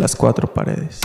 Las 0.00 0.16
cuatro 0.16 0.50
paredes. 0.54 0.98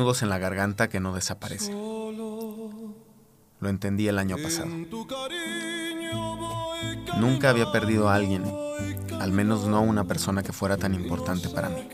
Nudos 0.00 0.22
en 0.22 0.30
la 0.30 0.38
garganta 0.38 0.88
que 0.88 0.98
no 0.98 1.14
desaparecen. 1.14 1.76
Lo 3.60 3.68
entendí 3.68 4.08
el 4.08 4.18
año 4.18 4.36
pasado. 4.42 4.70
Nunca 7.18 7.50
había 7.50 7.70
perdido 7.70 8.08
a 8.08 8.14
alguien, 8.14 8.44
al 9.20 9.30
menos 9.30 9.66
no 9.66 9.82
una 9.82 10.04
persona 10.04 10.42
que 10.42 10.54
fuera 10.54 10.78
tan 10.78 10.94
importante 10.94 11.50
para 11.50 11.68
mí. 11.68 11.86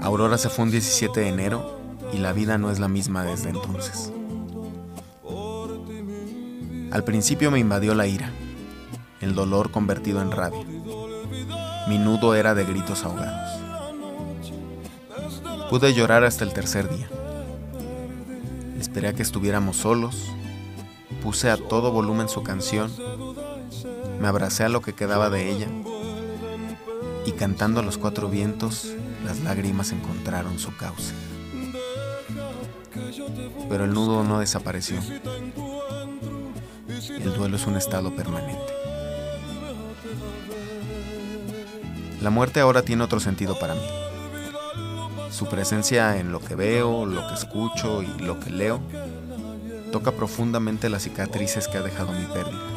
Aurora 0.00 0.36
se 0.36 0.48
fue 0.48 0.64
un 0.64 0.72
17 0.72 1.20
de 1.20 1.28
enero 1.28 1.78
y 2.12 2.18
la 2.18 2.32
vida 2.32 2.58
no 2.58 2.72
es 2.72 2.80
la 2.80 2.88
misma 2.88 3.22
desde 3.22 3.50
entonces. 3.50 4.12
Al 6.90 7.04
principio 7.04 7.52
me 7.52 7.60
invadió 7.60 7.94
la 7.94 8.08
ira, 8.08 8.32
el 9.20 9.36
dolor 9.36 9.70
convertido 9.70 10.20
en 10.22 10.32
rabia. 10.32 10.64
Mi 11.88 11.98
nudo 11.98 12.34
era 12.34 12.54
de 12.54 12.64
gritos 12.64 13.04
ahogados. 13.04 13.55
Pude 15.70 15.94
llorar 15.94 16.22
hasta 16.24 16.44
el 16.44 16.52
tercer 16.52 16.88
día. 16.88 17.08
Esperé 18.78 19.08
a 19.08 19.12
que 19.14 19.22
estuviéramos 19.22 19.76
solos, 19.76 20.26
puse 21.22 21.50
a 21.50 21.56
todo 21.56 21.90
volumen 21.90 22.28
su 22.28 22.42
canción, 22.42 22.92
me 24.20 24.28
abracé 24.28 24.64
a 24.64 24.68
lo 24.68 24.80
que 24.80 24.92
quedaba 24.92 25.28
de 25.28 25.50
ella 25.50 25.66
y 27.26 27.32
cantando 27.32 27.80
a 27.80 27.82
los 27.82 27.98
cuatro 27.98 28.28
vientos, 28.28 28.92
las 29.24 29.40
lágrimas 29.40 29.90
encontraron 29.90 30.58
su 30.60 30.76
cauce. 30.76 31.12
Pero 33.68 33.84
el 33.84 33.92
nudo 33.92 34.22
no 34.22 34.38
desapareció. 34.38 34.98
El 37.08 37.34
duelo 37.34 37.56
es 37.56 37.66
un 37.66 37.76
estado 37.76 38.14
permanente. 38.14 38.72
La 42.22 42.30
muerte 42.30 42.60
ahora 42.60 42.82
tiene 42.82 43.02
otro 43.02 43.18
sentido 43.18 43.58
para 43.58 43.74
mí. 43.74 43.86
Su 45.36 45.44
presencia 45.44 46.16
en 46.16 46.32
lo 46.32 46.40
que 46.40 46.54
veo, 46.54 47.04
lo 47.04 47.28
que 47.28 47.34
escucho 47.34 48.02
y 48.02 48.06
lo 48.20 48.40
que 48.40 48.48
leo 48.48 48.80
toca 49.92 50.12
profundamente 50.12 50.88
las 50.88 51.02
cicatrices 51.02 51.68
que 51.68 51.76
ha 51.76 51.82
dejado 51.82 52.10
mi 52.12 52.24
pérdida. 52.24 52.75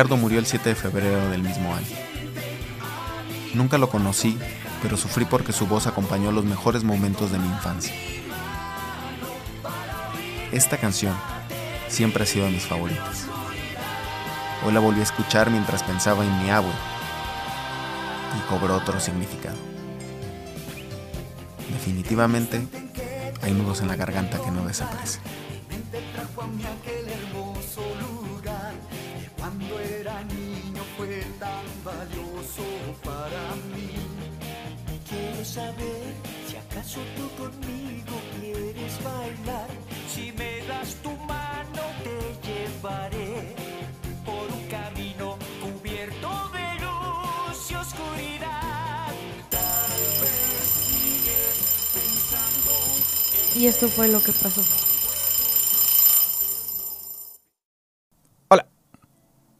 Ricardo 0.00 0.16
murió 0.16 0.38
el 0.38 0.46
7 0.46 0.66
de 0.70 0.74
febrero 0.74 1.28
del 1.28 1.42
mismo 1.42 1.74
año. 1.74 1.86
Nunca 3.52 3.76
lo 3.76 3.90
conocí, 3.90 4.38
pero 4.80 4.96
sufrí 4.96 5.26
porque 5.26 5.52
su 5.52 5.66
voz 5.66 5.86
acompañó 5.86 6.32
los 6.32 6.46
mejores 6.46 6.84
momentos 6.84 7.30
de 7.30 7.38
mi 7.38 7.46
infancia. 7.46 7.92
Esta 10.52 10.78
canción 10.78 11.14
siempre 11.88 12.22
ha 12.22 12.26
sido 12.26 12.46
de 12.46 12.52
mis 12.52 12.62
favoritas. 12.62 13.26
Hoy 14.64 14.72
la 14.72 14.80
volví 14.80 15.00
a 15.00 15.02
escuchar 15.02 15.50
mientras 15.50 15.82
pensaba 15.82 16.24
en 16.24 16.42
mi 16.42 16.48
abuelo 16.48 16.78
y 18.38 18.48
cobró 18.48 18.76
otro 18.76 18.98
significado. 19.00 19.58
Definitivamente 21.74 22.66
hay 23.42 23.52
nudos 23.52 23.82
en 23.82 23.88
la 23.88 23.96
garganta 23.96 24.40
que 24.42 24.50
no 24.50 24.64
desaparecen. 24.66 25.39
Saber 35.50 36.14
si 36.46 36.56
acaso 36.56 37.00
tú 37.16 37.28
conmigo 37.36 38.14
quieres 38.38 39.02
bailar. 39.02 39.66
Si 40.08 40.30
me 40.32 40.64
das 40.66 40.94
tu 41.02 41.10
mano 41.26 41.82
te 42.04 42.46
llevaré 42.46 43.56
por 44.24 44.46
un 44.48 44.68
camino 44.68 45.36
cubierto 45.60 46.28
de 46.52 46.66
luz 46.84 47.70
y 47.70 47.74
oscuridad. 47.74 49.12
Tal 49.50 50.00
vez 50.22 50.66
sigues 50.86 51.56
pensando. 51.94 53.58
Y 53.60 53.66
esto 53.66 53.88
fue 53.88 54.06
lo 54.06 54.22
que 54.22 54.30
pasó. 54.30 54.62
Hola, 58.48 58.68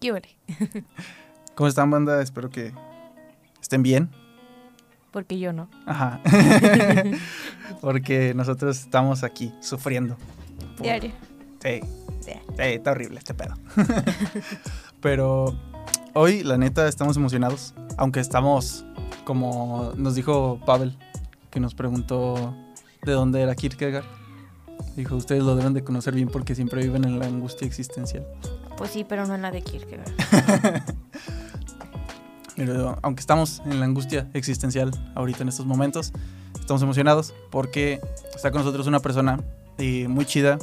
¿Qué? 0.01 0.23
¿cómo 1.57 1.69
están 1.69 1.91
banda? 1.91 2.23
Espero 2.23 2.49
que 2.49 2.73
estén 3.61 3.83
bien. 3.83 4.20
Porque 5.11 5.39
yo 5.39 5.53
no. 5.53 5.69
Ajá. 5.87 6.21
Porque 7.81 8.33
nosotros 8.35 8.79
estamos 8.79 9.23
aquí 9.25 9.53
sufriendo. 9.61 10.17
por- 10.77 10.83
Diario. 10.85 11.13
Sí, 11.63 11.81
Sí. 12.21 12.33
está 12.59 12.93
horrible 12.93 13.19
este 13.19 13.35
pedo. 13.35 13.55
Pero 15.01 15.55
hoy, 16.15 16.43
la 16.43 16.57
neta, 16.59 16.87
estamos 16.89 17.17
emocionados. 17.17 17.75
Aunque 17.97 18.21
estamos, 18.21 18.85
como 19.25 19.93
nos 19.97 20.15
dijo 20.15 20.61
Pavel, 20.67 20.97
que 21.51 21.61
nos 21.61 21.75
preguntó 21.75 22.55
de 23.05 23.13
dónde 23.13 23.41
era 23.43 23.55
Kierkegaard. 23.55 24.05
Dijo, 24.97 25.17
ustedes 25.17 25.43
lo 25.43 25.57
deben 25.57 25.73
de 25.75 25.83
conocer 25.85 26.15
bien 26.15 26.29
porque 26.29 26.55
siempre 26.55 26.83
viven 26.83 27.05
en 27.05 27.19
la 27.19 27.27
angustia 27.27 27.67
existencial. 27.67 28.27
Pues 28.77 28.91
sí, 28.91 29.05
pero 29.09 29.27
no 29.27 29.35
en 29.35 29.43
la 29.43 29.51
de 29.51 29.63
Kierkegaard. 29.63 30.13
Pero 32.67 32.99
aunque 33.01 33.21
estamos 33.21 33.63
en 33.65 33.81
la 33.81 33.87
angustia 33.87 34.29
existencial 34.35 34.91
ahorita 35.15 35.45
en 35.45 35.49
estos 35.49 35.65
momentos, 35.65 36.13
estamos 36.61 36.83
emocionados 36.83 37.33
porque 37.51 38.01
está 38.35 38.51
con 38.51 38.61
nosotros 38.61 38.87
una 38.87 39.01
persona 39.01 39.41
eh, 39.79 40.09
muy 40.09 40.27
chida 40.27 40.59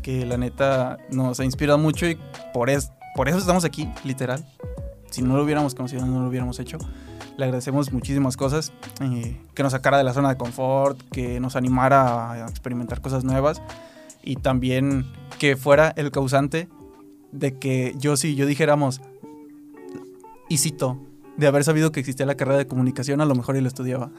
que 0.00 0.24
la 0.26 0.36
neta 0.36 0.98
nos 1.10 1.40
ha 1.40 1.44
inspirado 1.44 1.76
mucho 1.76 2.06
y 2.06 2.16
por, 2.54 2.70
es, 2.70 2.92
por 3.16 3.28
eso 3.28 3.38
estamos 3.38 3.64
aquí, 3.64 3.88
literal. 4.04 4.46
Si 5.10 5.22
no 5.22 5.36
lo 5.36 5.42
hubiéramos 5.42 5.74
conocido, 5.74 6.06
no 6.06 6.20
lo 6.20 6.28
hubiéramos 6.28 6.60
hecho. 6.60 6.78
Le 7.36 7.46
agradecemos 7.46 7.92
muchísimas 7.92 8.36
cosas, 8.36 8.72
eh, 9.00 9.36
que 9.52 9.64
nos 9.64 9.72
sacara 9.72 9.98
de 9.98 10.04
la 10.04 10.12
zona 10.12 10.28
de 10.28 10.36
confort, 10.36 11.02
que 11.10 11.40
nos 11.40 11.56
animara 11.56 12.30
a 12.30 12.48
experimentar 12.48 13.00
cosas 13.00 13.24
nuevas 13.24 13.60
y 14.22 14.36
también 14.36 15.04
que 15.40 15.56
fuera 15.56 15.92
el 15.96 16.12
causante 16.12 16.68
de 17.32 17.58
que 17.58 17.96
yo 17.98 18.16
si 18.16 18.36
yo 18.36 18.46
dijéramos, 18.46 19.00
y 20.48 20.58
cito, 20.58 21.09
de 21.36 21.46
haber 21.46 21.64
sabido 21.64 21.92
que 21.92 22.00
existía 22.00 22.26
la 22.26 22.36
carrera 22.36 22.58
de 22.58 22.66
comunicación, 22.66 23.20
a 23.20 23.24
lo 23.24 23.34
mejor 23.34 23.56
y 23.56 23.60
lo 23.60 23.68
estudiaba. 23.68 24.10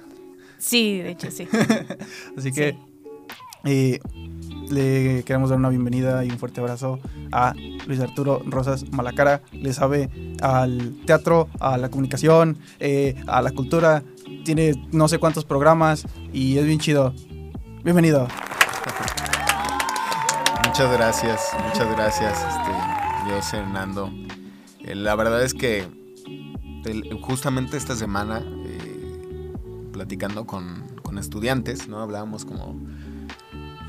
Sí, 0.58 1.00
de 1.00 1.12
hecho 1.12 1.32
sí. 1.32 1.48
Así 2.38 2.52
que 2.52 2.74
Sí. 2.74 2.78
Eh, 3.64 4.00
le 4.70 5.24
queremos 5.24 5.50
dar 5.50 5.60
una 5.60 5.70
bienvenida 5.70 6.24
y 6.26 6.30
un 6.30 6.40
fuerte 6.40 6.62
abrazo 6.62 7.00
a 7.32 7.54
Luis 7.86 8.00
Arturo 8.00 8.42
Rosas 8.46 8.90
Malacara. 8.92 9.42
Le 9.52 9.74
sabe 9.74 10.10
al 10.42 10.96
teatro, 11.06 11.50
a 11.60 11.78
la 11.78 11.90
comunicación, 11.90 12.58
eh, 12.80 13.16
a 13.28 13.42
la 13.42 13.52
cultura. 13.52 14.04
Tiene 14.46 14.74
no 14.92 15.08
sé 15.08 15.20
cuántos 15.20 15.46
programas 15.46 16.06
y 16.34 16.58
es 16.58 16.66
bien 16.66 16.80
chido. 16.80 17.14
Bienvenido. 17.84 18.28
Muchas 20.66 20.94
gracias, 20.94 21.42
muchas 21.68 21.92
gracias, 21.92 22.38
este, 22.40 23.52
yo 23.54 23.60
Hernando. 23.60 24.10
Eh, 24.80 24.96
la 24.96 25.16
verdad 25.16 25.44
es 25.44 25.54
que 25.54 25.86
el- 26.86 27.14
justamente 27.22 27.78
esta 27.78 27.96
semana, 27.96 28.40
eh, 28.66 29.54
platicando 29.94 30.46
con, 30.46 30.84
con 31.04 31.18
estudiantes, 31.18 31.88
¿no? 31.88 32.00
Hablábamos 32.02 32.46
como... 32.46 32.76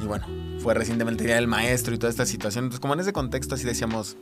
Y 0.00 0.04
bueno, 0.04 0.26
fue 0.58 0.74
recientemente 0.74 1.22
el 1.22 1.26
Día 1.28 1.36
del 1.36 1.46
Maestro 1.46 1.94
y 1.94 1.98
toda 1.98 2.10
esta 2.10 2.26
situación. 2.26 2.64
Entonces, 2.64 2.80
como 2.80 2.94
en 2.94 3.00
ese 3.00 3.12
contexto 3.12 3.54
así 3.54 3.62
decíamos, 3.64 4.16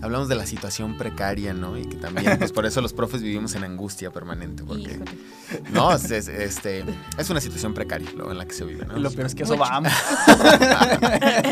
hablamos 0.00 0.28
de 0.28 0.36
la 0.36 0.46
situación 0.46 0.96
precaria, 0.96 1.52
¿no? 1.54 1.76
Y 1.76 1.86
que 1.86 1.96
también, 1.96 2.38
pues 2.38 2.52
por 2.52 2.66
eso 2.66 2.80
los 2.80 2.92
profes 2.92 3.20
vivimos 3.20 3.56
en 3.56 3.64
angustia 3.64 4.12
permanente, 4.12 4.62
porque... 4.62 4.82
Híjole. 4.92 5.10
No, 5.72 5.92
es, 5.92 6.08
es- 6.12 6.28
este, 6.28 6.84
es 7.18 7.30
una 7.30 7.40
situación 7.40 7.74
precaria 7.74 8.08
lo 8.12 8.30
en 8.30 8.38
la 8.38 8.46
que 8.46 8.54
se 8.54 8.64
vive, 8.64 8.86
¿no? 8.86 8.96
Lo 8.96 9.10
peor 9.10 9.26
es 9.26 9.34
que 9.34 9.42
eso 9.42 9.56
vamos. 9.56 9.92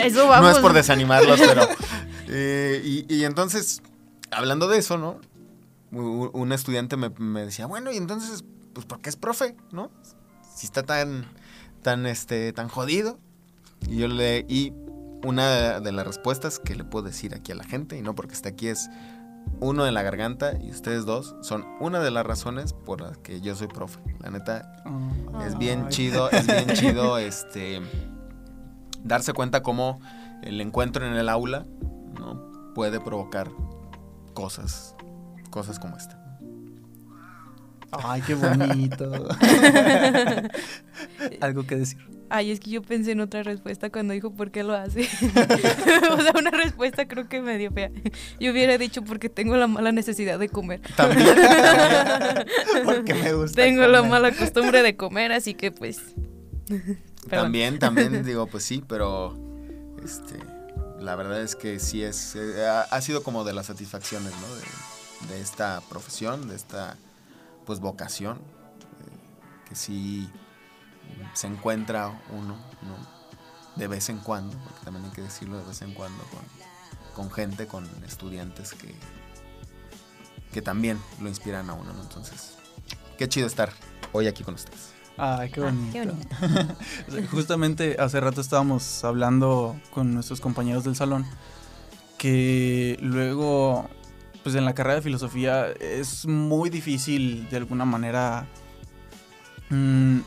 Eso 0.04 0.28
vamos. 0.28 0.50
No 0.50 0.56
es 0.56 0.58
por 0.58 0.72
desanimarlos, 0.72 1.40
pero. 1.40 1.66
eh, 2.28 2.80
y, 2.84 3.12
y 3.12 3.24
entonces, 3.24 3.82
hablando 4.30 4.68
de 4.68 4.78
eso, 4.78 4.96
¿no? 4.96 5.18
Un 5.98 6.52
estudiante 6.52 6.96
me, 6.96 7.10
me 7.10 7.44
decía, 7.44 7.66
bueno, 7.66 7.90
y 7.92 7.96
entonces, 7.96 8.44
pues, 8.72 8.86
¿por 8.86 9.00
qué 9.00 9.08
es 9.08 9.16
profe, 9.16 9.56
no? 9.72 9.90
Si 10.54 10.66
está 10.66 10.82
tan, 10.82 11.26
tan, 11.82 12.06
este, 12.06 12.52
tan 12.52 12.68
jodido. 12.68 13.18
Y 13.88 13.98
yo 13.98 14.08
le. 14.08 14.44
Y 14.48 14.72
una 15.24 15.80
de 15.80 15.92
las 15.92 16.06
respuestas 16.06 16.58
que 16.58 16.74
le 16.74 16.84
puedo 16.84 17.06
decir 17.06 17.34
aquí 17.34 17.52
a 17.52 17.54
la 17.54 17.64
gente, 17.64 17.96
y 17.96 18.02
no 18.02 18.14
porque 18.14 18.34
esté 18.34 18.50
aquí, 18.50 18.68
es 18.68 18.88
uno 19.60 19.84
de 19.84 19.92
la 19.92 20.02
garganta 20.02 20.58
y 20.60 20.70
ustedes 20.70 21.06
dos 21.06 21.34
son 21.40 21.64
una 21.80 22.00
de 22.00 22.10
las 22.10 22.26
razones 22.26 22.72
por 22.72 23.00
las 23.00 23.16
que 23.18 23.40
yo 23.40 23.54
soy 23.54 23.68
profe. 23.68 24.00
La 24.20 24.30
neta, 24.30 24.82
es 25.46 25.56
bien 25.56 25.84
Ay. 25.84 25.88
chido, 25.90 26.30
es 26.30 26.46
bien 26.46 26.68
chido 26.74 27.18
este 27.18 27.80
darse 29.02 29.32
cuenta 29.32 29.62
cómo 29.62 30.00
el 30.42 30.60
encuentro 30.60 31.06
en 31.06 31.14
el 31.14 31.28
aula 31.28 31.64
¿no? 32.18 32.72
puede 32.74 33.00
provocar 33.00 33.50
cosas, 34.34 34.95
cosas 35.56 35.78
como 35.78 35.96
esta. 35.96 36.18
Ay, 37.90 38.20
qué 38.26 38.34
bonito. 38.34 39.10
Algo 41.40 41.66
que 41.66 41.76
decir. 41.76 41.98
Ay, 42.28 42.50
es 42.50 42.60
que 42.60 42.68
yo 42.68 42.82
pensé 42.82 43.12
en 43.12 43.20
otra 43.20 43.42
respuesta 43.42 43.88
cuando 43.88 44.12
dijo 44.12 44.34
por 44.34 44.50
qué 44.50 44.62
lo 44.62 44.74
hace. 44.74 45.00
o 46.10 46.20
sea, 46.20 46.32
una 46.38 46.50
respuesta 46.50 47.08
creo 47.08 47.26
que 47.26 47.40
medio 47.40 47.70
fea. 47.70 47.90
Yo 48.38 48.52
hubiera 48.52 48.76
dicho 48.76 49.02
porque 49.02 49.30
tengo 49.30 49.56
la 49.56 49.66
mala 49.66 49.92
necesidad 49.92 50.38
de 50.38 50.50
comer. 50.50 50.82
También, 50.94 51.26
Porque 52.84 53.14
me 53.14 53.32
gusta. 53.32 53.62
Tengo 53.62 53.86
la 53.86 54.02
mala 54.02 54.30
costumbre 54.32 54.82
de 54.82 54.94
comer, 54.94 55.32
así 55.32 55.54
que 55.54 55.72
pues. 55.72 56.02
También, 57.30 57.78
también 57.78 58.22
digo, 58.24 58.46
pues 58.46 58.62
sí, 58.64 58.84
pero 58.86 59.34
este, 60.04 60.38
la 61.00 61.16
verdad 61.16 61.40
es 61.40 61.56
que 61.56 61.78
sí 61.78 62.02
es, 62.02 62.36
eh, 62.36 62.66
ha, 62.66 62.82
ha 62.82 63.00
sido 63.00 63.22
como 63.22 63.42
de 63.44 63.54
las 63.54 63.64
satisfacciones, 63.66 64.32
¿no? 64.32 64.54
De, 64.54 64.95
de 65.28 65.40
esta 65.40 65.80
profesión, 65.88 66.48
de 66.48 66.56
esta, 66.56 66.96
pues, 67.64 67.80
vocación, 67.80 68.36
eh, 68.38 69.68
que 69.68 69.74
sí 69.74 70.30
se 71.34 71.46
encuentra 71.46 72.20
uno, 72.30 72.56
¿no? 72.82 73.16
De 73.76 73.88
vez 73.88 74.08
en 74.08 74.18
cuando, 74.18 74.56
porque 74.58 74.84
también 74.84 75.04
hay 75.04 75.10
que 75.12 75.22
decirlo 75.22 75.58
de 75.58 75.64
vez 75.64 75.82
en 75.82 75.92
cuando, 75.94 76.22
con, 76.24 76.40
con 77.14 77.30
gente, 77.30 77.66
con 77.66 77.86
estudiantes 78.06 78.72
que, 78.74 78.94
que 80.52 80.62
también 80.62 80.98
lo 81.20 81.28
inspiran 81.28 81.68
a 81.70 81.74
uno, 81.74 81.92
¿no? 81.92 82.02
Entonces, 82.02 82.54
qué 83.18 83.28
chido 83.28 83.46
estar 83.46 83.72
hoy 84.12 84.26
aquí 84.28 84.42
con 84.44 84.54
ustedes. 84.54 84.92
Ay, 85.18 85.50
qué 85.50 85.60
Ah, 85.62 85.64
bonito. 85.64 85.92
qué 85.92 86.06
bonito. 86.06 87.26
Justamente 87.30 87.96
hace 87.98 88.20
rato 88.20 88.40
estábamos 88.40 89.02
hablando 89.04 89.78
con 89.90 90.12
nuestros 90.14 90.40
compañeros 90.40 90.84
del 90.84 90.94
salón 90.96 91.26
que 92.18 92.98
luego, 93.00 93.88
pues 94.46 94.54
en 94.54 94.64
la 94.64 94.74
carrera 94.74 94.94
de 94.94 95.02
filosofía 95.02 95.72
es 95.80 96.24
muy 96.24 96.70
difícil 96.70 97.48
de 97.50 97.56
alguna 97.56 97.84
manera 97.84 98.46
mm, 99.70 100.18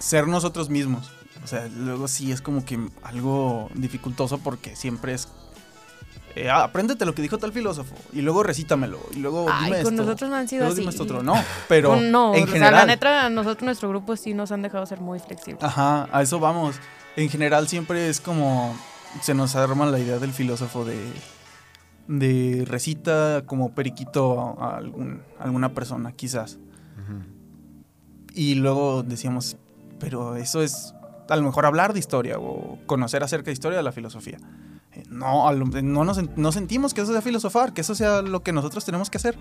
ser 0.00 0.26
nosotros 0.26 0.68
mismos. 0.68 1.12
O 1.44 1.46
sea, 1.46 1.68
luego 1.68 2.08
sí 2.08 2.32
es 2.32 2.42
como 2.42 2.64
que 2.64 2.80
algo 3.04 3.70
dificultoso 3.74 4.38
porque 4.38 4.74
siempre 4.74 5.14
es... 5.14 5.28
eh, 6.34 6.50
ah, 6.50 6.64
apréndete 6.64 7.04
lo 7.04 7.14
que 7.14 7.22
dijo 7.22 7.38
tal 7.38 7.52
filósofo 7.52 7.94
y 8.12 8.22
luego 8.22 8.42
recítamelo 8.42 8.98
y 9.12 9.20
luego 9.20 9.46
Ay, 9.48 9.66
dime 9.66 9.82
con 9.84 9.92
esto, 9.94 10.04
nosotros 10.04 10.30
no 10.30 10.34
han 10.34 10.48
sido 10.48 10.62
luego 10.62 10.72
así. 10.72 10.80
dime 10.80 10.90
esto 10.90 11.04
otro. 11.04 11.22
No, 11.22 11.40
pero 11.68 11.94
no, 11.94 12.34
en 12.34 12.42
o 12.42 12.46
sea, 12.46 12.54
general... 12.54 12.74
la 12.74 12.86
neta, 12.86 13.30
nosotros, 13.30 13.62
nuestro 13.62 13.88
grupo 13.88 14.16
sí 14.16 14.34
nos 14.34 14.50
han 14.50 14.62
dejado 14.62 14.84
ser 14.84 15.00
muy 15.00 15.20
flexibles. 15.20 15.62
Ajá, 15.62 16.08
a 16.10 16.22
eso 16.22 16.40
vamos. 16.40 16.74
En 17.14 17.28
general 17.28 17.68
siempre 17.68 18.08
es 18.08 18.20
como 18.20 18.76
se 19.22 19.32
nos 19.32 19.54
arma 19.54 19.86
la 19.86 20.00
idea 20.00 20.18
del 20.18 20.32
filósofo 20.32 20.84
de 20.84 20.98
de 22.10 22.64
recita 22.66 23.44
como 23.46 23.72
periquito 23.72 24.60
a 24.60 24.76
algún, 24.76 25.22
a 25.38 25.44
alguna 25.44 25.72
persona, 25.74 26.12
quizás. 26.12 26.58
Y 28.34 28.54
luego 28.56 29.02
decíamos, 29.02 29.56
pero 29.98 30.36
eso 30.36 30.62
es 30.62 30.94
a 31.28 31.36
lo 31.36 31.42
mejor 31.42 31.66
hablar 31.66 31.92
de 31.92 31.98
historia 32.00 32.38
o 32.38 32.78
conocer 32.86 33.22
acerca 33.22 33.46
de 33.46 33.52
historia 33.52 33.78
de 33.78 33.84
la 33.84 33.92
filosofía. 33.92 34.38
Eh, 34.92 35.04
No, 35.08 35.50
no, 35.52 36.04
nos, 36.04 36.36
no 36.36 36.52
sentimos 36.52 36.94
que 36.94 37.00
eso 37.02 37.12
sea 37.12 37.22
filosofar, 37.22 37.72
que 37.72 37.80
eso 37.80 37.94
sea 37.94 38.22
lo 38.22 38.42
que 38.42 38.52
nosotros 38.52 38.84
tenemos 38.84 39.08
que 39.10 39.18
hacer. 39.18 39.36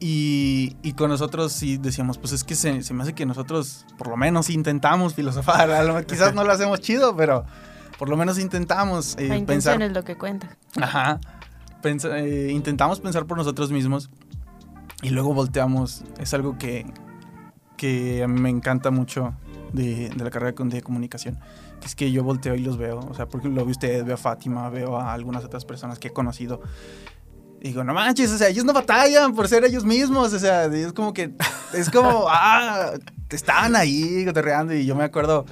Y, 0.00 0.76
y 0.82 0.92
con 0.92 1.08
nosotros 1.10 1.52
sí 1.52 1.78
decíamos, 1.78 2.18
pues 2.18 2.32
es 2.32 2.44
que 2.44 2.54
se, 2.54 2.82
se 2.82 2.94
me 2.94 3.02
hace 3.02 3.14
que 3.14 3.26
nosotros 3.26 3.86
por 3.96 4.08
lo 4.08 4.16
menos 4.16 4.50
intentamos 4.50 5.14
filosofar. 5.14 6.04
Quizás 6.06 6.34
no 6.34 6.44
lo 6.44 6.52
hacemos 6.52 6.80
chido, 6.80 7.16
pero 7.16 7.44
por 7.98 8.08
lo 8.08 8.16
menos 8.16 8.38
intentamos 8.38 9.16
eh, 9.18 9.28
la 9.28 9.46
pensar. 9.46 9.80
es 9.82 9.92
lo 9.92 10.04
que 10.04 10.16
cuenta. 10.16 10.56
Ajá. 10.80 11.20
Pensa- 11.82 12.18
eh, 12.18 12.50
intentamos 12.50 13.00
pensar 13.00 13.26
por 13.26 13.36
nosotros 13.36 13.70
mismos 13.70 14.10
y 15.02 15.10
luego 15.10 15.34
volteamos. 15.34 16.02
Es 16.18 16.32
algo 16.34 16.56
que, 16.58 16.86
que 17.76 18.26
me 18.28 18.48
encanta 18.50 18.90
mucho 18.90 19.34
de, 19.72 20.08
de 20.10 20.24
la 20.24 20.30
carrera 20.30 20.54
de 20.56 20.82
comunicación. 20.82 21.38
Que 21.80 21.86
es 21.86 21.94
que 21.94 22.10
yo 22.10 22.24
volteo 22.24 22.54
y 22.54 22.60
los 22.60 22.78
veo. 22.78 23.00
O 23.00 23.14
sea, 23.14 23.26
porque 23.26 23.48
lo 23.48 23.56
veo 23.56 23.64
a 23.66 23.70
ustedes, 23.70 24.04
veo 24.04 24.14
a 24.14 24.18
Fátima, 24.18 24.68
veo 24.70 24.98
a 24.98 25.12
algunas 25.12 25.44
otras 25.44 25.64
personas 25.64 25.98
que 25.98 26.08
he 26.08 26.12
conocido. 26.12 26.62
Y 27.60 27.68
digo, 27.68 27.82
no 27.84 27.94
manches, 27.94 28.30
o 28.30 28.36
sea, 28.38 28.48
ellos 28.48 28.64
no 28.64 28.72
batallan 28.74 29.34
por 29.34 29.48
ser 29.48 29.64
ellos 29.64 29.84
mismos. 29.84 30.32
O 30.32 30.38
sea, 30.38 30.64
es 30.66 30.92
como 30.92 31.12
que, 31.12 31.34
es 31.74 31.90
como, 31.90 32.26
ah, 32.30 32.92
estaban 33.30 33.76
ahí 33.76 34.24
cotorreando. 34.24 34.72
Y 34.74 34.86
yo 34.86 34.94
me 34.94 35.04
acuerdo 35.04 35.44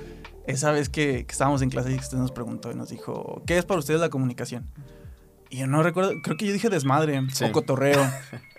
esa 0.46 0.72
vez 0.72 0.88
que, 0.88 1.25
que 1.26 1.32
estábamos 1.32 1.62
en 1.62 1.70
clase 1.70 1.90
y 1.92 1.94
que 1.96 2.00
usted 2.00 2.18
nos 2.18 2.32
preguntó 2.32 2.70
y 2.70 2.75
nos 2.75 2.88
dijo, 2.88 3.42
¿qué 3.46 3.58
es 3.58 3.64
para 3.64 3.80
ustedes 3.80 4.00
la 4.00 4.08
comunicación? 4.08 4.68
Y 5.50 5.58
yo 5.58 5.66
no 5.66 5.82
recuerdo, 5.82 6.12
creo 6.22 6.37
que 6.37 6.46
yo 6.46 6.52
dije 6.52 6.68
desmadre 6.70 7.20
Sí. 7.32 7.44
o 7.44 7.52
cotorreo. 7.52 8.02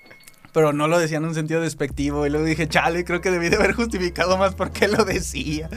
pero 0.53 0.71
no 0.71 0.87
lo 0.87 0.99
decía 0.99 1.17
en 1.17 1.25
un 1.25 1.33
sentido 1.33 1.61
despectivo. 1.61 2.25
Y 2.25 2.29
luego 2.29 2.45
dije, 2.45 2.69
chale, 2.69 3.03
creo 3.03 3.21
que 3.21 3.31
debí 3.31 3.49
de 3.49 3.55
haber 3.55 3.73
justificado 3.73 4.37
más 4.37 4.53
por 4.53 4.71
qué 4.71 4.87
lo 4.87 5.03
decía. 5.03 5.69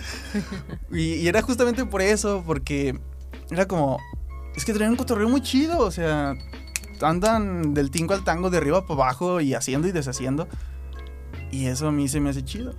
y, 0.92 1.14
y 1.14 1.28
era 1.28 1.40
justamente 1.42 1.86
por 1.86 2.02
eso, 2.02 2.44
porque 2.46 2.98
era 3.50 3.66
como, 3.66 3.98
es 4.54 4.64
que 4.66 4.75
traen 4.75 4.90
un 4.90 4.96
cotorreo 4.98 5.28
muy 5.30 5.40
chido, 5.40 5.78
o 5.78 5.90
sea, 5.90 6.34
andan 7.00 7.72
del 7.72 7.90
tingo 7.90 8.12
al 8.12 8.22
tango 8.22 8.50
de 8.50 8.58
arriba 8.58 8.86
para 8.86 8.94
abajo 9.02 9.40
y 9.40 9.54
haciendo 9.54 9.88
y 9.88 9.92
deshaciendo. 9.92 10.46
Y 11.50 11.66
eso 11.66 11.88
a 11.88 11.92
mí 11.92 12.08
se 12.08 12.20
me 12.20 12.28
hace 12.30 12.44
chido. 12.44 12.75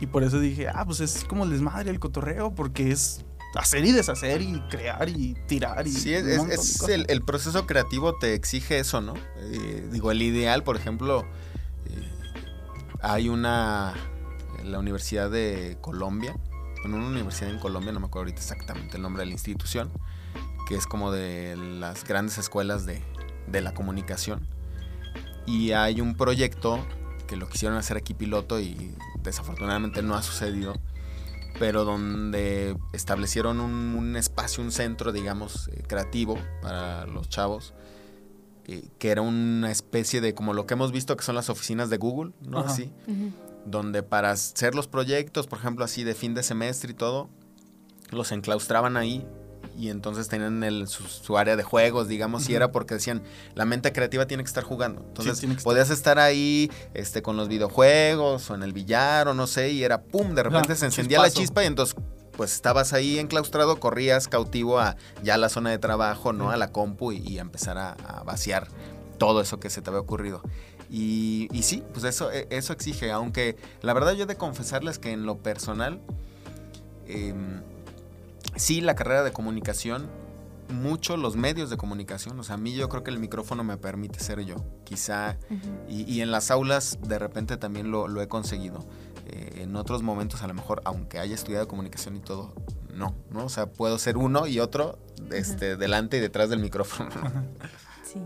Y 0.00 0.06
por 0.06 0.22
eso 0.22 0.38
dije, 0.38 0.68
ah, 0.68 0.84
pues 0.84 1.00
es 1.00 1.24
como 1.24 1.44
el 1.44 1.50
desmadre, 1.50 1.90
el 1.90 1.98
cotorreo, 1.98 2.54
porque 2.54 2.90
es 2.90 3.24
hacer 3.54 3.84
y 3.84 3.92
deshacer 3.92 4.42
y 4.42 4.60
crear 4.68 5.08
y 5.08 5.34
tirar 5.46 5.86
y 5.86 5.90
Sí, 5.90 6.14
es, 6.14 6.82
el, 6.88 7.06
el 7.08 7.22
proceso 7.22 7.66
creativo 7.66 8.16
te 8.16 8.34
exige 8.34 8.78
eso, 8.78 9.00
¿no? 9.00 9.14
Eh, 9.38 9.88
digo, 9.90 10.10
el 10.10 10.22
ideal, 10.22 10.62
por 10.62 10.76
ejemplo, 10.76 11.24
eh, 11.86 12.08
hay 13.00 13.28
una, 13.28 13.94
en 14.58 14.72
la 14.72 14.78
Universidad 14.78 15.30
de 15.30 15.78
Colombia, 15.80 16.36
bueno, 16.82 16.98
una 16.98 17.08
universidad 17.08 17.50
en 17.50 17.58
Colombia, 17.58 17.92
no 17.92 18.00
me 18.00 18.06
acuerdo 18.06 18.26
ahorita 18.26 18.40
exactamente 18.40 18.96
el 18.96 19.02
nombre 19.02 19.22
de 19.22 19.26
la 19.26 19.32
institución, 19.32 19.90
que 20.68 20.76
es 20.76 20.86
como 20.86 21.10
de 21.10 21.56
las 21.56 22.04
grandes 22.04 22.38
escuelas 22.38 22.86
de, 22.86 23.02
de 23.48 23.60
la 23.60 23.74
comunicación. 23.74 24.46
Y 25.46 25.72
hay 25.72 26.00
un 26.00 26.14
proyecto 26.14 26.86
que 27.28 27.36
lo 27.36 27.48
quisieron 27.48 27.78
hacer 27.78 27.96
aquí 27.96 28.14
piloto 28.14 28.58
y 28.58 28.92
desafortunadamente 29.22 30.02
no 30.02 30.16
ha 30.16 30.22
sucedido, 30.22 30.74
pero 31.60 31.84
donde 31.84 32.76
establecieron 32.92 33.60
un, 33.60 33.94
un 33.94 34.16
espacio, 34.16 34.64
un 34.64 34.72
centro, 34.72 35.12
digamos, 35.12 35.68
eh, 35.68 35.84
creativo 35.86 36.38
para 36.62 37.06
los 37.06 37.28
chavos, 37.28 37.74
eh, 38.66 38.88
que 38.98 39.10
era 39.10 39.22
una 39.22 39.70
especie 39.70 40.20
de 40.20 40.34
como 40.34 40.54
lo 40.54 40.66
que 40.66 40.74
hemos 40.74 40.90
visto 40.90 41.16
que 41.16 41.22
son 41.22 41.36
las 41.36 41.50
oficinas 41.50 41.90
de 41.90 41.98
Google, 41.98 42.32
¿no? 42.42 42.60
Ajá. 42.60 42.72
Así, 42.72 42.92
donde 43.64 44.02
para 44.02 44.30
hacer 44.30 44.74
los 44.74 44.88
proyectos, 44.88 45.46
por 45.46 45.58
ejemplo, 45.58 45.84
así 45.84 46.02
de 46.04 46.14
fin 46.14 46.34
de 46.34 46.42
semestre 46.42 46.92
y 46.92 46.94
todo, 46.94 47.28
los 48.10 48.32
enclaustraban 48.32 48.96
ahí 48.96 49.26
y 49.78 49.90
entonces 49.90 50.28
tenían 50.28 50.64
el, 50.64 50.88
su, 50.88 51.04
su 51.04 51.38
área 51.38 51.54
de 51.56 51.62
juegos, 51.62 52.08
digamos, 52.08 52.48
y 52.48 52.54
era 52.54 52.72
porque 52.72 52.94
decían, 52.94 53.22
la 53.54 53.64
mente 53.64 53.92
creativa 53.92 54.26
tiene 54.26 54.42
que 54.42 54.48
estar 54.48 54.64
jugando. 54.64 55.02
Entonces 55.06 55.40
podías 55.62 55.90
estar 55.90 56.18
ahí 56.18 56.70
este, 56.94 57.22
con 57.22 57.36
los 57.36 57.48
videojuegos 57.48 58.50
o 58.50 58.54
en 58.54 58.62
el 58.64 58.72
billar 58.72 59.28
o 59.28 59.34
no 59.34 59.46
sé, 59.46 59.70
y 59.70 59.84
era 59.84 60.02
pum, 60.02 60.34
de 60.34 60.42
repente 60.42 60.74
se 60.74 60.86
encendía 60.86 61.18
la 61.18 61.24
chispa 61.40 61.62
y 61.62 61.66
entonces 61.66 61.96
pues 62.36 62.54
estabas 62.54 62.92
ahí 62.92 63.18
enclaustrado, 63.18 63.80
corrías 63.80 64.28
cautivo 64.28 64.78
a 64.78 64.96
ya 65.22 65.36
la 65.38 65.48
zona 65.48 65.70
de 65.70 65.78
trabajo, 65.78 66.32
¿no? 66.32 66.50
A 66.50 66.56
la 66.56 66.70
compu 66.72 67.12
y, 67.12 67.18
y 67.18 67.38
a 67.38 67.40
empezar 67.42 67.78
a, 67.78 67.92
a 67.92 68.22
vaciar 68.22 68.68
todo 69.18 69.40
eso 69.40 69.58
que 69.58 69.70
se 69.70 69.82
te 69.82 69.90
había 69.90 70.00
ocurrido. 70.00 70.42
Y, 70.90 71.48
y 71.52 71.64
sí, 71.64 71.82
pues 71.92 72.04
eso, 72.04 72.30
e- 72.32 72.46
eso 72.50 72.72
exige, 72.72 73.10
aunque 73.10 73.56
la 73.82 73.92
verdad 73.92 74.12
yo 74.14 74.22
he 74.22 74.26
de 74.26 74.36
confesarles 74.36 74.98
que 75.00 75.10
en 75.10 75.26
lo 75.26 75.38
personal, 75.38 76.00
em, 77.06 77.60
sí, 78.58 78.80
la 78.80 78.94
carrera 78.94 79.22
de 79.22 79.32
comunicación, 79.32 80.10
mucho 80.68 81.16
los 81.16 81.36
medios 81.36 81.70
de 81.70 81.76
comunicación, 81.76 82.38
o 82.38 82.42
sea, 82.42 82.56
a 82.56 82.58
mí 82.58 82.74
yo 82.74 82.88
creo 82.88 83.02
que 83.02 83.10
el 83.10 83.18
micrófono 83.18 83.64
me 83.64 83.78
permite 83.78 84.20
ser 84.20 84.40
yo, 84.44 84.56
quizá, 84.84 85.38
y, 85.88 86.02
y 86.02 86.20
en 86.20 86.30
las 86.30 86.50
aulas 86.50 86.98
de 87.02 87.18
repente 87.18 87.56
también 87.56 87.90
lo, 87.90 88.06
lo 88.08 88.20
he 88.20 88.28
conseguido. 88.28 88.86
Eh, 89.30 89.62
en 89.62 89.76
otros 89.76 90.02
momentos 90.02 90.42
a 90.42 90.46
lo 90.46 90.54
mejor, 90.54 90.80
aunque 90.84 91.18
haya 91.18 91.34
estudiado 91.34 91.68
comunicación 91.68 92.16
y 92.16 92.20
todo, 92.20 92.54
no, 92.94 93.14
¿no? 93.30 93.44
O 93.44 93.48
sea, 93.50 93.70
puedo 93.70 93.98
ser 93.98 94.16
uno 94.16 94.46
y 94.46 94.58
otro 94.58 94.98
este, 95.30 95.76
delante 95.76 96.16
y 96.16 96.20
detrás 96.20 96.48
del 96.48 96.60
micrófono. 96.60 97.10
¿no? 97.10 97.44
Sí. 98.04 98.20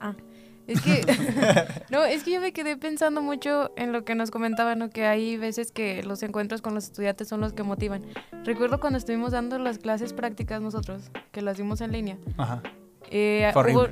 Ah, 0.00 0.16
es 0.66 0.80
que. 0.80 1.04
no, 1.90 2.04
es 2.04 2.24
que 2.24 2.32
yo 2.32 2.40
me 2.40 2.52
quedé 2.52 2.76
pensando 2.76 3.22
mucho 3.22 3.72
en 3.76 3.92
lo 3.92 4.04
que 4.04 4.14
nos 4.14 4.30
comentaban, 4.30 4.78
¿no? 4.78 4.90
Que 4.90 5.06
hay 5.06 5.36
veces 5.36 5.72
que 5.72 6.02
los 6.02 6.22
encuentros 6.22 6.62
con 6.62 6.74
los 6.74 6.84
estudiantes 6.84 7.28
son 7.28 7.40
los 7.40 7.52
que 7.52 7.62
motivan. 7.62 8.02
Recuerdo 8.44 8.80
cuando 8.80 8.98
estuvimos 8.98 9.32
dando 9.32 9.58
las 9.58 9.78
clases 9.78 10.12
prácticas 10.12 10.60
nosotros, 10.60 11.10
que 11.30 11.42
las 11.42 11.56
dimos 11.56 11.80
en 11.80 11.92
línea. 11.92 12.18
Ajá. 12.36 12.62
Eh, 13.10 13.52
hubo-. 13.54 13.88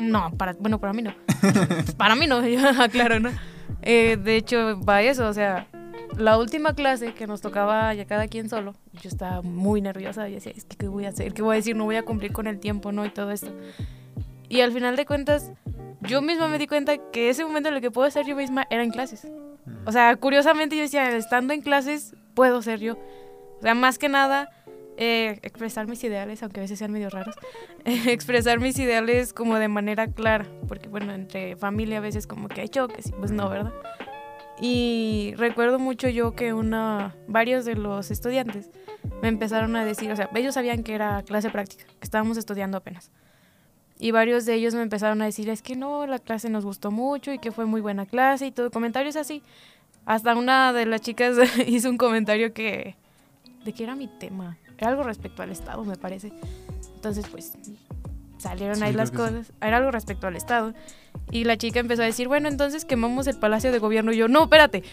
No, 0.00 0.30
para, 0.36 0.54
bueno, 0.54 0.78
para 0.78 0.92
mí 0.92 1.02
no. 1.02 1.14
para 1.96 2.14
mí 2.16 2.26
no, 2.26 2.46
yo 2.46 2.60
aclaro, 2.80 3.20
¿no? 3.20 3.30
Eh, 3.82 4.16
de 4.22 4.36
hecho, 4.36 4.80
va 4.80 5.02
eso, 5.02 5.28
o 5.28 5.32
sea, 5.32 5.68
la 6.16 6.38
última 6.38 6.74
clase 6.74 7.14
que 7.14 7.26
nos 7.26 7.40
tocaba 7.40 7.92
ya 7.94 8.06
cada 8.06 8.28
quien 8.28 8.48
solo, 8.48 8.74
yo 8.92 9.08
estaba 9.08 9.42
muy 9.42 9.80
nerviosa 9.80 10.28
y 10.28 10.34
decía, 10.34 10.52
es 10.54 10.64
que, 10.64 10.76
¿qué 10.76 10.88
voy 10.88 11.04
a 11.04 11.10
hacer? 11.10 11.34
¿Qué 11.34 11.42
voy 11.42 11.54
a 11.54 11.56
decir? 11.56 11.76
No 11.76 11.84
voy 11.84 11.96
a 11.96 12.04
cumplir 12.04 12.32
con 12.32 12.46
el 12.46 12.58
tiempo, 12.58 12.92
¿no? 12.92 13.04
Y 13.04 13.10
todo 13.10 13.30
esto. 13.30 13.52
Y 14.48 14.60
al 14.60 14.72
final 14.72 14.96
de 14.96 15.06
cuentas, 15.06 15.52
yo 16.02 16.22
misma 16.22 16.48
me 16.48 16.58
di 16.58 16.66
cuenta 16.66 16.96
que 17.10 17.30
ese 17.30 17.44
momento 17.44 17.68
en 17.68 17.76
el 17.76 17.80
que 17.80 17.90
puedo 17.90 18.10
ser 18.10 18.26
yo 18.26 18.36
misma 18.36 18.66
era 18.70 18.82
en 18.82 18.90
clases. 18.90 19.26
O 19.84 19.92
sea, 19.92 20.14
curiosamente 20.16 20.76
yo 20.76 20.82
decía, 20.82 21.16
estando 21.16 21.52
en 21.52 21.62
clases, 21.62 22.14
puedo 22.34 22.62
ser 22.62 22.80
yo. 22.80 22.94
O 23.58 23.62
sea, 23.62 23.74
más 23.74 23.98
que 23.98 24.08
nada, 24.08 24.50
eh, 24.98 25.40
expresar 25.42 25.86
mis 25.86 26.02
ideales, 26.04 26.42
aunque 26.42 26.60
a 26.60 26.62
veces 26.62 26.78
sean 26.78 26.92
medio 26.92 27.10
raros, 27.10 27.34
expresar 27.84 28.60
mis 28.60 28.78
ideales 28.78 29.32
como 29.32 29.58
de 29.58 29.68
manera 29.68 30.06
clara, 30.06 30.46
porque 30.68 30.88
bueno, 30.88 31.12
entre 31.12 31.56
familia 31.56 31.98
a 31.98 32.00
veces 32.00 32.26
como 32.26 32.48
que 32.48 32.62
hay 32.62 32.68
choques, 32.68 33.12
pues 33.18 33.30
no, 33.30 33.48
¿verdad? 33.48 33.72
Y 34.58 35.34
recuerdo 35.36 35.78
mucho 35.78 36.08
yo 36.08 36.34
que 36.34 36.54
una, 36.54 37.14
varios 37.28 37.66
de 37.66 37.74
los 37.74 38.10
estudiantes 38.10 38.70
me 39.20 39.28
empezaron 39.28 39.76
a 39.76 39.84
decir, 39.84 40.10
o 40.10 40.16
sea, 40.16 40.30
ellos 40.34 40.54
sabían 40.54 40.82
que 40.82 40.94
era 40.94 41.22
clase 41.22 41.50
práctica, 41.50 41.84
que 41.84 42.04
estábamos 42.04 42.38
estudiando 42.38 42.78
apenas. 42.78 43.10
Y 43.98 44.10
varios 44.10 44.44
de 44.44 44.54
ellos 44.54 44.74
me 44.74 44.82
empezaron 44.82 45.22
a 45.22 45.24
decir, 45.24 45.48
es 45.48 45.62
que 45.62 45.74
no, 45.76 46.06
la 46.06 46.18
clase 46.18 46.50
nos 46.50 46.64
gustó 46.64 46.90
mucho 46.90 47.32
y 47.32 47.38
que 47.38 47.52
fue 47.52 47.64
muy 47.64 47.80
buena 47.80 48.04
clase 48.04 48.46
y 48.46 48.52
todo, 48.52 48.70
comentarios 48.70 49.16
así. 49.16 49.42
Hasta 50.04 50.34
una 50.34 50.72
de 50.72 50.86
las 50.86 51.00
chicas 51.00 51.36
hizo 51.66 51.88
un 51.88 51.96
comentario 51.96 52.52
que, 52.52 52.96
¿de 53.64 53.72
qué 53.72 53.84
era 53.84 53.96
mi 53.96 54.08
tema? 54.08 54.58
Era 54.78 54.88
algo 54.88 55.02
respecto 55.02 55.42
al 55.42 55.50
Estado, 55.50 55.82
me 55.84 55.96
parece. 55.96 56.32
Entonces, 56.94 57.26
pues, 57.28 57.54
salieron 58.48 58.76
Sí, 58.76 58.84
ahí 58.84 58.92
las 58.92 59.10
que 59.10 59.16
sí. 59.16 59.22
cosas. 59.22 59.52
Era 59.60 59.78
algo 59.78 59.90
respecto 59.90 60.26
al 60.26 60.36
Estado. 60.36 60.74
Y 61.30 61.44
la 61.44 61.56
chica 61.56 61.80
empezó 61.80 62.02
a 62.02 62.04
decir, 62.04 62.28
bueno, 62.28 62.48
entonces 62.48 62.84
quemamos 62.84 63.26
el 63.26 63.36
Palacio 63.36 63.72
de 63.72 63.78
Gobierno. 63.78 64.12
Y 64.12 64.16
yo, 64.16 64.28
no, 64.28 64.44
espérate, 64.44 64.84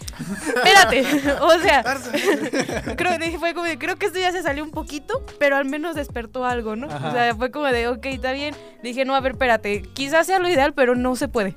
espérate. 0.55 1.01
o 1.41 1.59
sea, 1.59 1.83
creo, 2.95 3.17
dije, 3.17 3.37
fue 3.37 3.53
como 3.53 3.65
de, 3.65 3.77
creo 3.77 3.97
que 3.97 4.07
esto 4.07 4.19
ya 4.19 4.31
se 4.31 4.41
salió 4.41 4.63
un 4.63 4.71
poquito, 4.71 5.25
pero 5.39 5.57
al 5.57 5.65
menos 5.65 5.95
despertó 5.95 6.45
algo, 6.45 6.75
¿no? 6.75 6.87
Ajá. 6.87 7.09
O 7.09 7.11
sea, 7.11 7.35
fue 7.35 7.51
como 7.51 7.65
de, 7.65 7.87
ok, 7.87 8.05
está 8.07 8.31
bien. 8.31 8.55
Dije, 8.81 9.05
no, 9.05 9.15
a 9.15 9.19
ver, 9.19 9.33
espérate, 9.33 9.83
quizás 9.93 10.27
sea 10.27 10.39
lo 10.39 10.49
ideal, 10.49 10.73
pero 10.73 10.95
no 10.95 11.15
se 11.15 11.27
puede. 11.27 11.55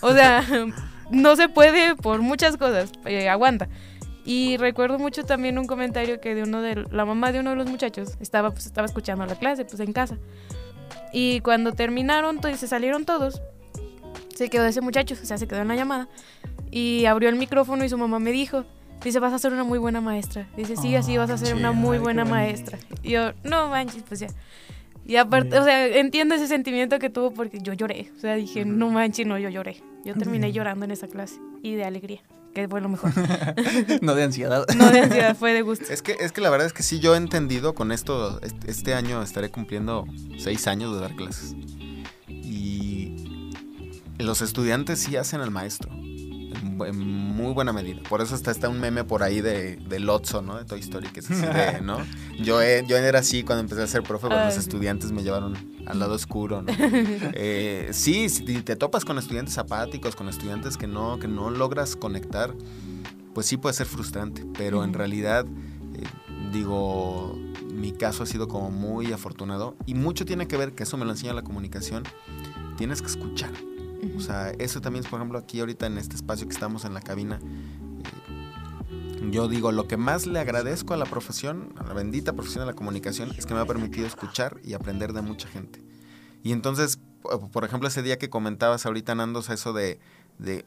o 0.00 0.12
sea, 0.12 0.44
no 1.10 1.36
se 1.36 1.48
puede 1.48 1.94
por 1.96 2.20
muchas 2.20 2.56
cosas. 2.56 2.90
Eh, 3.04 3.28
aguanta. 3.28 3.68
Y 4.24 4.56
recuerdo 4.56 4.98
mucho 4.98 5.24
también 5.24 5.58
un 5.58 5.66
comentario 5.66 6.20
que 6.20 6.34
de 6.34 6.44
uno 6.44 6.62
de 6.62 6.84
la 6.90 7.04
mamá 7.04 7.32
de 7.32 7.40
uno 7.40 7.50
de 7.50 7.56
los 7.56 7.68
muchachos 7.68 8.16
estaba 8.20 8.50
pues 8.52 8.66
estaba 8.66 8.86
escuchando 8.86 9.26
la 9.26 9.34
clase 9.34 9.64
pues 9.64 9.80
en 9.80 9.92
casa. 9.92 10.16
Y 11.12 11.40
cuando 11.40 11.72
terminaron, 11.72 12.40
to- 12.40 12.54
se 12.56 12.66
salieron 12.68 13.04
todos. 13.04 13.42
Se 14.34 14.48
quedó 14.48 14.64
ese 14.66 14.80
muchacho, 14.80 15.14
o 15.20 15.26
sea, 15.26 15.38
se 15.38 15.46
quedó 15.46 15.60
en 15.60 15.68
la 15.68 15.76
llamada 15.76 16.08
y 16.70 17.04
abrió 17.04 17.28
el 17.28 17.36
micrófono 17.36 17.84
y 17.84 17.88
su 17.88 17.98
mamá 17.98 18.18
me 18.18 18.32
dijo, 18.32 18.64
dice, 19.04 19.18
"Vas 19.20 19.32
a 19.32 19.38
ser 19.38 19.52
una 19.52 19.62
muy 19.64 19.78
buena 19.78 20.00
maestra." 20.00 20.48
Dice, 20.56 20.76
"Sí, 20.76 20.94
así 20.96 21.16
vas 21.18 21.30
a 21.30 21.36
ser 21.36 21.54
una 21.54 21.70
chido, 21.70 21.74
muy 21.74 21.98
buena 21.98 22.24
maestra." 22.24 22.78
Y 23.02 23.10
yo, 23.10 23.32
"No 23.44 23.68
manches, 23.68 24.02
pues 24.08 24.20
ya." 24.20 24.28
Y 25.04 25.16
aparte, 25.16 25.58
o 25.58 25.64
sea, 25.64 25.86
entiendo 25.86 26.34
ese 26.34 26.46
sentimiento 26.46 26.98
que 26.98 27.10
tuvo 27.10 27.32
porque 27.32 27.58
yo 27.60 27.72
lloré. 27.72 28.10
O 28.16 28.20
sea, 28.20 28.36
dije, 28.36 28.64
no 28.64 28.88
manches, 28.90 29.26
no, 29.26 29.36
yo 29.38 29.48
lloré. 29.48 29.82
Yo 30.04 30.14
terminé 30.14 30.52
llorando 30.52 30.84
en 30.84 30.92
esa 30.92 31.08
clase. 31.08 31.40
Y 31.62 31.74
de 31.74 31.84
alegría, 31.84 32.20
que 32.54 32.68
fue 32.68 32.80
lo 32.80 32.88
mejor. 32.88 33.12
no 34.02 34.14
de 34.14 34.22
ansiedad. 34.24 34.64
No 34.76 34.90
de 34.90 35.00
ansiedad, 35.00 35.36
fue 35.36 35.52
de 35.52 35.62
gusto. 35.62 35.86
Es 35.90 36.02
que, 36.02 36.16
es 36.20 36.32
que 36.32 36.40
la 36.40 36.50
verdad 36.50 36.66
es 36.66 36.72
que 36.72 36.82
sí, 36.82 37.00
yo 37.00 37.14
he 37.14 37.16
entendido 37.18 37.74
con 37.74 37.92
esto, 37.92 38.40
este- 38.42 38.70
este 38.70 38.94
año 38.94 39.22
estaré 39.22 39.50
cumpliendo 39.50 40.06
seis 40.38 40.66
años 40.66 40.94
de 40.94 41.00
dar 41.00 41.14
clases. 41.16 41.54
Y 42.28 43.50
los 44.18 44.42
estudiantes 44.42 44.98
sí 45.00 45.16
hacen 45.16 45.40
al 45.40 45.50
maestro, 45.50 45.90
en, 46.62 46.98
muy 46.98 47.52
buena 47.52 47.72
medida. 47.72 48.00
Por 48.08 48.20
eso 48.20 48.34
hasta 48.34 48.50
está 48.50 48.68
un 48.68 48.80
meme 48.80 49.04
por 49.04 49.22
ahí 49.22 49.40
de, 49.40 49.76
de 49.76 50.00
Lotso, 50.00 50.42
¿no? 50.42 50.56
De 50.56 50.64
Toy 50.64 50.80
Story, 50.80 51.08
que 51.08 51.20
es 51.20 51.30
así 51.30 51.42
de, 51.46 51.80
¿no? 51.82 51.98
Yo, 52.42 52.62
he- 52.62 52.84
yo 52.86 52.96
era 52.96 53.18
así 53.18 53.42
cuando 53.42 53.60
empecé 53.60 53.82
a 53.82 53.86
ser 53.86 54.02
profe, 54.02 54.28
Ay, 54.30 54.46
los 54.46 54.56
estudiantes 54.56 55.12
me 55.12 55.22
llevaron 55.22 55.56
al 55.86 55.98
lado 55.98 56.14
oscuro, 56.14 56.62
¿no? 56.62 56.72
Eh, 57.34 57.88
sí, 57.92 58.28
si 58.28 58.42
te 58.62 58.76
topas 58.76 59.04
con 59.04 59.18
estudiantes 59.18 59.58
apáticos, 59.58 60.14
con 60.16 60.28
estudiantes 60.28 60.76
que 60.76 60.86
no, 60.86 61.18
que 61.18 61.28
no 61.28 61.50
logras 61.50 61.96
conectar, 61.96 62.54
pues 63.34 63.46
sí 63.46 63.56
puede 63.56 63.74
ser 63.74 63.86
frustrante, 63.86 64.44
pero 64.56 64.84
en 64.84 64.92
realidad, 64.92 65.46
eh, 65.94 66.04
digo, 66.52 67.38
mi 67.72 67.92
caso 67.92 68.22
ha 68.22 68.26
sido 68.26 68.46
como 68.48 68.70
muy 68.70 69.12
afortunado 69.12 69.74
y 69.86 69.94
mucho 69.94 70.24
tiene 70.24 70.46
que 70.46 70.56
ver, 70.56 70.72
que 70.72 70.82
eso 70.82 70.96
me 70.96 71.04
lo 71.04 71.10
enseña 71.12 71.32
la 71.32 71.42
comunicación, 71.42 72.04
tienes 72.76 73.00
que 73.00 73.08
escuchar. 73.08 73.50
O 74.16 74.20
sea, 74.20 74.50
eso 74.50 74.80
también 74.80 75.04
es, 75.04 75.10
por 75.10 75.18
ejemplo, 75.20 75.38
aquí 75.38 75.60
ahorita 75.60 75.86
en 75.86 75.98
este 75.98 76.16
espacio 76.16 76.46
que 76.46 76.54
estamos 76.54 76.84
en 76.84 76.94
la 76.94 77.00
cabina. 77.00 77.38
eh, 77.40 79.30
yo 79.30 79.48
digo, 79.48 79.70
lo 79.72 79.86
que 79.86 79.96
más 79.96 80.26
le 80.26 80.38
agradezco 80.40 80.94
a 80.94 80.96
la 80.96 81.04
profesión, 81.06 81.72
a 81.78 81.84
la 81.84 81.94
bendita 81.94 82.32
profesión 82.32 82.62
de 82.66 82.72
la 82.72 82.76
comunicación, 82.76 83.30
es 83.38 83.46
que 83.46 83.54
me 83.54 83.60
ha 83.60 83.64
permitido 83.64 84.06
escuchar 84.06 84.58
y 84.64 84.74
aprender 84.74 85.12
de 85.12 85.22
mucha 85.22 85.48
gente. 85.48 85.80
Y 86.42 86.52
entonces, 86.52 86.98
po- 87.22 87.48
por 87.48 87.64
ejemplo, 87.64 87.88
ese 87.88 88.02
día 88.02 88.18
que 88.18 88.28
comentabas 88.28 88.84
ahorita, 88.84 89.14
Nandos, 89.14 89.48
eso 89.48 89.72
de, 89.72 90.00
de 90.38 90.64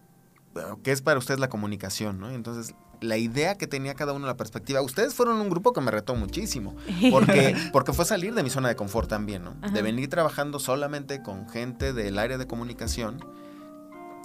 ¿qué 0.83 0.91
es 0.93 1.01
para 1.01 1.19
ustedes 1.19 1.39
la 1.41 1.49
comunicación? 1.49 2.19
¿no? 2.19 2.31
Y 2.31 2.35
entonces, 2.35 2.73
la 3.01 3.17
idea 3.17 3.55
que 3.55 3.67
tenía 3.67 3.93
cada 3.93 4.13
uno, 4.13 4.25
la 4.25 4.37
perspectiva, 4.37 4.81
ustedes 4.81 5.13
fueron 5.13 5.39
un 5.41 5.49
grupo 5.49 5.73
que 5.73 5.81
me 5.81 5.91
retó 5.91 6.15
muchísimo, 6.15 6.75
porque, 7.11 7.55
porque 7.71 7.93
fue 7.93 8.05
salir 8.05 8.33
de 8.33 8.43
mi 8.43 8.49
zona 8.49 8.69
de 8.69 8.75
confort 8.75 9.09
también, 9.09 9.43
¿no? 9.43 9.55
Ajá. 9.61 9.73
De 9.73 9.81
venir 9.81 10.09
trabajando 10.09 10.59
solamente 10.59 11.21
con 11.21 11.49
gente 11.49 11.93
del 11.93 12.19
área 12.19 12.37
de 12.37 12.47
comunicación, 12.47 13.23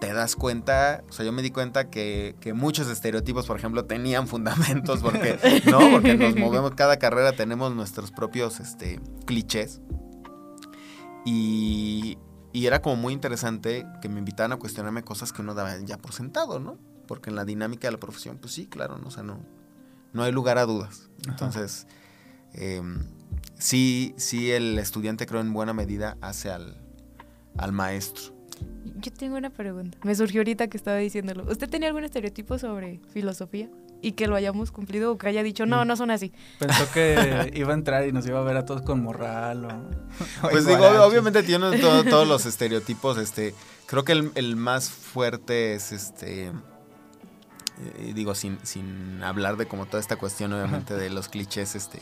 te 0.00 0.12
das 0.12 0.34
cuenta, 0.34 1.04
o 1.08 1.12
sea, 1.12 1.24
yo 1.24 1.32
me 1.32 1.42
di 1.42 1.50
cuenta 1.50 1.90
que, 1.90 2.34
que 2.40 2.54
muchos 2.54 2.88
estereotipos, 2.88 3.46
por 3.46 3.58
ejemplo, 3.58 3.84
tenían 3.84 4.26
fundamentos, 4.26 5.00
porque, 5.00 5.38
¿no? 5.70 5.78
Porque 5.90 6.16
nos 6.16 6.34
movemos, 6.36 6.72
cada 6.74 6.98
carrera 6.98 7.32
tenemos 7.32 7.74
nuestros 7.74 8.10
propios 8.10 8.60
este, 8.60 8.98
clichés. 9.26 9.80
Y, 11.26 12.16
y 12.52 12.66
era 12.66 12.80
como 12.80 12.96
muy 12.96 13.12
interesante 13.12 13.86
que 14.00 14.08
me 14.08 14.18
invitaran 14.18 14.52
a 14.52 14.56
cuestionarme 14.56 15.02
cosas 15.04 15.32
que 15.32 15.42
uno 15.42 15.54
daba 15.54 15.76
ya 15.84 15.98
por 15.98 16.12
sentado, 16.12 16.58
¿no? 16.58 16.78
Porque 17.10 17.28
en 17.28 17.34
la 17.34 17.44
dinámica 17.44 17.88
de 17.88 17.92
la 17.92 17.98
profesión, 17.98 18.38
pues 18.38 18.52
sí, 18.52 18.66
claro, 18.68 18.96
¿no? 18.98 19.08
O 19.08 19.10
sea, 19.10 19.24
no, 19.24 19.40
no 20.12 20.22
hay 20.22 20.30
lugar 20.30 20.58
a 20.58 20.64
dudas. 20.64 21.10
Entonces, 21.26 21.88
eh, 22.54 22.80
sí, 23.58 24.14
sí 24.16 24.52
el 24.52 24.78
estudiante 24.78 25.26
creo 25.26 25.40
en 25.40 25.52
buena 25.52 25.72
medida 25.72 26.16
hace 26.20 26.50
al, 26.52 26.76
al 27.58 27.72
maestro. 27.72 28.32
Yo 28.96 29.12
tengo 29.12 29.36
una 29.36 29.50
pregunta. 29.50 29.98
Me 30.04 30.14
surgió 30.14 30.40
ahorita 30.42 30.68
que 30.68 30.76
estaba 30.76 30.98
diciéndolo. 30.98 31.50
¿Usted 31.50 31.68
tenía 31.68 31.88
algún 31.88 32.04
estereotipo 32.04 32.58
sobre 32.58 33.00
filosofía? 33.12 33.68
Y 34.02 34.12
que 34.12 34.28
lo 34.28 34.36
hayamos 34.36 34.70
cumplido 34.70 35.10
o 35.10 35.18
que 35.18 35.26
haya 35.26 35.42
dicho, 35.42 35.66
no, 35.66 35.84
Mm. 35.84 35.88
no 35.88 35.96
son 35.96 36.12
así. 36.12 36.32
Pensó 36.60 36.84
que 36.92 37.50
iba 37.56 37.72
a 37.72 37.74
entrar 37.74 38.06
y 38.06 38.12
nos 38.12 38.24
iba 38.24 38.38
a 38.38 38.42
ver 38.44 38.56
a 38.56 38.64
todos 38.64 38.82
con 38.82 39.02
morral 39.02 39.64
o... 39.64 39.68
o 40.46 40.50
Pues 40.50 40.64
digo, 40.64 40.84
obviamente 41.04 41.42
tiene 41.42 41.76
todo- 41.80 42.04
todos 42.04 42.28
los 42.28 42.46
estereotipos, 42.52 43.18
este, 43.18 43.52
creo 43.86 44.04
que 44.04 44.12
el, 44.12 44.30
el 44.36 44.54
más 44.54 44.88
fuerte 44.90 45.74
es 45.74 45.90
este, 45.92 46.52
eh, 47.98 48.12
digo, 48.14 48.34
sin, 48.34 48.58
sin 48.64 49.22
hablar 49.22 49.56
de 49.56 49.66
como 49.66 49.86
toda 49.86 50.00
esta 50.00 50.16
cuestión, 50.16 50.52
obviamente, 50.52 50.94
de 50.94 51.10
los 51.10 51.28
clichés, 51.28 51.74
este, 51.74 51.98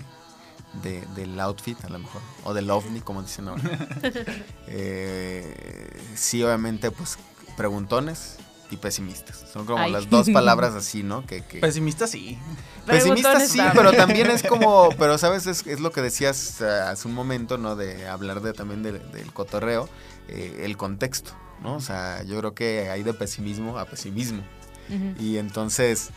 de, 0.82 1.04
del 1.16 1.38
outfit, 1.40 1.82
a 1.85 1.88
lo 1.88 1.99
mejor, 1.99 2.20
o 2.44 2.54
del 2.54 2.70
ovni, 2.70 3.00
como 3.00 3.23
dicen 3.23 3.49
ahora. 3.49 3.62
Eh, 4.90 6.00
sí, 6.14 6.42
obviamente, 6.42 6.90
pues, 6.90 7.18
preguntones 7.56 8.37
y 8.70 8.76
pesimistas. 8.76 9.44
Son 9.52 9.64
como 9.66 9.82
Ay. 9.82 9.90
las 9.92 10.11
dos 10.11 10.28
palabras 10.32 10.75
así, 10.75 11.02
¿no? 11.02 11.25
Que, 11.26 11.42
que, 11.42 11.58
Pesimista 11.61 12.06
sí. 12.06 12.38
Pesimista 12.87 13.30
Preguntones 13.32 13.50
sí, 13.50 13.58
también. 13.58 13.76
pero 13.76 13.92
también 13.97 14.30
es 14.30 14.42
como, 14.49 14.90
pero 14.99 15.16
sabes, 15.18 15.47
es, 15.47 15.66
es 15.66 15.80
lo 15.80 15.90
que 15.90 16.02
decías 16.02 16.61
eh, 16.61 16.66
hace 16.68 17.08
un 17.08 17.14
momento, 17.14 17.56
¿no? 17.58 17.76
De 17.76 18.06
hablar 18.08 18.40
de 18.42 18.52
también 18.52 18.82
de- 18.82 18.92
del 18.99 19.32
cotorreo, 19.32 19.88
eh, 20.28 20.61
el 20.64 20.76
contexto, 20.76 21.32
¿no? 21.62 21.76
O 21.76 21.80
sea, 21.80 22.23
yo 22.25 22.38
creo 22.38 22.54
que 22.54 22.90
hay 22.90 23.02
de 23.02 23.14
pesimismo 23.14 23.78
a 23.78 23.87
pesimismo. 23.87 24.42
Y 25.18 25.37
entonces 25.38 26.11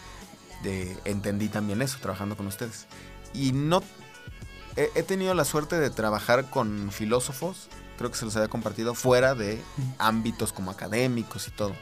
de- 0.63 0.97
entendí 1.05 1.47
también 1.49 1.81
eso 1.81 1.97
trabajando 2.01 2.35
con 2.37 2.47
ustedes. 2.47 2.85
Y 3.33 3.51
no, 3.51 3.81
he, 4.75 4.89
he 4.95 5.03
tenido 5.03 5.33
la 5.33 5.45
suerte 5.45 5.79
de 5.79 5.89
trabajar 5.89 6.49
con 6.49 6.91
filósofos, 6.91 7.67
creo 7.97 8.11
que 8.11 8.17
se 8.17 8.25
los 8.25 8.35
había 8.35 8.47
compartido, 8.49 8.93
fuera 8.95 9.35
de 9.35 9.61
ámbitos 9.99 10.53
como 10.53 10.71
académicos 10.71 11.47
y 11.47 11.51
todo. 11.51 11.75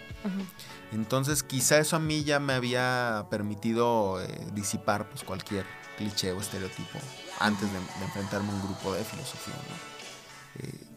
Entonces 0.91 1.43
quizá 1.43 1.77
eso 1.77 1.96
a 1.96 2.00
mí 2.00 2.24
ya 2.24 2.39
me 2.39 2.53
había 2.53 3.25
permitido 3.29 4.22
eh, 4.22 4.27
disipar 4.53 5.08
pues, 5.10 5.24
cualquier 5.24 5.65
cliché 5.98 6.31
o 6.31 6.41
estereotipo 6.41 7.00
antes 7.39 7.72
de, 7.72 7.77
de 7.79 8.05
enfrentarme 8.05 8.50
a 8.50 8.53
un 8.55 8.62
grupo 8.63 8.93
de 8.93 9.03
filosofía. 9.03 9.53
¿no? 9.53 10.63
Eh, 10.67 10.88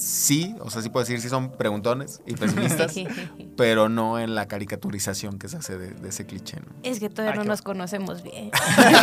sí, 0.00 0.54
o 0.60 0.70
sea, 0.70 0.82
sí 0.82 0.88
puedo 0.88 1.04
decir, 1.04 1.20
sí 1.20 1.28
son 1.28 1.52
preguntones 1.52 2.20
y 2.26 2.34
pesimistas, 2.34 2.94
pero 3.56 3.88
no 3.88 4.18
en 4.18 4.34
la 4.34 4.48
caricaturización 4.48 5.38
que 5.38 5.48
se 5.48 5.58
hace 5.58 5.76
de, 5.78 5.90
de 5.90 6.08
ese 6.08 6.26
cliché. 6.26 6.56
¿no? 6.60 6.72
Es 6.82 6.98
que 7.00 7.08
todavía 7.10 7.32
Ay, 7.32 7.38
no 7.38 7.42
qué 7.44 7.48
nos 7.50 7.62
conocemos 7.62 8.22
bien. 8.22 8.50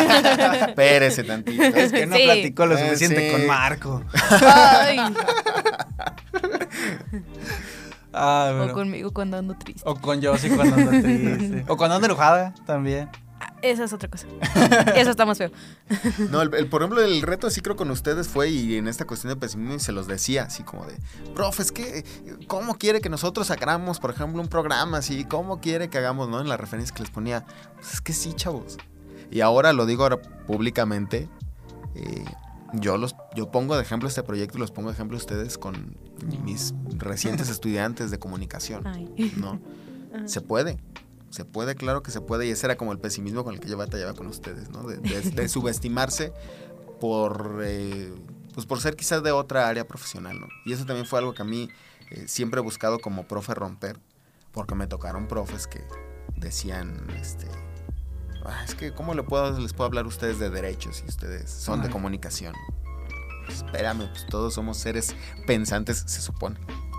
Espérese 0.67 1.23
tantito. 1.23 1.63
Es 1.63 1.91
que 1.91 2.05
no 2.05 2.15
Sí. 2.15 2.23
platicó 2.25 2.65
lo 2.65 2.77
Eh, 2.77 2.85
suficiente 2.85 3.27
sí. 3.29 3.31
con 3.35 3.47
Marco. 3.47 4.03
Ay, 4.41 4.97
Ah, 8.19 8.65
o 8.69 8.73
conmigo 8.73 9.11
cuando 9.13 9.37
ando 9.37 9.53
triste. 9.55 9.83
O 9.85 9.95
con 9.95 10.23
Josie 10.23 10.49
cuando 10.55 10.75
anda 10.75 10.91
triste. 11.01 11.65
O 11.67 11.77
cuando 11.77 11.95
anda 11.97 12.07
enojada 12.07 12.53
también. 12.65 13.09
Esa 13.71 13.83
es 13.85 13.93
otra 13.93 14.09
cosa. 14.09 14.27
Eso 14.95 15.09
está 15.11 15.25
más 15.25 15.37
feo. 15.37 15.51
No, 16.31 16.41
el, 16.41 16.53
el- 16.55 16.67
por 16.67 16.81
ejemplo, 16.81 17.01
el 17.03 17.21
reto 17.21 17.47
así 17.47 17.61
creo 17.61 17.75
con 17.75 17.89
ustedes 17.91 18.27
fue, 18.27 18.49
y 18.49 18.75
en 18.75 18.87
esta 18.87 19.05
cuestión 19.05 19.33
de 19.33 19.39
pesimismo, 19.39 19.75
y 19.75 19.79
se 19.79 19.91
los 19.91 20.07
decía, 20.07 20.43
así 20.43 20.63
como 20.63 20.85
de, 20.85 20.95
profe, 21.35 21.61
es 21.63 21.71
que, 21.71 22.03
¿cómo 22.47 22.75
quiere 22.77 23.01
que 23.01 23.09
nosotros 23.09 23.51
hagamos, 23.51 23.99
por 23.99 24.11
ejemplo, 24.11 24.41
un 24.41 24.47
programa 24.47 24.97
así? 24.99 25.25
¿Cómo 25.25 25.59
quiere 25.61 25.89
que 25.89 25.97
hagamos, 25.97 26.29
no? 26.29 26.39
En 26.41 26.47
la 26.49 26.57
referencia 26.57 26.93
que 26.95 27.01
les 27.03 27.11
ponía, 27.11 27.45
pues 27.75 27.93
es 27.93 28.01
que 28.01 28.13
sí, 28.13 28.33
chavos. 28.33 28.77
Y 29.31 29.41
ahora 29.41 29.73
lo 29.73 29.85
digo 29.85 30.03
ahora 30.03 30.21
públicamente, 30.21 31.29
eh, 31.95 32.25
yo 32.73 32.97
los 32.97 33.15
yo 33.35 33.49
pongo 33.51 33.75
de 33.75 33.81
ejemplo 33.81 34.07
este 34.09 34.23
proyecto 34.23 34.57
y 34.57 34.61
los 34.61 34.71
pongo 34.71 34.89
de 34.89 34.93
ejemplo 34.95 35.15
a 35.17 35.19
ustedes 35.19 35.57
con 35.57 35.95
mis 36.43 36.73
recientes 36.97 37.49
estudiantes 37.49 38.11
de 38.11 38.19
comunicación. 38.19 38.83
¿no? 39.37 39.59
Se 40.25 40.41
puede. 40.41 40.77
Se 41.29 41.45
puede, 41.45 41.75
claro 41.75 42.01
que 42.03 42.11
se 42.11 42.21
puede. 42.21 42.47
Y 42.47 42.51
ese 42.51 42.65
era 42.67 42.77
como 42.77 42.91
el 42.91 42.99
pesimismo 42.99 43.43
con 43.43 43.53
el 43.53 43.59
que 43.59 43.67
yo 43.69 43.77
batallaba 43.77 44.13
con 44.13 44.27
ustedes, 44.27 44.69
¿no? 44.69 44.83
De, 44.83 44.97
de- 44.97 45.21
de 45.31 45.47
subestimarse 45.49 46.33
por, 46.99 47.61
eh, 47.63 48.13
pues 48.53 48.65
por 48.65 48.79
ser 48.81 48.95
quizás 48.95 49.21
de 49.23 49.31
otra 49.31 49.67
área 49.67 49.87
profesional, 49.87 50.39
¿no? 50.39 50.47
Y 50.65 50.73
eso 50.73 50.85
también 50.85 51.05
fue 51.05 51.19
algo 51.19 51.33
que 51.33 51.41
a 51.41 51.45
mí 51.45 51.69
eh, 52.11 52.25
siempre 52.27 52.59
he 52.59 52.63
buscado 52.63 52.99
como 52.99 53.27
profe 53.27 53.53
romper, 53.53 53.99
porque 54.51 54.73
me 54.75 54.87
tocaron 54.87 55.27
profes 55.27 55.67
que 55.67 55.83
decían, 56.37 57.05
este, 57.19 57.47
"Ah, 58.45 58.63
es 58.65 58.73
que 58.75 58.93
¿cómo 58.93 59.13
le 59.13 59.23
puedo, 59.23 59.59
les 59.59 59.73
puedo 59.73 59.87
hablar 59.87 60.05
a 60.05 60.07
ustedes 60.07 60.39
de 60.39 60.49
derechos 60.49 60.97
si 60.97 61.05
ustedes 61.05 61.51
son 61.51 61.81
de 61.83 61.89
comunicación? 61.89 62.55
Espérame, 63.49 64.07
pues 64.09 64.25
todos 64.27 64.53
somos 64.53 64.77
seres 64.77 65.15
pensantes, 65.45 66.03
se 66.07 66.21
supone. 66.21 66.57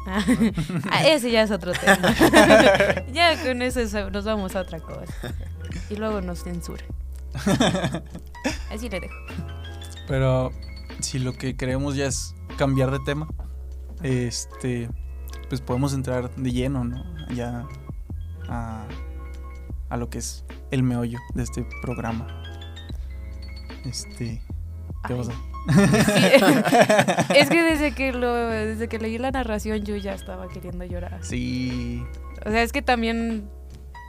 Ah, 0.08 1.02
ese 1.06 1.30
ya 1.30 1.42
es 1.42 1.50
otro 1.50 1.72
tema. 1.72 2.14
ya 3.12 3.42
con 3.44 3.62
eso 3.62 3.80
es- 3.80 3.92
nos 4.12 4.24
vamos 4.24 4.56
a 4.56 4.60
otra 4.62 4.80
cosa. 4.80 5.12
Y 5.90 5.96
luego 5.96 6.20
nos 6.20 6.42
censuran. 6.44 6.86
Así 8.70 8.88
le 8.88 9.00
dejo. 9.00 9.14
Pero 10.06 10.52
si 11.00 11.18
lo 11.18 11.32
que 11.32 11.56
queremos 11.56 11.94
ya 11.96 12.06
es 12.06 12.34
cambiar 12.56 12.90
de 12.90 12.98
tema, 13.00 13.28
este, 14.02 14.88
pues 15.48 15.60
podemos 15.60 15.92
entrar 15.92 16.34
de 16.34 16.52
lleno, 16.52 16.84
¿no? 16.84 17.04
Ya 17.34 17.66
a, 18.48 18.86
a 19.90 19.96
lo 19.96 20.08
que 20.08 20.18
es 20.18 20.44
el 20.70 20.82
meollo 20.82 21.18
de 21.34 21.42
este 21.42 21.66
programa. 21.82 22.26
Este, 23.84 24.42
¿qué 25.06 25.12
Ay. 25.12 25.16
pasa? 25.18 25.32
Sí. 25.68 25.74
es 27.36 27.48
que 27.50 27.62
desde 27.62 27.94
que 27.94 28.12
lo, 28.12 28.34
desde 28.34 28.88
que 28.88 28.98
leí 28.98 29.18
la 29.18 29.30
narración 29.30 29.84
yo 29.84 29.96
ya 29.96 30.14
estaba 30.14 30.48
queriendo 30.48 30.84
llorar. 30.84 31.18
Sí, 31.22 32.02
O 32.46 32.50
sea, 32.50 32.62
es 32.62 32.72
que 32.72 32.82
también 32.82 33.48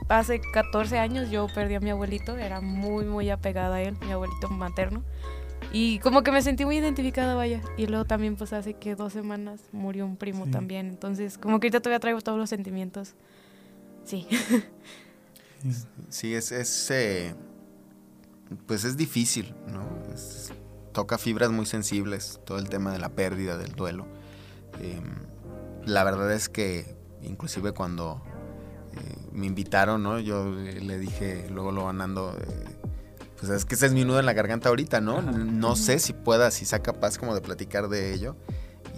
hace 0.08 0.40
14 0.52 0.98
años 0.98 1.30
yo 1.30 1.46
perdí 1.54 1.74
a 1.74 1.80
mi 1.80 1.90
abuelito, 1.90 2.36
era 2.36 2.60
muy, 2.60 3.04
muy 3.04 3.30
apegada 3.30 3.76
a 3.76 3.82
él, 3.82 3.96
mi 4.04 4.12
abuelito 4.12 4.48
materno. 4.48 5.02
Y 5.72 5.98
como 6.00 6.22
que 6.22 6.32
me 6.32 6.42
sentí 6.42 6.64
muy 6.64 6.78
identificada, 6.78 7.34
vaya. 7.34 7.60
Y 7.76 7.86
luego 7.86 8.04
también, 8.04 8.34
pues 8.34 8.52
hace 8.52 8.74
que 8.74 8.96
dos 8.96 9.12
semanas 9.12 9.60
murió 9.72 10.04
un 10.06 10.16
primo 10.16 10.46
Sí. 10.46 10.50
también. 10.50 10.88
Entonces, 10.88 11.38
como 11.38 11.60
que 11.60 11.66
ahorita 11.66 11.80
todavía 11.80 12.00
traigo 12.00 12.20
todos 12.22 12.38
los 12.38 12.50
sentimientos. 12.50 13.14
Sí. 14.04 14.26
Sí, 16.08 16.32
es, 16.34 16.52
es 16.52 16.90
eh, 16.90 17.34
pues 18.66 18.84
es 18.84 18.96
difícil, 18.96 19.54
¿no? 19.68 19.84
Es- 20.14 20.52
toca 20.92 21.18
fibras 21.18 21.50
muy 21.50 21.66
sensibles, 21.66 22.40
todo 22.44 22.58
el 22.58 22.68
tema 22.68 22.92
de 22.92 22.98
la 22.98 23.10
pérdida, 23.10 23.56
del 23.56 23.72
duelo. 23.72 24.06
Eh, 24.80 25.00
la 25.84 26.04
verdad 26.04 26.32
es 26.32 26.48
que 26.48 26.94
inclusive 27.22 27.72
cuando 27.72 28.22
eh, 28.94 29.16
me 29.32 29.46
invitaron, 29.46 30.02
¿no? 30.02 30.18
Yo 30.18 30.58
eh, 30.60 30.80
le 30.80 30.98
dije, 30.98 31.46
luego 31.50 31.72
lo 31.72 31.86
ganando, 31.86 32.34
pues 33.38 33.50
es 33.50 33.64
que 33.64 33.74
ese 33.74 33.86
es 33.86 33.92
mi 33.92 34.04
nudo 34.04 34.20
en 34.20 34.26
la 34.26 34.32
garganta 34.32 34.68
ahorita, 34.68 35.00
¿no? 35.00 35.18
Ajá. 35.18 35.30
No 35.32 35.76
sé 35.76 35.98
si 35.98 36.12
pueda, 36.12 36.50
si 36.50 36.64
sea 36.64 36.80
capaz 36.80 37.18
como 37.18 37.34
de 37.34 37.40
platicar 37.40 37.88
de 37.88 38.12
ello. 38.12 38.36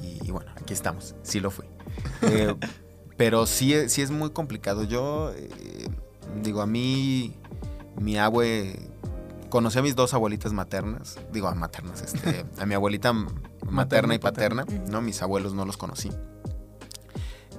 Y, 0.03 0.27
y 0.27 0.31
bueno, 0.31 0.51
aquí 0.61 0.73
estamos, 0.73 1.15
sí 1.23 1.41
lo 1.41 1.51
fui. 1.51 1.67
Eh, 2.23 2.55
pero 3.17 3.47
sí, 3.47 3.75
es- 3.75 3.93
sí 3.93 4.01
es 4.03 4.11
muy 4.11 4.31
complicado. 4.31 4.85
Yo, 4.85 5.33
eh, 5.37 5.89
digo, 6.43 6.63
a 6.63 6.67
mí, 6.67 7.37
mi 8.01 8.17
abue, 8.17 8.75
conocí 9.53 9.79
a 9.79 9.83
mis 9.83 9.95
dos 9.95 10.15
abuelitas 10.15 10.55
maternas, 10.55 11.19
digo, 11.31 11.47
a 11.47 11.55
maternas, 11.55 12.01
este, 12.01 12.47
a 12.59 12.65
mi 12.65 12.75
abuelita 12.75 13.13
materna 13.69 14.15
y 14.15 14.19
paterna. 14.19 14.65
¿no? 14.91 15.03
Mis 15.03 15.21
abuelos 15.21 15.53
no 15.53 15.67
los 15.67 15.77
conocí. 15.77 16.11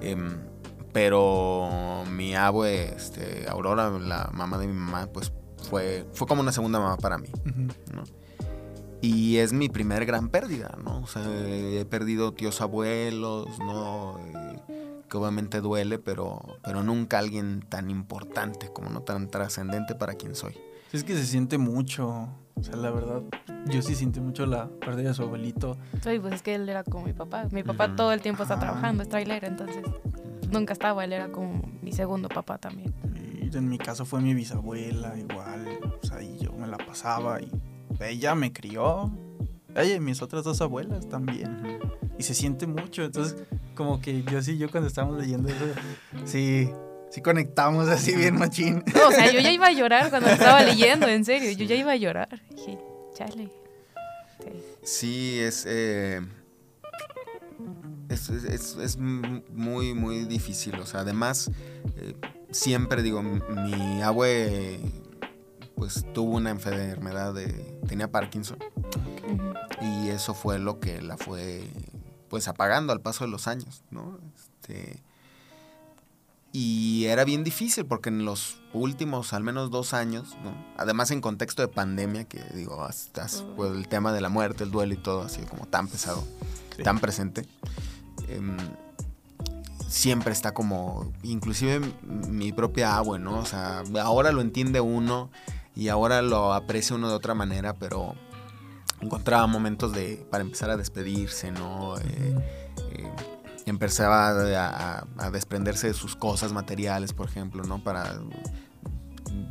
Em, 0.00 0.40
pero 0.92 2.02
mi 2.10 2.34
abue, 2.34 2.92
este, 2.96 3.46
Aurora, 3.48 3.90
la 3.90 4.28
mamá 4.32 4.58
de 4.58 4.66
mi 4.66 4.72
mamá, 4.72 5.06
pues 5.06 5.32
fue, 5.70 6.04
fue 6.14 6.26
como 6.26 6.40
una 6.40 6.50
segunda 6.50 6.80
mamá 6.80 6.96
para 6.96 7.16
mí. 7.16 7.28
¿no? 7.94 8.02
Y 9.00 9.36
es 9.36 9.52
mi 9.52 9.68
primer 9.68 10.04
gran 10.04 10.30
pérdida, 10.30 10.76
¿no? 10.82 11.02
O 11.02 11.06
sea, 11.06 11.22
he 11.22 11.84
perdido 11.84 12.32
tíos 12.32 12.60
abuelos, 12.60 13.56
¿no? 13.60 14.18
Eh, 14.18 15.02
que 15.08 15.16
obviamente 15.16 15.60
duele, 15.60 16.00
pero, 16.00 16.40
pero 16.64 16.82
nunca 16.82 17.20
alguien 17.20 17.60
tan 17.68 17.88
importante 17.88 18.72
como 18.72 18.90
no 18.90 19.02
tan 19.02 19.28
trascendente 19.28 19.94
para 19.94 20.14
quien 20.14 20.34
soy. 20.34 20.56
Es 20.94 21.02
que 21.02 21.16
se 21.16 21.26
siente 21.26 21.58
mucho. 21.58 22.28
O 22.54 22.62
sea, 22.62 22.76
la 22.76 22.88
verdad, 22.92 23.20
yo 23.66 23.82
sí 23.82 23.96
siento 23.96 24.20
mucho 24.20 24.46
la 24.46 24.68
pérdida 24.68 25.08
de 25.08 25.14
su 25.14 25.22
abuelito. 25.22 25.76
Sí, 26.04 26.20
pues 26.20 26.34
es 26.34 26.42
que 26.42 26.54
él 26.54 26.68
era 26.68 26.84
como 26.84 27.06
mi 27.06 27.12
papá. 27.12 27.48
Mi 27.50 27.64
papá 27.64 27.96
todo 27.96 28.12
el 28.12 28.20
tiempo 28.20 28.44
está 28.44 28.60
trabajando, 28.60 29.02
es 29.02 29.08
trailero, 29.08 29.48
entonces 29.48 29.84
nunca 30.52 30.72
estaba. 30.72 31.04
Él 31.04 31.12
era 31.12 31.32
como 31.32 31.68
mi 31.82 31.90
segundo 31.90 32.28
papá 32.28 32.58
también. 32.58 32.94
Y 33.42 33.56
en 33.56 33.68
mi 33.68 33.76
caso 33.76 34.04
fue 34.04 34.20
mi 34.20 34.34
bisabuela, 34.34 35.18
igual. 35.18 35.66
O 36.00 36.06
sea, 36.06 36.22
y 36.22 36.38
yo 36.38 36.52
me 36.52 36.68
la 36.68 36.76
pasaba 36.76 37.40
y 37.40 37.50
ella 37.98 38.36
me 38.36 38.52
crió. 38.52 39.10
Ella 39.74 39.96
y 39.96 40.00
mis 40.00 40.22
otras 40.22 40.44
dos 40.44 40.60
abuelas 40.60 41.08
también. 41.08 41.80
Y 42.20 42.22
se 42.22 42.34
siente 42.34 42.68
mucho. 42.68 43.02
Entonces, 43.02 43.42
como 43.74 44.00
que 44.00 44.22
yo 44.22 44.40
sí, 44.42 44.58
yo 44.58 44.70
cuando 44.70 44.86
estábamos 44.86 45.18
leyendo 45.18 45.48
eso, 45.48 45.64
sí, 46.24 46.70
sí 47.14 47.22
conectamos 47.22 47.88
así 47.88 48.14
bien 48.16 48.34
machín. 48.36 48.82
No, 48.94 49.08
o 49.08 49.12
sea, 49.12 49.30
yo 49.30 49.38
ya 49.40 49.52
iba 49.52 49.68
a 49.68 49.72
llorar 49.72 50.10
cuando 50.10 50.28
estaba 50.30 50.62
leyendo, 50.64 51.06
en 51.06 51.24
serio. 51.24 51.50
Yo 51.52 51.64
ya 51.64 51.76
iba 51.76 51.92
a 51.92 51.96
llorar. 51.96 52.42
Dije, 52.50 52.78
chale. 53.14 53.50
Sí. 54.38 54.50
Sí, 54.82 55.38
es, 55.40 55.64
eh, 55.68 56.20
es, 58.08 58.28
es- 58.30 58.96
muy, 58.98 59.94
muy 59.94 60.24
difícil. 60.24 60.74
O 60.80 60.86
sea, 60.86 61.00
además, 61.00 61.50
eh, 61.96 62.14
siempre 62.50 63.02
digo, 63.02 63.22
mi 63.22 64.02
abue 64.02 64.80
pues 65.76 66.06
tuvo 66.12 66.36
una 66.36 66.50
enfermedad 66.50 67.34
de... 67.34 67.78
tenía 67.88 68.10
Parkinson. 68.10 68.58
Y 69.80 70.08
eso 70.08 70.32
fue 70.34 70.58
lo 70.58 70.78
que 70.80 71.02
la 71.02 71.16
fue 71.16 71.64
pues 72.28 72.48
apagando 72.48 72.92
al 72.92 73.00
paso 73.00 73.24
de 73.24 73.30
los 73.30 73.46
años, 73.48 73.82
¿no? 73.90 74.18
Este, 74.36 75.02
Y 76.56 77.06
era 77.06 77.24
bien 77.24 77.42
difícil 77.42 77.84
porque 77.84 78.10
en 78.10 78.24
los 78.24 78.60
últimos 78.72 79.32
al 79.32 79.42
menos 79.42 79.72
dos 79.72 79.92
años, 79.92 80.36
¿no? 80.44 80.54
además 80.76 81.10
en 81.10 81.20
contexto 81.20 81.62
de 81.62 81.68
pandemia, 81.68 82.26
que 82.26 82.40
digo, 82.54 82.84
hasta, 82.84 83.26
pues, 83.56 83.72
el 83.72 83.88
tema 83.88 84.12
de 84.12 84.20
la 84.20 84.28
muerte, 84.28 84.62
el 84.62 84.70
duelo 84.70 84.94
y 84.94 84.96
todo 84.96 85.22
ha 85.22 85.28
sido 85.28 85.48
como 85.48 85.66
tan 85.66 85.88
pesado, 85.88 86.22
Sí. 86.76 86.84
tan 86.84 87.00
presente, 87.00 87.44
em, 88.28 88.56
siempre 89.88 90.32
está 90.32 90.54
como, 90.54 91.12
inclusive 91.24 91.80
mi 92.28 92.52
propia 92.52 92.98
abue, 92.98 93.18
¿no? 93.18 93.40
O 93.40 93.44
sea, 93.46 93.82
ahora 94.00 94.30
lo 94.30 94.40
entiende 94.40 94.80
uno 94.80 95.30
y 95.74 95.88
ahora 95.88 96.22
lo 96.22 96.52
aprecia 96.54 96.94
uno 96.94 97.08
de 97.08 97.14
otra 97.16 97.34
manera, 97.34 97.74
pero 97.74 98.14
encontraba 99.00 99.48
momentos 99.48 99.92
de, 99.92 100.24
para 100.30 100.42
empezar 100.44 100.70
a 100.70 100.76
despedirse, 100.76 101.50
¿no? 101.50 101.98
Eh, 101.98 102.36
eh, 102.92 103.10
empezaba 103.66 104.28
a, 104.28 104.68
a- 104.98 105.06
a 105.18 105.30
desprenderse 105.30 105.86
de 105.88 105.94
sus 105.94 106.16
cosas 106.16 106.52
materiales, 106.52 107.12
por 107.12 107.28
ejemplo, 107.28 107.62
¿no? 107.64 107.82
Para, 107.82 108.18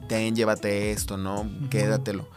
ten, 0.07 0.35
llévate 0.35 0.91
esto, 0.91 1.17
¿no? 1.17 1.49
Quédatelo. 1.69 2.29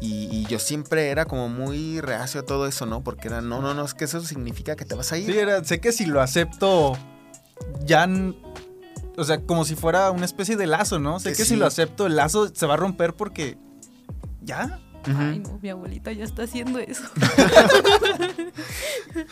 Y, 0.00 0.28
y 0.30 0.46
yo 0.46 0.58
siempre 0.60 1.08
era 1.08 1.24
como 1.24 1.48
muy 1.48 2.00
reacio 2.00 2.40
a 2.40 2.44
todo 2.44 2.66
eso, 2.68 2.86
¿no? 2.86 3.02
Porque 3.02 3.28
era, 3.28 3.40
no, 3.40 3.60
no, 3.60 3.74
no, 3.74 3.84
es 3.84 3.94
que 3.94 4.04
eso 4.04 4.20
significa 4.20 4.76
que 4.76 4.84
te 4.84 4.94
vas 4.94 5.10
a 5.12 5.18
ir. 5.18 5.26
Sí, 5.32 5.36
era, 5.38 5.64
sé 5.64 5.80
que 5.80 5.90
si 5.92 6.06
lo 6.06 6.20
acepto, 6.20 6.96
ya. 7.84 8.08
O 9.16 9.24
sea, 9.24 9.40
como 9.40 9.64
si 9.64 9.74
fuera 9.74 10.12
una 10.12 10.24
especie 10.24 10.56
de 10.56 10.66
lazo, 10.66 11.00
¿no? 11.00 11.18
Sé 11.18 11.30
Que 11.32 11.38
que 11.38 11.44
si 11.44 11.56
lo 11.56 11.66
acepto, 11.66 12.06
el 12.06 12.14
lazo 12.14 12.48
se 12.54 12.66
va 12.66 12.74
a 12.74 12.76
romper 12.76 13.14
porque. 13.14 13.58
Ya. 14.42 14.80
Ay, 15.04 15.38
no, 15.40 15.58
mi 15.62 15.68
abuelita 15.70 16.12
ya 16.12 16.24
está 16.24 16.42
haciendo 16.44 16.78
eso. 16.78 17.04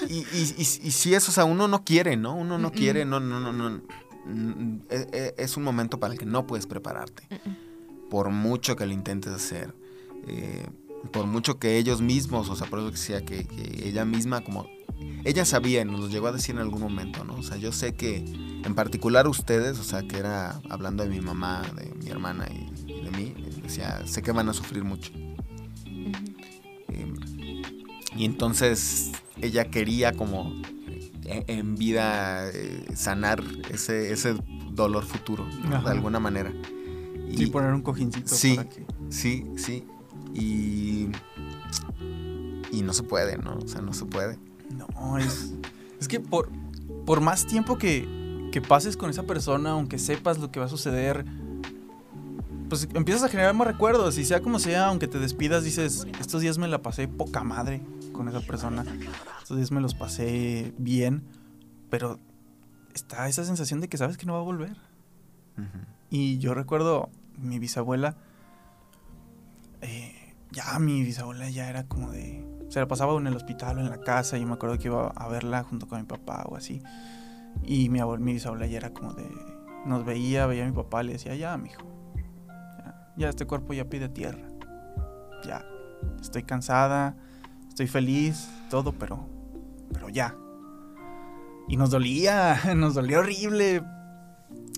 Y, 0.09 0.15
y, 0.19 0.55
y, 0.57 0.61
y 0.61 0.65
sí, 0.91 1.15
eso, 1.15 1.31
o 1.31 1.35
sea, 1.35 1.45
uno 1.45 1.69
no 1.69 1.85
quiere, 1.85 2.17
¿no? 2.17 2.35
Uno 2.35 2.59
no 2.59 2.73
quiere, 2.73 3.05
no, 3.05 3.21
no, 3.21 3.41
no, 3.41 3.53
no. 3.53 3.81
E- 4.91 5.09
e- 5.13 5.35
Es 5.39 5.57
un 5.57 5.65
momento 5.65 6.01
para 6.01 6.13
el 6.15 6.19
que 6.19 6.27
no 6.27 6.47
puedes 6.47 6.67
prepararte. 6.67 7.23
Por 8.11 8.31
mucho 8.31 8.75
que 8.77 8.87
lo 8.87 8.93
intentes 8.93 9.33
hacer. 9.33 9.75
eh, 10.27 10.67
por 11.13 11.27
mucho 11.27 11.59
que 11.61 11.77
ellos 11.79 12.01
mismos, 12.01 12.49
o 12.49 12.57
sea, 12.57 12.67
por 12.69 12.81
eso 12.81 12.91
decía 12.91 13.25
que, 13.25 13.45
que 13.47 13.89
ella 13.89 14.05
misma 14.05 14.41
como... 14.43 14.67
Ella 15.25 15.45
sabía, 15.45 15.83
y 15.83 15.85
nos 15.85 16.01
lo 16.01 16.09
llegó 16.09 16.27
a 16.29 16.33
decir 16.33 16.55
en 16.57 16.61
algún 16.63 16.81
momento, 16.81 17.23
¿no? 17.25 17.35
O 17.37 17.43
sea, 17.43 17.59
yo 17.59 17.71
sé 17.71 17.95
que 17.95 18.17
en 18.65 18.75
particular 18.75 19.29
ustedes, 19.29 19.79
o 19.79 19.85
sea, 19.85 20.03
que 20.03 20.17
era 20.19 20.61
hablando 20.71 21.05
de 21.05 21.11
mi 21.11 21.21
mamá, 21.21 21.63
de 21.77 21.95
mi 21.95 22.09
hermana 22.11 22.49
y, 22.51 22.91
y 22.91 23.05
de 23.05 23.11
mí, 23.13 23.35
decía, 23.63 24.03
sé 24.07 24.23
que 24.23 24.33
van 24.33 24.49
a 24.49 24.53
sufrir 24.53 24.83
mucho. 24.85 25.13
Eh, 26.89 27.63
y 28.17 28.25
entonces 28.25 29.13
ella 29.41 29.67
quería 29.71 30.13
como 30.13 30.53
en 31.25 31.75
vida 31.75 32.49
eh, 32.51 32.87
sanar 32.95 33.43
ese, 33.71 34.13
ese 34.13 34.37
dolor 34.73 35.05
futuro, 35.05 35.45
de 35.69 35.91
alguna 35.91 36.21
manera. 36.21 36.53
Y, 37.29 37.37
Sí, 37.39 37.47
poner 37.47 37.73
un 37.73 37.83
cojincito. 37.83 38.35
Sí. 38.35 38.55
para 38.57 38.69
que- 38.69 38.87
sí, 39.11 39.45
sí. 39.57 39.85
Y, 40.35 41.09
y 42.71 42.83
no 42.83 42.93
se 42.93 43.03
puede, 43.03 43.37
¿no? 43.39 43.57
O 43.57 43.67
sea, 43.69 43.81
no 43.81 43.93
se 43.93 44.05
puede. 44.05 44.39
No, 44.71 45.19
es. 45.19 45.53
Es 46.01 46.09
que 46.09 46.21
por, 46.21 46.49
por 47.05 47.21
más 47.21 47.47
tiempo 47.47 47.79
que, 47.79 48.49
que 48.53 48.61
pases 48.61 48.97
con 48.97 49.11
esa 49.11 49.25
persona, 49.25 49.71
aunque 49.71 49.99
sepas 49.99 50.39
lo 50.39 50.51
que 50.53 50.61
va 50.61 50.67
a 50.67 50.69
suceder, 50.69 51.25
pues 52.69 52.89
empiezas 52.95 53.25
a 53.25 53.29
generar 53.29 53.55
más 53.55 53.67
recuerdos. 53.67 54.19
Y 54.19 54.25
sea 54.25 54.41
como 54.41 54.59
sea, 54.59 54.87
aunque 54.87 55.09
te 55.09 55.19
despidas, 55.19 55.65
dices, 55.65 56.07
estos 56.21 56.41
días 56.43 56.59
me 56.59 56.69
la 56.69 56.83
pasé 56.83 57.09
poca 57.09 57.43
madre 57.45 57.83
con 58.13 58.29
esa 58.29 58.41
persona. 58.41 58.85
Estos 59.43 59.57
días 59.57 59.71
me 59.73 59.81
los 59.81 59.95
pasé 59.95 60.73
bien. 60.79 61.23
Pero 61.91 62.19
está 62.95 63.29
esa 63.29 63.45
sensación 63.45 63.81
de 63.81 63.89
que 63.89 63.97
sabes 63.97 64.17
que 64.17 64.27
no 64.27 64.33
va 64.35 64.41
a 64.41 64.43
volver. 64.43 64.77
Y 66.11 66.39
yo 66.39 66.55
recuerdo 66.55 67.09
mi 67.39 67.59
bisabuela. 67.59 68.17
eh, 69.81 70.35
ya 70.53 70.79
mi 70.79 71.03
bisabuela 71.03 71.49
ya 71.51 71.69
era 71.69 71.85
como 71.85 72.11
de. 72.11 72.45
Se 72.69 72.81
la 72.81 72.89
pasaba 72.89 73.17
en 73.19 73.27
el 73.27 73.37
hospital 73.37 73.79
o 73.79 73.81
en 73.81 73.91
la 73.91 74.01
casa. 74.01 74.37
Yo 74.39 74.47
me 74.47 74.55
acuerdo 74.55 74.79
que 74.79 74.89
iba 74.89 75.09
a 75.09 75.29
verla 75.29 75.63
junto 75.65 75.87
con 75.89 76.01
mi 76.01 76.07
papá 76.07 76.45
o 76.49 76.57
así. 76.57 76.83
Y 77.63 77.89
mi, 77.89 78.01
abue- 78.01 78.19
mi 78.19 78.33
bisabuela 78.33 78.67
ya 78.67 78.79
era 78.79 78.91
como 78.93 79.13
de. 79.15 79.27
Nos 79.87 80.05
veía, 80.05 80.47
veía 80.47 80.65
a 80.65 80.67
mi 80.67 80.73
papá, 80.75 81.03
le 81.03 81.13
decía, 81.13 81.35
ya, 81.37 81.57
mijo. 81.57 81.83
Ya, 83.17 83.29
este 83.29 83.47
cuerpo 83.47 83.73
ya 83.73 83.87
pide 83.87 84.09
tierra. 84.09 84.47
Ya. 85.45 85.65
Estoy 86.21 86.43
cansada. 86.43 87.17
Estoy 87.69 87.87
feliz. 87.87 88.49
Todo, 88.71 88.93
pero. 88.93 89.27
Pero 89.93 90.09
ya. 90.09 90.35
Y 91.69 91.77
nos 91.77 91.91
dolía. 91.91 92.61
Nos 92.77 92.95
dolía 92.95 93.21
horrible. 93.21 93.83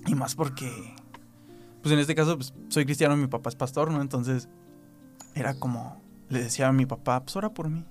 Y 0.07 0.15
más 0.15 0.35
porque 0.35 0.95
pues 1.81 1.93
en 1.93 1.99
este 1.99 2.15
caso 2.15 2.35
pues, 2.35 2.53
soy 2.69 2.85
cristiano 2.85 3.15
mi 3.15 3.27
papá 3.27 3.49
es 3.49 3.55
pastor, 3.55 3.91
¿no? 3.91 4.01
Entonces 4.01 4.49
era 5.33 5.53
como, 5.53 6.01
le 6.29 6.43
decía 6.43 6.67
a 6.67 6.73
mi 6.73 6.85
papá, 6.85 7.21
pues 7.21 7.35
ora 7.35 7.53
por 7.53 7.69
mí, 7.69 7.85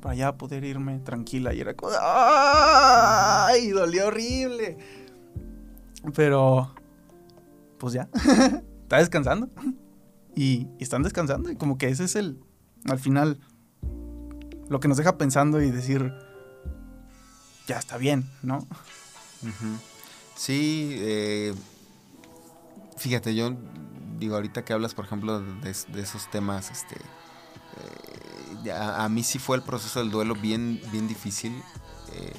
para 0.00 0.14
ya 0.14 0.36
poder 0.36 0.64
irme 0.64 0.98
tranquila. 1.00 1.54
Y 1.54 1.60
era 1.60 1.74
como, 1.74 1.92
¡ay! 2.00 3.68
Dolió 3.70 4.08
horrible. 4.08 4.78
Pero, 6.14 6.74
pues 7.78 7.92
ya, 7.92 8.08
está 8.82 8.98
descansando. 8.98 9.48
Y, 10.40 10.68
están 10.78 11.02
descansando. 11.02 11.50
Y 11.50 11.56
como 11.56 11.76
que 11.76 11.88
ese 11.88 12.04
es 12.04 12.16
el, 12.16 12.42
al 12.86 12.98
final, 12.98 13.38
lo 14.70 14.80
que 14.80 14.88
nos 14.88 14.96
deja 14.96 15.18
pensando 15.18 15.60
y 15.60 15.70
decir, 15.70 16.14
ya 17.66 17.78
está 17.78 17.98
bien, 17.98 18.26
¿no? 18.42 18.66
Sí, 20.34 20.94
eh, 20.96 21.54
fíjate, 22.96 23.34
yo 23.34 23.54
digo, 24.18 24.36
ahorita 24.36 24.64
que 24.64 24.72
hablas, 24.72 24.94
por 24.94 25.04
ejemplo, 25.04 25.40
de, 25.40 25.70
esos 25.70 26.30
temas, 26.30 26.70
este, 26.70 26.96
eh, 28.64 28.72
a, 28.72 29.06
mí 29.10 29.22
sí 29.22 29.38
fue 29.38 29.58
el 29.58 29.62
proceso 29.62 29.98
del 30.00 30.10
duelo 30.10 30.34
bien, 30.34 30.80
bien 30.90 31.06
difícil 31.06 31.52
eh, 32.14 32.32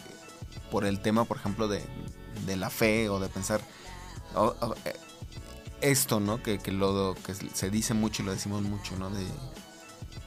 por 0.71 0.85
el 0.85 1.03
tema, 1.03 1.25
por 1.25 1.37
ejemplo, 1.37 1.67
de, 1.67 1.83
de 2.47 2.55
la 2.55 2.71
fe 2.71 3.09
o 3.09 3.19
de 3.19 3.29
pensar 3.29 3.61
esto, 5.81 6.19
¿no? 6.19 6.41
Que, 6.41 6.57
que 6.59 6.71
lo 6.71 7.15
que 7.25 7.33
se 7.33 7.69
dice 7.69 7.93
mucho 7.93 8.21
y 8.21 8.25
lo 8.25 8.31
decimos 8.31 8.61
mucho, 8.63 8.95
¿no? 8.97 9.09
De 9.09 9.25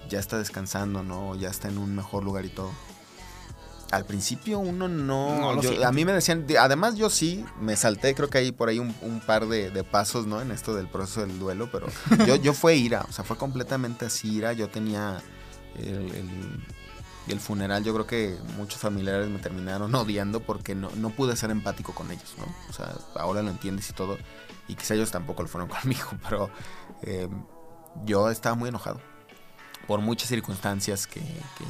ya 0.08 0.18
está 0.18 0.38
descansando, 0.38 1.02
¿no? 1.02 1.30
O 1.30 1.34
ya 1.34 1.48
está 1.48 1.68
en 1.68 1.78
un 1.78 1.94
mejor 1.94 2.24
lugar 2.24 2.44
y 2.44 2.50
todo. 2.50 2.70
Al 3.90 4.04
principio 4.06 4.58
uno 4.58 4.88
no... 4.88 5.60
Yo- 5.62 5.86
a 5.86 5.92
mí 5.92 6.04
me 6.04 6.12
decían, 6.12 6.46
de- 6.46 6.58
además 6.58 6.96
yo 6.96 7.08
sí, 7.10 7.44
me 7.60 7.76
salté, 7.76 8.14
creo 8.14 8.28
que 8.28 8.38
hay 8.38 8.50
por 8.52 8.68
ahí 8.68 8.78
un, 8.80 8.94
un 9.02 9.20
par 9.20 9.46
de, 9.46 9.70
de 9.70 9.84
pasos, 9.84 10.26
¿no? 10.26 10.40
En 10.42 10.50
esto 10.50 10.74
del 10.74 10.88
proceso 10.88 11.20
del 11.20 11.38
duelo, 11.38 11.68
pero 11.70 11.86
yo, 12.26 12.34
yo 12.36 12.54
fue 12.54 12.74
ira, 12.76 13.06
o 13.08 13.12
sea, 13.12 13.24
fue 13.24 13.36
completamente 13.36 14.04
así 14.06 14.34
ira. 14.36 14.52
Yo 14.52 14.68
tenía 14.68 15.22
el, 15.78 15.86
el- 16.14 16.64
el 17.32 17.40
funeral, 17.40 17.84
yo 17.84 17.94
creo 17.94 18.06
que 18.06 18.38
muchos 18.56 18.80
familiares 18.80 19.28
me 19.28 19.38
terminaron 19.38 19.94
odiando 19.94 20.40
porque 20.40 20.74
no, 20.74 20.90
no 20.96 21.10
pude 21.10 21.37
ser 21.37 21.50
empático 21.50 21.94
con 21.94 22.10
ellos, 22.10 22.34
¿no? 22.38 22.44
O 22.68 22.72
sea, 22.72 22.94
ahora 23.14 23.42
lo 23.42 23.50
entiendes 23.50 23.88
y 23.90 23.92
todo, 23.92 24.18
y 24.68 24.74
quizá 24.74 24.94
ellos 24.94 25.10
tampoco 25.10 25.42
lo 25.42 25.48
fueron 25.48 25.68
conmigo, 25.80 26.08
pero 26.28 26.50
eh, 27.02 27.28
yo 28.04 28.30
estaba 28.30 28.54
muy 28.54 28.68
enojado 28.68 29.00
por 29.87 30.00
muchas 30.00 30.28
circunstancias 30.28 31.06
que, 31.06 31.20
que 31.20 31.64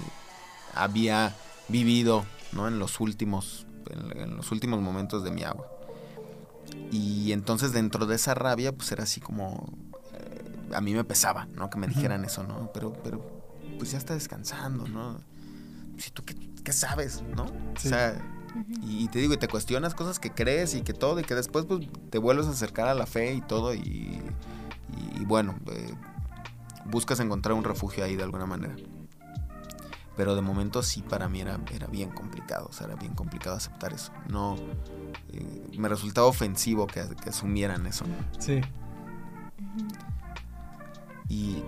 había 0.75 1.35
vivido 1.69 2.25
¿no? 2.53 2.69
en 2.69 2.79
los 2.79 3.01
últimos 3.01 3.67
en, 3.91 4.19
en 4.19 4.37
los 4.37 4.53
últimos 4.53 4.81
momentos 4.81 5.25
de 5.25 5.31
mi 5.31 5.43
agua. 5.43 5.67
Y 6.91 7.33
entonces 7.33 7.73
dentro 7.73 8.07
de 8.07 8.17
esa 8.17 8.35
rabia 8.35 8.73
pues 8.73 8.91
era 8.93 9.05
así 9.05 9.21
como 9.21 9.69
eh, 10.13 10.71
a 10.75 10.81
mí 10.81 10.95
me 10.95 11.05
pesaba 11.05 11.47
no 11.47 11.71
que 11.71 11.79
me 11.79 11.87
dijeran 11.87 12.25
eso 12.25 12.43
no 12.43 12.71
pero 12.73 12.95
pero 13.03 13.43
pues 13.79 13.93
ya 13.93 13.99
está 13.99 14.15
descansando 14.15 14.87
no 14.89 15.21
si 15.99 16.11
tú 16.11 16.23
qué, 16.25 16.35
qué 16.63 16.73
sabes 16.73 17.23
no 17.37 17.47
Sí. 17.79 17.89
o 17.89 17.91
sea 17.91 18.21
y, 18.83 19.05
y 19.05 19.09
te 19.09 19.19
digo 19.19 19.35
y 19.35 19.37
te 19.37 19.49
cuestionas 19.49 19.95
cosas 19.95 20.19
que 20.21 20.31
crees 20.31 20.75
y 20.75 20.83
que 20.83 20.93
todo 20.93 21.19
y 21.21 21.25
que 21.25 21.35
después 21.35 21.65
pues 21.67 21.87
te 22.11 22.19
vuelves 22.19 22.47
a 22.47 22.51
acercar 22.51 22.87
a 22.89 22.95
la 22.95 23.07
fe 23.07 23.35
y 23.35 23.41
todo 23.41 23.75
y, 23.75 23.81
y- 23.81 24.23
y 25.21 25.25
bueno 25.25 25.57
eh, 25.73 25.93
buscas 26.87 27.19
encontrar 27.21 27.55
un 27.55 27.65
refugio 27.65 28.05
ahí 28.05 28.15
de 28.17 28.23
alguna 28.23 28.47
manera 28.47 28.75
pero 30.17 30.37
de 30.37 30.43
momento 30.43 30.83
sí 30.85 31.03
para 31.03 31.29
mí 31.29 31.41
era, 31.41 31.59
era 31.73 31.89
bien 31.89 32.11
complicado, 32.11 32.69
o 32.71 32.73
sea, 32.73 32.87
era 32.87 32.95
bien 32.95 33.15
complicado 33.15 33.57
aceptar 33.57 33.93
eso. 33.93 34.13
No, 34.29 34.55
eh, 35.33 35.67
me 35.77 35.89
resultaba 35.89 36.29
ofensivo 36.29 36.87
que, 36.87 37.03
que 37.21 37.31
asumieran 37.31 37.85
eso. 37.89 38.05
¿no? 38.07 38.15
Sí. 38.41 38.61
Y 41.29 41.65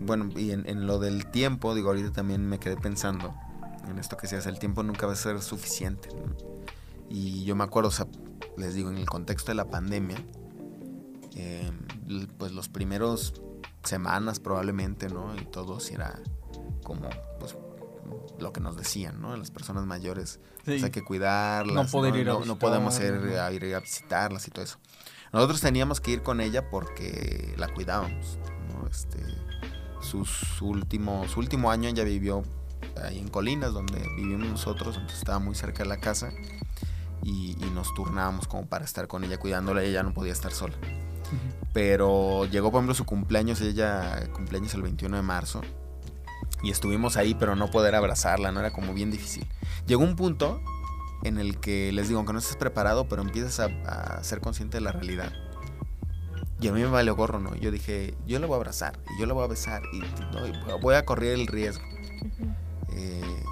bueno, 0.00 0.30
y 0.36 0.52
en, 0.52 0.66
en 0.68 0.86
lo 0.86 0.98
del 0.98 1.26
tiempo, 1.26 1.74
digo, 1.74 1.88
ahorita 1.88 2.12
también 2.12 2.48
me 2.48 2.58
quedé 2.58 2.76
pensando 2.78 3.34
en 3.88 3.98
esto 3.98 4.16
que 4.16 4.26
se 4.26 4.36
hace, 4.36 4.48
el 4.48 4.58
tiempo 4.58 4.82
nunca 4.82 5.06
va 5.06 5.12
a 5.12 5.16
ser 5.16 5.40
suficiente. 5.42 6.08
¿no? 6.14 6.34
Y 7.08 7.44
yo 7.44 7.54
me 7.56 7.64
acuerdo, 7.64 7.88
o 7.88 7.92
sea, 7.92 8.06
les 8.56 8.74
digo, 8.74 8.90
en 8.90 8.98
el 8.98 9.06
contexto 9.06 9.50
de 9.52 9.54
la 9.56 9.66
pandemia, 9.70 10.16
eh, 11.36 11.70
l- 12.08 12.26
pues 12.38 12.52
los 12.52 12.68
primeros 12.68 13.34
semanas 13.84 14.40
probablemente, 14.40 15.08
¿no? 15.08 15.34
Y 15.36 15.44
todo 15.44 15.78
era 15.90 16.18
como, 16.82 17.08
pues, 17.38 17.56
lo 18.40 18.52
que 18.52 18.60
nos 18.60 18.76
decían, 18.76 19.20
¿no? 19.20 19.36
Las 19.36 19.50
personas 19.50 19.86
mayores, 19.86 20.40
Sí. 20.58 20.62
pues 20.64 20.82
hay 20.84 20.90
que 20.90 21.04
cuidarlas, 21.04 21.74
No 21.74 21.86
poder 21.90 22.16
ir 22.16 22.28
a 22.28 22.34
no, 22.34 22.44
no 22.44 22.58
podemos 22.58 22.98
ir 23.00 23.14
a, 23.38 23.52
ir 23.52 23.74
a 23.74 23.80
visitarlas 23.80 24.46
y 24.48 24.50
todo 24.50 24.64
eso. 24.64 24.78
Nosotros 25.32 25.60
teníamos 25.60 26.00
que 26.00 26.10
ir 26.12 26.22
con 26.22 26.40
ella 26.40 26.70
porque 26.70 27.54
la 27.58 27.68
cuidábamos, 27.72 28.38
¿no? 28.72 28.86
Este, 28.88 29.18
sus 30.00 30.60
últimos, 30.62 31.30
su 31.32 31.40
último 31.40 31.70
año 31.70 31.88
ella 31.88 32.04
vivió 32.04 32.42
ahí 33.02 33.18
en 33.18 33.28
Colinas, 33.28 33.72
donde 33.72 33.98
vivimos 34.16 34.48
nosotros, 34.48 34.94
entonces 34.96 35.18
estaba 35.18 35.38
muy 35.38 35.54
cerca 35.54 35.82
de 35.82 35.88
la 35.88 35.98
casa 35.98 36.32
y, 37.22 37.56
y 37.60 37.70
nos 37.74 37.94
turnábamos 37.94 38.46
como 38.46 38.66
para 38.66 38.84
estar 38.84 39.08
con 39.08 39.24
ella 39.24 39.38
cuidándola, 39.38 39.82
ella 39.82 40.02
no 40.02 40.12
podía 40.14 40.32
estar 40.32 40.52
sola. 40.52 40.74
Pero 41.72 42.46
llegó, 42.46 42.70
por 42.70 42.78
ejemplo, 42.78 42.94
su 42.94 43.04
cumpleaños, 43.04 43.60
ella 43.60 44.28
cumpleaños 44.32 44.74
el 44.74 44.82
21 44.82 45.16
de 45.16 45.22
marzo. 45.22 45.60
Y 46.62 46.70
estuvimos 46.70 47.16
ahí, 47.16 47.34
pero 47.34 47.54
no 47.54 47.70
poder 47.70 47.94
abrazarla, 47.94 48.50
no 48.50 48.60
era 48.60 48.72
como 48.72 48.94
bien 48.94 49.10
difícil. 49.10 49.46
Llegó 49.86 50.02
un 50.02 50.16
punto 50.16 50.60
en 51.22 51.38
el 51.38 51.58
que 51.58 51.92
les 51.92 52.08
digo, 52.08 52.18
aunque 52.18 52.32
no 52.32 52.38
estés 52.38 52.56
preparado, 52.56 53.08
pero 53.08 53.22
empiezas 53.22 53.60
a, 53.60 54.18
a 54.18 54.24
ser 54.24 54.40
consciente 54.40 54.78
de 54.78 54.80
la 54.80 54.92
realidad. 54.92 55.32
Y 56.60 56.68
a 56.68 56.72
mí 56.72 56.80
me 56.80 56.86
valió 56.86 57.14
gorro, 57.14 57.38
¿no? 57.38 57.54
Yo 57.56 57.70
dije, 57.70 58.14
yo 58.26 58.38
la 58.38 58.46
voy 58.46 58.54
a 58.54 58.56
abrazar, 58.56 58.98
y 59.14 59.20
yo 59.20 59.26
la 59.26 59.34
voy 59.34 59.44
a 59.44 59.48
besar, 59.48 59.82
y, 59.92 59.98
¿no? 60.34 60.46
y 60.46 60.52
voy 60.80 60.94
a 60.94 61.04
correr 61.04 61.34
el 61.34 61.46
riesgo. 61.46 61.84
Eh, 62.96 63.44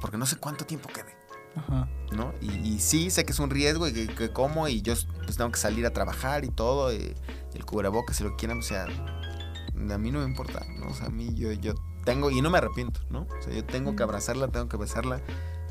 porque 0.00 0.16
no 0.16 0.26
sé 0.26 0.36
cuánto 0.36 0.64
tiempo 0.64 0.88
quede. 0.88 1.14
Ajá. 1.54 1.88
¿no? 2.12 2.32
Y, 2.40 2.50
y 2.66 2.78
sí, 2.78 3.10
sé 3.10 3.24
que 3.24 3.32
es 3.32 3.38
un 3.38 3.50
riesgo 3.50 3.86
y 3.88 3.92
que, 3.92 4.06
que 4.06 4.32
como 4.32 4.68
y 4.68 4.82
yo 4.82 4.94
pues 5.24 5.36
tengo 5.36 5.50
que 5.50 5.58
salir 5.58 5.84
a 5.86 5.90
trabajar 5.90 6.44
y 6.44 6.48
todo, 6.48 6.92
y, 6.92 7.14
y 7.54 7.56
el 7.56 7.64
cubrebocas, 7.64 8.16
si 8.16 8.24
lo 8.24 8.36
quieran, 8.36 8.58
o 8.58 8.62
sea, 8.62 8.84
a 8.84 9.98
mí 9.98 10.10
no 10.10 10.20
me 10.20 10.24
importa, 10.24 10.64
¿no? 10.78 10.88
O 10.88 10.94
sea, 10.94 11.06
a 11.06 11.10
mí 11.10 11.34
yo, 11.34 11.52
yo 11.52 11.74
tengo, 12.04 12.30
y 12.30 12.40
no 12.40 12.50
me 12.50 12.58
arrepiento, 12.58 13.00
¿no? 13.10 13.26
O 13.38 13.42
sea, 13.42 13.52
yo 13.52 13.64
tengo 13.64 13.96
que 13.96 14.02
abrazarla, 14.02 14.48
tengo 14.48 14.68
que 14.68 14.76
besarla. 14.76 15.20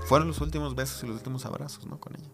Fueron 0.06 0.28
los 0.28 0.42
últimos 0.42 0.76
besos 0.76 1.04
y 1.04 1.08
los 1.08 1.18
últimos 1.18 1.46
abrazos, 1.46 1.86
¿no? 1.86 2.00
Con 2.00 2.16
ella. 2.16 2.30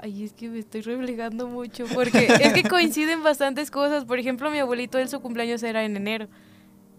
Ay, 0.00 0.24
es 0.24 0.32
que 0.32 0.48
me 0.48 0.58
estoy 0.58 0.80
reflejando 0.80 1.46
mucho 1.46 1.84
porque 1.94 2.26
es 2.26 2.52
que 2.52 2.62
coinciden 2.68 3.22
bastantes 3.22 3.70
cosas. 3.70 4.04
Por 4.04 4.18
ejemplo, 4.18 4.50
mi 4.50 4.58
abuelito, 4.58 4.98
él 4.98 5.08
su 5.08 5.20
cumpleaños 5.20 5.62
era 5.62 5.84
en 5.84 5.96
enero 5.96 6.28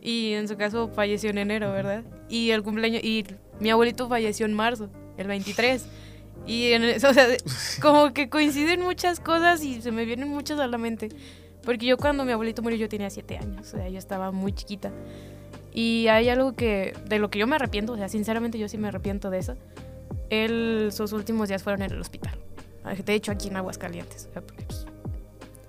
y 0.01 0.33
en 0.33 0.47
su 0.47 0.57
caso 0.57 0.89
falleció 0.89 1.29
en 1.29 1.37
enero, 1.39 1.71
¿verdad? 1.71 2.03
Y 2.29 2.51
el 2.51 2.63
cumpleaños 2.63 3.03
y 3.03 3.25
mi 3.59 3.69
abuelito 3.69 4.07
falleció 4.07 4.45
en 4.45 4.53
marzo, 4.53 4.89
el 5.17 5.27
23. 5.27 5.85
Y 6.45 6.71
en 6.73 6.83
el- 6.83 6.95
o 7.05 7.13
sea, 7.13 7.27
como 7.81 8.13
que 8.13 8.29
coinciden 8.29 8.81
muchas 8.81 9.19
cosas 9.19 9.63
y 9.63 9.81
se 9.81 9.91
me 9.91 10.05
vienen 10.05 10.29
muchas 10.29 10.59
a 10.59 10.67
la 10.67 10.77
mente. 10.77 11.09
Porque 11.63 11.85
yo 11.85 11.97
cuando 11.97 12.23
mi 12.23 12.31
abuelito 12.31 12.61
murió 12.61 12.77
yo 12.77 12.87
tenía 12.87 13.09
siete 13.09 13.37
años, 13.37 13.73
o 13.73 13.77
sea, 13.77 13.89
yo 13.89 13.97
estaba 13.97 14.31
muy 14.31 14.53
chiquita. 14.53 14.91
Y 15.73 16.07
hay 16.07 16.29
algo 16.29 16.53
que, 16.55 16.93
de 17.07 17.19
lo 17.19 17.29
que 17.29 17.39
yo 17.39 17.45
me 17.47 17.55
arrepiento, 17.55 17.93
o 17.93 17.97
sea, 17.97 18.07
sinceramente 18.07 18.57
yo 18.57 18.69
sí 18.69 18.77
me 18.77 18.87
arrepiento 18.87 19.29
de 19.29 19.39
eso. 19.39 19.55
Él, 20.29 20.89
sus 20.91 21.11
últimos 21.11 21.49
días 21.49 21.63
fueron 21.63 21.81
en 21.81 21.91
el 21.91 21.99
hospital. 21.99 22.37
De 23.05 23.13
hecho, 23.13 23.31
aquí 23.33 23.49
en 23.49 23.57
Aguascalientes. 23.57 24.27
o 24.29 24.33
sea, 24.33 24.41
porque, 24.41 24.63
pues, 24.63 24.85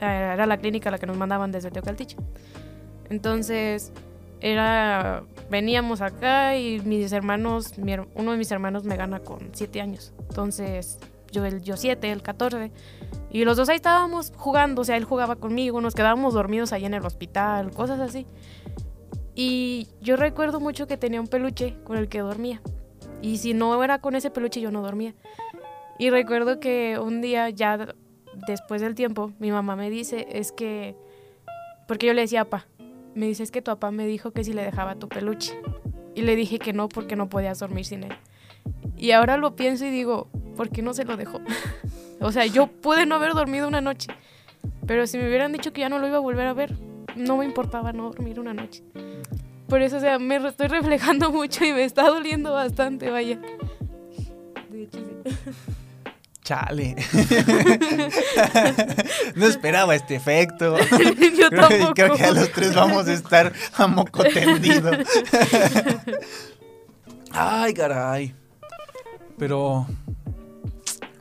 Era 0.00 0.46
la 0.46 0.56
clínica 0.58 0.88
a 0.88 0.92
la 0.92 0.98
que 0.98 1.06
nos 1.06 1.16
mandaban 1.16 1.50
desde 1.50 1.70
Teocaltiche. 1.72 2.16
Entonces, 3.10 3.92
era 4.40 5.24
veníamos 5.50 6.00
acá 6.00 6.56
y 6.56 6.80
mis 6.80 7.12
hermanos, 7.12 7.78
mi 7.78 7.94
uno 8.14 8.32
de 8.32 8.38
mis 8.38 8.50
hermanos 8.50 8.84
me 8.84 8.96
gana 8.96 9.20
con 9.20 9.50
siete 9.52 9.80
años. 9.80 10.12
Entonces, 10.28 10.98
yo 11.30 11.44
el 11.44 11.62
yo 11.62 11.76
siete, 11.76 12.10
el 12.10 12.22
14. 12.22 12.70
Y 13.30 13.44
los 13.44 13.56
dos 13.56 13.68
ahí 13.68 13.76
estábamos 13.76 14.32
jugando, 14.36 14.82
o 14.82 14.84
sea, 14.84 14.96
él 14.96 15.04
jugaba 15.04 15.36
conmigo, 15.36 15.80
nos 15.80 15.94
quedábamos 15.94 16.34
dormidos 16.34 16.72
ahí 16.72 16.84
en 16.84 16.94
el 16.94 17.04
hospital, 17.04 17.70
cosas 17.70 18.00
así. 18.00 18.26
Y 19.34 19.88
yo 20.00 20.16
recuerdo 20.16 20.60
mucho 20.60 20.86
que 20.86 20.96
tenía 20.96 21.20
un 21.20 21.28
peluche 21.28 21.76
con 21.84 21.96
el 21.96 22.08
que 22.08 22.20
dormía. 22.20 22.60
Y 23.22 23.38
si 23.38 23.54
no 23.54 23.82
era 23.82 24.00
con 24.00 24.14
ese 24.14 24.30
peluche, 24.30 24.60
yo 24.60 24.70
no 24.70 24.82
dormía. 24.82 25.14
Y 25.98 26.10
recuerdo 26.10 26.60
que 26.60 26.98
un 26.98 27.20
día, 27.20 27.50
ya 27.50 27.94
después 28.46 28.80
del 28.80 28.94
tiempo, 28.94 29.32
mi 29.38 29.50
mamá 29.50 29.76
me 29.76 29.90
dice, 29.90 30.26
es 30.30 30.52
que, 30.52 30.96
porque 31.86 32.06
yo 32.06 32.14
le 32.14 32.22
decía, 32.22 32.44
papá, 32.44 32.66
me 33.14 33.26
dice, 33.26 33.42
es 33.42 33.50
que 33.50 33.62
tu 33.62 33.70
papá 33.70 33.90
me 33.90 34.06
dijo 34.06 34.30
que 34.32 34.44
si 34.44 34.52
le 34.52 34.62
dejaba 34.62 34.96
tu 34.96 35.08
peluche. 35.08 35.58
Y 36.14 36.22
le 36.22 36.36
dije 36.36 36.58
que 36.58 36.72
no, 36.72 36.88
porque 36.88 37.16
no 37.16 37.28
podías 37.28 37.58
dormir 37.58 37.84
sin 37.84 38.04
él. 38.04 38.12
Y 38.96 39.12
ahora 39.12 39.36
lo 39.36 39.54
pienso 39.54 39.84
y 39.86 39.90
digo, 39.90 40.28
¿por 40.56 40.70
qué 40.70 40.82
no 40.82 40.94
se 40.94 41.04
lo 41.04 41.16
dejó? 41.16 41.40
o 42.20 42.32
sea, 42.32 42.46
yo 42.46 42.66
pude 42.66 43.06
no 43.06 43.14
haber 43.14 43.34
dormido 43.34 43.68
una 43.68 43.80
noche. 43.80 44.08
Pero 44.86 45.06
si 45.06 45.18
me 45.18 45.28
hubieran 45.28 45.52
dicho 45.52 45.72
que 45.72 45.82
ya 45.82 45.88
no 45.88 45.98
lo 45.98 46.08
iba 46.08 46.16
a 46.16 46.20
volver 46.20 46.46
a 46.46 46.54
ver, 46.54 46.74
no 47.14 47.36
me 47.36 47.44
importaba 47.44 47.92
no 47.92 48.04
dormir 48.04 48.40
una 48.40 48.54
noche. 48.54 48.82
Por 49.68 49.82
eso, 49.82 49.98
o 49.98 50.00
sea, 50.00 50.18
me 50.18 50.36
estoy 50.36 50.68
reflejando 50.68 51.30
mucho 51.32 51.64
y 51.64 51.72
me 51.72 51.84
está 51.84 52.08
doliendo 52.08 52.52
bastante, 52.52 53.10
vaya. 53.10 53.38
De 54.70 54.82
hecho, 54.82 54.98
sí. 54.98 55.30
Chale. 56.48 56.96
no 59.34 59.46
esperaba 59.46 59.94
este 59.94 60.14
efecto. 60.14 60.78
Yo 60.78 61.50
Creo, 61.50 61.68
tampoco. 61.68 61.92
creo 61.94 62.14
que 62.16 62.24
a 62.24 62.30
los 62.30 62.50
tres 62.52 62.74
vamos 62.74 63.06
a 63.06 63.12
estar 63.12 63.52
a 63.76 63.86
moco 63.86 64.24
tendido. 64.24 64.92
Ay, 67.32 67.74
caray. 67.74 68.34
Pero. 69.36 69.86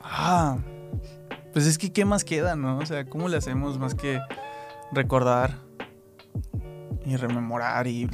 Ah. 0.01 0.55
Pues 1.51 1.65
es 1.65 1.77
que, 1.77 1.91
¿qué 1.91 2.05
más 2.05 2.23
queda, 2.23 2.55
no? 2.55 2.77
O 2.77 2.85
sea, 2.85 3.03
¿cómo 3.03 3.27
le 3.27 3.35
hacemos 3.35 3.77
más 3.77 3.95
que 3.95 4.21
recordar 4.93 5.55
y 7.05 7.17
rememorar 7.17 7.85
y. 7.87 8.03
y- 8.03 8.09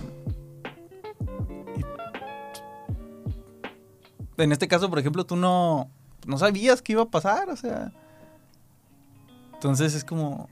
En 4.38 4.52
este 4.52 4.68
caso, 4.68 4.90
por 4.90 4.98
ejemplo, 4.98 5.28
tú 5.28 5.36
no. 5.36 5.92
No 6.26 6.38
sabías 6.38 6.82
qué 6.82 6.94
iba 6.94 7.04
a 7.04 7.10
pasar, 7.10 7.50
o 7.50 7.56
sea. 7.56 7.92
Entonces 9.54 9.94
es 9.94 10.04
como. 10.04 10.50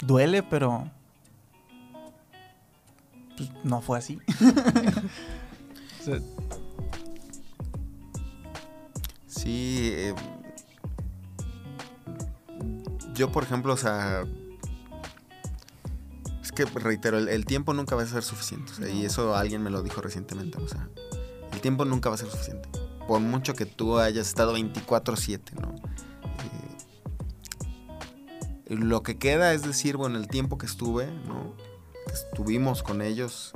Duele, 0.00 0.42
pero. 0.42 0.90
Pues 3.36 3.50
no 3.64 3.80
fue 3.80 3.98
así. 3.98 4.18
O 6.08 6.08
Sí. 9.26 9.90
eh, 9.92 10.14
yo, 13.14 13.32
por 13.32 13.42
ejemplo, 13.42 13.72
o 13.72 13.76
sea. 13.76 14.24
Es 16.42 16.52
que 16.52 16.64
reitero, 16.64 17.18
el, 17.18 17.44
tiempo 17.44 17.74
nunca 17.74 17.96
va 17.96 18.02
a 18.02 18.06
ser 18.06 18.22
suficiente. 18.22 18.92
Y 18.92 19.04
eso 19.04 19.34
alguien 19.34 19.62
me 19.62 19.70
lo 19.70 19.82
dijo 19.82 20.00
recientemente. 20.00 20.58
O 20.58 20.68
sea, 20.68 20.88
el 21.52 21.60
tiempo 21.60 21.84
nunca 21.84 22.08
va 22.08 22.14
a 22.14 22.18
ser 22.18 22.28
suficiente. 22.30 22.68
Por 23.06 23.20
mucho 23.20 23.54
que 23.54 23.66
tú 23.66 23.98
hayas 23.98 24.26
estado 24.28 24.54
24-7, 24.56 25.52
¿no? 25.60 25.74
Eh, 28.66 28.74
lo 28.76 29.02
que 29.02 29.16
queda 29.18 29.52
es 29.52 29.62
decir, 29.62 29.96
bueno, 29.96 30.18
el 30.18 30.28
tiempo 30.28 30.58
que 30.58 30.66
estuve, 30.66 31.06
¿no? 31.26 31.54
Estuvimos 32.12 32.82
con 32.82 33.02
ellos. 33.02 33.52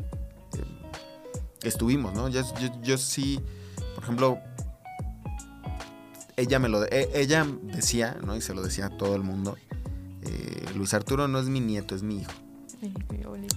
eh, 0.56 0.64
estuvimos, 1.62 2.14
¿no? 2.14 2.28
Yo, 2.28 2.42
yo- 2.60 2.80
yo 2.82 2.96
sí, 2.98 3.40
por 3.94 4.04
ejemplo, 4.04 4.38
ella 6.36 6.58
me 6.58 6.68
lo 6.68 6.84
e- 6.84 7.10
ella 7.14 7.46
decía, 7.62 8.16
¿no? 8.24 8.34
Y 8.36 8.40
se 8.40 8.54
lo 8.54 8.62
decía 8.62 8.86
a 8.86 8.90
todo 8.96 9.14
el 9.16 9.22
mundo. 9.22 9.56
eh, 10.22 10.64
Luis 10.74 10.92
Arturo 10.94 11.28
no 11.28 11.38
es 11.38 11.46
mi 11.46 11.60
nieto, 11.60 11.94
es 11.94 12.02
mi 12.02 12.18
hijo. 12.18 12.30
Sí. 12.80 12.92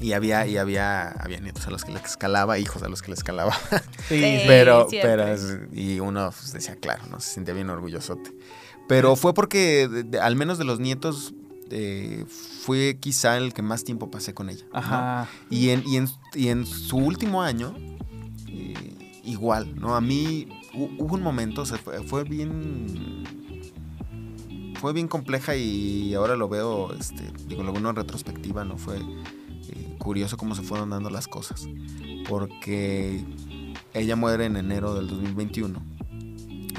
Y 0.02 0.14
había, 0.14 0.46
y 0.48 0.58
había, 0.58 1.10
había 1.12 1.40
nietos 1.40 1.66
a 1.68 1.72
los 1.72 1.86
que 1.86 1.92
le 1.94 2.00
escalaba, 2.00 2.60
hijos 2.60 2.84
a 2.84 2.90
los 2.90 3.02
que 3.02 3.08
le 3.10 3.14
escalaba. 3.16 3.54
sí, 4.10 4.20
Sí. 4.22 4.42
pero, 4.48 4.90
siempre. 4.90 5.12
pero, 5.16 5.68
y 5.74 6.00
uno 6.00 6.32
pues, 6.32 6.52
decía, 6.54 6.76
claro, 6.76 7.06
no 7.10 7.20
se 7.20 7.32
sentía 7.34 7.54
bien 7.54 7.70
orgullosote. 7.70 8.34
Pero 8.88 9.16
fue 9.16 9.34
porque, 9.34 9.88
de- 9.88 10.04
de- 10.04 10.20
al 10.20 10.36
menos 10.36 10.58
de 10.58 10.66
los 10.66 10.80
nietos, 10.80 11.34
eh, 11.72 12.26
fue 12.28 12.98
quizá 13.00 13.38
el 13.38 13.54
que 13.54 13.62
más 13.62 13.84
tiempo 13.86 14.12
pasé 14.12 14.34
con 14.34 14.50
ella. 14.50 14.66
¿no? 14.74 14.78
Ajá. 14.80 15.28
Y 15.50 15.70
en, 15.70 15.84
y 15.88 15.96
en, 15.98 16.10
y 16.36 16.50
en 16.50 16.66
su 16.66 16.98
último 16.98 17.42
año, 17.42 17.74
eh, 18.50 19.22
igual, 19.24 19.74
¿no? 19.80 19.96
A 19.96 20.02
mí 20.02 20.48
hu- 20.74 20.96
hubo 21.00 21.16
un 21.16 21.22
momento, 21.24 21.62
o 21.62 21.66
sea, 21.66 21.78
fue, 21.78 22.04
fue 22.04 22.26
bien. 22.26 23.24
Fue 24.84 24.92
bien 24.92 25.08
compleja 25.08 25.56
y 25.56 26.14
ahora 26.14 26.36
lo 26.36 26.50
veo, 26.50 26.94
este, 26.94 27.24
digo, 27.48 27.64
veo 27.72 27.90
en 27.92 27.96
retrospectiva, 27.96 28.66
¿no? 28.66 28.78
Fue 28.78 28.98
eh, 28.98 29.96
curioso 29.98 30.36
cómo 30.36 30.56
se 30.56 30.62
fueron 30.62 30.90
dando 30.90 31.10
las 31.10 31.30
cosas. 31.30 31.70
Porque 32.28 33.24
ella 33.94 34.18
muere 34.18 34.44
en 34.46 34.58
enero 34.58 34.94
del 34.94 35.08
2021 35.08 35.82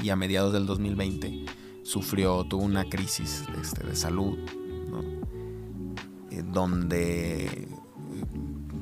y 0.03 0.09
a 0.09 0.15
mediados 0.15 0.53
del 0.53 0.67
2020 0.67 1.45
sufrió, 1.81 2.43
tuvo 2.43 2.61
una 2.63 2.87
crisis 2.87 3.43
este, 3.59 3.83
de 3.83 3.95
salud, 3.95 4.37
¿no? 4.91 5.01
Eh, 6.29 6.43
donde 6.53 7.67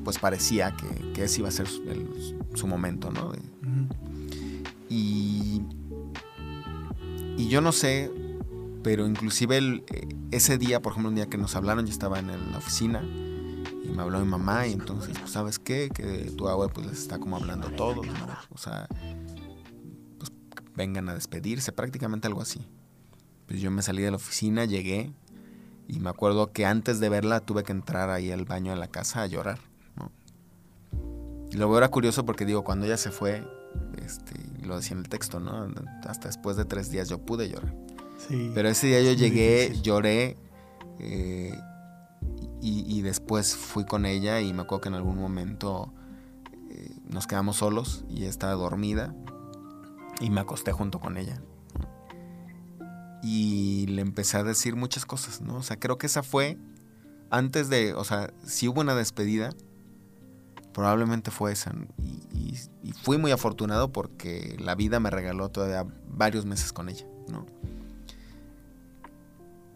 pues 0.04 0.20
parecía 0.20 0.76
que, 0.76 1.14
que 1.14 1.24
ese 1.24 1.40
iba 1.40 1.48
a 1.48 1.52
ser 1.54 1.70
su, 1.70 1.82
el- 1.84 2.10
su 2.56 2.68
momento, 2.68 3.10
¿no? 3.10 3.32
De- 3.32 3.40
y, 4.90 5.62
y 7.38 7.48
yo 7.48 7.62
no 7.62 7.72
sé, 7.72 8.12
pero 8.84 9.08
inclusive 9.08 9.58
eh, 9.58 10.08
ese 10.32 10.58
día, 10.58 10.82
por 10.82 10.92
ejemplo, 10.92 11.10
un 11.10 11.16
día 11.16 11.28
que 11.28 11.38
nos 11.38 11.56
hablaron, 11.56 11.86
yo 11.86 11.92
estaba 11.92 12.20
en 12.20 12.28
la 12.28 12.58
oficina 12.58 13.02
Y 13.02 13.90
me 13.90 14.02
habló 14.02 14.20
mi 14.20 14.28
mamá 14.28 14.68
y 14.68 14.74
entonces, 14.74 15.18
pues, 15.18 15.32
¿sabes 15.32 15.58
qué? 15.58 15.90
Que 15.90 16.32
tu 16.38 16.48
agua 16.50 16.68
pues 16.68 16.88
les 16.88 17.00
está 17.00 17.18
como 17.18 17.38
hablando 17.38 17.68
a 17.68 17.76
todos, 17.76 18.06
¿no? 18.06 18.14
O 18.50 18.58
sea, 18.58 18.88
pues 20.20 20.32
vengan 20.76 21.10
a 21.10 21.14
despedirse, 21.14 21.72
prácticamente 21.72 22.28
algo 22.28 22.42
así. 22.42 22.68
Pues 23.48 23.62
yo 23.62 23.72
me 23.72 23.82
salí 23.82 24.04
de 24.04 24.12
la 24.12 24.18
oficina, 24.18 24.66
llegué 24.66 25.14
y 25.88 26.00
me 26.00 26.10
acuerdo 26.10 26.52
que 26.52 26.66
antes 26.66 27.00
de 27.00 27.10
verla 27.10 27.40
tuve 27.40 27.64
que 27.64 27.72
entrar 27.72 28.10
ahí 28.10 28.32
al 28.32 28.46
baño 28.46 28.72
de 28.72 28.78
la 28.78 28.88
casa 28.88 29.22
a 29.22 29.28
llorar, 29.28 29.60
¿no? 29.96 30.12
Y 31.52 31.56
luego 31.58 31.78
era 31.78 31.90
curioso 31.90 32.26
porque 32.26 32.46
digo, 32.46 32.64
cuando 32.64 32.86
ella 32.86 32.98
se 32.98 33.12
fue, 33.12 33.48
este, 33.98 34.36
lo 34.66 34.78
decía 34.78 34.94
en 34.94 35.04
el 35.04 35.10
texto, 35.10 35.40
¿no? 35.40 35.68
Hasta 36.06 36.28
después 36.28 36.58
de 36.58 36.66
tres 36.66 36.90
días 36.90 37.10
yo 37.10 37.20
pude 37.20 37.50
llorar. 37.50 37.74
Sí. 38.18 38.52
Pero 38.54 38.70
ese 38.70 38.88
día 38.88 39.02
yo 39.02 39.12
llegué, 39.14 39.62
difícil. 39.64 39.84
lloré 39.84 40.38
eh, 41.00 41.58
y, 42.62 42.86
y 42.98 43.02
después 43.02 43.56
fui 43.56 43.86
con 43.86 44.06
ella 44.06 44.40
y 44.42 44.54
me 44.54 44.62
acuerdo 44.62 44.82
que 44.82 44.90
en 44.90 44.96
algún 44.96 45.18
momento 45.18 45.94
eh, 46.72 46.92
nos 47.10 47.28
quedamos 47.28 47.58
solos 47.58 48.06
y 48.10 48.26
estaba 48.26 48.54
dormida 48.54 49.14
y 50.22 50.30
me 50.30 50.40
acosté 50.42 50.72
junto 50.72 51.00
con 51.00 51.18
ella. 51.18 51.42
Y 53.22 53.86
le 53.88 54.02
empecé 54.02 54.38
a 54.38 54.44
decir 54.44 54.76
muchas 54.76 55.06
cosas, 55.06 55.42
¿no? 55.42 55.56
O 55.56 55.64
sea, 55.64 55.78
creo 55.80 55.98
que 55.98 56.08
esa 56.08 56.24
fue 56.24 56.58
antes 57.30 57.70
de, 57.70 57.94
o 57.94 58.04
sea, 58.04 58.34
si 58.46 58.68
hubo 58.68 58.82
una 58.82 58.96
despedida, 58.96 59.50
probablemente 60.74 61.32
fue 61.32 61.52
esa. 61.54 61.72
¿no? 61.74 61.88
Y, 61.98 62.20
y- 62.38 62.60
y 62.84 62.92
fui 62.92 63.18
muy 63.18 63.32
afortunado 63.32 63.92
porque 63.92 64.56
la 64.60 64.76
vida 64.76 65.00
me 65.00 65.10
regaló 65.10 65.50
todavía 65.50 65.86
varios 66.08 66.46
meses 66.46 66.74
con 66.74 66.90
ella, 66.90 67.06
¿no? 67.30 67.46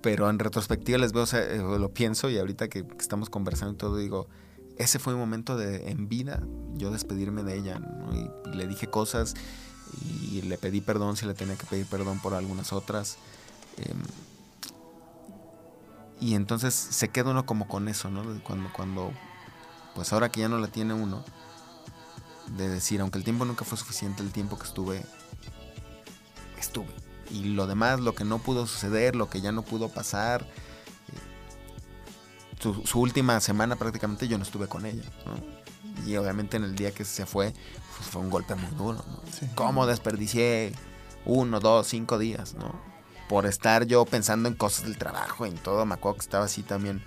Pero 0.08 0.30
en 0.30 0.39
retrospectiva 0.39 0.98
les 1.00 1.12
veo, 1.12 1.24
o 1.24 1.26
sea, 1.26 1.41
eh, 1.41 1.58
lo 1.58 1.89
pienso 1.89 2.30
y 2.30 2.38
ahorita 2.38 2.70
que, 2.70 2.86
estamos 2.98 3.30
conversando 3.30 3.74
y 3.74 3.78
todo, 3.78 3.98
digo, 3.98 4.30
ese 4.78 5.00
fue 5.00 5.13
un 5.13 5.20
momento 5.20 5.58
de, 5.58 5.89
en 5.89 6.08
vida, 6.08 6.41
yo 6.76 6.91
despedirme 6.91 7.43
de 7.43 7.58
ella, 7.58 7.80
¿no? 7.80 8.15
Y, 8.15 8.56
le 8.56 8.67
dije 8.67 8.88
cosas 8.88 9.34
y 10.02 10.43
le 10.43 10.58
pedí 10.58 10.80
perdón 10.80 11.17
si 11.17 11.26
le 11.26 11.34
tenía 11.34 11.58
que 11.58 11.65
pedir 11.65 11.86
perdón 11.88 12.22
por 12.22 12.36
algunas 12.36 12.72
otras. 12.72 13.17
em, 13.76 14.02
y 16.22 16.36
entonces 16.36 16.74
se 16.74 17.10
queda 17.10 17.32
uno 17.32 17.46
como 17.46 17.67
con 17.67 17.89
eso, 17.89 18.10
¿no? 18.10 18.24
Cuando, 18.43 18.72
cuando, 18.72 19.12
pues 19.93 20.13
ahora 20.13 20.30
que 20.30 20.39
ya 20.39 20.48
no 20.48 20.58
la 20.58 20.70
tiene 20.70 20.93
uno, 20.93 21.26
de 22.56 22.70
decir, 22.70 23.02
aunque 23.02 23.17
el 23.17 23.26
tiempo 23.26 23.43
nunca 23.43 23.65
fue 23.65 23.78
suficiente, 23.78 24.24
el 24.24 24.32
tiempo 24.32 24.58
que 24.58 24.67
estuve, 24.67 25.06
estuve. 26.58 27.07
Y 27.32 27.46
lo 27.46 27.68
demás, 27.68 28.00
lo 28.00 28.16
que 28.16 28.24
no 28.24 28.40
pudo 28.40 28.68
suceder, 28.68 29.16
lo 29.16 29.30
que 29.30 29.42
ya 29.42 29.52
no 29.52 29.63
pudo 29.63 29.90
pasar, 29.90 30.44
eh, 30.44 30.48
su, 32.62 32.74
su 32.86 33.00
última 33.00 33.40
semana 33.40 33.76
prácticamente 33.76 34.28
yo 34.28 34.38
no 34.38 34.44
estuve 34.44 34.68
con 34.68 34.86
ella, 34.86 35.04
¿no? 35.26 35.58
Y 36.06 36.16
obviamente 36.18 36.58
en 36.58 36.63
el 36.63 36.76
día 36.76 36.92
que 36.92 37.06
se 37.06 37.26
fue, 37.26 37.54
pues 37.98 38.10
fue 38.10 38.22
un 38.22 38.30
golpe 38.30 38.56
muy 38.56 38.70
duro, 38.78 39.04
¿no? 39.08 39.22
Sí. 39.32 39.48
¿Cómo 39.56 39.88
desperdicié 39.88 40.74
uno, 41.26 41.60
dos, 41.60 41.88
cinco 41.88 42.18
días, 42.18 42.54
¿no? 42.54 42.80
Por 43.28 43.46
estar 43.46 43.86
yo 43.86 44.06
pensando 44.06 44.48
en 44.48 44.56
cosas 44.56 44.84
del 44.86 44.98
trabajo, 44.98 45.46
en 45.46 45.56
todo. 45.56 45.86
Me 45.86 45.96
acuerdo 45.96 46.18
que 46.20 46.24
estaba 46.24 46.46
así 46.46 46.63
también 46.63 47.04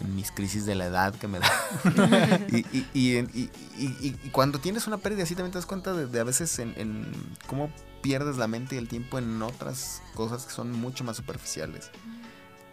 en 0.00 0.16
mis 0.16 0.32
crisis 0.32 0.66
de 0.66 0.74
la 0.74 0.86
edad 0.86 1.14
que 1.14 1.28
me 1.28 1.38
da. 1.38 1.48
y, 2.50 2.56
y- 2.76 2.88
y- 2.92 3.18
y- 3.18 3.50
y- 3.78 4.16
y 4.24 4.30
cuando 4.30 4.58
tienes 4.58 4.88
una 4.88 4.98
pérdida 4.98 5.22
así 5.22 5.36
también 5.36 5.52
te 5.52 5.58
das 5.58 5.66
cuenta 5.66 5.92
de, 5.92 6.06
de 6.06 6.20
a 6.20 6.24
veces 6.24 6.58
en, 6.58 6.74
en 6.76 7.12
cómo 7.46 7.70
pierdes 8.04 8.36
la 8.36 8.46
mente 8.46 8.74
y 8.74 8.78
el 8.78 8.86
tiempo 8.86 9.18
en 9.18 9.40
otras 9.40 10.02
cosas 10.14 10.44
que 10.44 10.52
son 10.52 10.70
mucho 10.72 11.04
más 11.04 11.16
superficiales. 11.16 11.90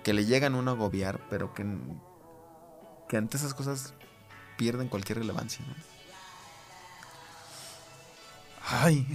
Que 0.03 0.11
le 0.11 0.25
llegan 0.25 0.55
uno 0.55 0.71
a 0.71 0.73
agobiar, 0.73 1.21
pero 1.29 1.53
que, 1.53 1.65
que 3.07 3.15
ante 3.15 3.37
esas 3.37 3.53
cosas 3.53 3.93
pierden 4.57 4.89
cualquier 4.89 5.19
relevancia, 5.19 5.63
¿no? 5.65 5.73
Ay, 8.67 9.07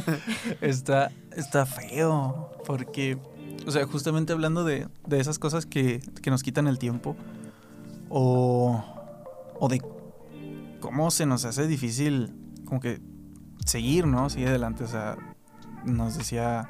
está, 0.62 1.12
está 1.36 1.66
feo, 1.66 2.50
porque, 2.66 3.18
o 3.66 3.70
sea, 3.70 3.86
justamente 3.86 4.32
hablando 4.32 4.64
de, 4.64 4.88
de 5.06 5.20
esas 5.20 5.38
cosas 5.38 5.66
que, 5.66 6.00
que 6.22 6.30
nos 6.30 6.42
quitan 6.42 6.68
el 6.68 6.78
tiempo, 6.78 7.16
o, 8.08 8.82
o 9.58 9.68
de 9.68 9.82
cómo 10.80 11.10
se 11.10 11.26
nos 11.26 11.44
hace 11.44 11.66
difícil 11.66 12.32
como 12.64 12.80
que 12.80 13.02
seguir, 13.66 14.06
¿no? 14.06 14.30
Seguir 14.30 14.48
adelante, 14.48 14.84
o 14.84 14.88
sea, 14.88 15.16
nos 15.84 16.16
decía 16.16 16.68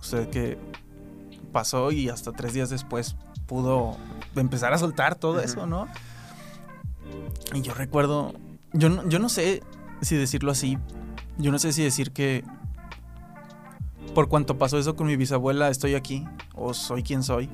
usted 0.00 0.28
que 0.30 0.58
pasó 1.52 1.90
y 1.92 2.08
hasta 2.08 2.32
tres 2.32 2.52
días 2.52 2.70
después 2.70 3.16
pudo 3.46 3.96
empezar 4.36 4.72
a 4.72 4.78
soltar 4.78 5.16
todo 5.16 5.40
eso, 5.40 5.66
¿no? 5.66 5.88
Y 7.52 7.62
yo 7.62 7.74
recuerdo, 7.74 8.32
yo 8.72 8.88
no, 8.88 9.08
yo 9.08 9.18
no 9.18 9.28
sé 9.28 9.62
si 10.00 10.16
decirlo 10.16 10.52
así, 10.52 10.78
yo 11.38 11.50
no 11.50 11.58
sé 11.58 11.72
si 11.72 11.82
decir 11.82 12.12
que 12.12 12.44
por 14.14 14.28
cuanto 14.28 14.58
pasó 14.58 14.78
eso 14.78 14.96
con 14.96 15.06
mi 15.06 15.16
bisabuela 15.16 15.68
estoy 15.68 15.94
aquí 15.94 16.26
o 16.54 16.74
soy 16.74 17.02
quien 17.02 17.22
soy. 17.22 17.48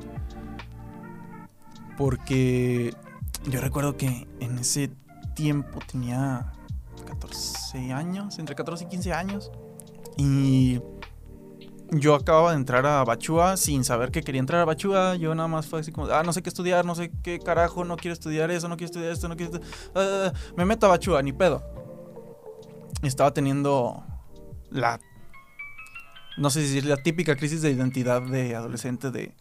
Porque 1.96 2.94
yo 3.50 3.60
recuerdo 3.60 3.96
que 3.96 4.26
en 4.40 4.58
ese 4.58 4.90
tiempo 5.34 5.78
tenía 5.90 6.52
14 7.06 7.92
años, 7.92 8.38
entre 8.38 8.54
14 8.54 8.84
y 8.84 8.88
15 8.88 9.12
años. 9.12 9.50
Y 10.16 10.80
yo 11.90 12.14
acababa 12.14 12.50
de 12.50 12.56
entrar 12.56 12.86
a 12.86 13.04
Bachúa 13.04 13.56
sin 13.56 13.84
saber 13.84 14.10
que 14.10 14.22
quería 14.22 14.40
entrar 14.40 14.60
a 14.60 14.64
Bachúa. 14.64 15.16
Yo 15.16 15.34
nada 15.34 15.48
más 15.48 15.66
fue 15.66 15.80
así 15.80 15.92
como, 15.92 16.08
ah, 16.08 16.22
no 16.24 16.32
sé 16.32 16.42
qué 16.42 16.48
estudiar, 16.48 16.84
no 16.84 16.94
sé 16.94 17.10
qué 17.22 17.38
carajo, 17.38 17.84
no 17.84 17.96
quiero 17.96 18.12
estudiar 18.12 18.50
eso, 18.50 18.68
no 18.68 18.76
quiero 18.76 18.86
estudiar 18.86 19.12
esto, 19.12 19.28
no 19.28 19.36
quiero... 19.36 19.52
estu- 19.52 19.62
ah, 19.94 20.32
me 20.56 20.64
meto 20.64 20.86
a 20.86 20.90
Bachúa, 20.90 21.22
ni 21.22 21.32
pedo. 21.32 21.62
Estaba 23.02 23.32
teniendo 23.32 24.04
la... 24.70 24.98
No 26.38 26.50
sé 26.50 26.60
si 26.62 26.74
decir 26.74 26.84
la 26.86 26.96
típica 26.96 27.36
crisis 27.36 27.62
de 27.62 27.70
identidad 27.70 28.22
de 28.22 28.54
adolescente 28.54 29.10
de... 29.10 29.34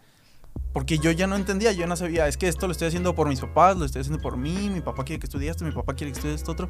Porque 0.72 0.98
yo 1.00 1.12
ya 1.12 1.28
no 1.28 1.36
entendía, 1.36 1.72
yo 1.72 1.88
no 1.88 1.96
sabía, 1.96 2.28
es 2.28 2.38
que 2.38 2.48
esto 2.48 2.68
lo 2.68 2.72
estoy 2.72 2.88
haciendo 2.88 3.16
por 3.16 3.28
mis 3.28 3.42
papás, 3.42 3.76
lo 3.76 3.86
estoy 3.86 4.02
haciendo 4.02 4.22
por 4.22 4.38
mí, 4.38 4.70
mi 4.70 4.82
papá 4.82 5.04
quiere 5.04 5.20
que 5.20 5.26
estudie 5.26 5.50
esto, 5.50 5.66
mi 5.66 5.72
papá 5.72 5.94
quiere 5.96 6.12
que 6.12 6.20
estudie 6.20 6.36
esto 6.36 6.52
otro. 6.52 6.70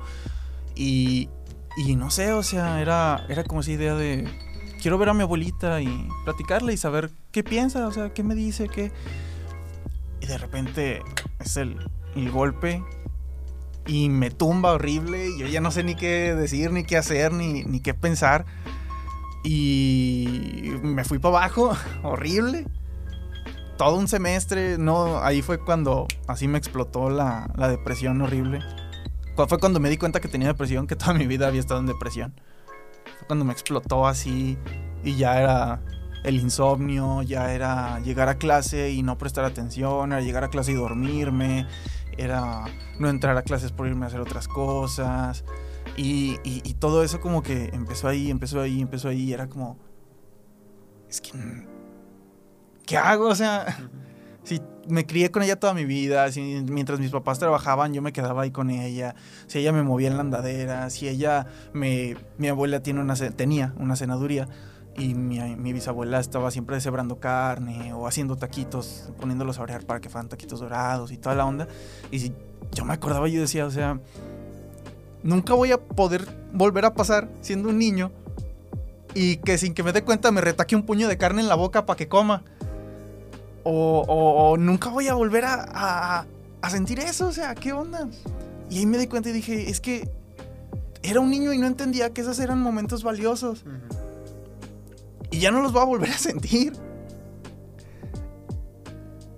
Y, 0.75 1.29
y 1.77 1.95
no 1.95 2.09
sé, 2.09 2.33
o 2.33 2.41
sea, 2.43 2.81
era, 2.81 3.25
era 3.29 3.43
como 3.43 3.61
esa 3.61 3.71
idea 3.71 3.95
de, 3.95 4.27
quiero 4.85 4.99
ver 4.99 5.09
a 5.09 5.15
mi 5.15 5.23
abuelita 5.23 5.81
y 5.81 6.07
platicarle 6.25 6.71
y 6.71 6.77
saber 6.77 7.09
qué 7.31 7.43
piensa, 7.43 7.87
o 7.87 7.91
sea, 7.91 8.13
qué 8.13 8.21
me 8.21 8.35
dice, 8.35 8.69
qué... 8.69 8.91
Y 10.21 10.27
de 10.27 10.37
repente 10.37 11.01
es 11.39 11.57
el, 11.57 11.89
el 12.15 12.29
golpe 12.29 12.83
y 13.87 14.09
me 14.09 14.29
tumba 14.29 14.73
horrible 14.73 15.29
y 15.29 15.39
yo 15.39 15.47
ya 15.47 15.59
no 15.59 15.71
sé 15.71 15.83
ni 15.83 15.95
qué 15.95 16.35
decir, 16.35 16.71
ni 16.71 16.83
qué 16.83 16.97
hacer, 16.97 17.33
ni, 17.33 17.63
ni 17.63 17.79
qué 17.79 17.95
pensar. 17.95 18.45
Y 19.43 20.75
me 20.83 21.03
fui 21.03 21.17
para 21.17 21.37
abajo, 21.39 21.75
horrible. 22.03 22.67
Todo 23.79 23.97
un 23.97 24.07
semestre, 24.07 24.77
no, 24.77 25.17
ahí 25.17 25.41
fue 25.41 25.57
cuando 25.57 26.05
así 26.27 26.47
me 26.47 26.59
explotó 26.59 27.09
la, 27.09 27.51
la 27.55 27.69
depresión 27.69 28.21
horrible. 28.21 28.59
Fue 29.35 29.57
cuando 29.57 29.79
me 29.79 29.89
di 29.89 29.97
cuenta 29.97 30.19
que 30.19 30.27
tenía 30.27 30.49
depresión, 30.49 30.85
que 30.85 30.95
toda 30.95 31.15
mi 31.15 31.25
vida 31.25 31.47
había 31.47 31.61
estado 31.61 31.79
en 31.79 31.87
depresión. 31.87 32.35
Cuando 33.27 33.45
me 33.45 33.53
explotó 33.53 34.07
así 34.07 34.57
y 35.03 35.15
ya 35.15 35.39
era 35.39 35.81
el 36.23 36.35
insomnio, 36.35 37.21
ya 37.21 37.53
era 37.53 37.99
llegar 37.99 38.29
a 38.29 38.37
clase 38.37 38.91
y 38.91 39.03
no 39.03 39.17
prestar 39.17 39.45
atención, 39.45 40.11
era 40.11 40.21
llegar 40.21 40.43
a 40.43 40.49
clase 40.49 40.71
y 40.71 40.75
dormirme, 40.75 41.67
era 42.17 42.65
no 42.99 43.09
entrar 43.09 43.37
a 43.37 43.43
clases 43.43 43.71
por 43.71 43.87
irme 43.87 44.05
a 44.05 44.07
hacer 44.07 44.21
otras 44.21 44.47
cosas. 44.47 45.43
Y, 45.97 46.37
todo 46.79 47.03
eso 47.03 47.21
como 47.21 47.41
que 47.41 47.69
empezó 47.73 48.07
ahí, 48.07 48.29
empezó 48.29 48.61
ahí, 48.61 48.81
empezó 48.81 49.09
ahí. 49.09 49.23
Y 49.23 49.33
era 49.33 49.47
como... 49.47 49.77
Es 51.09 51.21
que... 51.21 51.31
¿Qué 52.85 52.97
hago? 52.97 53.27
O 53.29 53.35
sea... 53.35 53.65
Si 54.45 54.61
me 54.87 55.05
crié 55.05 55.31
con 55.31 55.43
ella 55.43 55.57
toda 55.57 55.73
mi 55.73 55.83
vida, 55.83 56.31
si 56.31 56.63
mientras 56.69 56.99
mis 56.99 57.11
papás 57.11 57.39
trabajaban 57.39 57.93
yo 57.93 58.01
me 58.01 58.13
quedaba 58.13 58.43
ahí 58.43 58.51
con 58.51 58.69
ella, 58.69 59.15
si 59.47 59.59
ella 59.59 59.73
me 59.73 59.83
movía 59.83 60.07
en 60.07 60.15
la 60.15 60.21
andadera, 60.21 60.89
si 60.89 61.09
ella 61.09 61.47
me... 61.73 62.15
Mi 62.37 62.47
abuela 62.47 62.81
tenía 62.81 63.73
una 63.77 63.95
cenaduría 63.95 64.47
y 64.97 65.13
mi, 65.13 65.73
bisabuela 65.73 66.19
estaba 66.19 66.51
siempre 66.51 66.75
deshebrando 66.75 67.19
carne 67.19 67.93
o 67.93 68.07
haciendo 68.07 68.37
taquitos, 68.37 69.09
poniéndolos 69.19 69.59
a 69.59 69.63
orear 69.63 69.85
para 69.85 69.99
que 69.99 70.09
fueran 70.09 70.29
taquitos 70.29 70.61
dorados 70.61 71.11
y 71.11 71.17
toda 71.17 71.35
la 71.35 71.45
onda. 71.45 71.67
Y 72.11 72.19
si 72.19 72.33
yo 72.71 72.85
me 72.85 72.93
acordaba, 72.93 73.27
yo 73.27 73.41
decía, 73.41 73.65
o 73.65 73.71
sea, 73.71 73.99
nunca 75.23 75.53
voy 75.53 75.71
a 75.71 75.77
poder 75.79 76.25
volver 76.53 76.85
a 76.85 76.93
pasar 76.93 77.29
siendo 77.41 77.69
un 77.69 77.77
niño 77.77 78.11
y 79.13 79.37
que 79.37 79.57
sin 79.57 79.73
que 79.73 79.83
me 79.83 79.91
dé 79.91 80.03
cuenta 80.03 80.31
me 80.31 80.41
retaque 80.41 80.75
un 80.75 80.83
puño 80.83 81.07
de 81.07 81.17
carne 81.17 81.41
en 81.41 81.49
la 81.49 81.55
boca 81.55 81.85
para 81.85 81.97
que 81.97 82.07
coma. 82.07 82.43
O, 83.67 84.05
o- 84.07 84.51
o 84.51 84.57
nunca 84.57 84.89
voy 84.89 85.07
a 85.07 85.15
volver 85.15 85.43
a, 85.43 85.65
a- 85.73 86.25
a 86.61 86.69
sentir 86.69 86.99
eso, 86.99 87.27
o 87.27 87.31
sea, 87.31 87.53
¿qué 87.55 87.73
onda? 87.73 88.07
Y 88.69 88.77
ahí 88.79 88.85
me 88.85 88.97
di 88.99 89.07
cuenta 89.07 89.29
y 89.29 89.33
dije, 89.33 89.69
es 89.69 89.81
que 89.81 90.07
era 91.03 91.19
un 91.19 91.29
niño 91.29 91.51
y 91.51 91.57
no 91.57 91.67
entendía 91.67 92.11
que 92.11 92.21
esos 92.21 92.39
eran 92.39 92.61
momentos 92.61 93.03
valiosos. 93.03 93.63
Y 95.31 95.39
ya 95.39 95.51
no 95.51 95.61
los 95.61 95.73
voy 95.73 95.81
a 95.81 95.85
volver 95.85 96.09
a 96.11 96.17
sentir. 96.17 96.73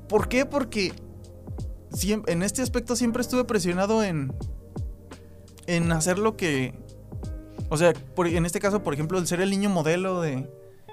¿Por 0.09 0.28
qué? 0.30 0.45
Porque 0.45 0.93
en 2.28 2.43
este 2.43 2.61
aspecto 2.61 2.95
siempre 2.95 3.21
estuve 3.21 3.43
presionado 3.43 4.03
en, 4.03 4.34
en 5.65 5.91
hacer 5.91 6.19
lo 6.19 6.38
que... 6.38 6.73
O 7.69 7.78
sea, 7.78 7.93
por- 8.15 8.28
en 8.28 8.45
este 8.45 8.59
caso, 8.59 8.84
por 8.84 8.93
ejemplo, 8.93 9.17
el 9.17 9.28
ser 9.28 9.41
el 9.41 9.49
niño 9.49 9.69
modelo 9.69 10.21
de... 10.21 10.49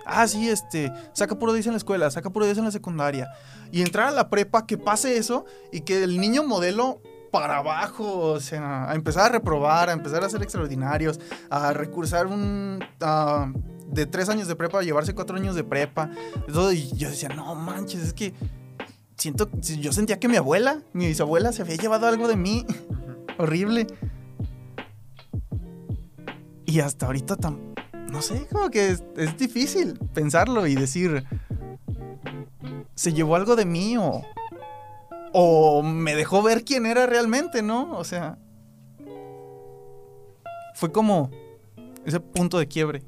Ah, 0.07 0.27
sí, 0.29 0.49
este, 0.49 0.93
saca 1.13 1.39
puro 1.39 1.53
10 1.53 1.67
en 1.67 1.73
la 1.73 1.79
escuela, 1.79 2.11
saca 2.11 2.31
puro 2.31 2.45
10 2.45 2.59
en 2.59 2.65
la 2.65 2.71
secundaria. 2.71 3.29
Y 3.73 3.83
entrar 3.83 4.09
a 4.09 4.11
la 4.11 4.29
prepa, 4.31 4.67
que 4.67 4.79
pase 4.79 5.17
eso 5.17 5.45
y 5.73 5.81
que 5.81 6.03
el 6.05 6.19
niño 6.21 6.43
modelo 6.45 7.01
para 7.33 7.57
abajo, 7.59 8.19
o 8.19 8.41
sea, 8.41 8.89
a 8.91 8.95
empezar 8.95 9.25
a 9.27 9.29
reprobar, 9.31 9.89
a 9.91 9.93
empezar 9.93 10.23
a 10.23 10.29
ser 10.29 10.43
extraordinarios, 10.43 11.19
a 11.51 11.73
recursar 11.73 12.27
un... 12.27 12.85
a- 13.01 13.53
de 13.87 14.07
tres 14.07 14.29
años 14.29 14.49
de 14.49 14.57
prepa 14.57 14.81
a 14.81 14.83
llevarse 14.83 15.15
cuatro 15.15 15.37
años 15.37 15.55
de 15.55 15.63
prepa. 15.63 16.11
Todo, 16.53 16.73
y 16.73 16.91
yo 16.97 17.09
decía, 17.11 17.29
no 17.29 17.55
manches, 17.55 18.03
es 18.03 18.13
que 18.13 18.35
siento, 19.17 19.49
yo 19.61 19.93
sentía 19.93 20.19
que 20.19 20.27
mi 20.29 20.37
abuela, 20.37 20.81
mi 20.93 21.07
bisabuela 21.07 21.53
se 21.53 21.63
había 21.63 21.77
llevado 21.77 22.07
algo 22.09 22.27
de 22.27 22.35
mí. 22.37 22.67
Horrible. 23.39 23.87
Y 26.67 26.81
hasta 26.81 27.07
ahorita 27.07 27.37
tan, 27.37 27.74
no 28.15 28.23
sé, 28.23 28.47
como 28.47 28.71
que 28.71 28.91
es, 28.91 29.37
difícil 29.37 29.99
pensarlo 30.15 30.69
y 30.69 30.77
decir, 30.77 31.25
se 32.95 33.13
llevó 33.13 33.35
algo 33.35 33.57
de 33.57 33.67
mí 33.67 33.97
o, 33.99 34.23
o 35.33 35.83
me 35.83 36.15
dejó 36.15 36.41
ver 36.41 36.65
quién 36.65 36.87
era 36.87 37.07
realmente, 37.07 37.61
¿no? 37.61 37.99
O 37.99 38.05
sea, 38.05 38.39
fue 40.75 40.93
como 40.93 41.33
ese 42.07 42.21
punto 42.21 42.61
de 42.61 42.69
quiebre, 42.69 43.03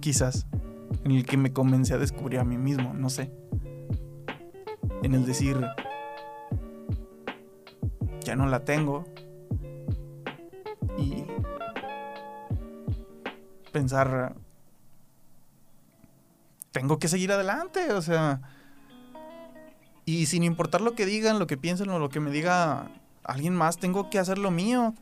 quizás, 0.00 0.46
en 1.04 1.12
el 1.12 1.24
que 1.24 1.36
me 1.36 1.52
comencé 1.52 1.94
a 1.94 1.98
descubrir 1.98 2.40
a 2.40 2.44
mí 2.44 2.58
mismo, 2.58 2.92
no 2.92 3.08
sé. 3.08 3.30
En 5.04 5.14
el 5.14 5.24
decir, 5.24 5.56
ya 8.24 8.34
no 8.34 8.46
la 8.46 8.64
tengo. 8.64 9.04
Pensar, 13.70 14.34
tengo 16.72 16.98
que 16.98 17.08
seguir 17.08 17.32
adelante, 17.32 17.92
o 17.92 18.02
sea. 18.02 18.40
Y 20.04 20.26
sin 20.26 20.42
importar 20.42 20.80
lo 20.80 20.94
que 20.94 21.06
digan, 21.06 21.38
lo 21.38 21.46
que 21.46 21.56
piensen 21.56 21.90
o 21.90 21.98
lo 21.98 22.08
que 22.08 22.20
me 22.20 22.30
diga 22.30 22.90
alguien 23.24 23.54
más, 23.54 23.78
tengo 23.78 24.10
que 24.10 24.18
hacer 24.18 24.38
lo 24.38 24.50
mío. 24.50 24.94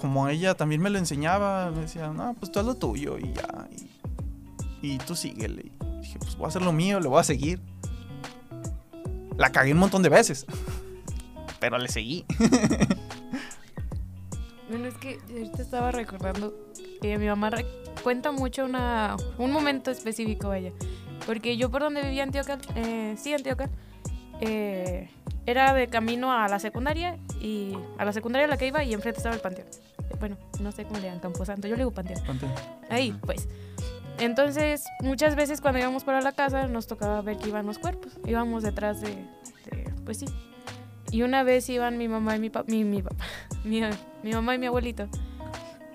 Como 0.00 0.28
ella 0.28 0.54
también 0.54 0.82
me 0.82 0.90
lo 0.90 0.98
enseñaba, 0.98 1.70
me 1.70 1.82
decía, 1.82 2.08
no, 2.08 2.34
pues 2.34 2.52
tú 2.52 2.60
haz 2.60 2.66
lo 2.66 2.74
tuyo 2.74 3.18
y 3.18 3.32
ya. 3.32 3.68
Y, 4.82 4.98
tú 4.98 5.16
síguele. 5.16 5.72
Y 5.80 6.00
dije, 6.00 6.18
pues 6.18 6.36
voy 6.36 6.44
a 6.44 6.48
hacer 6.48 6.62
lo 6.62 6.72
mío, 6.72 7.00
le 7.00 7.08
voy 7.08 7.18
a 7.18 7.24
seguir. 7.24 7.60
La 9.36 9.50
cagué 9.50 9.72
un 9.72 9.78
montón 9.78 10.02
de 10.02 10.10
veces. 10.10 10.46
Pero 11.60 11.78
le 11.78 11.88
seguí. 11.88 12.24
Bueno, 14.68 14.88
es 14.88 14.96
que 14.96 15.20
ahorita 15.30 15.62
estaba 15.62 15.92
recordando 15.92 16.52
que 17.00 17.16
mi 17.18 17.26
mamá 17.26 17.50
cuenta 18.06 18.30
mucho 18.30 18.64
una, 18.64 19.16
un 19.36 19.50
momento 19.50 19.90
específico, 19.90 20.46
vaya. 20.50 20.70
Porque 21.26 21.56
yo 21.56 21.72
por 21.72 21.82
donde 21.82 22.02
vivía 22.02 22.22
Antioquia, 22.22 22.56
eh, 22.76 23.16
sí, 23.18 23.34
Antioquia, 23.34 23.68
eh, 24.40 25.10
era 25.44 25.72
de 25.74 25.88
camino 25.88 26.30
a 26.32 26.46
la 26.46 26.60
secundaria 26.60 27.18
y 27.40 27.76
a 27.98 28.04
la 28.04 28.12
secundaria 28.12 28.44
a 28.46 28.48
la 28.48 28.58
que 28.58 28.68
iba 28.68 28.84
y 28.84 28.94
enfrente 28.94 29.18
estaba 29.18 29.34
el 29.34 29.40
panteón. 29.40 29.66
Bueno, 30.20 30.36
no 30.60 30.70
sé 30.70 30.84
cómo 30.84 31.00
le 31.00 31.06
llaman, 31.06 31.18
Camposanto, 31.18 31.66
yo 31.66 31.74
le 31.74 31.80
digo 31.80 31.90
panteón. 31.90 32.20
Ahí, 32.90 33.12
pues. 33.22 33.48
Entonces, 34.20 34.84
muchas 35.00 35.34
veces 35.34 35.60
cuando 35.60 35.80
íbamos 35.80 36.04
para 36.04 36.20
la 36.20 36.30
casa 36.30 36.68
nos 36.68 36.86
tocaba 36.86 37.20
ver 37.22 37.38
que 37.38 37.48
iban 37.48 37.66
los 37.66 37.80
cuerpos. 37.80 38.12
Íbamos 38.24 38.62
detrás 38.62 39.00
de, 39.00 39.08
de- 39.08 39.92
pues 40.04 40.18
sí. 40.20 40.26
Y 41.10 41.22
una 41.22 41.42
vez 41.42 41.68
iban 41.70 41.98
mi 41.98 42.06
mamá 42.06 42.36
y 42.36 42.38
mi 42.38 42.50
papá, 42.50 42.70
mi, 42.70 42.84
mi 42.84 43.02
papá, 43.02 43.24
mi, 43.64 43.80
mi 44.22 44.32
mamá 44.32 44.54
y 44.54 44.58
mi 44.58 44.66
abuelito. 44.66 45.08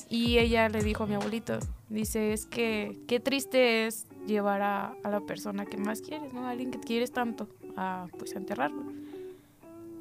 Y 0.09 0.39
ella 0.39 0.67
le 0.67 0.83
dijo 0.83 1.05
a 1.05 1.07
mi 1.07 1.15
abuelito, 1.15 1.57
dice, 1.91 2.33
es 2.33 2.45
que 2.45 2.99
qué 3.07 3.19
triste 3.19 3.85
es 3.85 4.07
llevar 4.25 4.61
a, 4.61 4.95
la 5.03 5.19
persona 5.21 5.65
que 5.65 5.77
más 5.77 6.01
quieres, 6.01 6.33
¿no? 6.33 6.45
A 6.45 6.51
alguien 6.51 6.71
que 6.71 6.79
quieres 6.79 7.11
tanto, 7.11 7.47
a 7.75 8.07
pues 8.17 8.35
enterrarlo. 8.35 8.83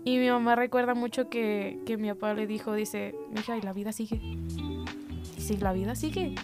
Y 0.04 0.18
mi 0.18 0.28
mamá 0.30 0.56
recuerda 0.56 0.94
mucho 0.94 1.28
que, 1.28 1.78
que 1.84 1.96
mi 1.96 2.08
papá 2.08 2.32
le 2.34 2.46
dijo, 2.46 2.72
dice, 2.74 3.14
mija, 3.30 3.58
y 3.58 3.62
la 3.62 3.72
vida 3.72 3.92
sigue. 3.92 4.20
Si 5.36 5.56
la 5.56 5.72
vida 5.72 5.94
sigue, 5.94 6.34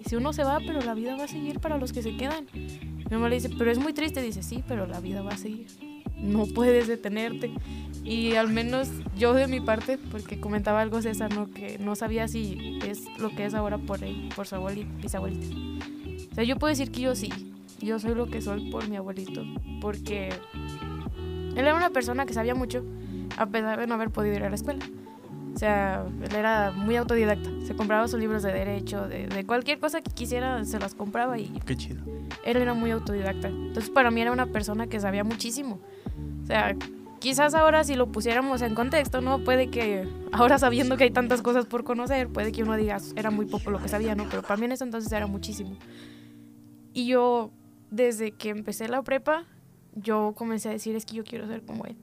y 0.00 0.08
si 0.08 0.16
uno 0.16 0.32
se 0.32 0.44
va, 0.44 0.60
pero 0.64 0.80
la 0.80 0.94
vida 0.94 1.16
va 1.16 1.24
a 1.24 1.28
seguir 1.28 1.60
para 1.60 1.78
los 1.78 1.92
que 1.92 2.02
se 2.02 2.16
quedan. 2.16 2.46
Mi 2.52 3.10
mamá 3.10 3.28
le 3.28 3.36
dice, 3.36 3.50
pero 3.56 3.70
es 3.70 3.78
muy 3.78 3.92
triste. 3.92 4.22
Dice, 4.22 4.42
sí, 4.42 4.62
pero 4.68 4.86
la 4.86 5.00
vida 5.00 5.22
va 5.22 5.32
a 5.32 5.36
seguir. 5.36 5.93
No 6.24 6.46
puedes 6.46 6.88
detenerte. 6.88 7.52
Y 8.02 8.34
al 8.34 8.48
menos 8.50 8.88
yo 9.16 9.32
de 9.32 9.46
mi 9.46 9.60
parte, 9.60 9.98
porque 10.10 10.40
comentaba 10.40 10.80
algo 10.80 11.00
César, 11.00 11.34
¿no? 11.34 11.50
que 11.50 11.78
no 11.78 11.94
sabía 11.96 12.28
si 12.28 12.78
es 12.86 13.04
lo 13.18 13.30
que 13.30 13.46
es 13.46 13.54
ahora 13.54 13.78
por 13.78 14.02
él, 14.04 14.28
por 14.34 14.46
su 14.46 14.56
abuelita, 14.56 14.90
bisabuelita. 15.00 15.46
O 16.30 16.34
sea, 16.34 16.44
yo 16.44 16.56
puedo 16.58 16.70
decir 16.70 16.90
que 16.90 17.00
yo 17.02 17.14
sí. 17.14 17.30
Yo 17.80 17.98
soy 17.98 18.14
lo 18.14 18.26
que 18.26 18.40
soy 18.40 18.70
por 18.70 18.88
mi 18.88 18.96
abuelito. 18.96 19.42
Porque 19.80 20.28
él 21.56 21.58
era 21.58 21.74
una 21.74 21.90
persona 21.90 22.26
que 22.26 22.34
sabía 22.34 22.54
mucho, 22.54 22.84
a 23.36 23.46
pesar 23.46 23.80
de 23.80 23.86
no 23.86 23.94
haber 23.94 24.10
podido 24.10 24.34
ir 24.34 24.42
a 24.42 24.48
la 24.48 24.54
escuela. 24.54 24.84
O 25.54 25.58
sea, 25.58 26.04
él 26.22 26.34
era 26.34 26.72
muy 26.72 26.96
autodidacta. 26.96 27.48
Se 27.64 27.76
compraba 27.76 28.08
sus 28.08 28.18
libros 28.18 28.42
de 28.42 28.52
derecho, 28.52 29.06
de, 29.06 29.28
de 29.28 29.46
cualquier 29.46 29.78
cosa 29.78 30.00
que 30.02 30.10
quisiera, 30.10 30.64
se 30.64 30.78
las 30.80 30.94
compraba 30.94 31.38
y 31.38 31.46
Qué 31.64 31.76
chido. 31.76 32.02
él 32.44 32.56
era 32.56 32.74
muy 32.74 32.90
autodidacta. 32.90 33.48
Entonces, 33.48 33.88
para 33.90 34.10
mí 34.10 34.20
era 34.20 34.32
una 34.32 34.46
persona 34.46 34.88
que 34.88 34.98
sabía 34.98 35.22
muchísimo. 35.22 35.78
O 36.44 36.46
sea, 36.46 36.76
quizás 37.20 37.54
ahora 37.54 37.84
si 37.84 37.94
lo 37.94 38.12
pusiéramos 38.12 38.60
en 38.60 38.74
contexto, 38.74 39.22
¿no? 39.22 39.42
Puede 39.42 39.70
que 39.70 40.06
ahora 40.30 40.58
sabiendo 40.58 40.98
que 40.98 41.04
hay 41.04 41.10
tantas 41.10 41.40
cosas 41.40 41.64
por 41.64 41.82
conocer, 41.82 42.28
puede 42.28 42.52
que 42.52 42.62
uno 42.62 42.76
diga, 42.76 42.98
era 43.16 43.30
muy 43.30 43.46
poco 43.46 43.70
lo 43.70 43.80
que 43.80 43.88
sabía, 43.88 44.14
¿no? 44.14 44.26
Pero 44.28 44.42
para 44.42 44.58
mí 44.58 44.66
en 44.66 44.72
ese 44.72 44.84
entonces 44.84 45.10
era 45.10 45.26
muchísimo. 45.26 45.78
Y 46.92 47.06
yo, 47.06 47.50
desde 47.90 48.32
que 48.32 48.50
empecé 48.50 48.88
la 48.88 49.02
prepa, 49.02 49.46
yo 49.94 50.34
comencé 50.36 50.68
a 50.68 50.72
decir, 50.72 50.94
es 50.96 51.06
que 51.06 51.14
yo 51.14 51.24
quiero 51.24 51.46
ser 51.46 51.64
como 51.64 51.86
él. 51.86 51.96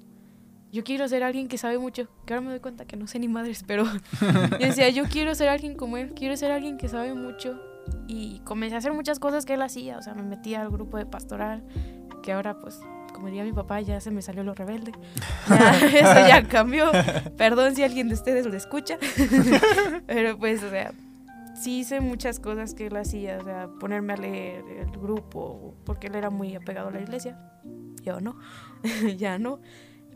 Yo 0.72 0.84
quiero 0.84 1.08
ser 1.08 1.22
alguien 1.22 1.48
que 1.48 1.60
sabe 1.60 1.78
mucho, 1.78 2.08
que 2.26 2.34
ahora 2.34 2.42
me 2.42 2.50
doy 2.50 2.60
cuenta 2.60 2.86
que 2.86 2.98
no 2.98 3.06
sé 3.06 3.20
ni 3.20 3.28
madres, 3.28 3.64
pero 3.68 3.84
decía, 4.60 4.90
yo 4.90 5.04
quiero 5.04 5.36
ser 5.36 5.50
alguien 5.50 5.76
como 5.76 5.98
él, 5.98 6.14
quiero 6.16 6.36
ser 6.36 6.52
alguien 6.52 6.78
que 6.78 6.88
sabe 6.88 7.14
mucho. 7.14 7.62
Y 8.08 8.40
comencé 8.40 8.74
a 8.74 8.78
hacer 8.80 8.94
muchas 8.94 9.20
cosas 9.20 9.46
que 9.46 9.54
él 9.54 9.62
hacía, 9.62 10.00
o 10.00 10.02
sea, 10.02 10.16
me 10.16 10.24
metí 10.24 10.56
al 10.56 10.70
grupo 10.72 10.98
de 10.98 11.06
pastoral, 11.06 11.64
que 12.24 12.32
ahora 12.32 12.60
pues, 12.60 12.80
como 13.22 13.30
diría 13.30 13.44
mi 13.44 13.54
papá, 13.54 13.80
ya 13.82 14.02
se 14.02 14.10
me 14.10 14.24
salió 14.24 14.44
lo 14.44 14.56
rebelde. 14.56 14.94
Ya, 15.48 15.78
eso 15.86 16.28
ya 16.28 16.48
cambió. 16.48 16.90
Perdón 17.38 17.76
si 17.76 17.84
alguien 17.84 18.08
de 18.08 18.16
ustedes 18.16 18.48
lo 18.48 18.58
escucha. 18.58 18.98
Pero 20.08 20.40
pues, 20.40 20.64
o 20.64 20.72
sea, 20.72 20.92
sí 21.54 21.82
hice 21.82 22.00
muchas 22.00 22.40
cosas 22.40 22.74
que 22.74 22.88
él 22.88 22.98
hacía, 22.98 23.38
o 23.40 23.44
sea, 23.44 23.70
ponerme 23.80 24.14
a 24.14 24.18
leer 24.18 24.66
el 24.68 24.90
grupo, 24.90 25.76
porque 25.86 26.08
él 26.08 26.16
era 26.16 26.32
muy 26.32 26.56
apegado 26.56 26.88
a 26.88 26.92
la 26.92 27.00
iglesia. 27.00 27.38
Yo 28.02 28.22
no, 28.22 28.40
ya 29.18 29.38
no. 29.38 29.60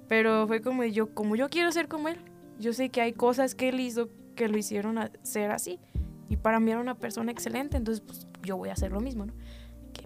Pero 0.08 0.48
fue 0.48 0.62
como 0.62 0.84
yo, 0.84 1.14
como 1.14 1.36
yo 1.36 1.48
quiero 1.52 1.72
ser 1.72 1.88
como 1.88 2.08
él, 2.08 2.18
yo 2.58 2.74
sé 2.74 2.90
que 2.90 3.02
hay 3.02 3.14
cosas 3.14 3.54
que 3.54 3.70
él 3.70 3.82
hizo 3.82 4.10
que 4.36 4.48
lo 4.48 4.58
hicieron 4.58 4.98
ser 5.22 5.52
así. 5.52 5.80
Y 6.28 6.38
para 6.38 6.60
mí 6.60 6.72
era 6.72 6.80
una 6.80 6.96
persona 6.96 7.32
excelente, 7.32 7.78
entonces 7.78 8.02
pues 8.04 8.28
yo 8.42 8.58
voy 8.58 8.70
a 8.70 8.74
hacer 8.74 8.92
lo 8.92 9.00
mismo, 9.00 9.28
¿no? 9.28 9.34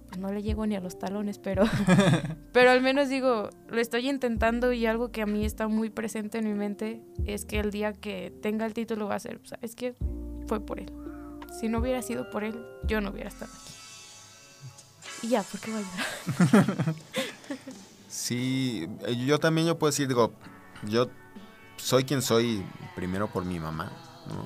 Pues 0.09 0.19
no 0.19 0.31
le 0.31 0.41
llego 0.43 0.65
ni 0.65 0.75
a 0.75 0.79
los 0.81 0.97
talones, 0.99 1.37
pero, 1.39 1.63
pero 2.51 2.71
al 2.71 2.81
menos 2.81 3.09
digo, 3.09 3.49
lo 3.69 3.79
estoy 3.79 4.09
intentando 4.09 4.73
y 4.73 4.85
algo 4.85 5.11
que 5.11 5.21
a 5.21 5.25
mí 5.25 5.45
está 5.45 5.67
muy 5.67 5.89
presente 5.89 6.39
en 6.39 6.45
mi 6.47 6.53
mente 6.53 7.01
es 7.25 7.45
que 7.45 7.59
el 7.59 7.71
día 7.71 7.93
que 7.93 8.33
tenga 8.41 8.65
el 8.65 8.73
título 8.73 9.07
va 9.07 9.15
a 9.15 9.19
ser, 9.19 9.39
¿sabes 9.45 9.75
qué? 9.75 9.95
Fue 10.47 10.59
por 10.59 10.79
él. 10.79 10.91
Si 11.59 11.67
no 11.69 11.79
hubiera 11.79 12.01
sido 12.01 12.29
por 12.29 12.43
él, 12.43 12.63
yo 12.87 13.01
no 13.01 13.09
hubiera 13.11 13.29
estado 13.29 13.51
aquí. 13.53 13.73
Y 15.21 15.29
ya, 15.29 15.43
¿por 15.43 15.59
qué 15.59 15.71
voy 15.71 15.83
a? 15.83 16.93
Sí, 18.07 18.87
eh, 19.05 19.15
yo 19.25 19.39
también 19.39 19.67
yo 19.67 19.77
puedo 19.77 19.91
decir, 19.91 20.07
digo, 20.07 20.33
yo 20.87 21.07
soy 21.77 22.03
quien 22.05 22.21
soy 22.21 22.63
primero 22.95 23.27
por 23.27 23.45
mi 23.45 23.59
mamá, 23.59 23.91
¿no? 24.27 24.45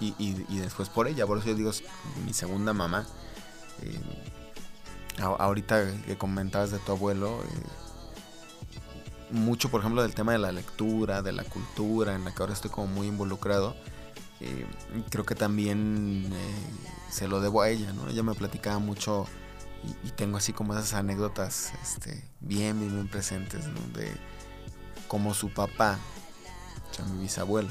Y, 0.00 0.14
y- 0.18 0.44
y 0.48 0.58
después 0.58 0.88
por 0.90 1.08
ella, 1.08 1.26
por 1.26 1.38
eso 1.38 1.48
yo 1.48 1.54
digo, 1.54 1.70
mi 2.26 2.32
segunda 2.34 2.72
mamá. 2.72 3.06
Eh, 3.82 3.98
ahorita 5.18 5.92
que 6.06 6.16
comentabas 6.16 6.70
de 6.70 6.78
tu 6.78 6.92
abuelo, 6.92 7.40
eh, 7.42 9.32
mucho 9.32 9.70
por 9.70 9.80
ejemplo 9.80 10.02
del 10.02 10.14
tema 10.14 10.32
de 10.32 10.38
la 10.38 10.52
lectura, 10.52 11.22
de 11.22 11.32
la 11.32 11.44
cultura, 11.44 12.14
en 12.14 12.24
la 12.24 12.34
que 12.34 12.42
ahora 12.42 12.52
estoy 12.52 12.70
como 12.70 12.86
muy 12.86 13.06
involucrado, 13.06 13.74
eh, 14.40 14.66
creo 15.10 15.24
que 15.24 15.34
también 15.34 16.30
eh, 16.32 17.10
se 17.10 17.28
lo 17.28 17.40
debo 17.40 17.62
a 17.62 17.68
ella, 17.68 17.92
¿no? 17.92 18.08
Ella 18.08 18.22
me 18.22 18.34
platicaba 18.34 18.78
mucho 18.78 19.26
y, 20.04 20.10
tengo 20.10 20.36
así 20.36 20.52
como 20.52 20.74
esas 20.74 20.94
anécdotas 20.94 21.72
este, 21.82 22.24
bien, 22.40 22.78
bien, 22.78 22.92
bien 22.92 23.08
presentes, 23.08 23.66
¿no? 23.66 23.80
De 23.98 24.12
cómo 25.08 25.34
su 25.34 25.50
papá, 25.50 25.98
o 26.90 26.94
sea, 26.94 27.04
mi 27.06 27.22
bisabuelo, 27.22 27.70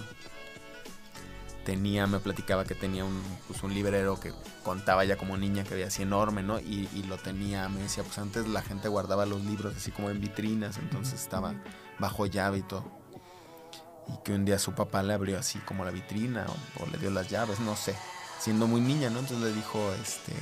tenía, 1.66 2.08
me 2.08 2.20
platicaba 2.20 2.66
que 2.66 2.76
tenía 2.76 3.06
un, 3.06 3.22
pues, 3.48 3.62
un 3.64 3.74
librero 3.74 4.20
que 4.20 4.34
contaba 4.64 5.06
ya 5.06 5.18
como 5.18 5.38
niña 5.38 5.64
que 5.64 5.74
había 5.74 5.88
así 5.88 6.04
enorme, 6.04 6.44
¿no? 6.44 6.60
Y, 6.60 6.90
y 6.94 7.04
lo 7.04 7.18
tenía, 7.18 7.70
me 7.70 7.82
decía, 7.82 8.04
pues 8.04 8.18
antes 8.18 8.48
la 8.48 8.62
gente 8.62 8.88
guardaba 8.88 9.26
los 9.26 9.44
libros 9.44 9.76
así 9.76 9.92
como 9.92 10.10
en 10.10 10.20
vitrinas, 10.20 10.78
entonces 10.78 11.22
estaba 11.22 11.54
bajo 12.00 12.26
llave 12.26 12.60
y 12.60 12.64
todo. 12.64 12.86
Y 14.08 14.24
que 14.24 14.34
un 14.34 14.46
día 14.46 14.58
su 14.60 14.74
papá 14.74 15.04
le 15.04 15.14
abrió 15.14 15.38
así 15.38 15.60
como 15.60 15.86
la 15.86 15.92
vitrina 15.92 16.46
o, 16.48 16.84
o 16.84 16.88
le 16.88 16.98
dio 16.98 17.12
las 17.12 17.30
llaves, 17.30 17.60
no 17.60 17.76
sé. 17.76 17.96
Siendo 18.40 18.66
muy 18.66 18.82
niña, 18.82 19.10
¿no? 19.10 19.20
Entonces 19.20 19.46
le 19.48 19.54
dijo, 19.54 19.80
este, 20.02 20.34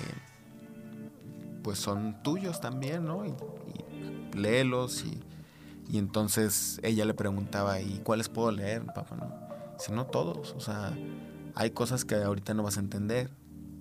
pues 1.63 1.79
son 1.79 2.23
tuyos 2.23 2.61
también, 2.61 3.05
¿no? 3.05 3.25
Y, 3.25 3.29
y 3.29 4.37
léelos 4.37 5.03
y, 5.03 5.21
y 5.89 5.97
entonces 5.97 6.79
ella 6.83 7.03
le 7.03 7.13
preguntaba, 7.13 7.81
¿y 7.81 7.99
cuáles 8.03 8.29
puedo 8.29 8.51
leer, 8.51 8.85
papá? 8.85 9.15
No? 9.15 9.48
Dice, 9.79 9.93
no 9.93 10.05
todos, 10.05 10.53
o 10.57 10.59
sea, 10.59 10.93
hay 11.55 11.71
cosas 11.71 12.03
que 12.03 12.15
ahorita 12.15 12.53
no 12.53 12.63
vas 12.63 12.75
a 12.77 12.81
entender, 12.81 13.29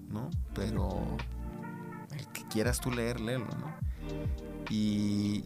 ¿no? 0.08 0.30
Pero 0.54 1.00
el 2.16 2.26
que 2.28 2.46
quieras 2.46 2.80
tú 2.80 2.92
leer, 2.92 3.20
léelo, 3.20 3.46
¿no? 3.46 3.74
Y 4.70 5.44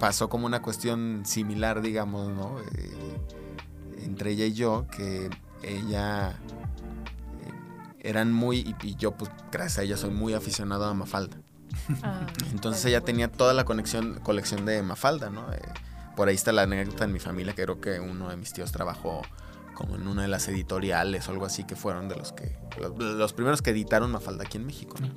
pasó 0.00 0.28
como 0.28 0.46
una 0.46 0.60
cuestión 0.60 1.22
similar, 1.24 1.82
digamos, 1.82 2.28
¿no? 2.30 2.58
Eh, 2.60 3.16
entre 4.02 4.32
ella 4.32 4.46
y 4.46 4.54
yo, 4.54 4.86
que 4.88 5.30
ella 5.62 6.30
eh, 6.30 6.34
eran 8.00 8.32
muy, 8.32 8.58
y, 8.58 8.88
y 8.88 8.96
yo 8.96 9.12
pues 9.12 9.30
gracias 9.52 9.78
a 9.78 9.82
ella 9.84 9.96
soy 9.96 10.10
muy 10.10 10.34
aficionado 10.34 10.84
a 10.84 10.94
Mafalda. 10.94 11.36
Ah, 12.02 12.26
Entonces 12.52 12.84
ella 12.86 13.02
tenía 13.02 13.30
toda 13.30 13.54
la 13.54 13.64
conexión, 13.64 14.18
colección 14.20 14.66
de 14.66 14.82
Mafalda, 14.82 15.30
¿no? 15.30 15.52
Eh, 15.52 15.62
por 16.16 16.28
ahí 16.28 16.34
está 16.34 16.52
la 16.52 16.62
anécdota 16.62 17.04
en 17.04 17.12
mi 17.12 17.18
familia, 17.18 17.54
que 17.54 17.62
creo 17.62 17.80
que 17.80 18.00
uno 18.00 18.28
de 18.28 18.36
mis 18.36 18.52
tíos 18.52 18.72
trabajó 18.72 19.22
como 19.74 19.96
en 19.96 20.06
una 20.06 20.22
de 20.22 20.28
las 20.28 20.46
editoriales 20.48 21.28
o 21.28 21.32
algo 21.32 21.46
así, 21.46 21.64
que 21.64 21.76
fueron 21.76 22.08
de 22.08 22.16
los 22.16 22.32
que, 22.32 22.56
los, 22.80 22.96
los 22.96 23.32
primeros 23.32 23.60
que 23.60 23.70
editaron 23.70 24.10
Mafalda 24.12 24.44
aquí 24.44 24.56
en 24.56 24.66
México, 24.66 24.96
¿no? 25.00 25.08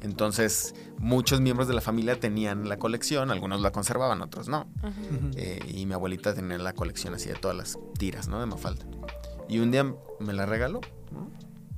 Entonces, 0.00 0.74
muchos 0.98 1.40
miembros 1.40 1.66
de 1.66 1.74
la 1.74 1.80
familia 1.80 2.20
tenían 2.20 2.68
la 2.68 2.78
colección, 2.78 3.30
algunos 3.30 3.60
la 3.60 3.72
conservaban, 3.72 4.20
otros 4.20 4.48
no. 4.48 4.66
Ajá. 4.78 4.88
Ujú. 4.88 5.30
Eh, 5.36 5.60
y 5.66 5.86
mi 5.86 5.94
abuelita 5.94 6.34
tenía 6.34 6.58
la 6.58 6.74
colección 6.74 7.14
así 7.14 7.28
de 7.28 7.36
todas 7.36 7.56
las 7.56 7.78
tiras, 7.98 8.28
¿no? 8.28 8.38
De 8.40 8.46
Mafalda. 8.46 8.84
Y 9.48 9.60
un 9.60 9.70
día 9.70 9.84
me 10.20 10.32
la 10.32 10.44
regaló, 10.44 10.80
¿no? 11.10 11.30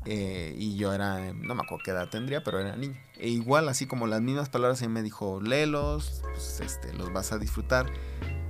Eh, 0.06 0.54
y 0.56 0.76
yo 0.76 0.92
era, 0.92 1.32
no 1.34 1.54
me 1.54 1.62
acuerdo 1.62 1.82
qué 1.84 1.90
edad 1.90 2.08
tendría, 2.08 2.42
pero 2.42 2.60
era 2.60 2.76
niño. 2.76 2.96
E 3.16 3.28
igual, 3.28 3.68
así 3.68 3.86
como 3.86 4.06
las 4.06 4.22
mismas 4.22 4.48
palabras, 4.48 4.80
ella 4.80 4.88
me 4.88 5.02
dijo, 5.02 5.40
léelos, 5.40 6.22
pues, 6.32 6.60
este, 6.60 6.92
los 6.94 7.12
vas 7.12 7.32
a 7.32 7.38
disfrutar. 7.38 7.92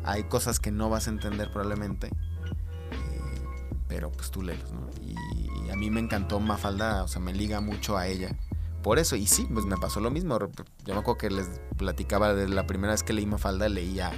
Hay 0.07 0.25
cosas 0.25 0.61
que 0.61 0.71
no 0.71 0.89
vas 0.89 1.09
a 1.09 1.11
entender 1.11 1.51
probablemente, 1.53 2.07
eh, 2.07 3.43
pero 3.89 4.11
pues 4.11 4.31
tú 4.31 4.43
léelos, 4.43 4.73
¿no? 4.73 4.89
Y, 5.03 5.67
y 5.67 5.71
a 5.71 5.77
mí 5.77 5.91
me 5.91 6.01
encantó 6.01 6.41
Mafalda, 6.41 7.03
o 7.03 7.09
sea, 7.09 7.21
me 7.21 7.33
liga 7.33 7.61
mucho 7.61 7.97
a 7.97 8.07
ella. 8.07 8.37
Por 8.83 9.01
eso, 9.01 9.17
y 9.17 9.27
sí, 9.27 9.49
pues 9.53 9.67
me 9.67 9.77
pasó 9.77 9.99
lo 9.99 10.13
mismo. 10.13 10.39
Yo 10.39 10.95
me 10.95 11.01
acuerdo 11.01 11.19
que 11.19 11.31
les 11.31 11.49
platicaba 11.77 12.35
de 12.35 12.49
la 12.49 12.69
primera 12.69 12.93
vez 12.93 13.03
que 13.03 13.13
leí 13.13 13.27
Mafalda, 13.27 13.69
leía 13.69 14.13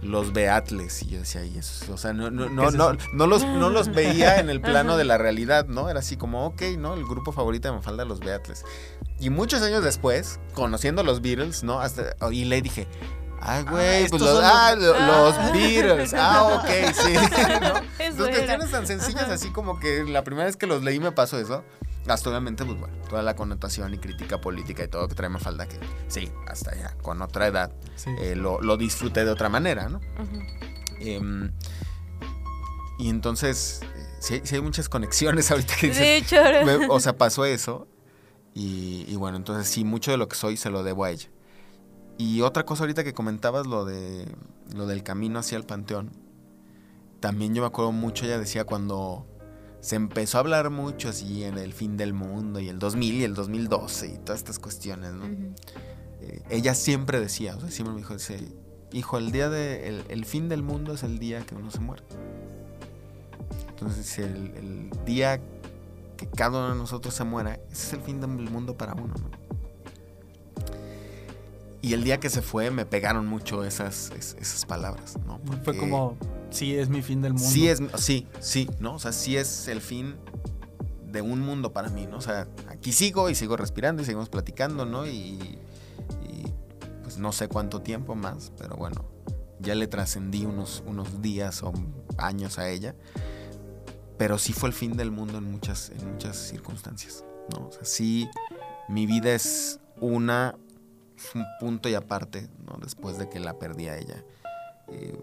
los 0.00 0.32
Beatles 0.32 1.02
y 1.02 1.10
yo 1.10 1.18
decía, 1.18 1.44
y 1.44 1.58
eso, 1.58 1.92
o 1.92 1.96
sea, 1.96 2.12
no, 2.12 2.30
no, 2.30 2.46
¿Qué 2.46 2.54
no, 2.54 2.70
no, 2.70 2.96
no 3.12 3.26
los, 3.26 3.44
no 3.44 3.70
los 3.70 3.88
veía 3.94 4.38
en 4.40 4.48
el 4.48 4.60
plano 4.60 4.96
de 4.96 5.04
la 5.04 5.18
realidad, 5.18 5.66
¿no? 5.66 5.90
Era 5.90 5.98
así 6.00 6.16
como, 6.16 6.46
ok, 6.46 6.62
¿no? 6.78 6.94
El 6.94 7.04
grupo 7.04 7.32
favorito 7.32 7.68
de 7.68 7.74
Mafalda, 7.74 8.04
los 8.04 8.20
Beatles. 8.20 8.64
Y 9.18 9.30
muchos 9.30 9.62
años 9.62 9.82
después, 9.82 10.40
conociendo 10.54 11.02
los 11.02 11.20
Beatles, 11.20 11.62
¿no? 11.62 11.80
Hasta, 11.80 12.14
y 12.30 12.44
le 12.44 12.62
dije, 12.62 12.86
ah, 13.40 13.62
güey, 13.62 14.04
estos 14.04 14.20
pues 14.20 14.32
los, 14.34 14.42
ah, 14.44 14.74
lo- 14.76 14.92
los 14.98 15.34
Ah. 15.38 15.50
Beatles, 15.52 16.14
ah, 16.14 16.42
ok, 16.62 16.94
sí, 16.94 17.12
¿no? 17.60 18.14
Dos 18.16 18.28
cuestiones 18.28 18.70
tan 18.70 18.86
sencillas 18.86 19.28
así 19.30 19.50
como 19.50 19.78
que 19.78 20.04
la 20.04 20.24
primera 20.24 20.46
vez 20.46 20.56
que 20.56 20.66
los 20.66 20.82
leí 20.82 21.00
me 21.00 21.12
pasó 21.12 21.38
eso. 21.38 21.64
Hasta 22.08 22.30
obviamente, 22.30 22.64
pues 22.64 22.78
bueno, 22.78 22.94
toda 23.10 23.22
la 23.22 23.34
connotación 23.34 23.92
y 23.92 23.98
crítica 23.98 24.40
política 24.40 24.84
y 24.84 24.88
todo 24.88 25.08
que 25.08 25.16
trae 25.16 25.28
Mafalda, 25.28 25.66
que 25.66 25.80
sí, 26.06 26.30
hasta 26.46 26.72
ya, 26.76 26.94
con 27.02 27.20
otra 27.20 27.48
edad, 27.48 27.72
Sí. 27.96 28.10
eh, 28.20 28.36
lo, 28.36 28.60
lo 28.60 28.76
disfruté 28.76 29.24
de 29.24 29.30
otra 29.32 29.48
manera, 29.48 29.88
¿no? 29.88 30.00
Em, 31.00 31.50
y 32.98 33.08
entonces, 33.10 33.80
eh, 33.82 34.06
sí, 34.20 34.34
hay- 34.34 34.40
sí 34.44 34.54
hay 34.54 34.60
muchas 34.62 34.88
conexiones 34.88 35.50
ahorita 35.50 35.74
que 35.74 35.88
dices, 35.88 36.00
De 36.00 36.16
hecho, 36.16 36.36
me- 36.64 36.86
o 36.88 37.00
sea, 37.00 37.16
pasó 37.18 37.44
eso. 37.44 37.88
Y, 38.54 39.04
y 39.08 39.16
bueno, 39.16 39.36
entonces 39.36 39.68
sí, 39.68 39.84
mucho 39.84 40.12
de 40.12 40.16
lo 40.16 40.28
que 40.28 40.36
soy 40.36 40.56
se 40.56 40.70
lo 40.70 40.82
debo 40.84 41.04
a 41.04 41.10
ella. 41.10 41.28
Y 42.18 42.40
otra 42.40 42.64
cosa 42.64 42.84
ahorita 42.84 43.04
que 43.04 43.12
comentabas, 43.12 43.66
lo 43.66 43.84
de 43.84 44.26
lo 44.74 44.86
del 44.86 45.02
camino 45.02 45.38
hacia 45.38 45.58
el 45.58 45.64
panteón. 45.64 46.10
También 47.20 47.54
yo 47.54 47.62
me 47.62 47.68
acuerdo 47.68 47.92
mucho, 47.92 48.24
ella 48.24 48.38
decía 48.38 48.64
cuando 48.64 49.26
se 49.80 49.96
empezó 49.96 50.38
a 50.38 50.40
hablar 50.40 50.70
mucho 50.70 51.08
así 51.08 51.44
en 51.44 51.58
el 51.58 51.72
fin 51.72 51.96
del 51.96 52.12
mundo 52.12 52.60
y 52.60 52.68
el 52.68 52.78
2000 52.78 53.14
y 53.14 53.24
el 53.24 53.34
2012 53.34 54.06
y 54.08 54.18
todas 54.18 54.38
estas 54.38 54.58
cuestiones, 54.58 55.12
¿no? 55.12 55.24
Eh, 56.20 56.42
ella 56.50 56.74
siempre 56.74 57.20
decía, 57.20 57.56
o 57.56 57.60
sea, 57.60 57.70
siempre 57.70 57.94
me 57.94 58.00
dijo, 58.00 58.14
dice, 58.14 58.52
hijo, 58.92 59.18
el 59.18 59.32
día 59.32 59.48
de, 59.48 59.88
el, 59.88 60.04
el 60.08 60.24
fin 60.24 60.48
del 60.48 60.62
mundo 60.62 60.92
es 60.92 61.02
el 61.02 61.18
día 61.18 61.44
que 61.44 61.54
uno 61.54 61.70
se 61.70 61.80
muere. 61.80 62.02
Entonces, 63.68 64.18
el, 64.18 64.52
el 64.56 64.90
día 65.04 65.40
que 66.16 66.26
cada 66.26 66.58
uno 66.58 66.70
de 66.70 66.74
nosotros 66.76 67.14
se 67.14 67.24
muera, 67.24 67.60
ese 67.70 67.86
es 67.86 67.92
el 67.92 68.00
fin 68.00 68.20
del 68.20 68.30
mundo 68.30 68.76
para 68.76 68.94
uno, 68.94 69.14
¿no? 69.14 69.35
Y 71.82 71.92
el 71.92 72.02
día 72.04 72.18
que 72.18 72.30
se 72.30 72.42
fue 72.42 72.70
me 72.70 72.84
pegaron 72.86 73.26
mucho 73.26 73.64
esas, 73.64 74.10
es- 74.16 74.36
esas 74.40 74.64
palabras, 74.66 75.16
¿no? 75.26 75.40
Fue 75.62 75.76
como, 75.76 76.16
sí, 76.50 76.74
es 76.74 76.88
mi 76.88 77.02
fin 77.02 77.22
del 77.22 77.34
mundo. 77.34 77.48
Sí 77.48 77.68
es, 77.68 77.80
sí, 77.96 78.26
sí, 78.40 78.68
¿no? 78.80 78.94
O 78.94 78.98
sea, 78.98 79.12
sí 79.12 79.36
es 79.36 79.68
el 79.68 79.80
fin 79.80 80.16
de 81.12 81.22
un 81.22 81.40
mundo 81.40 81.72
para 81.72 81.88
mí, 81.88 82.06
¿no? 82.06 82.18
O 82.18 82.20
sea, 82.20 82.48
aquí 82.68 82.92
sigo 82.92 83.30
y 83.30 83.34
sigo 83.34 83.56
respirando 83.56 84.02
y 84.02 84.04
seguimos 84.04 84.28
platicando, 84.28 84.84
¿no? 84.84 85.06
Y, 85.06 85.10
y, 85.10 85.58
pues 87.02 87.18
no 87.18 87.32
sé 87.32 87.48
cuánto 87.48 87.80
tiempo 87.82 88.14
más, 88.14 88.52
pero 88.58 88.76
bueno, 88.76 89.04
ya 89.60 89.74
le 89.74 89.86
trascendí 89.86 90.44
unos, 90.44 90.82
unos 90.86 91.22
días 91.22 91.62
o 91.62 91.72
años 92.18 92.58
a 92.58 92.68
ella. 92.68 92.94
Pero 94.18 94.38
sí 94.38 94.52
fue 94.54 94.70
el 94.70 94.74
fin 94.74 94.96
del 94.96 95.10
mundo 95.10 95.38
en 95.38 95.44
muchas, 95.50 95.90
en 95.90 96.10
muchas 96.12 96.36
circunstancias, 96.38 97.22
¿no? 97.52 97.68
O 97.68 97.72
sea, 97.72 97.84
sí, 97.84 98.28
mi 98.88 99.06
vida 99.06 99.34
es 99.34 99.78
una, 100.00 100.56
un 101.34 101.44
punto 101.60 101.88
y 101.88 101.94
aparte, 101.94 102.48
¿no? 102.66 102.78
Después 102.80 103.18
de 103.18 103.28
que 103.28 103.40
la 103.40 103.58
perdí 103.58 103.88
a 103.88 103.96
ella. 103.98 104.22
Eh, 104.88 105.18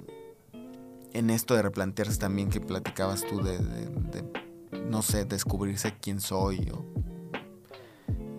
en 1.13 1.29
esto 1.29 1.55
de 1.55 1.61
replantearse 1.61 2.17
también 2.19 2.49
que 2.49 2.59
platicabas 2.59 3.23
tú 3.25 3.41
de, 3.43 3.57
de- 3.59 4.23
no 4.89 5.01
sé, 5.01 5.25
descubrirse 5.25 5.95
quién 6.01 6.19
soy. 6.19 6.71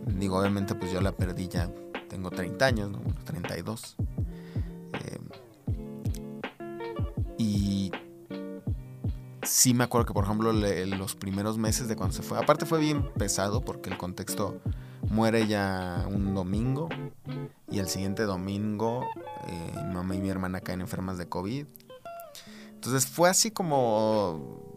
Digo, 0.06 0.38
obviamente 0.38 0.74
pues 0.74 0.92
yo 0.92 1.00
la 1.00 1.12
perdí 1.12 1.48
ya, 1.48 1.70
tengo 2.08 2.30
30 2.30 2.66
años, 2.66 2.90
¿no? 2.90 2.98
Bueno, 2.98 3.20
32. 3.24 3.96
Eh, 4.92 5.18
y 7.38 7.90
sí 9.42 9.74
me 9.74 9.84
acuerdo 9.84 10.06
que, 10.06 10.12
por 10.14 10.24
ejemplo, 10.24 10.52
los 10.52 11.14
primeros 11.16 11.58
meses 11.58 11.88
de 11.88 11.96
cuando 11.96 12.14
se 12.14 12.22
fue, 12.22 12.38
aparte 12.38 12.66
fue 12.66 12.78
bien 12.80 13.08
pesado 13.14 13.60
porque 13.64 13.90
el 13.90 13.98
contexto 13.98 14.60
muere 15.08 15.46
ya 15.46 16.06
un 16.08 16.34
domingo 16.34 16.88
y 17.70 17.78
el 17.78 17.88
siguiente 17.88 18.24
domingo 18.24 19.04
eh, 19.46 19.72
mi 19.86 19.94
mamá 19.94 20.14
y 20.14 20.18
mi 20.18 20.28
hermana 20.28 20.60
caen 20.60 20.80
enfermas 20.80 21.18
de 21.18 21.28
COVID. 21.28 21.66
Entonces 22.74 23.06
fue 23.06 23.28
así 23.28 23.50
como... 23.50 24.72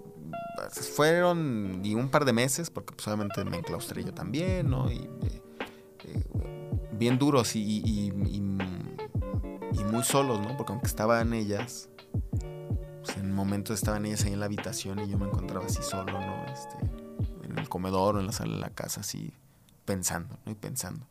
Fueron 0.95 1.81
y 1.83 1.93
un 1.93 2.09
par 2.09 2.25
de 2.25 2.33
meses, 2.33 2.71
porque 2.71 2.93
pues 2.93 3.07
obviamente 3.07 3.45
me 3.45 3.57
enclaustré 3.57 4.03
yo 4.03 4.11
también, 4.11 4.69
¿no? 4.69 4.91
Y, 4.91 4.97
eh, 4.97 5.41
eh, 6.03 6.23
bien 6.93 7.19
duros 7.19 7.55
y, 7.55 8.11
muy 9.91 10.03
solos, 10.03 10.41
¿no? 10.41 10.57
Porque 10.57 10.73
aunque 10.73 10.87
estaban 10.87 11.33
ellas, 11.33 11.89
pues 13.03 13.17
en 13.17 13.31
momentos 13.33 13.75
estaban 13.75 14.05
ellas 14.05 14.25
ahí 14.25 14.33
en 14.33 14.39
la 14.39 14.47
habitación 14.47 14.99
y 14.99 15.07
yo 15.07 15.17
me 15.17 15.27
encontraba 15.27 15.65
así 15.65 15.81
solo, 15.81 16.11
¿no? 16.11 16.45
Este, 16.51 16.77
en 17.43 17.57
el 17.57 17.69
comedor 17.69 18.15
o 18.15 18.19
en 18.19 18.25
la 18.25 18.33
sala 18.33 18.55
de 18.55 18.59
la 18.59 18.71
casa, 18.71 19.01
así 19.01 19.31
pensando, 19.87 20.37
¿no? 20.45 20.51
Y 20.51 20.55
pensando. 20.55 21.07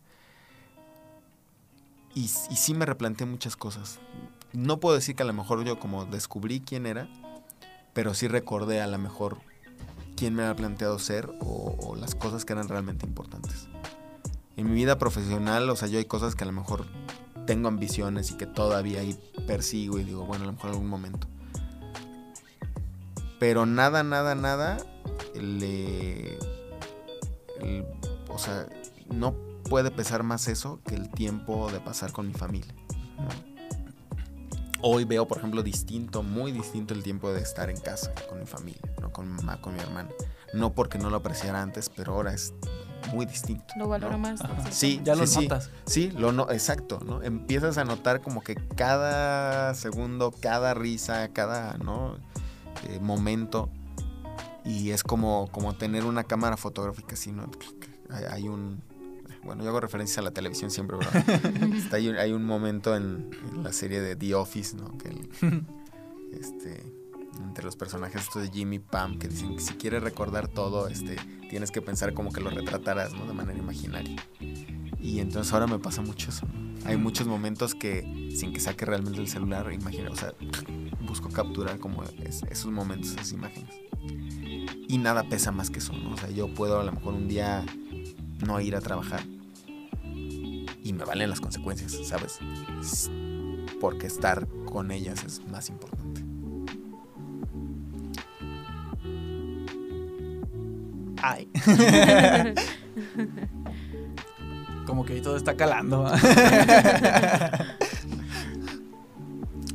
Y, 2.15 2.29
sí 2.29 2.75
me 2.75 2.87
replanteé 2.87 3.27
muchas 3.27 3.57
cosas. 3.57 3.99
No 4.53 4.79
puedo 4.79 4.95
decir 4.95 5.17
que 5.17 5.23
a 5.23 5.27
lo 5.27 5.33
mejor 5.33 5.65
yo 5.65 5.79
como 5.81 6.07
descubrí 6.07 6.61
quién 6.61 6.87
era, 6.87 7.09
pero 7.93 8.15
sí 8.15 8.29
recordé 8.29 8.81
a 8.81 8.87
lo 8.87 8.97
mejor 8.97 9.39
quién 10.17 10.35
me 10.35 10.43
había 10.43 10.57
planteado 10.57 10.99
ser 10.99 11.31
o, 11.41 11.95
las 11.97 12.15
cosas 12.15 12.45
que 12.45 12.53
eran 12.53 12.69
realmente 12.69 13.05
importantes. 13.05 13.69
En 14.57 14.69
mi 14.71 14.75
vida 14.75 14.97
profesional, 14.99 15.69
o 15.69 15.77
sea, 15.77 15.89
yo 15.89 15.99
hay 15.99 16.07
cosas 16.07 16.35
que 16.35 16.45
a 16.45 16.47
lo 16.47 16.53
mejor 16.53 16.87
tengo 17.47 17.69
ambiciones 17.69 18.31
y 18.31 18.37
que 18.37 18.47
todavía 18.47 19.01
ahí 19.01 19.19
persigo 19.47 19.99
y 19.99 20.05
digo, 20.05 20.25
bueno, 20.25 20.45
a 20.45 20.47
lo 20.47 20.53
mejor 20.55 20.71
algún 20.71 20.89
momento. 20.89 21.27
Pero 23.39 23.67
nada, 23.67 24.03
nada, 24.03 24.35
nada 24.35 24.79
le... 25.35 26.39
o 28.37 28.39
sea, 28.39 28.69
no 29.11 29.35
puede 29.69 29.91
pesar 29.91 30.23
más 30.23 30.47
eso 30.47 30.79
que 30.87 30.95
el 30.95 31.11
tiempo 31.11 31.73
de 31.73 31.81
pasar 31.81 32.13
con 32.13 32.29
mi 32.29 32.35
familia. 32.35 32.75
¿no? 33.17 33.29
Hoy 34.83 35.05
veo, 35.05 35.27
por 35.27 35.39
ejemplo, 35.39 35.63
distinto, 35.63 36.23
muy 36.23 36.53
distinto 36.53 36.93
el 36.93 37.03
tiempo 37.03 37.33
de 37.33 37.41
estar 37.41 37.71
en 37.71 37.79
casa 37.81 38.13
con 38.29 38.39
mi 38.39 38.45
familia, 38.47 38.83
¿no? 39.01 39.11
con 39.11 39.27
mi 39.27 39.35
mamá, 39.35 39.59
con 39.61 39.75
mi 39.75 39.81
hermana. 39.81 40.11
No 40.53 40.75
porque 40.75 40.99
no 40.99 41.09
lo 41.09 41.17
apreciara 41.17 41.63
antes, 41.63 41.89
pero 41.89 42.13
ahora 42.13 42.35
es 42.35 42.53
muy 43.15 43.25
distinto. 43.25 43.73
Lo 43.79 43.89
valora 43.89 44.19
¿no? 44.19 44.19
más. 44.19 44.41
Sí, 44.71 45.01
Ya 45.03 45.15
sí, 45.15 45.21
lo 45.21 45.27
sí. 45.27 45.43
notas. 45.43 45.71
Sí, 45.87 46.11
lo 46.11 46.31
no, 46.33 46.51
exacto, 46.51 47.01
¿no? 47.05 47.23
Empiezas 47.23 47.79
a 47.79 47.85
notar 47.85 48.21
como 48.21 48.43
que 48.43 48.55
cada 48.55 49.73
segundo, 49.75 50.31
cada 50.31 50.75
risa, 50.75 51.29
cada, 51.29 51.79
¿no? 51.79 52.17
Eh, 52.89 53.01
momento. 53.01 53.71
Y 54.65 54.91
es 54.91 55.03
como, 55.03 55.49
como 55.53 55.75
tener 55.75 56.05
una 56.05 56.25
cámara 56.25 56.57
fotográfica 56.57 57.15
así, 57.15 57.33
¿no? 57.33 57.49
Hay, 58.31 58.49
un... 58.49 58.81
Bueno, 59.45 59.63
yo 59.63 59.71
hago 59.71 59.81
referencia 59.81 60.21
a 60.21 60.25
la 60.25 60.31
televisión 60.33 60.71
siempre, 60.71 60.97
¿verdad? 60.97 61.25
Está- 61.75 61.97
hay, 61.97 62.09
un, 62.09 62.17
hay 62.17 62.33
un 62.33 62.45
momento 62.45 62.97
en, 62.97 63.31
en 63.53 63.63
la 63.63 63.73
serie 63.73 64.01
de 64.01 64.17
The 64.17 64.35
Office, 64.35 64.77
¿no? 64.77 64.97
Que 64.99 65.09
el- 65.09 65.29
este, 66.33 66.83
entre 67.43 67.65
los 67.65 67.77
personajes 67.77 68.23
estos 68.23 68.43
de 68.43 68.51
Jimmy 68.51 68.79
Pam, 68.79 69.19
que 69.19 69.29
dicen 69.29 69.55
que 69.57 69.63
si 69.63 69.75
quieres 69.75 70.03
recordar 70.03 70.49
todo, 70.49 70.89
este, 70.89 71.17
tienes 71.51 71.71
que 71.71 71.81
pensar 71.83 72.13
como 72.15 72.33
que 72.33 72.41
lo 72.41 72.51
retratarás, 72.51 73.13
¿no? 73.15 73.27
De 73.27 73.33
manera 73.33 73.59
imaginaria. 73.59 74.17
Y 75.01 75.21
entonces 75.21 75.53
ahora 75.53 75.67
me 75.67 75.79
pasa 75.79 76.03
mucho 76.03 76.31
eso. 76.31 76.47
Hay 76.85 76.97
muchos 76.97 77.27
momentos 77.27 77.75
que 77.75 78.33
sin 78.37 78.53
que 78.53 78.61
saque 78.61 78.85
realmente 78.85 79.21
el 79.21 79.29
celular, 79.29 79.73
imagina, 79.73 80.11
o 80.11 80.17
sea, 80.17 80.33
busco 81.07 81.29
capturar 81.29 81.79
como 81.79 82.03
es- 82.25 82.43
esos 82.51 82.73
momentos, 82.73 83.11
esas 83.13 83.33
imágenes. 83.33 83.71
Y 84.89 84.99
nada 84.99 85.25
pesa 85.29 85.53
más 85.53 85.71
que 85.71 85.79
eso, 85.79 85.93
¿no? 85.93 86.11
O 86.13 86.17
sea, 86.17 86.31
yo 86.31 86.53
puedo 86.53 86.81
a 86.81 86.85
lo 86.85 86.93
mejor 86.93 87.15
un 87.15 87.29
día 87.29 87.65
no 88.45 88.61
ir 88.61 88.77
a 88.77 88.81
trabajar 88.81 89.23
y 90.83 90.93
me 90.93 91.05
valen 91.05 91.31
las 91.31 91.41
consecuencias, 91.41 91.97
¿sabes? 92.07 92.39
Porque 93.81 94.07
estar 94.07 94.47
con 94.65 94.91
ellas 94.91 95.25
es 95.25 95.45
más 95.49 95.69
importante. 95.69 96.25
Ay. 101.23 101.49
Como 104.87 105.05
que 105.05 105.15
ahí 105.15 105.21
todo 105.21 105.37
está 105.37 105.57
calando. 105.57 106.07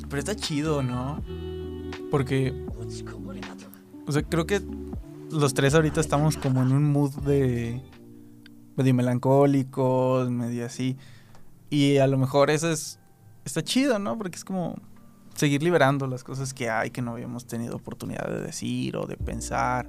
Pero 0.09 0.19
está 0.19 0.35
chido, 0.35 0.81
¿no? 0.81 1.21
Porque. 2.09 2.53
O 4.07 4.11
sea, 4.11 4.23
creo 4.23 4.45
que 4.45 4.61
los 5.29 5.53
tres 5.53 5.75
ahorita 5.75 5.99
estamos 6.01 6.37
como 6.37 6.61
en 6.61 6.71
un 6.71 6.91
mood 6.91 7.11
de. 7.23 7.81
Medio 8.81 8.93
melancólicos, 8.93 10.29
medio 10.29 10.65
así. 10.65 10.97
Y 11.69 11.97
a 11.97 12.07
lo 12.07 12.17
mejor 12.17 12.49
eso 12.49 12.69
es. 12.71 12.99
Está 13.45 13.63
chido, 13.63 13.97
¿no? 13.99 14.17
Porque 14.17 14.37
es 14.37 14.43
como 14.45 14.75
seguir 15.35 15.63
liberando 15.63 16.05
las 16.07 16.23
cosas 16.23 16.53
que 16.53 16.69
hay 16.69 16.91
que 16.91 17.01
no 17.01 17.11
habíamos 17.11 17.47
tenido 17.47 17.75
oportunidad 17.75 18.27
de 18.29 18.41
decir 18.41 18.97
o 18.97 19.07
de 19.07 19.17
pensar 19.17 19.87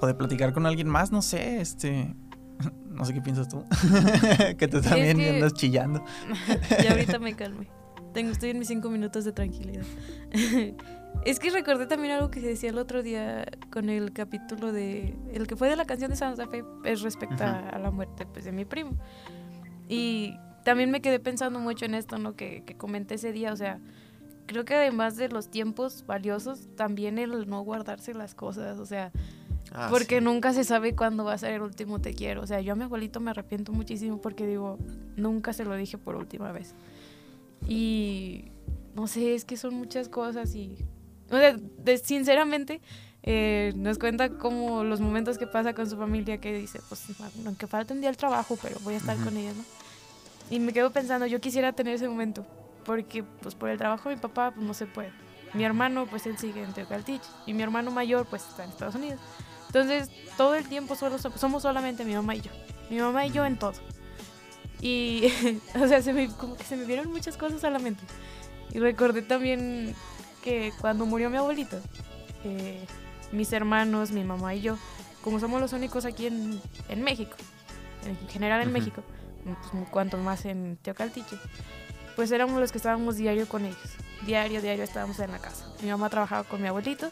o 0.00 0.06
de 0.06 0.14
platicar 0.14 0.52
con 0.52 0.66
alguien 0.66 0.88
más, 0.88 1.10
no 1.10 1.22
sé, 1.22 1.60
este, 1.60 2.14
no 2.88 3.04
sé 3.04 3.14
qué 3.14 3.20
piensas 3.20 3.48
tú, 3.48 3.64
que 4.58 4.68
tú 4.68 4.80
también 4.80 5.16
que- 5.16 5.30
andas 5.30 5.54
chillando. 5.54 6.04
ya 6.82 6.90
ahorita 6.92 7.18
me 7.18 7.34
calmé. 7.34 7.68
Tengo, 8.12 8.32
estoy 8.32 8.50
en 8.50 8.58
mis 8.58 8.68
cinco 8.68 8.90
minutos 8.90 9.24
de 9.24 9.32
tranquilidad. 9.32 9.84
Es 11.24 11.38
que 11.38 11.50
recordé 11.50 11.86
también 11.86 12.14
algo 12.14 12.30
que 12.30 12.40
se 12.40 12.46
decía 12.46 12.70
el 12.70 12.78
otro 12.78 13.02
día 13.02 13.46
con 13.70 13.88
el 13.88 14.12
capítulo 14.12 14.72
de. 14.72 15.14
El 15.32 15.46
que 15.46 15.56
fue 15.56 15.68
de 15.68 15.76
la 15.76 15.84
canción 15.84 16.10
de 16.10 16.16
Santa 16.16 16.46
Fe, 16.46 16.64
es 16.84 17.02
respecto 17.02 17.44
a, 17.44 17.68
a 17.68 17.78
la 17.78 17.90
muerte 17.90 18.26
pues, 18.26 18.44
de 18.44 18.52
mi 18.52 18.64
primo. 18.64 18.92
Y 19.88 20.34
también 20.64 20.90
me 20.90 21.00
quedé 21.00 21.18
pensando 21.20 21.58
mucho 21.58 21.84
en 21.84 21.94
esto, 21.94 22.18
¿no? 22.18 22.36
Que, 22.36 22.62
que 22.64 22.76
comenté 22.76 23.16
ese 23.16 23.32
día. 23.32 23.52
O 23.52 23.56
sea, 23.56 23.80
creo 24.46 24.64
que 24.64 24.74
además 24.74 25.16
de 25.16 25.28
los 25.28 25.50
tiempos 25.50 26.04
valiosos, 26.06 26.68
también 26.76 27.18
el 27.18 27.48
no 27.48 27.62
guardarse 27.62 28.14
las 28.14 28.34
cosas. 28.34 28.78
O 28.78 28.86
sea, 28.86 29.12
Ah, 29.72 29.86
porque 29.90 30.18
sí. 30.18 30.24
nunca 30.24 30.52
se 30.52 30.64
sabe 30.64 30.96
cuándo 30.96 31.24
va 31.24 31.34
a 31.34 31.38
ser 31.38 31.52
el 31.52 31.62
último 31.62 32.00
te 32.00 32.14
quiero. 32.14 32.42
O 32.42 32.46
sea, 32.46 32.60
yo 32.60 32.72
a 32.72 32.76
mi 32.76 32.84
abuelito 32.84 33.20
me 33.20 33.30
arrepiento 33.30 33.72
muchísimo 33.72 34.20
porque 34.20 34.46
digo, 34.46 34.78
nunca 35.16 35.52
se 35.52 35.64
lo 35.64 35.74
dije 35.76 35.96
por 35.96 36.16
última 36.16 36.50
vez. 36.50 36.74
Y 37.68 38.46
no 38.96 39.06
sé, 39.06 39.34
es 39.34 39.44
que 39.44 39.56
son 39.56 39.74
muchas 39.74 40.08
cosas 40.08 40.54
y... 40.54 40.76
O 41.30 41.36
sea, 41.38 41.54
de- 41.56 41.98
sinceramente, 41.98 42.80
eh, 43.22 43.72
nos 43.76 43.98
cuenta 43.98 44.30
como 44.30 44.82
los 44.84 45.00
momentos 45.00 45.38
que 45.38 45.46
pasa 45.46 45.74
con 45.74 45.88
su 45.88 45.96
familia 45.96 46.38
que 46.38 46.52
dice, 46.54 46.80
pues 46.88 47.04
aunque 47.46 47.66
falte 47.66 47.92
un 47.92 48.00
día 48.00 48.10
el 48.10 48.16
trabajo, 48.16 48.58
pero 48.60 48.76
voy 48.82 48.94
a 48.94 48.96
estar 48.96 49.16
Ujú. 49.16 49.26
con 49.26 49.36
ella, 49.36 49.52
¿no? 49.52 49.62
Y 50.50 50.58
me 50.58 50.72
quedo 50.72 50.90
pensando, 50.90 51.26
yo 51.26 51.40
quisiera 51.40 51.72
tener 51.72 51.94
ese 51.94 52.08
momento, 52.08 52.44
porque 52.84 53.22
pues 53.22 53.54
por 53.54 53.68
el 53.68 53.78
trabajo 53.78 54.08
de 54.08 54.16
mi 54.16 54.20
papá 54.20 54.50
pues 54.54 54.66
no 54.66 54.74
se 54.74 54.86
puede. 54.86 55.12
Mi 55.54 55.64
hermano 55.64 56.06
pues 56.08 56.26
él 56.26 56.38
sigue 56.38 56.62
en 56.62 56.72
Teocaltich 56.72 57.22
y 57.46 57.54
mi 57.54 57.62
hermano 57.62 57.90
mayor 57.90 58.26
pues 58.28 58.46
está 58.48 58.64
en 58.64 58.70
Estados 58.70 58.94
Unidos. 58.94 59.20
Entonces 59.66 60.08
todo 60.36 60.54
el 60.56 60.66
tiempo 60.68 60.94
solo 60.96 61.18
so- 61.18 61.36
somos 61.36 61.62
solamente 61.62 62.04
mi 62.04 62.14
mamá 62.14 62.34
y 62.34 62.40
yo. 62.40 62.50
Mi 62.88 62.98
mamá 62.98 63.26
y 63.26 63.30
yo 63.30 63.44
en 63.44 63.58
todo. 63.58 63.74
Y 64.80 65.26
o 65.80 65.86
sea, 65.86 66.02
se 66.02 66.12
me, 66.12 66.28
como 66.28 66.56
que 66.56 66.64
se 66.64 66.76
me 66.76 66.84
vieron 66.84 67.10
muchas 67.12 67.36
cosas 67.36 67.62
a 67.64 67.70
la 67.70 67.78
mente. 67.78 68.02
Y 68.72 68.78
recordé 68.78 69.22
también 69.22 69.94
que 70.42 70.72
cuando 70.80 71.06
murió 71.06 71.30
mi 71.30 71.36
abuelito, 71.36 71.78
eh, 72.44 72.84
mis 73.32 73.52
hermanos, 73.52 74.10
mi 74.10 74.24
mamá 74.24 74.54
y 74.54 74.62
yo, 74.62 74.76
como 75.22 75.38
somos 75.40 75.60
los 75.60 75.72
únicos 75.72 76.04
aquí 76.04 76.26
en, 76.26 76.60
en 76.88 77.02
México, 77.02 77.36
en 78.06 78.28
general 78.28 78.62
en. 78.62 78.72
México, 78.72 79.02
pues, 79.44 79.88
cuanto 79.90 80.16
más 80.18 80.44
en 80.44 80.76
Teocaltiche, 80.82 81.36
pues 82.16 82.30
éramos 82.32 82.58
los 82.60 82.72
que 82.72 82.78
estábamos 82.78 83.16
diario 83.16 83.48
con 83.48 83.64
ellos. 83.64 83.78
Diario, 84.26 84.60
diario 84.60 84.84
estábamos 84.84 85.18
en 85.20 85.30
la 85.30 85.38
casa. 85.38 85.66
Mi 85.82 85.90
mamá 85.90 86.10
trabajaba 86.10 86.44
con 86.44 86.60
mi 86.60 86.68
abuelito, 86.68 87.10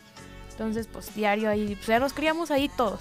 entonces 0.50 0.86
pues 0.86 1.14
diario 1.14 1.48
ahí, 1.48 1.74
pues 1.74 1.86
ya 1.86 1.98
nos 1.98 2.12
criamos 2.12 2.50
ahí 2.50 2.68
todos. 2.76 3.00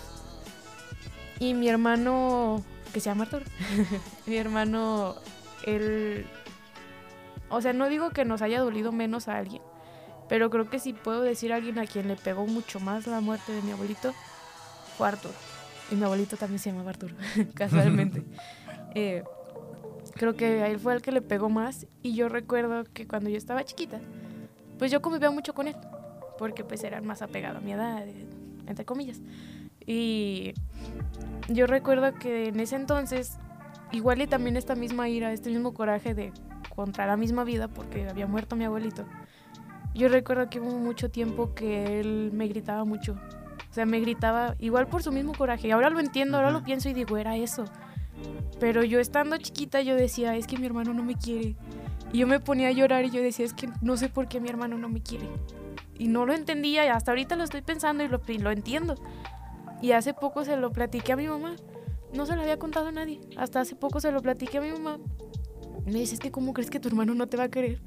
Y 1.40 1.54
mi 1.54 1.68
hermano, 1.70 2.64
que 2.94 3.00
se 3.00 3.10
llama 3.10 3.26
Arturo, 3.26 3.46
mi 4.26 4.38
hermano, 4.38 5.16
él, 5.64 6.26
o 7.50 7.62
sea, 7.62 7.74
no 7.74 7.90
digo 7.90 8.10
que 8.12 8.26
nos 8.26 8.42
haya 8.42 8.60
dolido 8.60 8.92
menos 8.92 9.28
a 9.28 9.38
alguien, 9.38 9.62
pero 10.30 10.50
creo 10.50 10.70
que 10.70 10.80
sí 10.80 10.94
puedo 10.94 11.22
decir 11.22 11.54
a 11.54 11.58
alguien 11.58 11.80
a 11.80 11.86
quien 11.86 12.08
le 12.08 12.16
pegó 12.16 12.46
mucho 12.48 12.80
más 12.80 13.08
la 13.08 13.22
muerte 13.22 13.52
de 13.52 13.62
mi 13.62 13.72
abuelito, 13.72 14.14
fue 14.98 15.08
Arturo. 15.08 15.34
Y 15.92 15.96
mi 15.96 16.04
abuelito 16.04 16.36
también 16.38 16.60
se 16.60 16.72
llamaba 16.72 16.92
Arturo, 16.92 17.16
casualmente. 17.54 18.24
Eh, 18.96 19.24
creo 20.16 20.36
que 20.36 20.64
a 20.64 20.70
él 20.70 20.80
fue 20.80 20.96
el 20.96 21.04
que 21.04 21.12
le 21.12 21.22
pegó 21.22 21.50
más. 21.50 21.86
Y 22.02 22.16
yo 22.16 22.30
recuerdo 22.30 22.84
que 22.86 23.06
cuando 23.06 23.30
yo 23.30 23.38
estaba 23.38 23.64
chiquita, 23.64 24.00
pues 24.80 24.90
yo 24.92 25.04
convivía 25.04 25.30
mucho 25.30 25.54
con 25.54 25.68
él, 25.68 25.76
porque 26.40 26.64
pues 26.64 26.84
era 26.84 27.00
más 27.02 27.22
apegado 27.22 27.60
a 27.60 27.62
mi 27.62 27.74
edad, 27.74 28.04
entre 28.66 28.86
comillas. 28.86 29.22
Y 29.86 30.54
yo 31.48 31.68
recuerdo 31.68 32.14
que 32.16 32.48
en 32.48 32.60
ese 32.60 32.76
entonces, 32.76 33.38
igual 33.92 34.22
y 34.22 34.26
también 34.26 34.58
esta 34.58 34.74
misma 34.74 35.10
ira, 35.10 35.32
este 35.32 35.50
mismo 35.50 35.74
coraje 35.76 36.16
de 36.16 36.32
contra 36.76 37.06
la 37.06 37.18
misma 37.18 37.44
vida, 37.44 37.68
porque 37.68 38.08
había 38.08 38.26
muerto 38.26 38.56
mi 38.56 38.66
abuelito. 38.66 39.06
Yo 39.98 40.10
recuerdo 40.10 40.48
que 40.48 40.60
hubo 40.60 40.78
mucho 40.78 41.10
tiempo 41.10 41.56
que 41.56 42.00
él 42.00 42.30
me 42.32 42.48
gritaba 42.48 42.86
mucho. 42.86 43.14
O 43.68 43.74
sea, 43.74 43.88
me 43.88 44.00
gritaba 44.00 44.56
igual 44.60 44.86
por 44.86 45.02
su 45.02 45.12
mismo 45.12 45.34
coraje. 45.34 45.70
Y 45.70 45.72
ahora 45.72 45.90
lo 45.90 46.00
entiendo, 46.00 46.38
ahora 46.38 46.52
lo 46.52 46.64
pienso 46.64 46.88
y 46.88 46.94
digo, 46.94 47.18
era 47.18 47.36
eso. 47.36 47.66
Pero 48.60 48.84
yo 48.84 49.00
estando 49.00 49.38
chiquita 49.38 49.82
yo 49.82 49.96
decía, 49.96 50.36
es 50.36 50.46
que 50.46 50.58
mi 50.58 50.68
hermano 50.68 50.94
no 50.94 51.04
me 51.04 51.16
quiere. 51.16 51.56
Y 52.14 52.20
yo 52.20 52.28
me 52.28 52.40
ponía 52.40 52.68
a 52.68 52.72
llorar 52.72 53.06
y 53.06 53.10
yo 53.10 53.24
decía, 53.24 53.44
es 53.44 53.54
que 53.54 53.70
no 53.82 53.98
sé 53.98 54.08
por 54.08 54.28
qué 54.28 54.40
mi 54.40 54.50
hermano 54.50 54.78
no 54.78 54.88
me 54.88 55.02
quiere. 55.02 55.28
Y 55.98 56.10
no 56.10 56.28
lo 56.28 56.34
entendía 56.34 56.86
y 56.86 56.90
hasta 56.90 57.10
ahorita 57.10 57.36
lo 57.36 57.44
estoy 57.44 57.64
pensando 57.64 58.04
y 58.04 58.08
lo, 58.08 58.22
y 58.28 58.38
lo 58.38 58.52
entiendo. 58.52 58.94
Y 59.82 59.94
hace 59.94 60.14
poco 60.14 60.46
se 60.46 60.58
lo 60.58 60.72
platiqué 60.72 61.14
a 61.14 61.18
mi 61.18 61.28
mamá. 61.28 61.56
No 62.14 62.28
se 62.28 62.36
lo 62.36 62.44
había 62.44 62.60
contado 62.60 62.88
a 62.88 62.92
nadie. 62.92 63.20
Hasta 63.36 63.62
hace 63.62 63.76
poco 63.76 64.00
se 64.00 64.12
lo 64.12 64.22
platiqué 64.22 64.60
a 64.60 64.62
mi 64.62 64.72
mamá. 64.72 65.00
Me 65.86 65.94
dice, 65.94 66.14
es 66.14 66.20
que 66.20 66.30
¿cómo 66.30 66.54
crees 66.54 66.70
que 66.70 66.80
tu 66.80 66.88
hermano 66.88 67.16
no 67.16 67.28
te 67.28 67.36
va 67.36 67.46
a 67.46 67.50
querer? 67.50 67.82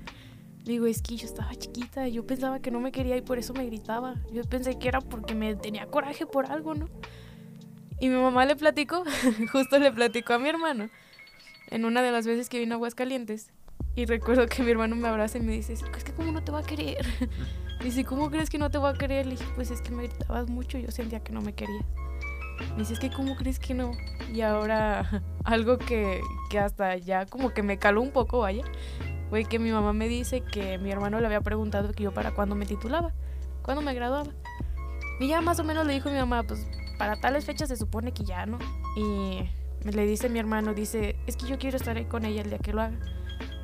Digo, 0.64 0.86
es 0.86 1.00
que 1.02 1.16
yo 1.16 1.26
estaba 1.26 1.54
chiquita, 1.54 2.06
yo 2.08 2.26
pensaba 2.26 2.60
que 2.60 2.70
no 2.70 2.80
me 2.80 2.92
quería 2.92 3.16
y 3.16 3.22
por 3.22 3.38
eso 3.38 3.54
me 3.54 3.64
gritaba. 3.64 4.16
Yo 4.32 4.44
pensé 4.44 4.78
que 4.78 4.88
era 4.88 5.00
porque 5.00 5.34
me 5.34 5.54
tenía 5.56 5.86
coraje 5.86 6.26
por 6.26 6.46
algo, 6.46 6.74
¿no? 6.74 6.88
Y 7.98 8.08
mi 8.08 8.16
mamá 8.16 8.44
le 8.44 8.56
platicó, 8.56 9.04
justo 9.52 9.78
le 9.78 9.92
platicó 9.92 10.34
a 10.34 10.38
mi 10.38 10.48
hermano, 10.48 10.88
en 11.68 11.84
una 11.84 12.02
de 12.02 12.12
las 12.12 12.26
veces 12.26 12.48
que 12.48 12.58
vino 12.58 12.74
a 12.74 12.76
Aguascalientes. 12.76 13.50
Y 13.94 14.06
recuerdo 14.06 14.46
que 14.46 14.62
mi 14.62 14.70
hermano 14.70 14.96
me 14.96 15.08
abraza 15.08 15.38
y 15.38 15.42
me 15.42 15.52
dice, 15.52 15.72
es 15.72 15.82
que 15.82 16.12
¿cómo 16.12 16.30
no 16.32 16.42
te 16.44 16.52
va 16.52 16.60
a 16.60 16.62
querer? 16.62 17.04
Dice, 17.82 18.04
¿cómo 18.04 18.30
crees 18.30 18.50
que 18.50 18.58
no 18.58 18.70
te 18.70 18.76
va 18.76 18.90
a 18.90 18.94
querer? 18.94 19.24
Le 19.24 19.32
dije, 19.32 19.46
pues 19.54 19.70
es 19.70 19.80
que 19.80 19.90
me 19.90 20.02
gritabas 20.02 20.50
mucho 20.50 20.76
y 20.76 20.82
yo 20.82 20.90
sentía 20.90 21.20
que 21.20 21.32
no 21.32 21.40
me 21.40 21.54
quería. 21.54 21.82
Me 22.72 22.80
dice, 22.80 22.92
es 22.92 23.00
que 23.00 23.10
¿cómo 23.10 23.36
crees 23.36 23.58
que 23.58 23.72
no? 23.72 23.92
Y 24.34 24.42
ahora 24.42 25.22
algo 25.44 25.78
que, 25.78 26.20
que 26.50 26.58
hasta 26.58 26.96
ya 26.98 27.24
como 27.24 27.54
que 27.54 27.62
me 27.62 27.78
caló 27.78 28.02
un 28.02 28.10
poco, 28.10 28.40
vaya, 28.40 28.64
fue 29.30 29.44
que 29.44 29.58
mi 29.58 29.70
mamá 29.70 29.92
me 29.92 30.08
dice 30.08 30.42
que 30.42 30.76
mi 30.78 30.90
hermano 30.90 31.20
le 31.20 31.26
había 31.26 31.40
preguntado 31.40 31.92
que 31.92 32.02
yo 32.02 32.12
para 32.12 32.32
cuándo 32.32 32.54
me 32.56 32.66
titulaba, 32.66 33.12
cuándo 33.62 33.80
me 33.80 33.94
graduaba. 33.94 34.30
Y 35.20 35.28
ya 35.28 35.40
más 35.40 35.58
o 35.60 35.64
menos 35.64 35.86
le 35.86 35.94
dijo 35.94 36.10
mi 36.10 36.18
mamá, 36.18 36.42
pues 36.42 36.66
para 36.98 37.18
tales 37.20 37.44
fechas 37.44 37.68
se 37.68 37.76
supone 37.76 38.12
que 38.12 38.24
ya, 38.24 38.44
¿no? 38.44 38.58
Y 38.96 39.48
me 39.84 39.92
le 39.92 40.04
dice 40.04 40.28
mi 40.28 40.38
hermano, 40.38 40.74
dice, 40.74 41.16
es 41.26 41.36
que 41.36 41.46
yo 41.46 41.58
quiero 41.58 41.76
estar 41.76 41.96
ahí 41.96 42.04
con 42.04 42.24
ella 42.24 42.42
el 42.42 42.50
día 42.50 42.58
que 42.58 42.72
lo 42.72 42.82
haga. 42.82 42.98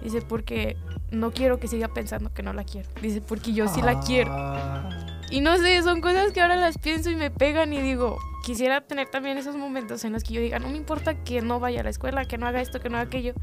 Dice, 0.02 0.22
porque 0.22 0.76
no 1.10 1.32
quiero 1.32 1.58
que 1.58 1.66
siga 1.66 1.88
pensando 1.88 2.32
que 2.32 2.42
no 2.42 2.52
la 2.52 2.64
quiero. 2.64 2.88
Dice, 3.02 3.20
porque 3.20 3.52
yo 3.52 3.66
sí 3.68 3.82
la 3.82 3.98
quiero. 4.00 4.30
Ah, 4.32 4.88
Y 5.30 5.40
no 5.40 5.56
sé, 5.56 5.82
son 5.82 6.00
cosas 6.00 6.32
que 6.32 6.40
ahora 6.40 6.56
las 6.56 6.78
pienso 6.78 7.10
y 7.10 7.16
me 7.16 7.30
pegan 7.30 7.72
y 7.72 7.80
digo, 7.80 8.18
quisiera 8.44 8.82
tener 8.82 9.08
también 9.08 9.36
esos 9.38 9.56
momentos 9.56 10.04
en 10.04 10.12
los 10.12 10.22
que 10.22 10.34
yo 10.34 10.40
diga, 10.40 10.60
no 10.60 10.68
me 10.68 10.76
importa 10.76 11.24
que 11.24 11.42
no 11.42 11.58
vaya 11.58 11.80
a 11.80 11.84
la 11.84 11.90
escuela, 11.90 12.24
que 12.26 12.38
no 12.38 12.46
haga 12.46 12.60
esto, 12.60 12.78
que 12.78 12.88
no 12.88 12.98
haga 12.98 13.06
aquello, 13.06 13.34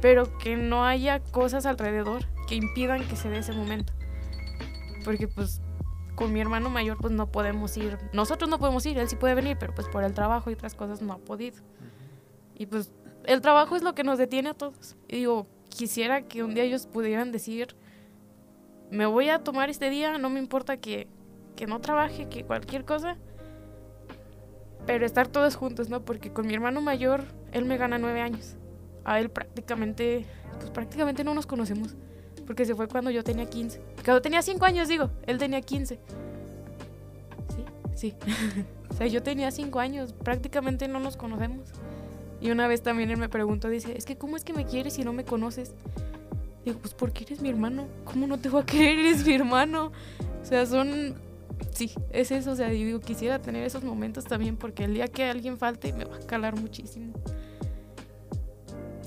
pero 0.00 0.38
que 0.38 0.56
no 0.56 0.84
haya 0.84 1.20
cosas 1.20 1.66
alrededor 1.66 2.24
que 2.46 2.54
impidan 2.54 3.06
que 3.06 3.16
se 3.16 3.28
dé 3.28 3.38
ese 3.38 3.52
momento. 3.52 3.92
Porque 5.04 5.28
pues 5.28 5.60
con 6.14 6.32
mi 6.32 6.40
hermano 6.40 6.68
mayor 6.68 6.98
pues 6.98 7.12
no 7.12 7.30
podemos 7.30 7.76
ir, 7.76 7.98
nosotros 8.12 8.50
no 8.50 8.58
podemos 8.58 8.84
ir, 8.86 8.98
él 8.98 9.08
sí 9.08 9.16
puede 9.16 9.34
venir, 9.34 9.56
pero 9.58 9.74
pues 9.74 9.88
por 9.88 10.04
el 10.04 10.12
trabajo 10.12 10.50
y 10.50 10.54
otras 10.54 10.74
cosas 10.74 11.00
no 11.00 11.12
ha 11.12 11.18
podido. 11.18 11.56
Y 12.56 12.66
pues 12.66 12.92
el 13.24 13.40
trabajo 13.40 13.76
es 13.76 13.82
lo 13.82 13.94
que 13.94 14.04
nos 14.04 14.18
detiene 14.18 14.50
a 14.50 14.54
todos. 14.54 14.96
Y 15.08 15.16
digo, 15.16 15.46
quisiera 15.68 16.22
que 16.22 16.42
un 16.42 16.54
día 16.54 16.64
ellos 16.64 16.86
pudieran 16.86 17.32
decir, 17.32 17.74
me 18.90 19.06
voy 19.06 19.28
a 19.30 19.38
tomar 19.38 19.70
este 19.70 19.88
día, 19.88 20.18
no 20.18 20.28
me 20.28 20.40
importa 20.40 20.76
que, 20.76 21.08
que 21.56 21.66
no 21.66 21.80
trabaje, 21.80 22.28
que 22.28 22.44
cualquier 22.44 22.84
cosa, 22.84 23.16
pero 24.86 25.06
estar 25.06 25.28
todos 25.28 25.56
juntos, 25.56 25.88
¿no? 25.88 26.04
Porque 26.04 26.32
con 26.32 26.46
mi 26.46 26.54
hermano 26.54 26.80
mayor, 26.80 27.24
él 27.52 27.64
me 27.64 27.76
gana 27.76 27.98
nueve 27.98 28.20
años. 28.20 28.56
A 29.04 29.20
él 29.20 29.30
prácticamente, 29.30 30.26
pues 30.58 30.70
prácticamente 30.70 31.24
no 31.24 31.34
nos 31.34 31.46
conocemos, 31.46 31.94
porque 32.46 32.64
se 32.64 32.74
fue 32.74 32.88
cuando 32.88 33.10
yo 33.10 33.24
tenía 33.24 33.46
15. 33.46 33.80
Cuando 34.04 34.22
tenía 34.22 34.42
cinco 34.42 34.64
años, 34.64 34.88
digo, 34.88 35.10
él 35.26 35.38
tenía 35.38 35.60
15. 35.60 35.98
Sí, 37.54 37.64
sí. 37.94 38.14
o 38.90 38.94
sea, 38.94 39.06
yo 39.06 39.22
tenía 39.22 39.50
cinco 39.50 39.80
años, 39.80 40.12
prácticamente 40.12 40.88
no 40.88 41.00
nos 41.00 41.16
conocemos. 41.16 41.68
Y 42.40 42.50
una 42.50 42.66
vez 42.66 42.82
también 42.82 43.10
él 43.10 43.18
me 43.18 43.28
preguntó, 43.28 43.68
dice, 43.68 43.96
es 43.96 44.06
que 44.06 44.16
¿cómo 44.16 44.36
es 44.36 44.44
que 44.44 44.52
me 44.52 44.64
quieres 44.64 44.94
si 44.94 45.04
no 45.04 45.12
me 45.12 45.24
conoces? 45.24 45.74
Digo, 46.64 46.78
pues 46.78 46.94
porque 46.94 47.24
eres 47.24 47.40
mi 47.40 47.50
hermano. 47.50 47.86
¿Cómo 48.04 48.26
no 48.26 48.38
te 48.38 48.48
voy 48.48 48.62
a 48.62 48.66
querer? 48.66 48.98
Eres 48.98 49.26
mi 49.26 49.34
hermano. 49.34 49.92
O 50.42 50.44
sea, 50.44 50.66
son... 50.66 51.14
Sí, 51.72 51.92
es 52.10 52.30
eso. 52.30 52.52
O 52.52 52.56
sea, 52.56 52.68
digo, 52.68 53.00
quisiera 53.00 53.40
tener 53.40 53.64
esos 53.64 53.84
momentos 53.84 54.24
también 54.24 54.56
porque 54.56 54.84
el 54.84 54.94
día 54.94 55.08
que 55.08 55.24
alguien 55.24 55.58
falte 55.58 55.92
me 55.92 56.04
va 56.04 56.16
a 56.16 56.20
calar 56.20 56.58
muchísimo. 56.58 57.12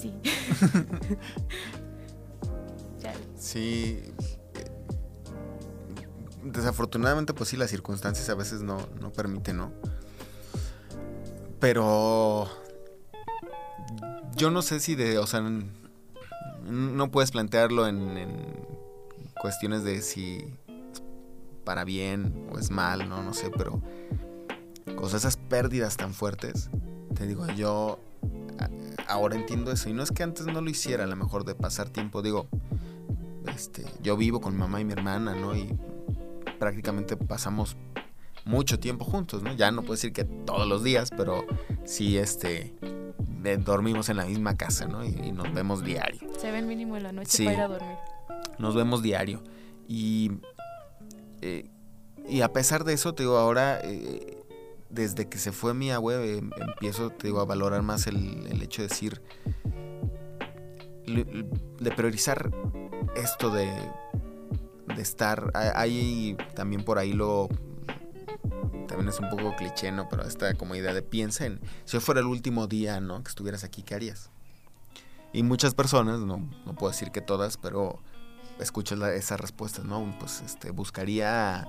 Sí. 0.04 0.14
Sí. 3.38 4.02
Desafortunadamente, 6.44 7.34
pues 7.34 7.50
sí, 7.50 7.58
las 7.58 7.70
circunstancias 7.70 8.30
a 8.30 8.36
veces 8.36 8.62
no, 8.62 8.78
no 9.02 9.12
permiten, 9.12 9.58
¿no? 9.58 9.74
Pero 11.60 12.50
yo 14.38 14.50
no 14.50 14.62
sé 14.62 14.80
si 14.80 14.96
de, 14.96 15.18
o 15.18 15.28
sea, 15.28 15.44
no 16.64 17.12
puedes 17.12 17.32
plantearlo 17.32 17.86
en, 17.86 18.18
en 18.18 18.66
cuestiones 19.42 19.84
de 19.84 20.02
si 20.02 20.38
es 20.68 21.04
para 21.66 21.84
bien 21.84 22.48
o 22.50 22.58
es 22.60 22.72
mal, 22.72 23.10
no, 23.10 23.22
no 23.24 23.34
sé, 23.34 23.52
pero 23.56 23.82
con 24.96 25.16
esas 25.16 25.36
pérdidas 25.36 25.98
tan 25.98 26.14
fuertes, 26.14 26.70
te 27.14 27.28
digo, 27.28 27.46
yo 27.48 28.00
ahora 29.08 29.36
entiendo 29.36 29.72
eso. 29.72 29.90
Y 29.90 29.94
no 29.94 30.04
es 30.04 30.12
que 30.12 30.24
antes 30.24 30.46
no 30.46 30.62
lo 30.62 30.70
hiciera, 30.70 31.04
a 31.04 31.08
lo 31.08 31.16
mejor 31.16 31.46
de 31.46 31.56
pasar 31.56 31.90
tiempo, 31.90 32.22
digo, 32.22 32.48
este, 33.54 33.86
yo 34.02 34.16
vivo 34.18 34.40
con 34.42 34.54
mi 34.54 34.60
mamá 34.60 34.82
y 34.82 34.86
mi 34.86 34.94
hermana, 34.94 35.36
¿no? 35.36 35.56
Y 35.56 35.78
prácticamente 36.60 37.18
pasamos 37.18 37.76
mucho 38.46 38.80
tiempo 38.80 39.06
juntos, 39.06 39.42
¿no? 39.44 39.54
Ya 39.54 39.72
no 39.72 39.82
puedo 39.82 39.94
decir 39.94 40.14
que 40.14 40.24
todos 40.24 40.68
los 40.68 40.84
días, 40.84 41.10
pero 41.16 41.46
sí, 41.86 42.18
este, 42.18 42.74
de- 43.42 43.58
dormimos 43.58 44.10
en 44.10 44.18
la 44.18 44.26
misma 44.26 44.56
casa, 44.56 44.86
¿no? 44.88 45.04
Y, 45.06 45.10
y 45.10 45.32
nos 45.32 45.54
vemos 45.54 45.84
diario. 45.84 46.22
Se 46.40 46.52
ven 46.52 46.68
mínimo 46.68 46.98
en 46.98 47.04
la 47.04 47.12
noche 47.12 47.30
Sí. 47.30 47.46
para 47.46 47.56
ir 47.58 47.62
a 47.64 47.68
dormir. 47.68 47.98
Nos 48.60 48.76
vemos 48.76 49.02
diario. 49.02 49.42
Y, 49.88 50.32
eh, 51.42 51.70
y 52.30 52.42
a 52.42 52.52
pesar 52.54 52.84
de 52.86 52.94
eso, 52.94 53.14
te 53.14 53.24
digo, 53.24 53.38
ahora, 53.38 53.80
eh, 53.84 54.33
desde 54.94 55.28
que 55.28 55.38
se 55.38 55.52
fue 55.52 55.74
mi 55.74 55.92
abue, 55.92 56.38
eh, 56.38 56.42
empiezo, 56.62 57.10
te 57.10 57.28
digo, 57.28 57.40
a 57.42 57.46
valorar 57.46 57.82
más 57.82 58.08
el, 58.08 58.46
el 58.48 58.62
hecho 58.62 58.82
de 58.84 58.88
decir, 58.90 59.22
de 61.06 61.92
priorizar 61.96 62.52
esto 63.16 63.50
de, 63.52 63.66
de 64.96 65.02
estar, 65.02 65.52
hay- 65.76 66.38
también 66.56 66.84
por 66.84 66.98
ahí 67.00 67.14
lo, 67.14 67.50
también 68.88 69.10
es 69.10 69.20
un 69.20 69.30
poco 69.30 69.56
cliché, 69.56 69.92
¿no? 69.92 70.08
Pero 70.10 70.24
esta 70.24 70.54
como 70.54 70.76
idea 70.76 70.94
de 70.94 71.02
piensa 71.02 71.46
en, 71.46 71.60
si 71.86 72.00
fuera 72.00 72.22
el 72.22 72.28
último 72.28 72.68
día, 72.68 73.00
¿no? 73.02 73.22
Que 73.24 73.30
estuvieras 73.30 73.64
aquí, 73.64 73.84
¿qué 73.84 73.96
harías? 73.96 74.30
Y 75.34 75.44
muchas 75.44 75.74
personas, 75.74 76.20
no, 76.20 76.38
no 76.66 76.76
puedo 76.76 76.92
decir 76.92 77.12
que 77.12 77.22
todas, 77.22 77.58
pero 77.58 78.00
escuchas 78.60 79.00
la- 79.00 79.14
esas 79.14 79.40
respuestas, 79.40 79.84
¿no? 79.86 80.16
Pues 80.20 80.42
este, 80.46 80.70
buscaría 80.72 81.68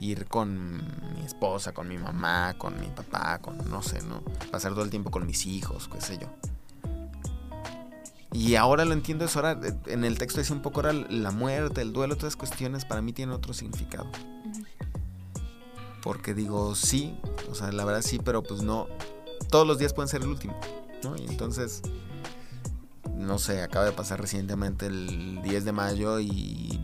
ir 0.00 0.26
con 0.26 0.78
mi 1.14 1.24
esposa, 1.24 1.72
con 1.72 1.86
mi 1.86 1.98
mamá, 1.98 2.54
con 2.56 2.80
mi 2.80 2.86
papá, 2.86 3.38
con 3.38 3.58
no 3.70 3.82
sé, 3.82 4.00
¿no? 4.02 4.22
Pasar 4.50 4.72
todo 4.72 4.82
el 4.82 4.90
tiempo 4.90 5.10
con 5.10 5.26
mis 5.26 5.46
hijos, 5.46 5.88
qué 5.92 6.00
sé 6.00 6.18
yo. 6.18 6.26
Y 8.32 8.54
ahora 8.54 8.84
lo 8.84 8.94
entiendo 8.94 9.24
eso, 9.24 9.40
ahora 9.40 9.60
en 9.86 10.04
el 10.04 10.16
texto 10.16 10.38
decía 10.38 10.56
un 10.56 10.62
poco 10.62 10.80
ahora 10.80 10.92
la 10.92 11.30
muerte, 11.30 11.82
el 11.82 11.92
duelo, 11.92 12.16
todas 12.16 12.36
cuestiones 12.36 12.84
para 12.84 13.02
mí 13.02 13.12
tienen 13.12 13.34
otro 13.34 13.52
significado. 13.52 14.06
Porque 16.02 16.32
digo, 16.32 16.74
sí, 16.74 17.14
o 17.50 17.54
sea, 17.54 17.70
la 17.72 17.84
verdad 17.84 18.02
sí, 18.02 18.18
pero 18.24 18.42
pues 18.42 18.62
no, 18.62 18.86
todos 19.50 19.66
los 19.66 19.78
días 19.78 19.92
pueden 19.92 20.08
ser 20.08 20.22
el 20.22 20.28
último, 20.28 20.58
¿no? 21.02 21.14
Y 21.16 21.26
entonces, 21.26 21.82
no 23.14 23.38
sé, 23.38 23.62
acaba 23.62 23.84
de 23.84 23.92
pasar 23.92 24.18
recientemente 24.18 24.86
el 24.86 25.42
10 25.42 25.64
de 25.66 25.72
mayo 25.72 26.20
y 26.20 26.80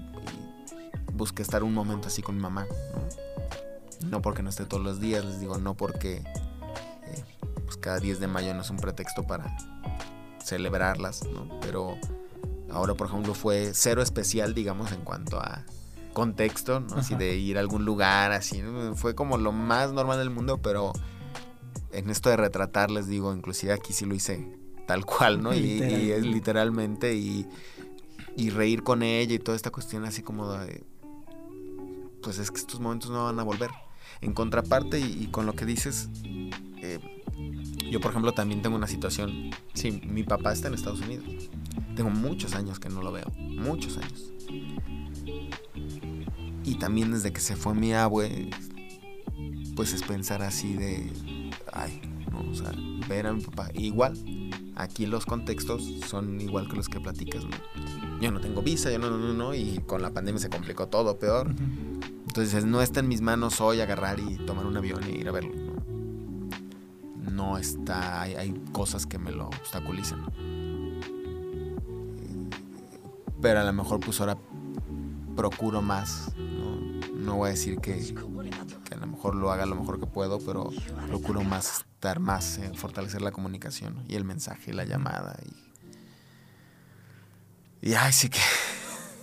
busqué 1.17 1.43
estar 1.43 1.63
un 1.63 1.75
momento 1.75 2.09
así 2.09 2.23
con 2.23 2.37
mi 2.37 2.43
mamá, 2.43 2.67
¿no? 2.93 4.09
No 4.09 4.23
porque 4.23 4.43
no 4.43 4.51
esté 4.51 4.65
todos 4.67 4.83
los 4.83 5.01
días, 5.01 5.25
les 5.25 5.41
digo, 5.41 5.59
no 5.59 5.75
porque 5.75 6.17
eh, 6.17 7.25
pues 7.65 7.77
cada 7.77 7.99
10 7.99 8.21
de 8.21 8.27
mayo 8.27 8.55
no 8.55 8.63
es 8.63 8.71
un 8.71 8.77
pretexto 8.77 9.25
para 9.25 9.57
celebrarlas, 10.43 11.25
¿no? 11.25 11.59
Pero 11.61 11.97
ahora, 12.71 12.95
por 12.95 13.09
ejemplo, 13.09 13.35
fue 13.35 13.73
cero 13.75 14.03
especial, 14.03 14.55
digamos, 14.55 14.93
en 14.93 15.01
cuanto 15.03 15.41
a 15.41 15.65
contexto, 16.13 16.81
¿no? 16.81 16.97
Así 16.97 17.15
de 17.15 17.37
ir 17.37 17.57
a 17.57 17.61
algún 17.61 17.85
lugar, 17.85 18.33
así, 18.33 18.63
¿no? 18.63 18.95
fue 18.95 19.15
como 19.15 19.37
lo 19.37 19.53
más 19.53 19.93
normal 19.93 20.19
del 20.19 20.31
mundo, 20.31 20.59
pero 20.63 20.93
en 21.93 22.11
esto 22.11 22.31
de 22.31 22.37
retratar, 22.37 22.91
les 22.91 23.07
digo, 23.07 23.35
inclusive 23.35 23.73
aquí 23.73 23.93
sí 23.93 24.07
lo 24.07 24.15
hice 24.15 24.49
tal 24.87 25.05
cual, 25.05 25.43
¿no? 25.43 25.55
Y, 25.55 25.83
y 25.83 26.13
es 26.13 26.23
literalmente 26.23 27.15
y, 27.15 27.47
y 28.37 28.51
reír 28.51 28.83
con 28.83 29.03
ella 29.03 29.35
y 29.35 29.39
toda 29.39 29.57
esta 29.57 29.71
cuestión 29.71 30.05
así 30.05 30.23
como 30.23 30.53
de, 30.53 30.85
pues 32.27 32.41
es 32.41 32.51
que 32.51 32.59
estos 32.59 32.81
momentos 32.81 33.09
no 33.09 33.23
van 33.23 33.39
a 33.39 33.45
volver. 33.45 33.71
En 34.21 34.33
contraparte 34.33 34.99
y, 34.99 35.29
con 35.31 35.47
lo 35.47 35.55
que 35.55 35.65
dices, 35.65 36.09
eh, 36.83 36.99
yo 37.89 38.01
por 38.01 38.11
ejemplo 38.11 38.33
también 38.33 38.63
tengo 38.63 38.75
una 38.75 38.89
situación, 38.89 39.53
sí, 39.75 40.03
mi 40.05 40.25
papá 40.25 40.53
está 40.53 40.67
en 40.67 40.75
Estados 40.75 41.03
Unidos, 41.03 41.25
tengo 41.95 42.11
muchos 42.11 42.57
años 42.57 42.81
que 42.81 42.89
no 42.89 43.01
lo 43.01 43.13
veo, 43.13 43.27
muchos 43.39 43.97
años. 43.99 44.33
Y 46.65 46.75
también 46.81 47.13
desde 47.13 47.33
que 47.33 47.39
se 47.39 47.55
fue 47.55 47.75
mi 47.75 47.95
abue, 47.95 48.51
pues 49.77 49.93
es 49.93 50.03
pensar 50.03 50.43
así 50.43 50.75
de, 50.75 51.13
ay, 51.73 52.01
no, 52.33 52.41
o 52.51 52.55
sea, 52.57 52.73
ver 53.09 53.29
a 53.29 53.33
mi 53.33 53.41
papá. 53.41 53.71
Igual, 53.73 54.19
aquí 54.75 55.07
los 55.07 55.27
contextos 55.27 55.89
son 56.09 56.41
igual 56.41 56.69
que 56.69 56.75
los 56.75 56.89
que 56.89 56.99
platicas, 56.99 57.45
¿no? 57.45 58.21
Yo 58.21 58.33
no 58.33 58.41
tengo 58.41 58.63
visa, 58.63 58.91
yo 58.91 58.99
no, 58.99 59.11
no, 59.11 59.19
no, 59.19 59.33
no, 59.33 59.55
y 59.55 59.81
con 59.87 60.03
la 60.03 60.11
pandemia 60.11 60.41
se 60.41 60.51
complicó 60.51 60.89
todo 60.89 61.21
peor. 61.21 61.55
Entonces 62.37 62.67
no 62.67 62.83
está 62.83 63.01
en 63.01 63.09
mis 63.09 63.23
manos 63.23 63.63
hoy 63.63 63.81
agarrar 63.81 64.21
y 64.21 64.37
tomar 64.37 64.67
un 64.67 64.77
avión 64.77 65.03
y 65.09 65.13
ir 65.21 65.27
a 65.27 65.33
verlo. 65.33 65.55
No, 65.55 67.31
No 67.31 67.57
está, 67.57 68.21
hay, 68.21 68.35
hay 68.35 68.53
cosas 68.73 69.07
que 69.07 69.19
me 69.19 69.31
lo 69.31 69.47
obstaculizan. 69.47 70.27
Pero 73.41 73.61
a 73.61 73.65
lo 73.65 73.73
mejor 73.73 74.01
pues 74.01 74.21
ahora 74.21 74.37
procuro 75.35 75.81
más. 75.81 76.31
No, 76.37 76.77
no 77.15 77.37
voy 77.37 77.47
a 77.47 77.51
decir 77.53 77.79
que, 77.79 78.15
que 78.85 78.95
a 78.95 78.99
lo 78.99 79.07
mejor 79.07 79.35
lo 79.35 79.51
haga 79.51 79.65
lo 79.65 79.77
mejor 79.77 79.99
que 79.99 80.05
puedo, 80.05 80.39
pero 80.39 80.69
procuro 81.07 81.43
más 81.43 81.87
estar 81.95 82.21
más, 82.21 82.59
en 82.59 82.75
fortalecer 82.75 83.23
la 83.23 83.33
comunicación 83.33 84.05
y 84.09 84.15
el 84.15 84.25
mensaje, 84.25 84.75
la 84.75 84.85
llamada. 84.85 85.39
Y, 87.81 87.89
y 87.93 87.95
ay, 87.95 88.13
sí 88.13 88.29
que... 88.29 88.41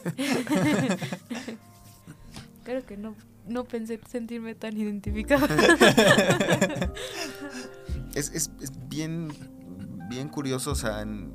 Creo 2.64 2.86
que 2.86 2.98
no, 2.98 3.16
no 3.48 3.64
pensé 3.66 4.00
sentirme 4.10 4.56
tan 4.56 4.78
identificada. 4.78 5.48
Es, 8.16 8.30
es, 8.30 8.52
es 8.62 8.72
bien, 8.90 9.30
bien 10.08 10.30
curioso, 10.30 10.70
o 10.70 10.76
sea, 10.76 11.02
el 11.02 11.32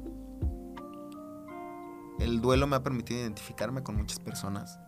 duelo 2.41 2.69
me 2.69 2.77
ha 2.77 2.85
permitido 2.85 3.19
identificarme 3.19 3.83
con 3.83 3.97
muchas 3.97 4.21
personas, 4.21 4.79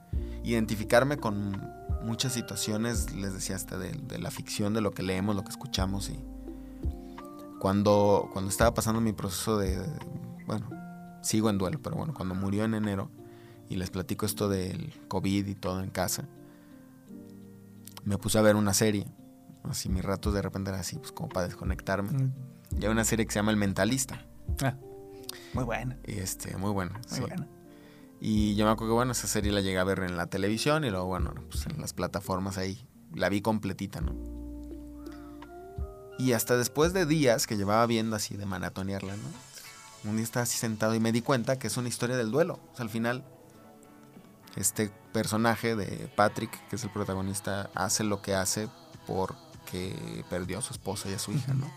identificarme 0.45 1.17
con 1.17 1.61
muchas 2.05 2.33
situaciones, 2.33 3.13
les 3.13 3.35
decía 3.35 3.57
hasta 3.57 3.77
de, 3.77 3.91
de 3.91 4.21
la 4.21 4.31
ficción, 4.31 4.73
de 4.73 4.81
lo 4.81 4.93
que 4.93 5.03
leemos, 5.03 5.35
lo 5.35 5.43
que 5.43 5.51
escuchamos 5.51 6.11
y 6.11 6.21
cuando, 7.59 8.31
cuando 8.33 8.51
estaba 8.51 8.73
pasando 8.73 9.01
mi 9.01 9.13
proceso 9.13 9.59
de, 9.59 9.77
bueno, 10.47 10.71
sigo 11.23 11.51
en 11.51 11.59
duelo, 11.59 11.81
pero 11.83 11.97
bueno, 11.97 12.15
cuando 12.15 12.35
murió 12.35 12.65
en 12.65 12.75
enero 12.75 13.11
y 13.71 13.77
les 13.77 13.89
platico 13.89 14.27
esto 14.27 14.49
del 14.49 14.93
COVID 15.09 15.47
y 15.47 15.55
todo 15.55 15.83
en 15.83 15.91
casa, 15.91 16.25
me 18.05 18.19
puse 18.19 18.37
a 18.37 18.43
ver 18.43 18.57
una 18.57 18.75
serie. 18.75 19.07
Así 19.63 19.89
mis 19.89 20.05
ratos 20.05 20.35
de 20.35 20.43
repente 20.43 20.71
era 20.71 20.81
así, 20.81 20.97
pues 20.99 21.13
como 21.13 21.29
para 21.29 21.47
desconectarme. 21.47 22.11
Mm. 22.11 22.33
Y 22.81 22.85
hay 22.85 22.91
una 22.91 23.05
serie 23.05 23.25
que 23.27 23.33
se 23.33 23.39
llama 23.39 23.53
El 23.53 23.57
Mentalista. 23.57 24.27
Ah, 24.63 24.75
muy 25.55 25.65
buena, 25.65 25.97
Y 26.05 26.19
este, 26.19 26.57
muy 26.57 26.73
buena. 26.73 26.95
muy 26.95 27.03
sí. 27.09 27.21
buena. 27.21 27.47
Y 28.21 28.57
yo 28.57 28.67
me 28.67 28.73
acuerdo 28.73 28.93
que, 28.93 28.97
bueno, 28.97 29.13
esa 29.13 29.29
serie 29.29 29.53
la 29.53 29.61
llegué 29.61 29.79
a 29.79 29.85
ver 29.85 30.01
en 30.01 30.17
la 30.17 30.27
televisión 30.27 30.85
y 30.85 30.91
luego, 30.91 31.07
bueno, 31.07 31.33
pues 31.49 31.67
en 31.67 31.81
las 31.81 31.93
plataformas 31.93 32.59
ahí. 32.59 32.87
La 33.15 33.29
vi 33.29 33.41
completita, 33.41 34.01
¿no? 34.01 34.15
Y 36.19 36.33
hasta 36.33 36.57
después 36.57 36.93
de 36.93 37.07
días 37.07 37.47
que 37.47 37.57
llevaba 37.57 37.87
viendo 37.87 38.17
así 38.17 38.37
de 38.37 38.47
maratonearla, 38.47 39.15
¿no? 39.17 40.11
Un 40.11 40.17
día 40.17 40.25
estaba 40.25 40.43
así 40.43 40.59
sentado 40.59 40.95
y 40.95 41.01
me 41.01 41.13
di 41.13 41.23
cuenta 41.23 41.59
que 41.59 41.69
es 41.69 41.77
una 41.77 41.89
historia 41.89 42.17
del 42.17 42.31
duelo. 42.31 42.61
O 42.73 42.77
sea, 42.77 42.85
al 42.85 42.91
final, 42.91 43.25
este 44.61 44.91
personaje 45.13 45.77
de 45.77 46.09
Patrick, 46.17 46.51
que 46.69 46.77
es 46.77 46.85
el 46.85 46.91
protagonista, 46.91 47.71
hace 47.75 48.05
lo 48.05 48.23
que 48.23 48.35
hace 48.35 48.69
porque 49.07 50.25
perdió 50.29 50.59
a 50.59 50.63
su 50.63 50.73
esposa 50.73 51.09
y 51.09 51.15
a 51.15 51.19
su 51.19 51.33
hija, 51.33 51.55
¿no? 51.55 51.71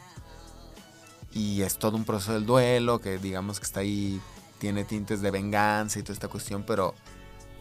Y 1.31 1.63
es 1.63 1.77
todo 1.77 1.97
un 1.97 2.05
proceso 2.05 2.33
del 2.33 2.45
duelo 2.45 2.99
que 2.99 3.17
digamos 3.17 3.59
que 3.59 3.65
está 3.65 3.79
ahí, 3.79 4.21
tiene 4.59 4.83
tintes 4.83 5.21
de 5.21 5.31
venganza 5.31 5.99
y 5.99 6.03
toda 6.03 6.13
esta 6.13 6.27
cuestión, 6.27 6.63
pero 6.63 6.93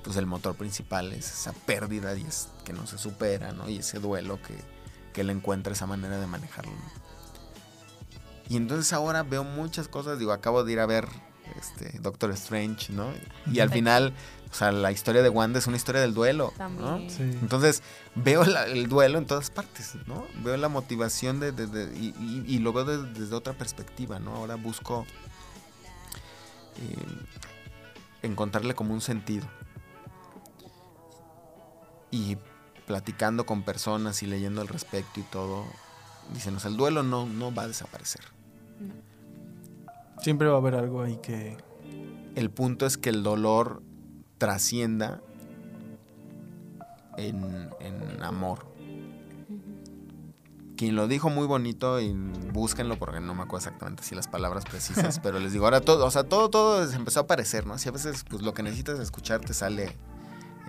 pues 0.04 0.16
el 0.16 0.26
motor 0.26 0.56
principal 0.56 1.12
es 1.12 1.32
esa 1.32 1.52
pérdida 1.52 2.14
y 2.16 2.22
es 2.22 2.48
que 2.64 2.72
no 2.72 2.86
se 2.86 2.98
supera, 2.98 3.52
¿no? 3.52 3.68
Y 3.68 3.78
ese 3.78 3.98
duelo 3.98 4.40
que, 4.42 4.56
que 5.12 5.22
él 5.22 5.30
encuentra 5.30 5.72
esa 5.72 5.86
manera 5.86 6.18
de 6.18 6.26
manejarlo, 6.26 6.72
¿no? 6.72 7.02
Y 8.48 8.56
entonces 8.56 8.92
ahora 8.92 9.22
veo 9.22 9.44
muchas 9.44 9.88
cosas, 9.88 10.18
digo, 10.18 10.32
acabo 10.32 10.64
de 10.64 10.72
ir 10.72 10.80
a 10.80 10.86
ver 10.86 11.08
este 11.58 11.98
Doctor 12.00 12.30
Strange, 12.32 12.92
¿no? 12.92 13.10
Y 13.50 13.60
al 13.60 13.70
final, 13.70 14.12
o 14.52 14.54
sea, 14.54 14.70
la 14.70 14.92
historia 14.92 15.22
de 15.22 15.30
Wanda 15.30 15.58
es 15.58 15.66
una 15.66 15.76
historia 15.78 16.02
del 16.02 16.12
duelo, 16.12 16.52
¿no? 16.78 16.98
Sí. 17.08 17.22
Entonces 17.22 17.82
veo 18.14 18.44
la- 18.44 18.66
el 18.66 18.86
duelo 18.88 19.16
en 19.18 19.26
todas 19.26 19.50
partes, 19.50 19.94
¿no? 20.06 20.26
Veo 20.44 20.56
la 20.58 20.68
motivación 20.68 21.40
de, 21.40 21.52
de- 21.52 21.66
de- 21.66 21.98
y, 21.98 22.08
y- 22.20 22.44
y 22.46 22.58
lo 22.58 22.72
veo 22.74 22.84
de- 22.84 23.12
desde 23.18 23.34
otra 23.34 23.54
perspectiva, 23.54 24.18
¿no? 24.18 24.34
Ahora 24.36 24.56
busco 24.56 25.06
eh, 26.76 26.96
encontrarle 28.22 28.74
como 28.74 28.92
un 28.94 29.00
sentido. 29.00 29.46
Y 32.10 32.36
platicando 32.86 33.46
con 33.46 33.62
personas 33.62 34.22
y 34.22 34.26
leyendo 34.26 34.60
al 34.60 34.68
respecto 34.68 35.18
y 35.20 35.22
todo, 35.22 35.64
dicen, 36.34 36.54
o 36.56 36.60
sea, 36.60 36.70
el 36.70 36.76
duelo 36.76 37.02
no, 37.02 37.24
no 37.26 37.54
va 37.54 37.62
a 37.62 37.68
desaparecer. 37.68 38.20
Siempre 40.20 40.48
va 40.48 40.54
a 40.54 40.58
haber 40.58 40.74
algo 40.74 41.02
ahí 41.02 41.16
que... 41.22 41.56
El 42.34 42.50
punto 42.50 42.86
es 42.86 42.96
que 42.98 43.08
el 43.10 43.22
dolor 43.22 43.82
trascienda 44.42 45.20
en, 47.16 47.70
en 47.78 48.22
amor. 48.24 48.66
Quien 50.76 50.96
lo 50.96 51.06
dijo 51.06 51.30
muy 51.30 51.46
bonito 51.46 52.00
y 52.00 52.12
búsquenlo 52.52 52.98
porque 52.98 53.20
no 53.20 53.36
me 53.36 53.42
acuerdo 53.42 53.68
exactamente 53.68 54.02
si 54.02 54.16
las 54.16 54.26
palabras 54.26 54.64
precisas, 54.64 55.20
pero 55.22 55.38
les 55.38 55.52
digo, 55.52 55.66
ahora 55.66 55.80
todo, 55.80 56.04
o 56.04 56.10
sea, 56.10 56.24
todo, 56.24 56.50
todo 56.50 56.84
se 56.88 56.96
empezó 56.96 57.20
a 57.20 57.22
aparecer, 57.22 57.68
¿no? 57.68 57.74
Así 57.74 57.88
a 57.88 57.92
veces 57.92 58.24
pues 58.28 58.42
lo 58.42 58.52
que 58.52 58.64
necesitas 58.64 58.98
escuchar 58.98 59.42
te 59.42 59.54
sale 59.54 59.84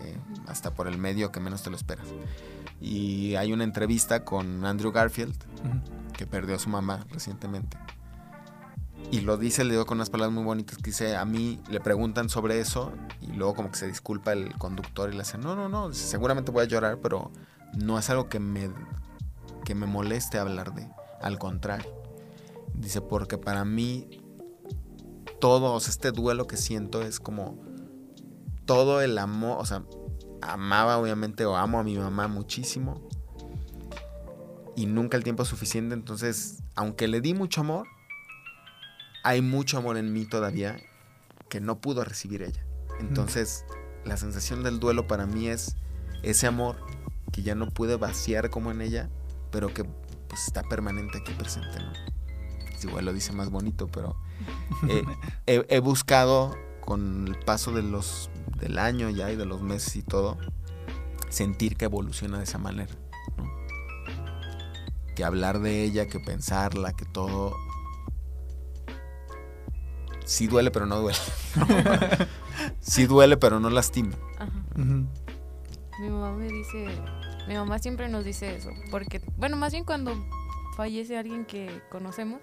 eh, 0.04 0.18
hasta 0.46 0.70
por 0.70 0.88
el 0.88 1.00
medio 1.00 1.32
que 1.32 1.40
menos 1.40 1.64
te 1.64 1.72
lo 1.72 1.76
esperas. 1.76 2.06
Y 2.80 3.34
hay 3.38 3.54
una 3.54 3.64
entrevista 3.64 4.24
con 4.24 4.64
Andrew 4.66 4.92
Garfield, 4.92 5.36
que 6.16 6.28
perdió 6.28 6.58
a 6.58 6.60
su 6.60 6.70
mamá 6.70 7.08
recientemente. 7.10 7.76
Y 9.12 9.22
lo 9.22 9.38
dice, 9.38 9.64
le 9.64 9.72
digo 9.72 9.86
con 9.86 9.98
unas 9.98 10.10
palabras 10.10 10.34
muy 10.34 10.44
bonitas 10.44 10.78
que 10.78 10.86
dice, 10.86 11.16
a 11.16 11.24
mí 11.26 11.60
le 11.70 11.80
preguntan 11.80 12.30
sobre 12.30 12.60
eso 12.60 12.92
y 13.22 13.28
luego 13.28 13.54
como 13.54 13.72
que 13.72 13.78
se 13.78 13.88
disculpa 13.88 14.34
el 14.34 14.54
conductor 14.58 15.12
y 15.12 15.16
le 15.16 15.22
hace, 15.22 15.38
no, 15.38 15.56
no, 15.56 15.70
no, 15.70 15.94
seguramente 15.94 16.52
voy 16.52 16.64
a 16.64 16.68
llorar, 16.68 17.00
pero 17.00 17.32
no 17.74 18.00
es 18.00 18.10
algo 18.10 18.28
que 18.28 18.40
me, 18.40 18.72
que 19.66 19.76
me 19.76 19.86
moleste 19.86 20.40
hablar 20.40 20.74
de, 20.74 20.90
al 21.22 21.38
contrario. 21.38 21.92
Dice, 22.74 23.02
porque 23.02 23.38
para 23.38 23.66
mí 23.66 24.08
todo, 25.40 25.74
o 25.74 25.80
sea, 25.80 25.92
este 25.92 26.12
duelo 26.12 26.48
que 26.48 26.58
siento 26.58 27.02
es 27.04 27.20
como 27.20 27.62
todo 28.66 29.02
el 29.02 29.18
amor, 29.18 29.58
o 29.60 29.66
sea, 29.66 29.84
amaba 30.42 30.98
obviamente 30.98 31.46
o 31.46 31.56
amo 31.56 31.80
a 31.80 31.84
mi 31.84 31.98
mamá 31.98 32.28
muchísimo 32.28 33.08
y 34.76 34.86
nunca 34.86 35.18
el 35.18 35.24
tiempo 35.24 35.46
suficiente, 35.46 35.94
entonces, 35.94 36.64
aunque 36.76 37.08
le 37.08 37.22
di 37.22 37.34
mucho 37.34 37.62
amor, 37.62 37.88
hay 39.24 39.42
mucho 39.42 39.78
amor 39.78 39.98
en 39.98 40.14
mí 40.14 40.26
todavía 40.26 40.78
que 41.50 41.62
no 41.62 41.80
pudo 41.80 42.04
recibir 42.04 42.44
ella. 42.44 42.66
Entonces, 43.00 43.66
la 44.06 44.18
sensación 44.18 44.64
del 44.64 44.80
duelo 44.80 45.08
para 45.08 45.26
mí 45.26 45.48
es 45.48 45.76
ese 46.22 46.46
amor 46.48 46.78
que 47.32 47.42
ya 47.42 47.56
no 47.56 47.70
pude 47.70 47.96
vaciar 47.96 48.50
como 48.50 48.72
en 48.72 48.82
ella, 48.82 49.10
pero 49.52 49.74
que 49.74 49.86
pues 50.28 50.46
está 50.46 50.64
permanente 50.64 51.20
aquí 51.20 51.32
presente, 51.34 51.80
¿no? 51.80 51.92
Es 52.74 52.84
igual 52.84 53.06
lo 53.06 53.14
dice 53.14 53.32
más 53.32 53.50
bonito, 53.50 53.88
pero 53.88 54.18
eh, 54.90 55.04
he, 55.48 55.66
he 55.70 55.80
buscado 55.80 56.56
con 56.82 57.28
el 57.28 57.40
paso 57.40 57.72
de 57.72 57.82
los, 57.82 58.30
del 58.60 58.78
año 58.78 59.10
ya 59.10 59.32
y 59.32 59.36
de 59.36 59.46
los 59.46 59.62
meses 59.62 59.96
y 59.96 60.02
todo, 60.02 60.38
sentir 61.30 61.78
que 61.78 61.86
evoluciona 61.86 62.38
de 62.38 62.44
esa 62.44 62.58
manera, 62.58 62.94
¿no? 63.38 63.50
Que 65.16 65.24
hablar 65.24 65.60
de 65.60 65.84
ella, 65.84 66.08
que 66.08 66.20
pensarla, 66.20 66.94
que 66.94 67.06
todo 67.06 67.56
sí 70.26 70.48
duele, 70.48 70.72
pero 70.72 70.86
no 70.86 71.00
duele. 71.00 71.18
sí 72.80 73.06
duele, 73.06 73.38
pero 73.38 73.60
no 73.60 73.70
lastima. 73.70 74.16
Ajá. 74.38 74.52
Mi 76.00 76.10
mamá 76.10 76.34
me 76.34 76.48
dice, 76.48 76.88
mi 77.48 77.54
mamá 77.54 77.78
siempre 77.80 78.10
nos 78.10 78.26
dice 78.26 78.56
eso, 78.56 78.72
porque, 78.90 79.22
bueno, 79.38 79.58
más 79.58 79.72
bien 79.72 79.86
cuando 79.86 80.14
fallece 80.76 81.18
alguien 81.18 81.46
que 81.46 81.82
conocemos, 81.90 82.42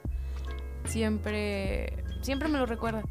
siempre, 0.84 2.04
siempre 2.22 2.48
me 2.48 2.58
lo 2.58 2.66
recuerda. 2.66 3.02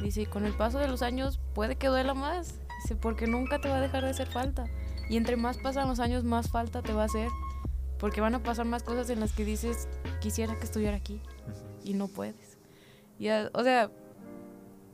Dice, 0.00 0.22
y 0.22 0.26
con 0.26 0.46
el 0.46 0.54
paso 0.54 0.78
de 0.78 0.88
los 0.88 1.02
años 1.02 1.40
puede 1.54 1.76
que 1.76 1.88
duela 1.88 2.14
más, 2.14 2.54
dice, 2.82 2.96
porque 2.96 3.26
nunca 3.26 3.60
te 3.60 3.68
va 3.68 3.76
a 3.76 3.80
dejar 3.80 4.04
de 4.04 4.10
hacer 4.10 4.28
falta. 4.28 4.64
Y 5.08 5.16
entre 5.16 5.36
más 5.36 5.58
pasan 5.58 5.88
los 5.88 5.98
años, 5.98 6.24
más 6.24 6.48
falta 6.50 6.82
te 6.82 6.92
va 6.92 7.02
a 7.02 7.06
hacer, 7.06 7.28
porque 7.98 8.20
van 8.20 8.34
a 8.34 8.42
pasar 8.42 8.64
más 8.64 8.82
cosas 8.82 9.10
en 9.10 9.20
las 9.20 9.32
que 9.32 9.44
dices, 9.44 9.88
quisiera 10.20 10.56
que 10.56 10.64
estuviera 10.64 10.96
aquí, 10.96 11.20
y 11.84 11.94
no 11.94 12.08
puedes. 12.08 12.58
Y, 13.18 13.28
o 13.28 13.62
sea, 13.64 13.90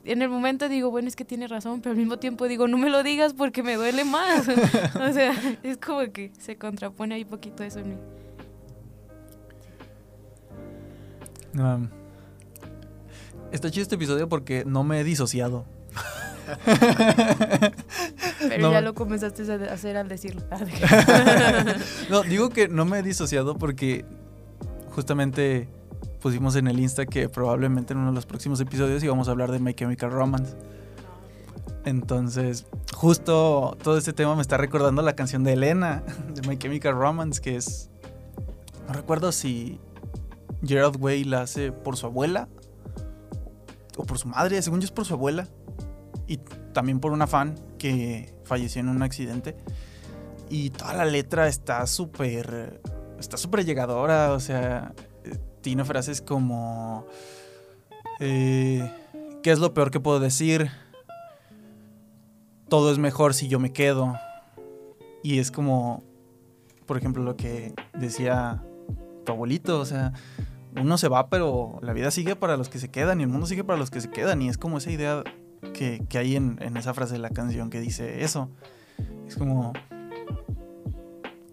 en 0.06 0.22
el 0.22 0.28
momento 0.28 0.68
digo, 0.68 0.90
bueno, 0.90 1.08
es 1.08 1.16
que 1.16 1.24
tiene 1.24 1.48
razón, 1.48 1.80
pero 1.80 1.92
al 1.92 1.96
mismo 1.98 2.18
tiempo 2.18 2.46
digo, 2.48 2.68
no 2.68 2.78
me 2.78 2.88
lo 2.90 3.02
digas 3.02 3.34
porque 3.34 3.62
me 3.62 3.74
duele 3.74 4.04
más. 4.04 4.46
o 5.00 5.12
sea, 5.12 5.32
es 5.62 5.76
como 5.78 6.00
que 6.12 6.32
se 6.38 6.56
contrapone 6.56 7.14
ahí 7.16 7.24
poquito 7.24 7.62
eso 7.62 7.80
en 7.80 7.90
mí. 7.90 7.96
Um, 11.58 11.88
está 13.50 13.70
chido 13.70 13.82
este 13.82 13.94
episodio 13.94 14.28
porque 14.28 14.64
no 14.66 14.84
me 14.84 15.00
he 15.00 15.04
disociado. 15.04 15.64
Pero 18.48 18.62
No. 18.68 18.72
ya 18.72 18.80
lo 18.80 18.94
comenzaste 18.94 19.42
a 19.50 19.72
hacer 19.72 19.96
al 19.96 20.08
decirlo. 20.08 20.42
No, 22.10 22.22
digo 22.22 22.50
que 22.50 22.68
no 22.68 22.84
me 22.84 22.98
he 23.00 23.02
disociado 23.02 23.56
porque 23.56 24.04
justamente 24.90 25.68
pusimos 26.16 26.56
en 26.56 26.66
el 26.66 26.78
Insta 26.80 27.06
que 27.06 27.28
probablemente 27.28 27.92
en 27.92 28.00
uno 28.00 28.08
de 28.08 28.14
los 28.14 28.26
próximos 28.26 28.60
episodios 28.60 29.02
íbamos 29.02 29.28
a 29.28 29.30
hablar 29.30 29.52
de 29.52 29.58
My 29.58 29.74
Chemical 29.74 30.10
Romance. 30.10 30.54
Entonces, 31.84 32.66
justo 32.94 33.76
todo 33.82 33.96
este 33.96 34.12
tema 34.12 34.34
me 34.34 34.42
está 34.42 34.56
recordando 34.56 35.02
la 35.02 35.14
canción 35.14 35.44
de 35.44 35.52
Elena 35.52 36.02
de 36.34 36.46
My 36.48 36.58
Chemical 36.58 36.94
Romance, 36.94 37.40
que 37.40 37.56
es. 37.56 37.90
No 38.88 38.94
recuerdo 38.94 39.32
si 39.32 39.80
Gerard 40.64 40.96
Way 41.00 41.24
la 41.24 41.42
hace 41.42 41.72
por 41.72 41.96
su 41.96 42.06
abuela 42.06 42.48
o 43.96 44.04
por 44.04 44.18
su 44.18 44.28
madre, 44.28 44.60
según 44.62 44.80
yo 44.80 44.84
es 44.84 44.92
por 44.92 45.04
su 45.04 45.14
abuela. 45.14 45.46
Y 46.26 46.38
también 46.72 46.98
por 46.98 47.12
una 47.12 47.26
fan 47.28 47.54
que 47.78 48.34
falleció 48.44 48.80
en 48.80 48.88
un 48.88 49.02
accidente. 49.02 49.56
Y 50.50 50.70
toda 50.70 50.94
la 50.94 51.04
letra 51.04 51.48
está 51.48 51.86
súper. 51.86 52.80
Está 53.18 53.36
súper 53.36 53.64
llegadora. 53.64 54.32
O 54.32 54.40
sea, 54.40 54.92
tiene 55.66 55.84
frases 55.84 56.22
como. 56.22 57.08
eh, 58.20 58.88
¿Qué 59.42 59.50
es 59.50 59.58
lo 59.58 59.74
peor 59.74 59.90
que 59.90 59.98
puedo 59.98 60.20
decir? 60.20 60.70
Todo 62.68 62.92
es 62.92 62.98
mejor 62.98 63.34
si 63.34 63.48
yo 63.48 63.58
me 63.58 63.72
quedo. 63.72 64.16
Y 65.24 65.40
es 65.40 65.50
como. 65.50 66.04
Por 66.86 66.98
ejemplo, 66.98 67.24
lo 67.24 67.36
que 67.36 67.74
decía 67.94 68.62
tu 69.24 69.32
abuelito. 69.32 69.80
O 69.80 69.84
sea, 69.84 70.12
uno 70.80 70.98
se 70.98 71.08
va, 71.08 71.28
pero 71.30 71.80
la 71.82 71.92
vida 71.92 72.12
sigue 72.12 72.36
para 72.36 72.56
los 72.56 72.68
que 72.68 72.78
se 72.78 72.88
quedan. 72.88 73.18
Y 73.18 73.24
el 73.24 73.28
mundo 73.28 73.48
sigue 73.48 73.64
para 73.64 73.76
los 73.76 73.90
que 73.90 74.00
se 74.00 74.08
quedan. 74.08 74.42
Y 74.42 74.48
es 74.48 74.58
como 74.58 74.78
esa 74.78 74.92
idea 74.92 75.24
que, 75.74 76.00
que 76.08 76.18
hay 76.18 76.36
en, 76.36 76.58
en 76.62 76.76
esa 76.76 76.94
frase 76.94 77.14
de 77.14 77.18
la 77.18 77.30
canción 77.30 77.70
que 77.70 77.80
dice 77.80 78.22
eso. 78.22 78.50
Es 79.26 79.34
como. 79.34 79.72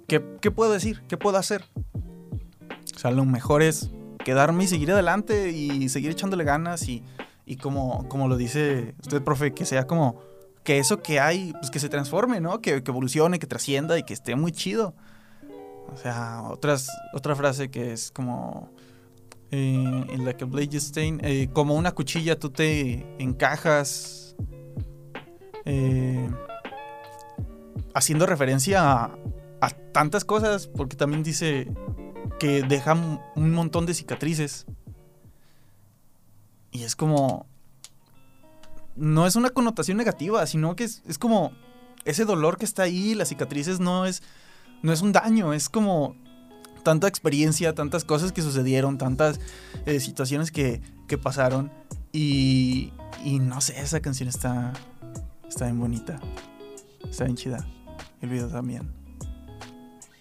¿Qué, 0.05 0.23
qué 0.39 0.51
puedo 0.51 0.71
decir? 0.71 1.01
¿Qué 1.07 1.17
puedo 1.17 1.39
hacer? 1.39 1.65
O 2.95 2.99
sea, 2.99 3.09
lo 3.09 3.25
mejor 3.25 3.63
es 3.63 3.89
quedarme 4.23 4.63
y 4.63 4.67
seguir 4.67 4.91
adelante 4.91 5.51
y 5.51 5.89
seguir 5.89 6.11
echándole 6.11 6.43
ganas 6.43 6.87
y, 6.87 7.03
y 7.45 7.57
como, 7.57 8.07
como 8.09 8.27
lo 8.27 8.37
dice 8.37 8.95
usted, 9.01 9.21
profe, 9.21 9.53
que 9.53 9.65
sea 9.65 9.85
como 9.87 10.21
que 10.63 10.79
eso 10.79 11.01
que 11.01 11.19
hay, 11.19 11.53
pues 11.53 11.69
que 11.69 11.79
se 11.79 11.89
transforme, 11.89 12.39
¿no? 12.39 12.61
Que, 12.61 12.83
que 12.83 12.91
evolucione, 12.91 13.39
que 13.39 13.47
trascienda 13.47 13.97
y 13.97 14.03
que 14.03 14.13
esté 14.13 14.35
muy 14.35 14.51
chido. 14.51 14.95
O 15.93 15.97
sea, 15.97 16.43
otras, 16.49 16.87
otra 17.13 17.35
frase 17.35 17.69
que 17.69 17.91
es 17.91 18.11
como 18.11 18.71
eh, 19.51 20.05
en 20.09 20.25
la 20.25 20.35
que 20.35 20.45
Blade 20.45 20.79
Stein, 20.79 21.19
eh, 21.23 21.49
como 21.51 21.75
una 21.75 21.91
cuchilla 21.91 22.39
tú 22.39 22.49
te 22.49 23.05
encajas 23.19 24.35
eh, 25.65 26.29
haciendo 27.93 28.25
referencia 28.25 28.81
a, 28.81 29.17
a 29.61 29.69
tantas 29.69 30.23
cosas, 30.23 30.67
porque 30.67 30.95
también 30.95 31.23
dice 31.23 31.67
que 32.43 32.61
deja 32.61 32.93
un 33.35 33.53
montón 33.53 33.85
de 33.85 33.93
cicatrices. 33.93 34.65
Y 36.71 36.83
es 36.83 36.93
como... 36.93 37.45
No 38.97 39.25
es 39.25 39.37
una 39.37 39.49
connotación 39.51 39.95
negativa, 39.95 40.45
sino 40.45 40.75
que 40.75 40.83
es, 40.83 41.03
es 41.07 41.17
como 41.17 41.53
ese 42.03 42.25
dolor 42.25 42.57
que 42.57 42.65
está 42.65 42.83
ahí, 42.83 43.15
las 43.15 43.29
cicatrices 43.29 43.79
no 43.79 44.05
es, 44.05 44.23
no 44.81 44.91
es 44.91 45.01
un 45.01 45.13
daño, 45.13 45.53
es 45.53 45.69
como 45.69 46.17
tanta 46.83 47.07
experiencia, 47.07 47.75
tantas 47.75 48.03
cosas 48.03 48.33
que 48.33 48.41
sucedieron, 48.41 48.97
tantas 48.97 49.39
eh, 49.85 50.01
situaciones 50.01 50.51
que, 50.51 50.81
que 51.07 51.17
pasaron. 51.17 51.71
Y, 52.11 52.91
y 53.23 53.39
no 53.39 53.61
sé, 53.61 53.79
esa 53.79 54.01
canción 54.01 54.27
está, 54.27 54.73
está 55.47 55.63
bien 55.63 55.79
bonita, 55.79 56.19
está 57.09 57.23
bien 57.23 57.37
chida. 57.37 57.65
El 58.19 58.27
video 58.27 58.49
también. 58.49 59.02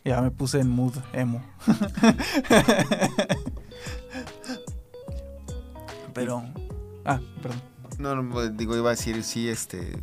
Ya 0.05 0.21
me 0.21 0.31
puse 0.31 0.61
en 0.61 0.69
mood 0.69 0.95
emo. 1.13 1.43
Pero... 6.15 6.43
Ah, 7.05 7.21
perdón. 7.41 7.63
No, 7.99 8.15
no, 8.15 8.31
pues, 8.33 8.57
digo, 8.57 8.77
iba 8.77 8.89
a 8.91 8.95
decir, 8.95 9.23
sí, 9.23 9.49
este, 9.49 9.97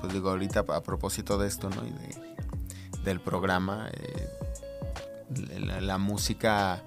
pues 0.00 0.12
digo, 0.12 0.30
ahorita 0.30 0.64
a 0.68 0.82
propósito 0.82 1.38
de 1.38 1.48
esto, 1.48 1.70
¿no? 1.70 1.86
Y 1.86 1.90
de, 1.90 2.14
del 3.04 3.20
programa, 3.20 3.88
eh, 3.92 4.28
la, 5.60 5.80
la 5.80 5.98
música 5.98 6.82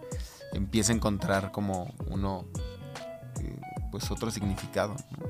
empieza 0.53 0.91
a 0.91 0.95
encontrar 0.95 1.51
como 1.51 1.93
uno, 2.07 2.45
eh, 3.41 3.59
pues 3.91 4.09
otro 4.11 4.31
significado, 4.31 4.95
¿no? 5.17 5.27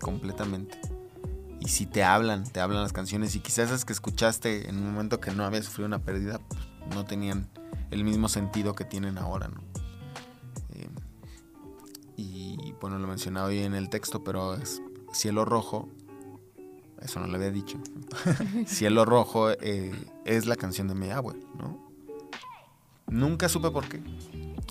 completamente. 0.00 0.78
Y 1.64 1.68
si 1.68 1.86
te 1.86 2.02
hablan, 2.02 2.42
te 2.42 2.58
hablan 2.58 2.82
las 2.82 2.92
canciones 2.92 3.36
y 3.36 3.40
quizás 3.40 3.66
esas 3.66 3.84
que 3.84 3.92
escuchaste 3.92 4.68
en 4.68 4.78
un 4.78 4.92
momento 4.92 5.20
que 5.20 5.30
no 5.30 5.44
habías 5.44 5.66
sufrido 5.66 5.86
una 5.86 6.00
pérdida, 6.00 6.40
pues, 6.48 6.60
no 6.92 7.04
tenían 7.04 7.48
el 7.92 8.02
mismo 8.02 8.28
sentido 8.28 8.74
que 8.74 8.84
tienen 8.84 9.16
ahora, 9.16 9.46
¿no? 9.46 9.60
Eh, 10.70 10.88
y 12.16 12.74
bueno, 12.80 12.98
lo 12.98 13.06
mencionaba 13.06 13.46
hoy 13.46 13.60
en 13.60 13.74
el 13.74 13.90
texto, 13.90 14.24
pero 14.24 14.54
es 14.54 14.82
Cielo 15.12 15.44
Rojo, 15.44 15.88
eso 17.00 17.20
no 17.20 17.28
lo 17.28 17.36
había 17.36 17.52
dicho. 17.52 17.78
Cielo 18.66 19.04
Rojo 19.04 19.52
eh, 19.52 19.92
es 20.24 20.46
la 20.46 20.56
canción 20.56 20.88
de 20.88 20.96
mi 20.96 21.10
abue, 21.10 21.38
¿no? 21.56 21.91
Nunca 23.12 23.48
supe 23.48 23.70
por 23.70 23.86
qué, 23.88 24.00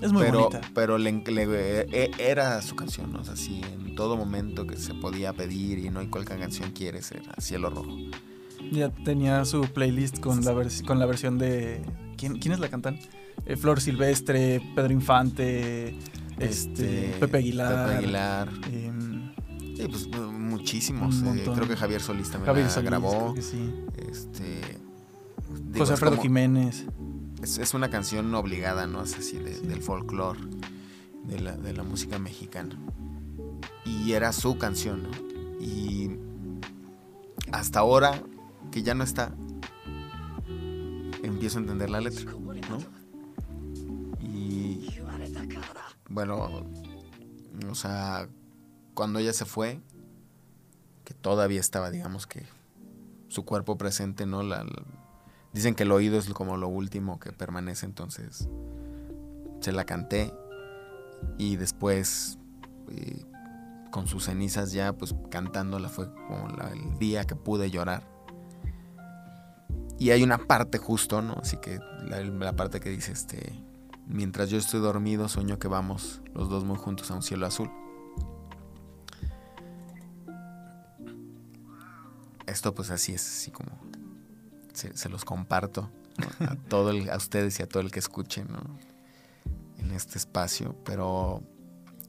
Es 0.00 0.12
muy 0.12 0.22
pero, 0.22 0.40
bonita. 0.48 0.60
pero 0.74 0.98
le, 0.98 1.12
le- 1.12 1.80
e- 1.92 2.10
era 2.18 2.60
su 2.62 2.74
canción, 2.76 3.12
¿no? 3.12 3.20
O 3.20 3.24
sea, 3.24 3.36
sí, 3.36 3.60
en 3.72 3.94
todo 3.94 4.16
momento 4.16 4.66
que 4.66 4.76
se 4.76 4.94
podía 4.94 5.32
pedir 5.32 5.78
y 5.78 5.90
no 5.90 6.00
hay 6.00 6.08
cuál 6.08 6.24
canción 6.24 6.72
quieres, 6.72 7.12
era 7.12 7.34
Cielo 7.38 7.70
Rojo. 7.70 7.96
Ya 8.70 8.90
tenía 8.90 9.44
su 9.44 9.60
playlist 9.62 10.18
con 10.20 10.44
la, 10.44 10.54
con 10.86 10.98
la 10.98 11.06
versión 11.06 11.38
de... 11.38 11.82
¿Quién, 12.16 12.38
¿Quiénes 12.38 12.58
la 12.60 12.68
cantan? 12.68 12.98
Eh, 13.46 13.56
Flor 13.56 13.80
Silvestre, 13.80 14.60
Pedro 14.74 14.92
Infante, 14.92 15.96
este, 16.38 17.16
Pepe 17.20 17.38
Aguilar. 17.38 17.86
Pepe 17.86 17.98
Aguilar. 17.98 18.48
em, 18.72 19.32
Sí, 19.76 19.88
pues 19.88 20.08
muchísimos. 20.32 21.16
Eh, 21.20 21.24
montón. 21.24 21.54
creo 21.56 21.66
que 21.68 21.76
Javier 21.76 22.00
Solís 22.00 22.30
también 22.30 22.46
Javier 22.46 22.66
la 22.66 22.72
Solís, 22.72 22.90
grabó. 22.90 23.10
creo 23.32 23.34
que 23.34 23.42
sí. 23.42 23.74
Este. 24.10 24.60
digo, 25.64 25.78
José 25.78 25.92
Alfredo 25.94 26.12
como- 26.12 26.22
Jiménez. 26.22 26.86
Es, 27.42 27.58
es 27.58 27.74
una 27.74 27.90
canción 27.90 28.34
obligada, 28.34 28.86
¿no? 28.86 29.02
Es 29.02 29.14
así, 29.18 29.38
de- 29.38 29.60
del 29.60 29.82
folclore, 29.82 30.40
de 31.24 31.40
la, 31.40 31.56
de 31.56 31.72
la 31.72 31.82
música 31.82 32.18
mexicana. 32.18 32.76
Y 33.84 34.12
era 34.12 34.32
su 34.32 34.58
canción, 34.58 35.02
¿no? 35.04 35.10
Y 35.60 36.16
hasta 37.52 37.80
ahora, 37.80 38.22
que 38.70 38.82
ya 38.82 38.94
no 38.94 39.04
está, 39.04 39.34
empiezo 41.22 41.58
a 41.58 41.62
entender 41.62 41.90
la 41.90 42.00
letra, 42.00 42.32
¿no? 42.32 42.78
Y 44.20 44.88
bueno, 46.08 46.64
o 47.70 47.74
sea, 47.74 48.28
cuando 48.94 49.18
ella 49.18 49.32
se 49.32 49.44
fue, 49.44 49.80
que 51.04 51.14
todavía 51.14 51.60
estaba, 51.60 51.90
digamos 51.90 52.26
que 52.26 52.46
su 53.28 53.44
cuerpo 53.44 53.76
presente, 53.76 54.26
¿no? 54.26 54.42
La, 54.42 54.64
la- 54.64 54.82
dicen 55.52 55.74
que 55.74 55.82
el 55.82 55.92
oído 55.92 56.18
es 56.18 56.28
como 56.30 56.56
lo 56.56 56.68
último 56.68 57.18
que 57.18 57.32
permanece, 57.32 57.86
entonces 57.86 58.48
se 59.60 59.72
la 59.72 59.84
canté 59.84 60.32
y 61.38 61.56
después 61.56 62.38
eh, 62.90 63.24
con 63.90 64.06
sus 64.06 64.24
cenizas 64.24 64.72
ya, 64.72 64.92
pues 64.94 65.14
cantándola 65.30 65.88
fue 65.88 66.12
como 66.12 66.48
el 66.48 66.98
día 66.98 67.24
que 67.24 67.36
pude 67.36 67.70
llorar. 67.70 68.10
Y 69.98 70.10
hay 70.10 70.22
una 70.24 70.38
parte 70.38 70.78
justo, 70.78 71.22
¿no? 71.22 71.34
Así 71.34 71.58
que 71.58 71.78
la, 72.08 72.20
la 72.22 72.56
parte 72.56 72.80
que 72.80 72.90
dice, 72.90 73.12
este, 73.12 73.52
mientras 74.08 74.50
yo 74.50 74.58
estoy 74.58 74.80
dormido, 74.80 75.28
sueño 75.28 75.58
que 75.58 75.68
vamos 75.68 76.22
los 76.34 76.48
dos 76.48 76.64
muy 76.64 76.76
juntos 76.76 77.10
a 77.10 77.14
un 77.14 77.22
cielo 77.22 77.46
azul. 77.46 77.70
Esto 82.46 82.74
pues 82.74 82.90
así 82.90 83.14
es, 83.14 83.24
así 83.24 83.50
como 83.50 83.70
se, 84.74 84.96
se 84.96 85.08
los 85.08 85.24
comparto 85.24 85.90
¿no? 86.18 86.46
a, 86.46 86.56
todo 86.68 86.90
el- 86.90 87.10
a 87.10 87.16
ustedes 87.16 87.58
y 87.60 87.62
a 87.62 87.68
todo 87.68 87.82
el 87.82 87.90
que 87.90 87.98
escuchen 87.98 88.48
¿no? 88.50 88.62
en 89.78 89.90
este 89.92 90.18
espacio. 90.18 90.76
Pero 90.84 91.42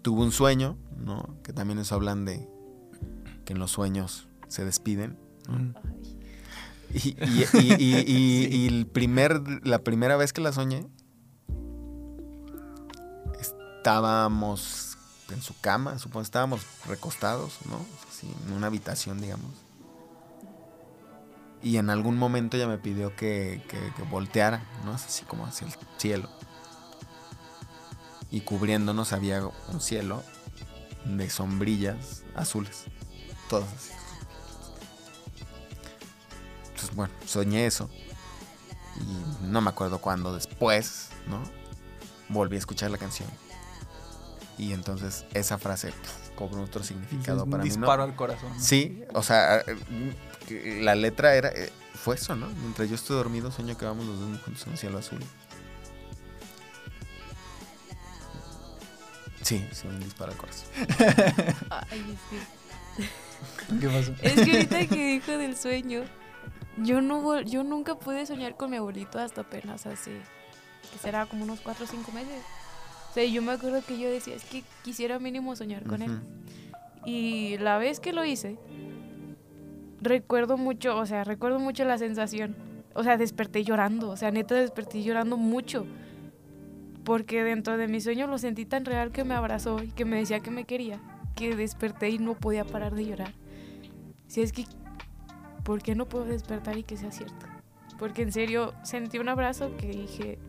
tuve 0.01 0.21
un 0.23 0.31
sueño, 0.31 0.77
¿no? 0.97 1.37
que 1.43 1.53
también 1.53 1.79
eso 1.79 1.95
hablan 1.95 2.25
de 2.25 2.47
que 3.45 3.53
en 3.53 3.59
los 3.59 3.71
sueños 3.71 4.27
se 4.47 4.65
despiden. 4.65 5.17
¿no? 5.47 5.57
Mm. 5.57 5.73
Y, 6.93 7.09
y- 7.09 7.45
y- 7.53 7.73
y- 7.79 8.03
y- 8.05 8.47
y 8.55 8.67
el 8.67 8.85
primer, 8.85 9.41
la 9.65 9.79
primera 9.79 10.15
vez 10.15 10.31
que 10.31 10.41
la 10.41 10.53
soñé, 10.53 10.85
estábamos 13.39 14.97
en 15.31 15.41
su 15.41 15.53
cama, 15.59 15.97
supongo, 15.99 16.21
estábamos 16.21 16.61
recostados, 16.87 17.57
¿no? 17.69 17.77
Así, 18.09 18.27
en 18.47 18.53
una 18.53 18.67
habitación, 18.67 19.19
digamos. 19.21 19.51
Y 21.63 21.77
en 21.77 21.89
algún 21.89 22.17
momento 22.17 22.57
ella 22.57 22.67
me 22.67 22.77
pidió 22.77 23.15
que, 23.15 23.63
que- 23.69 23.93
que 23.95 24.03
volteara, 24.03 24.61
¿no? 24.85 24.93
Así 24.93 25.23
como 25.25 25.45
hacia 25.47 25.65
el 25.67 25.73
cielo. 25.97 26.29
Y 28.29 28.41
cubriéndonos 28.41 29.13
había 29.13 29.43
un 29.45 29.79
cielo 29.81 30.23
de 31.05 31.29
sombrillas 31.29 32.23
azules. 32.35 32.85
Todas 33.49 33.71
así. 33.73 33.91
Entonces, 36.69 36.95
bueno, 36.95 37.13
soñé 37.25 37.65
eso. 37.65 37.89
Y 38.99 39.45
no 39.45 39.61
me 39.61 39.69
acuerdo 39.69 39.99
cuándo 39.99 40.33
después, 40.33 41.09
¿no? 41.27 41.41
Volví 42.29 42.55
a 42.55 42.59
escuchar 42.59 42.91
la 42.91 42.97
canción. 42.97 43.29
Y 44.57 44.73
entonces 44.73 45.25
esa 45.33 45.57
frase 45.57 45.87
pf, 45.91 46.35
cobró 46.35 46.61
otro 46.63 46.83
significado 46.83 47.43
un 47.45 47.49
para 47.49 47.63
mí, 47.63 47.69
¿no? 47.69 47.75
disparo 47.75 48.03
al 48.03 48.15
corazón. 48.15 48.53
¿no? 48.53 48.59
Sí, 48.63 49.03
o 49.13 49.23
sea, 49.23 49.59
eh, 49.61 50.15
que 50.47 50.81
la 50.81 50.95
letra 50.95 51.35
era 51.35 51.49
eh, 51.49 51.71
fue 51.95 52.15
eso, 52.15 52.35
¿no? 52.35 52.47
Mientras 52.47 52.89
yo 52.89 52.95
estoy 52.95 53.15
dormido, 53.17 53.51
sueño 53.51 53.77
que 53.77 53.85
vamos 53.85 54.05
los 54.05 54.19
dos 54.19 54.41
juntos 54.41 54.67
a 54.67 54.69
un 54.69 54.77
cielo 54.77 54.97
azul. 54.97 55.19
Sí, 59.41 59.65
sí, 59.73 59.87
un 59.87 59.99
disparo 59.99 60.31
al 60.31 60.37
corazón. 60.37 60.67
Ay, 61.69 62.15
es 62.15 62.19
que... 62.29 63.79
¿Qué 63.79 63.87
pasó? 63.89 64.13
Es 64.21 64.33
que 64.35 64.51
ahorita 64.51 64.87
que 64.87 65.05
dijo 65.19 65.31
del 65.37 65.57
sueño, 65.57 66.03
yo 66.77 67.01
no 67.01 67.21
vol- 67.21 67.43
yo 67.45 67.63
nunca 67.63 67.95
pude 67.95 68.25
soñar 68.25 68.55
con 68.55 68.71
mi 68.71 68.77
abuelito 68.77 69.19
hasta 69.19 69.41
apenas 69.41 69.85
hace, 69.85 70.11
que 70.91 70.97
será 71.01 71.25
como 71.25 71.43
unos 71.43 71.59
4 71.59 71.83
o 71.83 71.87
5 71.87 72.11
meses. 72.13 72.41
O 73.11 73.13
sea, 73.13 73.25
yo 73.25 73.41
me 73.41 73.51
acuerdo 73.51 73.83
que 73.85 73.99
yo 73.99 74.09
decía, 74.09 74.33
es 74.35 74.43
que 74.45 74.63
quisiera 74.83 75.19
mínimo 75.19 75.55
soñar 75.55 75.83
con 75.83 76.01
él. 76.01 76.11
Ujú. 76.11 76.21
Y 77.05 77.57
la 77.57 77.77
vez 77.77 77.99
que 77.99 78.13
lo 78.13 78.23
hice, 78.23 78.57
recuerdo 80.03 80.57
mucho, 80.57 80.97
o 80.97 81.05
sea, 81.05 81.23
recuerdo 81.23 81.59
mucho 81.59 81.85
la 81.85 81.97
sensación. 81.97 82.55
O 82.95 83.03
sea, 83.03 83.17
desperté 83.17 83.63
llorando, 83.63 84.09
o 84.09 84.17
sea, 84.17 84.31
neta 84.31 84.55
desperté 84.55 85.01
llorando 85.01 85.37
mucho. 85.37 85.85
Porque 87.03 87.43
dentro 87.43 87.77
de 87.77 87.87
mi 87.87 87.99
sueño 87.99 88.27
lo 88.27 88.37
sentí 88.37 88.65
tan 88.65 88.85
real 88.85 89.11
que 89.11 89.23
me 89.23 89.33
abrazó 89.33 89.81
y 89.81 89.87
que 89.87 90.05
me 90.05 90.17
decía 90.17 90.39
que 90.39 90.51
me 90.51 90.65
quería, 90.65 90.99
que 91.35 91.55
desperté 91.55 92.09
y 92.09 92.19
no 92.19 92.35
podía 92.35 92.63
parar 92.63 92.93
de 92.93 93.05
llorar. 93.05 93.33
Si 94.27 94.41
es 94.41 94.53
que, 94.53 94.65
¿por 95.63 95.81
qué 95.81 95.95
no 95.95 96.05
puedo 96.05 96.25
despertar 96.25 96.77
y 96.77 96.83
que 96.83 96.97
sea 96.97 97.11
cierto? 97.11 97.45
Porque 97.97 98.21
en 98.21 98.31
serio 98.31 98.73
sentí 98.83 99.17
un 99.17 99.29
abrazo 99.29 99.75
que 99.77 99.87
dije, 99.87 100.39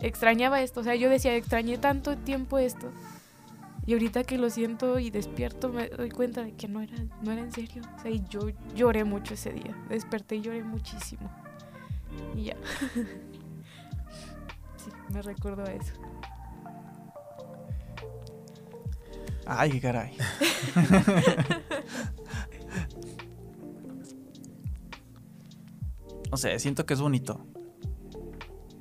extrañaba 0.00 0.60
esto, 0.62 0.80
o 0.80 0.84
sea, 0.84 0.94
yo 0.94 1.08
decía, 1.08 1.34
extrañé 1.34 1.78
tanto 1.78 2.16
tiempo 2.16 2.58
esto. 2.58 2.90
Y 3.86 3.92
ahorita 3.92 4.24
que 4.24 4.36
lo 4.36 4.50
siento 4.50 4.98
y 4.98 5.10
despierto 5.10 5.68
me 5.68 5.88
doy 5.88 6.10
cuenta 6.10 6.42
de 6.42 6.54
que 6.54 6.66
no 6.66 6.80
era, 6.80 6.96
no 7.22 7.30
era 7.30 7.42
en 7.42 7.52
serio. 7.52 7.82
O 7.96 8.02
sea, 8.02 8.10
y 8.10 8.24
yo 8.28 8.48
lloré 8.74 9.04
mucho 9.04 9.34
ese 9.34 9.52
día. 9.52 9.80
Desperté 9.88 10.34
y 10.36 10.40
lloré 10.40 10.64
muchísimo. 10.64 11.30
Y 12.34 12.46
ya. 12.46 12.56
me 15.12 15.22
recuerdo 15.22 15.62
a 15.62 15.72
eso. 15.72 15.92
Ay, 19.46 19.70
qué 19.70 19.80
caray. 19.80 20.16
no 26.32 26.36
sé, 26.36 26.58
siento 26.58 26.84
que 26.84 26.94
es 26.94 27.00
bonito. 27.00 27.46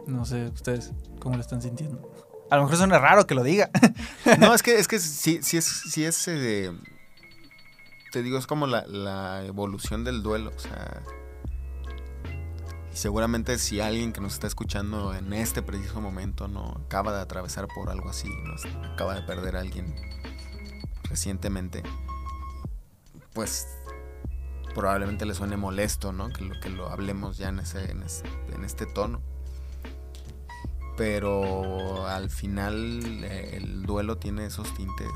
No 0.07 0.25
sé, 0.25 0.47
ustedes, 0.47 0.91
¿cómo 1.19 1.35
lo 1.35 1.41
están 1.41 1.61
sintiendo? 1.61 2.14
A 2.49 2.57
lo 2.57 2.63
mejor 2.63 2.77
suena 2.77 2.99
raro 2.99 3.27
que 3.27 3.35
lo 3.35 3.43
diga. 3.43 3.69
No, 4.39 4.53
es 4.53 4.63
que, 4.63 4.77
es 4.79 4.87
que 4.87 4.99
sí, 4.99 5.39
sí 5.41 5.57
es, 5.57 5.65
sí 5.65 6.03
es 6.03 6.27
eh, 6.27 6.71
te 8.11 8.23
digo, 8.23 8.37
es 8.37 8.47
como 8.47 8.67
la, 8.67 8.85
la 8.87 9.45
evolución 9.45 10.03
del 10.03 10.23
duelo. 10.23 10.51
O 10.55 10.59
sea, 10.59 11.01
y 12.95 12.97
seguramente 12.97 13.57
si 13.57 13.81
alguien 13.81 14.13
que 14.13 14.21
nos 14.21 14.33
está 14.33 14.47
escuchando 14.47 15.13
en 15.13 15.33
este 15.33 15.61
preciso 15.61 15.99
momento 15.99 16.47
no 16.47 16.81
acaba 16.85 17.13
de 17.13 17.21
atravesar 17.21 17.67
por 17.67 17.89
algo 17.89 18.09
así, 18.09 18.29
no 18.29 18.55
acaba 18.93 19.15
de 19.15 19.21
perder 19.23 19.57
a 19.57 19.59
alguien 19.59 19.93
recientemente, 21.03 21.83
pues 23.33 23.67
probablemente 24.73 25.25
le 25.25 25.33
suene 25.33 25.57
molesto, 25.57 26.13
¿no? 26.13 26.29
Que 26.29 26.43
lo, 26.43 26.59
que 26.59 26.69
lo 26.69 26.89
hablemos 26.89 27.37
ya 27.37 27.49
en, 27.49 27.59
ese, 27.59 27.91
en, 27.91 28.03
este, 28.63 28.85
tono. 28.85 29.21
Pero 30.97 32.07
al 32.07 32.29
final 32.29 33.23
eh, 33.23 33.57
el 33.57 33.83
duelo 33.83 34.17
tiene 34.17 34.45
esos 34.45 34.73
tintes 34.73 35.09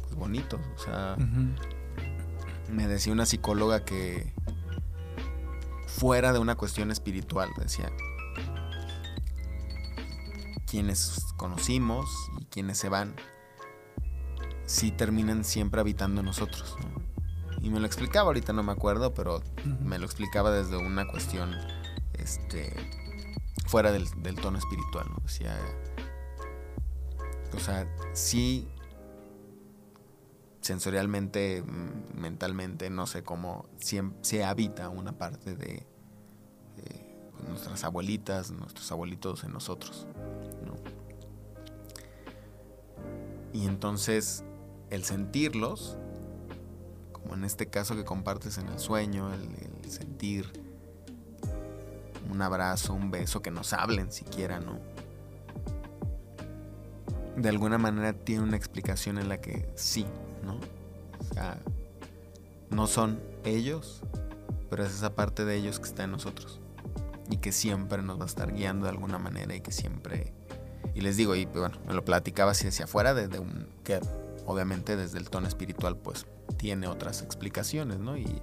pues, 0.00 0.14
bonitos. 0.14 0.60
O 0.76 0.78
sea, 0.78 1.16
me 2.70 2.86
decía 2.86 3.12
una 3.12 3.26
psicóloga 3.26 3.84
que 3.84 4.32
fuera 5.86 6.32
de 6.32 6.38
una 6.38 6.54
cuestión 6.54 6.90
espiritual, 6.90 7.50
decía, 7.58 7.90
quienes 10.70 11.24
conocimos 11.36 12.08
y 12.40 12.44
quienes 12.46 12.78
se 12.78 12.88
van, 12.88 13.14
sí 14.66 14.90
terminan 14.90 15.44
siempre 15.44 15.80
habitando 15.80 16.20
en 16.20 16.26
nosotros. 16.26 16.76
Y 17.60 17.70
me 17.70 17.80
lo 17.80 17.86
explicaba, 17.86 18.26
ahorita 18.26 18.52
no 18.52 18.62
me 18.62 18.72
acuerdo, 18.72 19.14
pero 19.14 19.42
me 19.80 19.98
lo 19.98 20.04
explicaba 20.04 20.50
desde 20.50 20.76
una 20.76 21.08
cuestión 21.08 21.50
este, 22.12 22.72
fuera 23.68 23.92
del, 23.92 24.08
tono 24.40 24.58
espiritual. 24.58 25.06
¿no? 25.10 25.16
Decía, 25.22 25.56
o 27.54 27.58
sea, 27.60 27.86
sí 28.12 28.68
sensorialmente, 30.60 31.62
mm, 31.62 32.20
mentalmente, 32.20 32.90
no 32.90 33.06
sé 33.06 33.22
cómo, 33.22 33.66
se 33.78 34.44
habita 34.44 34.88
una 34.88 35.12
parte 35.12 35.54
de 35.54 35.86
nuestras 37.46 37.84
abuelitas, 37.84 38.50
nuestros 38.50 38.90
abuelitos 38.92 39.44
en 39.44 39.52
nosotros. 39.52 40.06
Y 43.52 43.66
entonces 43.66 44.44
el 44.90 45.04
sentirlos, 45.04 45.96
como 47.12 47.34
en 47.34 47.44
este 47.44 47.68
caso 47.68 47.96
que 47.96 48.04
compartes 48.04 48.58
en 48.58 48.68
el 48.68 48.78
sueño, 48.78 49.32
el, 49.32 49.90
sentir 49.90 50.52
un 52.30 52.42
abrazo, 52.42 52.94
un 52.94 53.10
beso, 53.10 53.42
que 53.42 53.50
nos 53.50 53.72
hablen 53.72 54.12
siquiera, 54.12 54.60
¿no? 54.60 54.78
De 57.36 57.48
alguna 57.48 57.78
manera 57.78 58.12
tiene 58.12 58.42
una 58.42 58.56
explicación 58.56 59.18
en 59.18 59.28
la 59.28 59.40
que 59.40 59.68
sí, 59.76 60.06
¿no? 60.44 60.58
O 61.20 61.34
sea, 61.34 61.58
no 62.70 62.86
son 62.86 63.20
ellos, 63.44 64.02
pero 64.70 64.84
es 64.84 64.92
esa 64.92 65.14
parte 65.14 65.44
de 65.44 65.56
ellos 65.56 65.78
que 65.78 65.86
está 65.86 66.04
en 66.04 66.12
nosotros. 66.12 66.60
Y 67.30 67.38
que 67.38 67.52
siempre 67.52 68.02
nos 68.02 68.18
va 68.18 68.24
a 68.24 68.26
estar 68.26 68.52
guiando 68.52 68.84
de 68.86 68.90
alguna 68.90 69.18
manera 69.18 69.54
y 69.54 69.60
que 69.60 69.72
siempre... 69.72 70.32
Y 70.94 71.00
les 71.02 71.16
digo, 71.16 71.36
y 71.36 71.44
bueno, 71.44 71.78
me 71.86 71.94
lo 71.94 72.04
platicaba 72.04 72.52
así 72.52 72.66
hacia 72.66 72.86
afuera, 72.86 73.14
desde 73.14 73.38
un... 73.38 73.68
que 73.84 74.00
obviamente 74.46 74.96
desde 74.96 75.18
el 75.18 75.28
tono 75.28 75.46
espiritual 75.46 75.96
pues 75.96 76.26
tiene 76.56 76.88
otras 76.88 77.22
explicaciones, 77.22 77.98
¿no? 77.98 78.16
Y, 78.16 78.42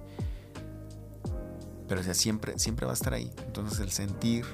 pero 1.88 2.00
o 2.00 2.04
sea, 2.04 2.14
siempre, 2.14 2.58
siempre 2.58 2.86
va 2.86 2.92
a 2.92 2.94
estar 2.94 3.14
ahí. 3.14 3.30
Entonces 3.46 3.80
el 3.80 3.90
sentir, 3.90 4.44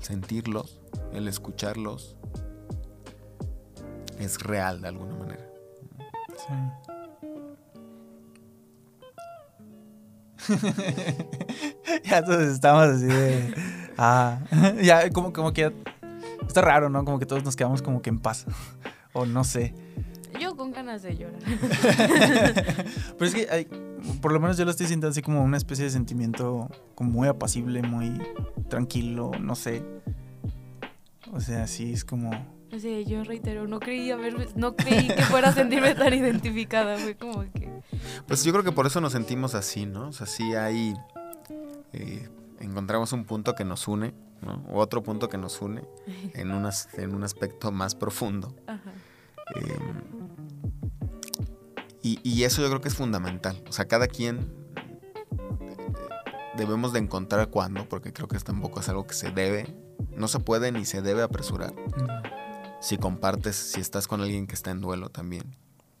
sentirlos, 0.00 0.80
el 1.12 1.28
escucharlos, 1.28 2.16
es 4.18 4.40
real 4.42 4.80
de 4.82 4.88
alguna 4.88 5.14
manera. 5.14 5.46
Sí. 6.36 6.54
ya 12.04 12.24
todos 12.24 12.42
estamos 12.42 12.82
así 12.84 13.06
de. 13.06 13.54
Ah, 13.96 14.40
ya 14.82 15.10
como, 15.10 15.32
como 15.32 15.52
que. 15.52 15.72
Está 16.46 16.62
raro, 16.62 16.88
¿no? 16.88 17.04
Como 17.04 17.18
que 17.18 17.26
todos 17.26 17.44
nos 17.44 17.54
quedamos 17.54 17.82
como 17.82 18.02
que 18.02 18.10
en 18.10 18.18
paz. 18.18 18.46
o 19.12 19.26
no 19.26 19.44
sé 19.44 19.74
con 20.60 20.72
ganas 20.72 21.02
de 21.02 21.16
llorar. 21.16 21.40
Pero 23.18 23.26
es 23.26 23.34
que 23.34 23.48
hay, 23.50 23.66
por 24.20 24.32
lo 24.32 24.40
menos 24.40 24.56
yo 24.56 24.64
lo 24.64 24.70
estoy 24.70 24.86
sintiendo 24.86 25.08
así 25.08 25.22
como 25.22 25.42
una 25.42 25.56
especie 25.56 25.84
de 25.84 25.90
sentimiento 25.90 26.68
como 26.94 27.10
muy 27.10 27.28
apacible, 27.28 27.82
muy 27.82 28.20
tranquilo, 28.68 29.32
no 29.40 29.54
sé. 29.54 29.82
O 31.32 31.40
sea, 31.40 31.66
sí 31.66 31.92
es 31.92 32.04
como... 32.04 32.30
O 32.72 32.78
sea, 32.78 33.00
yo 33.00 33.24
reitero, 33.24 33.66
no 33.66 33.80
creí, 33.80 34.12
no 34.54 34.76
creí 34.76 35.08
que 35.08 35.22
fuera 35.22 35.48
a 35.48 35.52
sentirme 35.52 35.94
tan 35.94 36.14
identificada, 36.14 36.96
fue 36.98 37.16
como 37.16 37.40
que... 37.52 37.82
Pues 38.26 38.44
yo 38.44 38.52
creo 38.52 38.64
que 38.64 38.72
por 38.72 38.86
eso 38.86 39.00
nos 39.00 39.12
sentimos 39.12 39.54
así, 39.54 39.86
¿no? 39.86 40.08
O 40.08 40.12
sea, 40.12 40.26
sí 40.26 40.54
hay... 40.54 40.94
Eh, 41.92 42.28
encontramos 42.60 43.12
un 43.12 43.24
punto 43.24 43.54
que 43.54 43.64
nos 43.64 43.88
une, 43.88 44.14
¿no? 44.42 44.64
otro 44.72 45.02
punto 45.02 45.28
que 45.28 45.38
nos 45.38 45.60
une 45.60 45.82
en, 46.34 46.52
unas, 46.52 46.88
en 46.94 47.14
un 47.14 47.24
aspecto 47.24 47.72
más 47.72 47.96
profundo. 47.96 48.54
Ajá. 48.66 48.92
Em, 49.56 50.19
y, 52.02 52.44
eso 52.44 52.62
yo 52.62 52.68
creo 52.68 52.80
que 52.80 52.88
es 52.88 52.94
fundamental. 52.94 53.62
O 53.68 53.72
sea, 53.72 53.86
cada 53.86 54.06
quien 54.06 54.52
eh, 55.60 55.76
debemos 56.56 56.92
de 56.92 57.00
encontrar 57.00 57.48
cuándo, 57.50 57.88
porque 57.88 58.12
creo 58.12 58.26
que 58.26 58.38
tampoco 58.38 58.80
es 58.80 58.88
algo 58.88 59.06
que 59.06 59.14
se 59.14 59.30
debe, 59.30 59.74
no 60.16 60.28
se 60.28 60.40
puede 60.40 60.72
ni 60.72 60.86
se 60.86 61.02
debe 61.02 61.22
apresurar. 61.22 61.74
Si 62.80 62.96
compartes, 62.96 63.56
si 63.56 63.80
estás 63.80 64.08
con 64.08 64.22
alguien 64.22 64.46
que 64.46 64.54
está 64.54 64.70
en 64.70 64.80
duelo 64.80 65.10
también. 65.10 65.56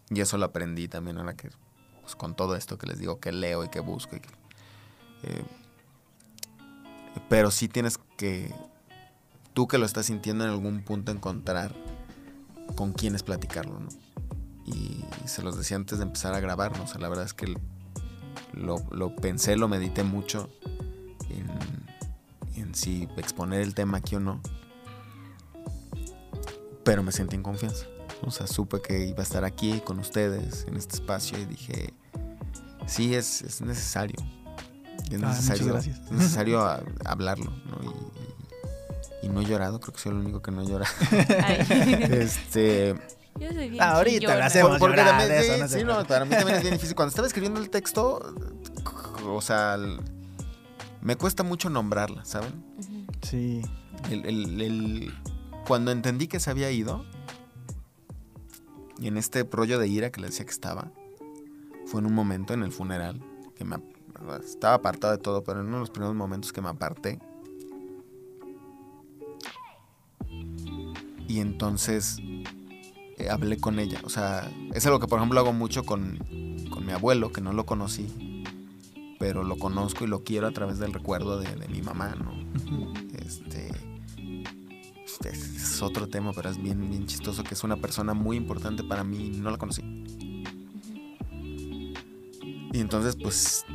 Y 0.08 0.20
eso 0.20 0.38
lo 0.38 0.46
aprendí 0.46 0.88
también 0.88 1.18
ahora 1.18 1.36
que, 1.36 1.50
pues, 2.00 2.16
con 2.16 2.34
todo 2.34 2.56
esto 2.56 2.78
que 2.78 2.86
les 2.86 2.98
digo, 2.98 3.20
que 3.20 3.32
leo 3.32 3.64
y 3.64 3.68
que 3.68 3.80
busco. 3.80 4.16
Eh, 4.16 5.44
pero 7.28 7.50
sí 7.50 7.68
tienes 7.68 7.98
que, 8.16 8.52
tú 9.52 9.68
que 9.68 9.78
lo 9.78 9.84
estás 9.84 10.06
sintiendo 10.06 10.44
en 10.44 10.50
algún 10.50 10.82
punto, 10.82 11.12
encontrar 11.12 11.74
con 12.74 12.92
quiénes 12.92 13.22
platicarlo, 13.22 13.78
¿no? 13.78 13.88
Y 14.74 15.04
se 15.28 15.42
los 15.42 15.56
decía 15.56 15.76
antes 15.76 15.98
de 15.98 16.04
empezar 16.04 16.34
a 16.34 16.40
grabarnos. 16.40 16.98
la 16.98 17.08
verdad 17.08 17.24
es 17.24 17.34
que 17.34 17.54
lo, 18.52 19.16
pensé, 19.16 19.56
lo 19.56 19.68
medité 19.68 20.02
mucho 20.02 20.50
en, 21.28 21.48
en, 22.60 22.74
si 22.74 23.08
exponer 23.16 23.60
el 23.60 23.74
tema 23.74 23.98
aquí 23.98 24.16
o 24.16 24.20
no. 24.20 24.40
Pero 26.84 27.02
me 27.02 27.12
sentí 27.12 27.36
en 27.36 27.42
confianza. 27.42 27.86
O 28.22 28.30
sea, 28.30 28.46
supe 28.46 28.82
que 28.82 29.06
iba 29.06 29.20
a 29.20 29.22
estar 29.22 29.44
aquí 29.44 29.80
con 29.80 29.98
ustedes 29.98 30.64
en 30.66 30.76
este 30.76 30.96
espacio 30.96 31.38
y 31.38 31.44
dije, 31.44 31.94
sí, 32.86 33.14
es, 33.14 33.42
es 33.42 33.60
necesario. 33.60 34.16
Es 35.10 35.22
ah, 35.22 35.28
necesario, 35.28 35.76
es 35.76 36.10
necesario 36.10 36.60
hablarlo, 37.04 37.52
Y, 39.22 39.26
y, 39.26 39.28
no 39.28 39.40
he 39.40 39.44
llorado, 39.44 39.80
creo 39.80 39.94
que 39.94 40.00
soy 40.00 40.12
el 40.12 40.18
único 40.18 40.42
que 40.42 40.50
no 40.50 40.62
llora. 40.62 40.86
este 42.10 42.94
Ahorita 43.80 44.36
lo 44.36 44.44
hacemos 44.44 44.78
porque 44.78 44.96
también, 44.96 45.68
sí, 45.68 45.84
no, 45.84 46.04
para 46.04 46.24
mí 46.24 46.30
también 46.30 46.56
es 46.56 46.62
bien 46.62 46.74
difícil. 46.76 46.94
Cuando 46.94 47.10
estaba 47.10 47.26
escribiendo 47.26 47.60
el 47.60 47.70
texto, 47.70 48.34
o 49.26 49.40
sea, 49.40 49.78
me 51.00 51.16
cuesta 51.16 51.42
mucho 51.42 51.70
nombrarla, 51.70 52.24
¿saben? 52.24 52.64
Sí. 53.22 53.62
El, 54.10 55.12
cuando 55.66 55.90
entendí 55.90 56.26
que 56.26 56.40
se 56.40 56.50
había 56.50 56.70
ido, 56.70 57.04
y 58.98 59.08
en 59.08 59.16
este 59.16 59.48
rollo 59.50 59.78
de 59.78 59.88
ira 59.88 60.10
que 60.10 60.20
le 60.20 60.26
decía 60.28 60.44
que 60.44 60.50
estaba, 60.50 60.90
fue 61.86 62.00
en 62.00 62.06
un 62.06 62.14
momento 62.14 62.52
en 62.52 62.62
el 62.62 62.72
funeral, 62.72 63.20
que 63.54 63.64
me 63.64 63.76
estaba 64.44 64.74
apartado 64.74 65.16
de 65.16 65.22
todo, 65.22 65.42
pero 65.42 65.60
en 65.60 65.66
uno 65.66 65.76
de 65.76 65.80
los 65.80 65.90
primeros 65.90 66.14
momentos 66.14 66.52
que 66.52 66.60
me 66.60 66.68
aparté. 66.68 67.18
Y 71.26 71.40
entonces 71.40 72.18
eh, 73.20 73.30
hablé 73.30 73.58
con 73.58 73.78
ella. 73.78 74.00
O 74.04 74.08
sea, 74.08 74.50
es 74.74 74.86
algo 74.86 75.00
que 75.00 75.06
por 75.06 75.18
ejemplo 75.18 75.40
hago 75.40 75.52
mucho 75.52 75.84
con, 75.84 76.18
mi 76.84 76.92
abuelo, 76.92 77.30
que 77.30 77.42
no 77.42 77.52
lo 77.52 77.66
conocí, 77.66 78.44
pero 79.18 79.44
lo 79.44 79.58
conozco 79.58 80.04
y 80.04 80.06
lo 80.06 80.24
quiero 80.24 80.46
a 80.46 80.50
través 80.50 80.78
del 80.78 80.94
recuerdo 80.94 81.38
de, 81.38 81.68
mi 81.68 81.82
mamá, 81.82 82.14
¿no? 82.16 82.32
Este, 83.18 83.70
este, 85.04 85.28
es 85.28 85.82
otro 85.82 86.08
tema, 86.08 86.32
pero 86.32 86.48
es 86.48 86.56
bien, 86.56 86.88
bien 86.88 87.06
chistoso, 87.06 87.44
que 87.44 87.52
es 87.52 87.62
una 87.62 87.76
persona 87.76 88.14
muy 88.14 88.38
importante 88.38 88.82
para 88.82 89.04
mí 89.04 89.26
y 89.26 89.40
no 89.40 89.50
la 89.50 89.58
conocí. 89.58 89.82
Y 92.72 92.78
entonces, 92.78 93.16
pues, 93.20 93.66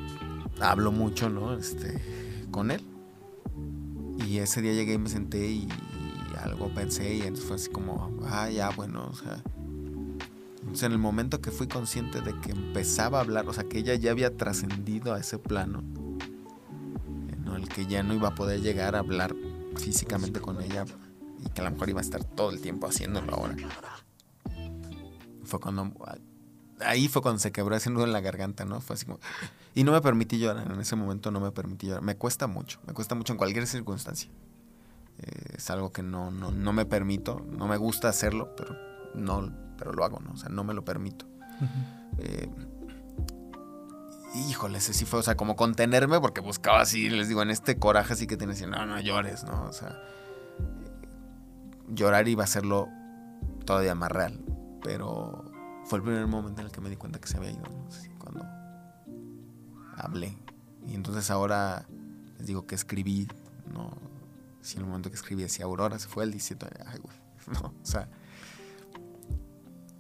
hablo 0.60 0.92
mucho, 0.92 1.30
¿no? 1.30 1.54
Este, 1.54 2.02
con 2.50 2.72
él. 2.72 2.82
Y 4.28 4.38
ese 4.38 4.62
día 4.62 4.74
llegué 4.74 4.94
y 4.94 4.98
me 4.98 5.10
senté 5.10 5.48
y 5.48 5.68
algo 6.46 6.74
pensé 6.74 7.16
y 7.16 7.22
entonces 7.22 7.46
fue 7.46 7.56
así 7.56 7.70
como, 7.70 8.12
ah, 8.26 8.50
ya, 8.50 8.70
bueno, 8.70 9.10
o 9.12 9.16
sea. 9.16 9.42
Entonces 10.60 10.84
en 10.84 10.94
el 10.94 10.98
momento 10.98 11.42
que 11.42 11.52
fui 11.52 11.68
consciente 11.68 12.22
de 12.22 12.40
que 12.40 12.52
empezaba 12.52 13.20
a 13.20 13.22
hablar, 13.22 13.48
o 13.48 13.54
sea, 13.54 13.66
que 13.66 13.78
ella 13.78 13.94
ya 13.96 14.12
había 14.12 14.36
trascendido 14.36 15.14
a 15.14 15.20
ese 15.20 15.38
plano, 15.38 15.84
en 17.28 17.48
el 17.48 17.70
que 17.70 17.86
ya 17.86 18.02
no 18.04 18.14
iba 18.14 18.30
a 18.30 18.36
poder 18.36 18.62
llegar 18.62 18.96
a 18.96 19.00
hablar 19.00 19.36
físicamente 19.78 20.40
con 20.42 20.62
ella 20.62 20.86
y 21.46 21.50
que 21.50 21.62
a 21.62 21.66
lo 21.66 21.72
mejor 21.72 21.90
iba 21.90 22.00
a 22.00 22.04
estar 22.04 22.24
todo 22.24 22.50
el 22.50 22.62
tiempo 22.62 22.88
haciéndolo 22.88 23.34
ahora. 23.34 23.56
Fue 25.44 25.60
cuando 25.60 25.94
ahí 26.80 27.08
fue 27.08 27.22
cuando 27.22 27.40
se 27.40 27.52
quebró 27.52 27.76
ese 27.76 27.90
nudo 27.90 28.06
en 28.06 28.14
la 28.14 28.22
garganta, 28.22 28.66
¿no? 28.66 28.82
Fue 28.82 28.96
así 28.96 29.06
como... 29.06 29.20
Y 29.74 29.84
no 29.84 29.92
me 29.92 30.02
permití 30.02 30.40
llorar, 30.40 30.72
en 30.72 30.80
ese 30.80 30.96
momento 30.96 31.32
no 31.32 31.40
me 31.40 31.52
permití 31.52 31.88
llorar. 31.88 32.02
Me 32.02 32.16
cuesta 32.16 32.48
mucho, 32.48 32.80
me 32.88 32.94
cuesta 32.94 33.16
mucho 33.16 33.34
en 33.34 33.38
cualquier 33.38 33.68
circunstancia. 33.68 34.30
Eh, 35.20 35.56
es 35.58 35.70
algo 35.70 35.92
que 35.92 36.04
no, 36.04 36.32
no, 36.32 36.52
no, 36.52 36.74
me 36.74 36.86
permito, 36.86 37.46
no 37.50 37.68
me 37.68 37.78
gusta 37.78 38.10
hacerlo, 38.10 38.54
pero, 38.56 38.76
no, 39.14 39.52
pero 39.78 39.94
lo 39.94 40.04
hago, 40.04 40.20
¿no? 40.20 40.34
O 40.34 40.38
sea, 40.38 40.50
no 40.50 40.64
me 40.64 40.74
lo 40.74 40.84
permito. 40.84 41.26
Eh, 42.18 42.50
híjole, 44.50 44.80
ese 44.80 44.94
sí 44.94 45.06
fue, 45.06 45.20
o 45.20 45.24
sea, 45.24 45.36
como 45.36 45.56
contenerme 45.56 46.20
porque 46.20 46.42
buscaba 46.42 46.82
así, 46.82 47.10
les 47.10 47.30
digo, 47.30 47.42
en 47.42 47.50
este 47.50 47.78
coraje 47.78 48.14
así 48.14 48.28
que 48.28 48.38
tienes, 48.38 48.62
no, 48.68 48.86
no 48.86 49.00
llores, 49.00 49.44
¿no? 49.46 49.64
O 49.64 49.74
sea, 49.74 50.02
llorar 51.88 52.28
iba 52.28 52.44
a 52.44 52.46
hacerlo 52.46 52.90
todavía 53.66 53.96
más 53.96 54.12
real, 54.12 54.44
pero 54.84 55.52
fue 55.86 56.00
el 56.00 56.04
primer 56.04 56.28
momento 56.28 56.62
en 56.62 56.68
el 56.68 56.72
que 56.74 56.82
me 56.82 56.90
di 56.90 56.98
cuenta 56.98 57.20
que 57.20 57.28
se 57.28 57.38
había 57.38 57.52
ido, 57.52 57.62
¿no? 57.62 57.88
cuando 58.20 58.46
hablé. 59.98 60.38
Y 60.88 60.94
entonces 60.94 61.30
ahora 61.32 61.86
les 62.38 62.48
digo 62.48 62.66
que 62.68 62.76
escribí, 62.76 63.28
no, 63.74 63.92
si 64.66 64.76
en 64.78 64.84
el 64.84 64.88
momento 64.88 65.10
que 65.10 65.16
escribí 65.16 65.44
decía 65.44 65.66
Aurora, 65.66 66.00
se 66.00 66.08
fue 66.08 66.24
el 66.24 66.32
17, 66.32 66.66
ay, 66.86 67.00
güey, 67.00 67.18
no, 67.62 67.74
o 67.82 67.86
sea, 67.86 68.10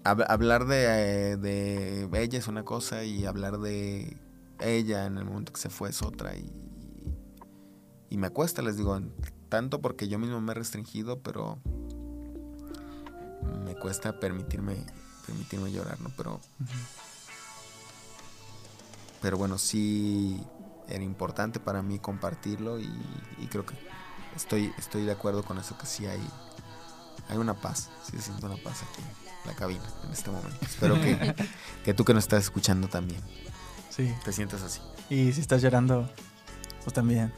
hablar 0.03 0.65
de, 0.65 1.37
de 1.37 2.09
ella 2.21 2.39
es 2.39 2.47
una 2.47 2.63
cosa 2.63 3.03
y 3.03 3.25
hablar 3.25 3.59
de 3.59 4.17
ella 4.59 5.05
en 5.05 5.17
el 5.17 5.25
momento 5.25 5.53
que 5.53 5.59
se 5.59 5.69
fue 5.69 5.89
es 5.89 6.01
otra 6.01 6.35
y, 6.35 6.51
y 8.09 8.17
me 8.17 8.29
cuesta, 8.29 8.61
les 8.61 8.77
digo, 8.77 8.99
tanto 9.49 9.81
porque 9.81 10.07
yo 10.07 10.19
mismo 10.19 10.41
me 10.41 10.51
he 10.51 10.55
restringido, 10.55 11.21
pero 11.21 11.59
me 13.63 13.75
cuesta 13.75 14.19
permitirme 14.19 14.85
permitirme 15.25 15.71
llorar, 15.71 15.99
¿no? 16.01 16.11
Pero. 16.15 16.39
Pero 19.21 19.37
bueno, 19.37 19.57
sí 19.57 20.39
era 20.87 21.03
importante 21.03 21.59
para 21.59 21.81
mí 21.81 21.97
compartirlo 21.97 22.79
y, 22.79 22.87
creo 23.49 23.65
que 23.65 23.75
estoy, 24.35 24.73
estoy 24.77 25.03
de 25.03 25.11
acuerdo 25.11 25.43
con 25.43 25.57
eso, 25.57 25.77
que 25.77 25.85
sí 25.85 26.05
hay, 26.05 26.21
hay 27.29 27.37
una 27.37 27.53
paz, 27.53 27.89
sí 28.03 28.17
siento 28.19 28.47
una 28.47 28.57
paz 28.57 28.83
aquí 28.83 29.01
en 29.01 29.47
la 29.47 29.55
cabina 29.55 29.83
en 30.03 30.11
este 30.11 30.29
momento. 30.29 30.57
Espero 30.61 30.95
que, 30.95 31.35
que 31.83 31.93
tú 31.93 32.05
que 32.05 32.13
nos 32.13 32.23
estás 32.23 32.43
escuchando 32.43 32.87
también. 32.87 33.21
Sí. 33.89 34.13
Te 34.23 34.33
sientas 34.33 34.61
así. 34.61 34.81
Y 35.09 35.31
si 35.31 35.41
estás 35.41 35.61
llorando, 35.61 36.09
pues 36.83 36.93
también, 36.93 37.33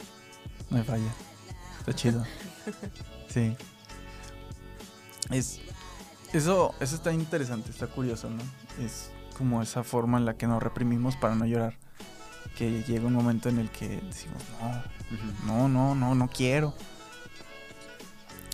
no 0.69 0.78
me 0.78 0.84
falla. 0.84 1.11
Está 1.80 1.94
chido. 1.94 2.26
Sí. 3.30 3.56
Es, 5.30 5.60
eso, 6.34 6.74
eso 6.80 6.95
está 6.95 7.14
interesante, 7.14 7.69
está 7.69 7.88
curioso, 7.88 8.30
¿no? 8.30 8.41
Es 8.84 9.11
como 9.38 9.61
esa 9.61 9.84
forma 9.84 10.18
en 10.18 10.26
la 10.26 10.36
que 10.36 10.48
nos 10.48 10.61
reprimimos 10.61 11.15
para 11.15 11.36
no 11.36 11.45
llorar. 11.45 11.78
Que 12.56 12.84
llega 12.84 13.06
un 13.06 13.14
momento 13.14 13.49
en 13.49 13.60
el 13.60 13.69
que 13.69 13.88
decimos, 14.02 14.41
no, 15.45 15.68
no, 15.68 15.68
no, 15.68 15.95
no, 15.95 16.15
no 16.15 16.28
quiero. 16.28 16.74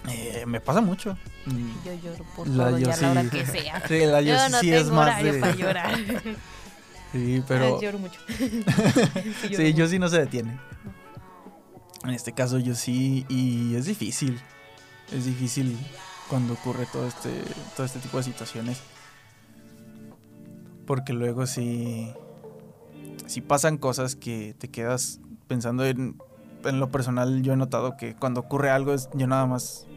Eh, 0.10 0.44
me 0.46 0.60
pasa 0.60 0.82
mucho. 0.82 1.18
Yo 1.86 1.94
lloro 1.94 2.26
por 2.36 2.48
la 2.48 2.70
todo, 2.70 2.80
ya 2.80 2.98
la 2.98 3.12
hora 3.12 3.30
que 3.30 3.46
sea. 3.46 3.88
Sí, 3.88 4.06
la 4.06 4.22
yo, 4.22 4.50
no 4.50 4.60
sí 4.60 4.70
tengo 4.70 4.82
es 4.82 4.90
más 4.90 5.24
de... 5.24 5.34
para 5.40 5.56
llorar. 5.56 5.98
sí, 7.12 7.44
pero... 7.48 7.78
Ah, 7.78 7.82
lloro 7.82 8.00
mucho. 8.00 8.20
sí, 8.38 9.56
sí 9.56 9.74
yo 9.74 9.88
sí 9.88 10.00
no 10.00 10.10
se 10.10 10.20
detiene. 10.20 10.58
En 12.04 12.10
este 12.10 12.34
caso 12.34 12.60
yo 12.60 12.76
sí, 12.76 13.26
y 13.30 13.76
es 13.76 13.86
difícil. 13.86 14.42
Es 15.12 15.26
difícil 15.26 15.78
cuando 16.30 16.54
ocurre 16.54 16.86
todo 16.92 17.08
este, 17.08 17.30
todo 17.76 17.86
este 17.86 18.00
tipo 18.00 18.18
de 18.18 18.24
situaciones. 18.24 18.80
Porque 20.86 21.14
luego 21.14 21.48
si, 21.48 22.12
si 23.26 23.42
pasan 23.42 23.78
cosas 23.78 24.16
que 24.16 24.56
te 24.58 24.70
quedas 24.70 25.20
pensando 25.48 25.86
en, 25.86 26.18
en 26.64 26.80
lo 26.80 26.92
personal, 26.92 27.42
yo 27.42 27.54
he 27.54 27.58
notado 27.58 27.98
que 27.98 28.16
cuando 28.16 28.42
ocurre 28.42 28.70
algo 28.70 28.94
es, 28.94 29.10
yo 29.14 29.28
nada 29.28 29.46
más 29.46 29.88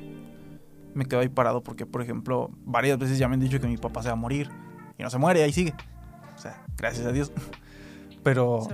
me 0.95 1.05
quedo 1.05 1.21
ahí 1.21 1.29
parado 1.29 1.63
porque, 1.63 1.85
por 1.87 2.03
ejemplo, 2.03 2.51
varias 2.65 2.99
veces 2.99 3.19
ya 3.19 3.29
me 3.29 3.35
han 3.35 3.41
dicho 3.41 3.61
que 3.61 3.67
mi 3.67 3.77
papá 3.77 4.03
se 4.03 4.09
va 4.09 4.15
a 4.15 4.17
morir 4.17 4.51
y 4.99 5.03
no 5.03 5.11
se 5.11 5.19
muere, 5.19 5.43
ahí 5.43 5.53
sigue. 5.53 5.75
O 6.35 6.39
sea, 6.39 6.65
gracias 6.77 7.07
a 7.07 7.13
Dios. 7.13 7.33
Pero... 8.23 8.67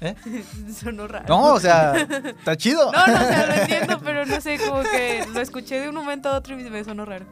¿Eh? 0.00 0.16
Sonó 0.74 1.06
raro. 1.06 1.26
No, 1.28 1.54
o 1.54 1.60
sea, 1.60 1.94
está 2.38 2.56
chido. 2.56 2.90
No, 2.90 3.06
no, 3.06 3.14
o 3.14 3.18
sea, 3.18 3.46
lo 3.46 3.54
entiendo, 3.54 4.00
pero 4.00 4.26
no 4.26 4.40
sé, 4.40 4.58
como 4.58 4.82
que 4.82 5.24
lo 5.32 5.40
escuché 5.40 5.80
de 5.80 5.88
un 5.88 5.94
momento 5.94 6.28
a 6.28 6.36
otro 6.36 6.58
y 6.58 6.68
me 6.68 6.82
sonó 6.82 7.04
raro. 7.04 7.24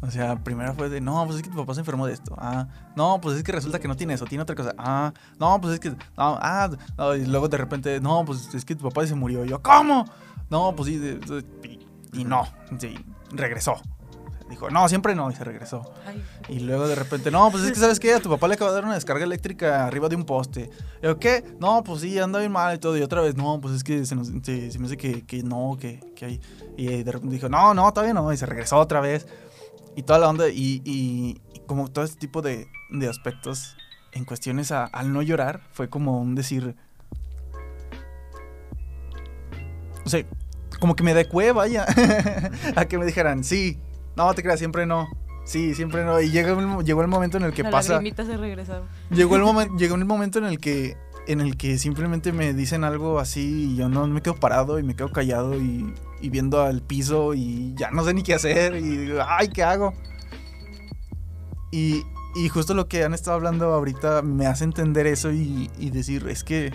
O 0.00 0.10
sea, 0.10 0.36
primero 0.36 0.74
fue 0.74 0.88
de, 0.88 1.00
no, 1.00 1.24
pues 1.26 1.38
es 1.38 1.42
que 1.42 1.50
tu 1.50 1.56
papá 1.56 1.74
se 1.74 1.80
enfermó 1.80 2.06
de 2.06 2.12
esto. 2.12 2.34
Ah, 2.38 2.68
no, 2.94 3.20
pues 3.20 3.36
es 3.36 3.42
que 3.42 3.52
resulta 3.52 3.80
que 3.80 3.88
no 3.88 3.96
tiene 3.96 4.14
eso, 4.14 4.24
tiene 4.26 4.42
otra 4.42 4.54
cosa. 4.54 4.74
Ah, 4.78 5.12
no, 5.38 5.60
pues 5.60 5.74
es 5.74 5.80
que, 5.80 5.90
no, 5.90 5.96
ah, 6.16 6.70
no, 6.96 7.14
y 7.16 7.26
luego 7.26 7.48
de 7.48 7.56
repente, 7.56 8.00
no, 8.00 8.24
pues 8.24 8.54
es 8.54 8.64
que 8.64 8.76
tu 8.76 8.84
papá 8.84 9.06
se 9.06 9.14
murió. 9.14 9.44
Y 9.44 9.48
yo, 9.48 9.60
¿cómo? 9.60 10.04
No, 10.50 10.74
pues 10.76 10.88
sí, 10.88 11.18
y, 11.64 12.20
y 12.20 12.24
no, 12.24 12.46
sí, 12.78 12.94
regresó. 13.32 13.74
Dijo, 14.48 14.70
no, 14.70 14.88
siempre 14.88 15.14
no, 15.14 15.30
y 15.30 15.34
se 15.34 15.44
regresó. 15.44 15.82
Y 16.48 16.60
luego 16.60 16.88
de 16.88 16.94
repente, 16.94 17.30
no, 17.30 17.50
pues 17.50 17.64
es 17.64 17.72
que, 17.72 17.78
¿sabes 17.78 18.00
qué? 18.00 18.14
A 18.14 18.20
tu 18.20 18.30
papá 18.30 18.48
le 18.48 18.54
acaba 18.54 18.70
de 18.70 18.76
dar 18.76 18.84
una 18.84 18.94
descarga 18.94 19.24
eléctrica 19.24 19.86
arriba 19.86 20.08
de 20.08 20.16
un 20.16 20.24
poste. 20.24 20.70
Y 21.02 21.04
yo, 21.04 21.18
¿qué? 21.18 21.44
No, 21.60 21.84
pues 21.84 22.00
sí, 22.00 22.18
anda 22.18 22.38
bien 22.38 22.52
mal 22.52 22.74
y 22.74 22.78
todo. 22.78 22.96
Y 22.96 23.02
otra 23.02 23.20
vez, 23.20 23.36
no, 23.36 23.60
pues 23.60 23.74
es 23.74 23.84
que 23.84 24.06
se, 24.06 24.14
nos, 24.14 24.28
se, 24.28 24.78
me 24.78 24.86
hace 24.86 24.96
que, 24.96 25.26
que 25.26 25.42
no, 25.42 25.76
que, 25.78 26.00
que, 26.16 26.24
hay. 26.24 26.40
Y 26.78 27.02
de 27.02 27.12
repente 27.12 27.34
dijo, 27.34 27.50
no, 27.50 27.74
no, 27.74 27.92
todavía 27.92 28.14
no. 28.14 28.32
Y 28.32 28.38
se 28.38 28.46
regresó 28.46 28.78
otra 28.78 29.00
vez. 29.00 29.26
Y 29.98 30.04
toda 30.04 30.20
la 30.20 30.28
onda, 30.28 30.48
y, 30.48 30.80
y, 30.84 31.40
como 31.66 31.88
todo 31.88 32.04
este 32.04 32.20
tipo 32.20 32.40
de, 32.40 32.68
de 32.90 33.08
aspectos 33.08 33.76
en 34.12 34.24
cuestiones 34.24 34.70
a, 34.70 34.84
al 34.84 35.12
no 35.12 35.22
llorar, 35.22 35.60
fue 35.72 35.90
como 35.90 36.20
un 36.20 36.36
decir. 36.36 36.76
O 40.06 40.08
sea, 40.08 40.24
como 40.78 40.94
que 40.94 41.02
me 41.02 41.10
adecué, 41.10 41.50
vaya, 41.50 41.84
a 42.76 42.84
que 42.84 42.96
me 42.96 43.06
dijeran, 43.06 43.42
sí, 43.42 43.76
no, 44.16 44.32
te 44.34 44.44
creas, 44.44 44.60
siempre 44.60 44.86
no. 44.86 45.08
Sí, 45.44 45.74
siempre 45.74 46.04
no. 46.04 46.20
Y 46.20 46.30
llegó, 46.30 46.80
llegó 46.80 47.02
el 47.02 47.08
momento 47.08 47.38
en 47.38 47.42
el 47.42 47.52
que 47.52 47.64
pasa. 47.64 48.00
se 48.00 48.36
regresaron. 48.36 48.86
Llegó 49.10 49.34
el, 49.34 49.42
momento 49.42 49.76
llegó 49.78 49.96
el 49.96 50.04
momento 50.04 50.38
en 50.38 50.44
el 50.44 50.60
que 50.60 50.96
en 51.28 51.40
el 51.40 51.56
que 51.56 51.76
simplemente 51.76 52.32
me 52.32 52.54
dicen 52.54 52.84
algo 52.84 53.18
así 53.20 53.72
y 53.72 53.76
yo 53.76 53.88
no 53.88 54.06
me 54.06 54.22
quedo 54.22 54.36
parado 54.36 54.78
y 54.78 54.82
me 54.82 54.96
quedo 54.96 55.12
callado 55.12 55.54
y, 55.60 55.92
y 56.20 56.30
viendo 56.30 56.62
al 56.62 56.80
piso 56.80 57.34
y 57.34 57.74
ya 57.76 57.90
no 57.90 58.02
sé 58.02 58.14
ni 58.14 58.22
qué 58.22 58.34
hacer 58.34 58.74
y 58.76 58.96
digo, 58.96 59.20
ay, 59.26 59.48
¿qué 59.48 59.62
hago? 59.62 59.92
Y, 61.70 62.02
y 62.34 62.48
justo 62.48 62.72
lo 62.72 62.88
que 62.88 63.04
han 63.04 63.12
estado 63.12 63.36
hablando 63.36 63.66
ahorita 63.74 64.22
me 64.22 64.46
hace 64.46 64.64
entender 64.64 65.06
eso 65.06 65.30
y, 65.30 65.70
y 65.78 65.90
decir, 65.90 66.26
es 66.28 66.42
que 66.44 66.72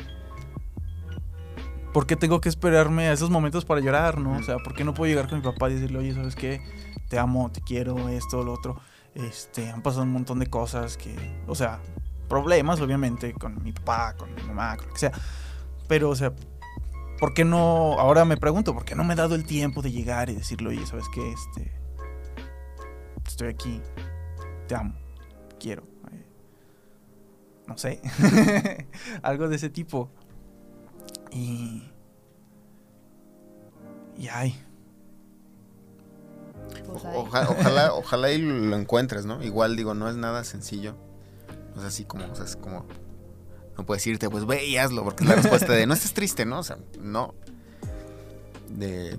¿por 1.93 2.05
qué 2.05 2.15
tengo 2.15 2.39
que 2.39 2.49
esperarme 2.49 3.07
a 3.07 3.13
esos 3.13 3.31
momentos 3.31 3.65
para 3.65 3.81
llorar, 3.81 4.19
no? 4.19 4.37
O 4.37 4.43
sea, 4.43 4.57
¿por 4.57 4.73
qué 4.75 4.83
no 4.83 4.93
puedo 4.93 5.09
llegar 5.09 5.29
con 5.29 5.39
mi 5.39 5.43
papá 5.43 5.69
y 5.69 5.75
decirle, 5.75 5.97
oye, 5.97 6.13
¿sabes 6.13 6.35
qué? 6.35 6.61
Te 7.09 7.17
amo, 7.17 7.51
te 7.51 7.61
quiero, 7.61 8.09
esto, 8.09 8.43
lo 8.43 8.53
otro. 8.53 8.79
Este, 9.15 9.69
han 9.69 9.81
pasado 9.81 10.03
un 10.03 10.11
montón 10.11 10.39
de 10.39 10.47
cosas 10.47 10.97
que, 10.97 11.15
o 11.47 11.55
sea, 11.55 11.79
problemas, 12.33 12.81
obviamente, 12.81 13.31
con 13.33 13.63
mi 13.63 13.71
papá, 13.71 14.15
con 14.17 14.33
mi 14.33 14.41
mamá, 14.41 14.75
con 14.75 14.87
lo 14.87 14.93
que 14.93 14.99
sea. 14.99 15.11
Pero, 15.87 16.09
o 16.09 16.15
sea, 16.15 16.33
¿por 17.19 17.35
qué 17.35 17.45
no? 17.45 17.93
Ahora 17.99 18.25
me 18.25 18.37
pregunto, 18.37 18.73
¿por 18.73 18.85
qué 18.85 18.95
no 18.95 19.03
me 19.03 19.13
he 19.13 19.15
dado 19.15 19.35
el 19.35 19.45
tiempo 19.45 19.83
de 19.83 19.91
llegar 19.91 20.31
y 20.31 20.33
decirle, 20.33 20.69
oye, 20.69 20.83
¿sabes 20.87 21.05
qué? 21.13 21.31
Este, 21.31 21.71
estoy 23.27 23.49
aquí, 23.49 23.79
te 24.67 24.73
amo, 24.73 24.95
quiero. 25.59 25.83
Eh, 26.11 26.25
no 27.67 27.77
sé, 27.77 28.01
algo 29.21 29.47
de 29.47 29.57
ese 29.57 29.69
tipo. 29.69 30.09
Y. 31.29 31.87
Y 34.17 34.27
ay. 34.27 34.59
Pues 36.83 37.03
ojalá, 37.15 37.93
ojalá 37.93 38.31
y 38.31 38.39
lo 38.39 38.75
encuentres, 38.75 39.23
¿no? 39.23 39.43
Igual 39.43 39.75
digo, 39.75 39.93
no 39.93 40.09
es 40.09 40.15
nada 40.15 40.43
sencillo. 40.43 40.95
O 41.75 41.79
sea, 41.79 41.87
así 41.87 42.05
como, 42.05 42.25
o 42.25 42.35
sea, 42.35 42.45
es 42.45 42.55
como. 42.55 42.85
No 43.77 43.85
puedes 43.85 44.05
irte, 44.05 44.29
pues 44.29 44.45
ve 44.45 44.65
y 44.65 44.77
hazlo, 44.77 45.03
porque 45.03 45.23
es 45.23 45.29
la 45.29 45.35
respuesta 45.35 45.73
de 45.73 45.87
no 45.87 45.95
estés 45.95 46.13
triste, 46.13 46.45
¿no? 46.45 46.59
O 46.59 46.63
sea, 46.63 46.77
no. 46.99 47.33
De. 48.69 49.17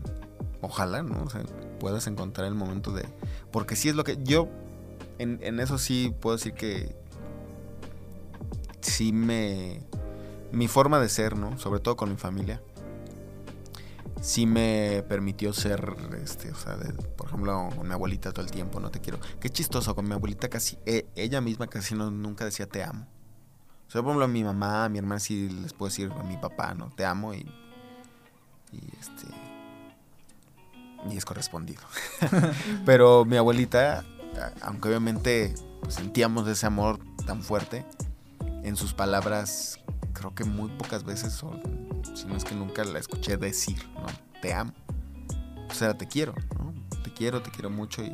Ojalá, 0.61 1.03
¿no? 1.03 1.23
O 1.25 1.31
sea, 1.31 1.43
puedas 1.81 2.07
encontrar 2.07 2.47
el 2.47 2.55
momento 2.55 2.93
de. 2.93 3.05
Porque 3.51 3.77
sí 3.77 3.89
es 3.89 3.95
lo 3.95 4.05
que. 4.05 4.19
Yo. 4.23 4.49
En, 5.19 5.39
en 5.43 5.61
eso 5.61 5.79
sí 5.79 6.15
puedo 6.21 6.37
decir 6.37 6.55
que. 6.55 6.95
Sí 8.81 9.13
me 9.13 9.81
mi 10.55 10.69
forma 10.69 11.01
de 11.01 11.09
ser, 11.09 11.37
¿no? 11.37 11.59
Sobre 11.59 11.81
todo 11.81 11.97
con 11.97 12.11
mi 12.11 12.17
familia. 12.17 12.63
Sí 14.25 14.47
me 14.47 15.05
permitió 15.07 15.53
ser, 15.53 15.97
este, 16.23 16.51
o 16.51 16.55
sea, 16.55 16.79
por 17.17 17.27
ejemplo, 17.29 17.69
con 17.77 17.87
mi 17.87 17.93
abuelita 17.93 18.33
todo 18.33 18.43
el 18.43 18.51
tiempo, 18.51 18.81
no 18.81 18.91
te 18.91 19.01
quiero. 19.01 19.19
Qué 19.39 19.51
chistoso, 19.51 19.95
con 19.95 20.09
mi 20.09 20.15
abuelita 20.15 20.49
casi, 20.49 20.79
e- 20.87 21.07
ella 21.15 21.43
misma 21.43 21.67
casi 21.67 21.95
no, 21.95 22.11
nunca 22.11 22.47
decía 22.47 22.67
te 22.67 22.83
amo. 22.83 23.07
O 23.87 23.91
sea, 23.91 24.01
por 24.01 24.13
ejemplo, 24.13 24.25
a 24.25 24.29
mi 24.29 24.43
mamá, 24.43 24.87
a 24.87 24.89
mi 24.89 24.97
hermana 24.97 25.21
sí 25.21 25.51
les 25.51 25.75
puedo 25.75 25.91
decir 25.91 26.11
a 26.11 26.23
mi 26.23 26.39
papá, 26.39 26.73
¿no? 26.73 26.89
Te 26.89 27.05
amo 27.05 27.35
y, 27.35 27.47
y 28.73 28.81
este, 28.99 29.27
y 31.11 31.19
es 31.19 31.27
correspondido. 31.27 31.83
Pero 32.87 33.27
mi 33.27 33.37
abuelita, 33.37 34.07
aunque 34.63 34.89
obviamente 34.89 35.55
sentíamos 35.89 36.49
ese 36.49 36.65
amor 36.65 36.99
tan 37.27 37.43
fuerte, 37.43 37.85
en 38.63 38.77
sus 38.77 38.95
palabras 38.95 39.81
creo 40.15 40.35
que 40.35 40.45
muy 40.45 40.71
pocas 40.71 41.05
veces, 41.05 41.43
o 41.43 41.61
si 42.15 42.27
no 42.27 42.37
es 42.37 42.45
que 42.45 42.55
nunca 42.55 42.85
la 42.85 42.99
escuché 42.99 43.37
decir, 43.37 43.89
¿no? 43.95 44.07
Te 44.41 44.53
amo. 44.53 44.73
O 45.71 45.75
sea, 45.75 45.97
te 45.97 46.07
quiero, 46.07 46.35
¿no? 46.59 46.75
Te 47.03 47.13
quiero, 47.13 47.43
te 47.43 47.51
quiero 47.51 47.71
mucho 47.71 48.03
y 48.03 48.11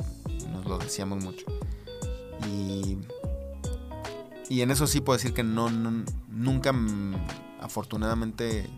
nos 0.48 0.64
lo 0.66 0.78
decíamos 0.78 1.22
mucho. 1.22 1.44
Y, 2.48 2.98
y 4.48 4.62
en 4.62 4.70
eso 4.70 4.86
sí 4.86 5.00
puedo 5.00 5.16
decir 5.18 5.34
que 5.34 5.42
no, 5.42 5.68
nunca, 6.28 6.72
mm, 6.72 7.14
afortunadamente, 7.60 8.68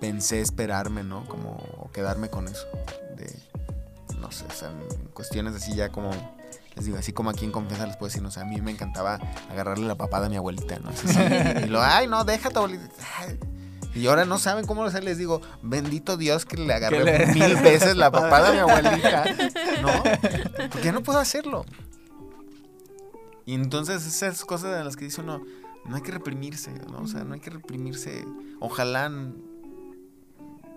pensé 0.00 0.40
esperarme, 0.40 1.02
¿no? 1.02 1.26
Como 1.26 1.56
o 1.78 1.90
quedarme 1.92 2.30
con 2.30 2.48
eso. 2.48 2.66
De, 3.16 3.36
no 4.18 4.30
sé, 4.30 4.44
o 4.46 4.52
sea, 4.52 4.72
cuestiones 5.12 5.54
así 5.54 5.74
ya 5.74 5.90
como, 5.90 6.10
les 6.76 6.84
digo, 6.86 6.98
así 6.98 7.12
como 7.12 7.30
aquí 7.30 7.44
en 7.44 7.52
confianza 7.52 7.86
les 7.86 7.96
puedo 7.96 8.08
decir, 8.08 8.22
no 8.22 8.30
sé, 8.30 8.40
a 8.40 8.44
mí 8.44 8.60
me 8.60 8.70
encantaba 8.70 9.18
agarrarle 9.50 9.86
la 9.86 9.96
papada 9.96 10.26
a 10.26 10.28
mi 10.30 10.36
abuelita, 10.36 10.78
¿no? 10.78 10.90
Así, 10.90 11.06
y 11.64 11.68
lo, 11.68 11.82
ay, 11.82 12.06
no, 12.06 12.24
deja 12.24 12.48
a 12.48 12.52
tu 12.52 12.58
abuelita. 12.60 12.88
Ay. 13.18 13.38
Y 13.92 14.06
ahora 14.06 14.24
no 14.24 14.38
saben 14.38 14.66
cómo 14.66 14.84
hacer, 14.84 15.02
les 15.02 15.18
digo, 15.18 15.40
bendito 15.62 16.16
Dios 16.16 16.44
que 16.46 16.56
le 16.56 16.72
agarré 16.72 17.02
le- 17.04 17.26
mil 17.34 17.56
veces 17.62 17.96
la 17.96 18.10
papada 18.12 18.50
a 18.50 18.52
mi 18.52 18.58
abuelita, 18.58 19.24
¿no? 19.82 20.68
Porque 20.70 20.82
ya 20.84 20.92
no 20.92 21.02
puedo 21.02 21.18
hacerlo. 21.18 21.64
Y 23.46 23.54
entonces 23.54 24.06
esas 24.06 24.44
cosas 24.44 24.78
en 24.78 24.84
las 24.84 24.96
que 24.96 25.06
dice 25.06 25.20
uno, 25.22 25.42
no 25.86 25.96
hay 25.96 26.02
que 26.02 26.12
reprimirse, 26.12 26.70
¿no? 26.90 27.00
O 27.00 27.06
sea, 27.08 27.24
no 27.24 27.34
hay 27.34 27.40
que 27.40 27.50
reprimirse. 27.50 28.24
Ojalá 28.60 29.10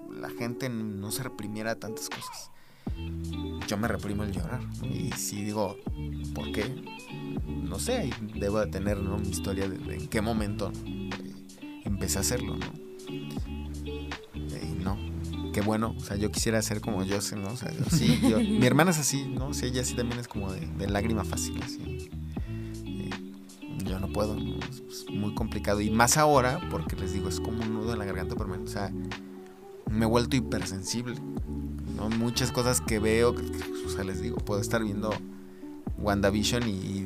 la 0.09 0.29
gente 0.31 0.69
no 0.69 1.11
se 1.11 1.21
reprimiera 1.23 1.75
tantas 1.75 2.09
cosas. 2.09 2.49
Yo 3.67 3.77
me 3.77 3.87
reprimo 3.87 4.23
el 4.23 4.31
llorar. 4.31 4.59
Y 4.83 5.11
si 5.13 5.43
digo, 5.43 5.77
¿por 6.35 6.51
qué? 6.51 6.65
No 7.47 7.79
sé, 7.79 8.09
debo 8.35 8.59
de 8.59 8.67
tener 8.67 8.97
¿no? 8.99 9.17
mi 9.17 9.29
historia 9.29 9.67
de, 9.67 9.77
de 9.77 9.95
en 9.95 10.07
qué 10.07 10.21
momento 10.21 10.71
eh, 10.85 11.09
empecé 11.85 12.17
a 12.19 12.21
hacerlo, 12.21 12.55
¿no? 12.55 12.65
Y 14.35 14.83
no, 14.83 14.97
qué 15.53 15.61
bueno, 15.61 15.95
o 15.97 15.99
sea, 15.99 16.17
yo 16.17 16.31
quisiera 16.31 16.61
ser 16.61 16.81
como 16.81 17.03
yo, 17.03 17.17
¿no? 17.37 17.49
O 17.53 17.57
sea, 17.57 17.71
yo 17.71 17.85
sí, 17.89 18.19
yo- 18.21 18.39
mi 18.39 18.65
hermana 18.65 18.91
es 18.91 18.99
así, 18.99 19.25
¿no? 19.27 19.53
Sí, 19.53 19.67
ella 19.67 19.83
sí 19.83 19.95
también 19.95 20.19
es 20.19 20.27
como 20.27 20.51
de, 20.51 20.61
de 20.67 20.87
lágrima 20.87 21.23
fácil, 21.23 21.59
así. 21.63 22.09
Eh, 22.85 23.09
yo 23.85 23.99
no 23.99 24.09
puedo, 24.09 24.35
es 24.37 25.05
muy 25.09 25.33
complicado. 25.33 25.81
Y 25.81 25.89
más 25.89 26.17
ahora, 26.17 26.59
porque 26.69 26.95
les 26.95 27.13
digo, 27.13 27.29
es 27.29 27.39
como 27.39 27.61
un 27.63 27.73
nudo 27.73 27.93
en 27.93 27.99
la 27.99 28.05
garganta 28.05 28.35
permanente. 28.35 28.69
O 28.69 28.73
sea, 28.73 28.91
me 29.89 30.05
he 30.05 30.07
vuelto 30.07 30.35
hipersensible. 30.35 31.15
¿No? 31.95 32.09
Muchas 32.09 32.51
cosas 32.51 32.81
que 32.81 32.99
veo, 32.99 33.35
que- 33.35 33.43
que, 33.51 33.85
o 33.85 33.89
sea, 33.89 34.03
les 34.03 34.21
digo, 34.21 34.37
puedo 34.37 34.59
estar 34.61 34.83
viendo 34.83 35.11
WandaVision 35.97 36.67
y, 36.67 37.05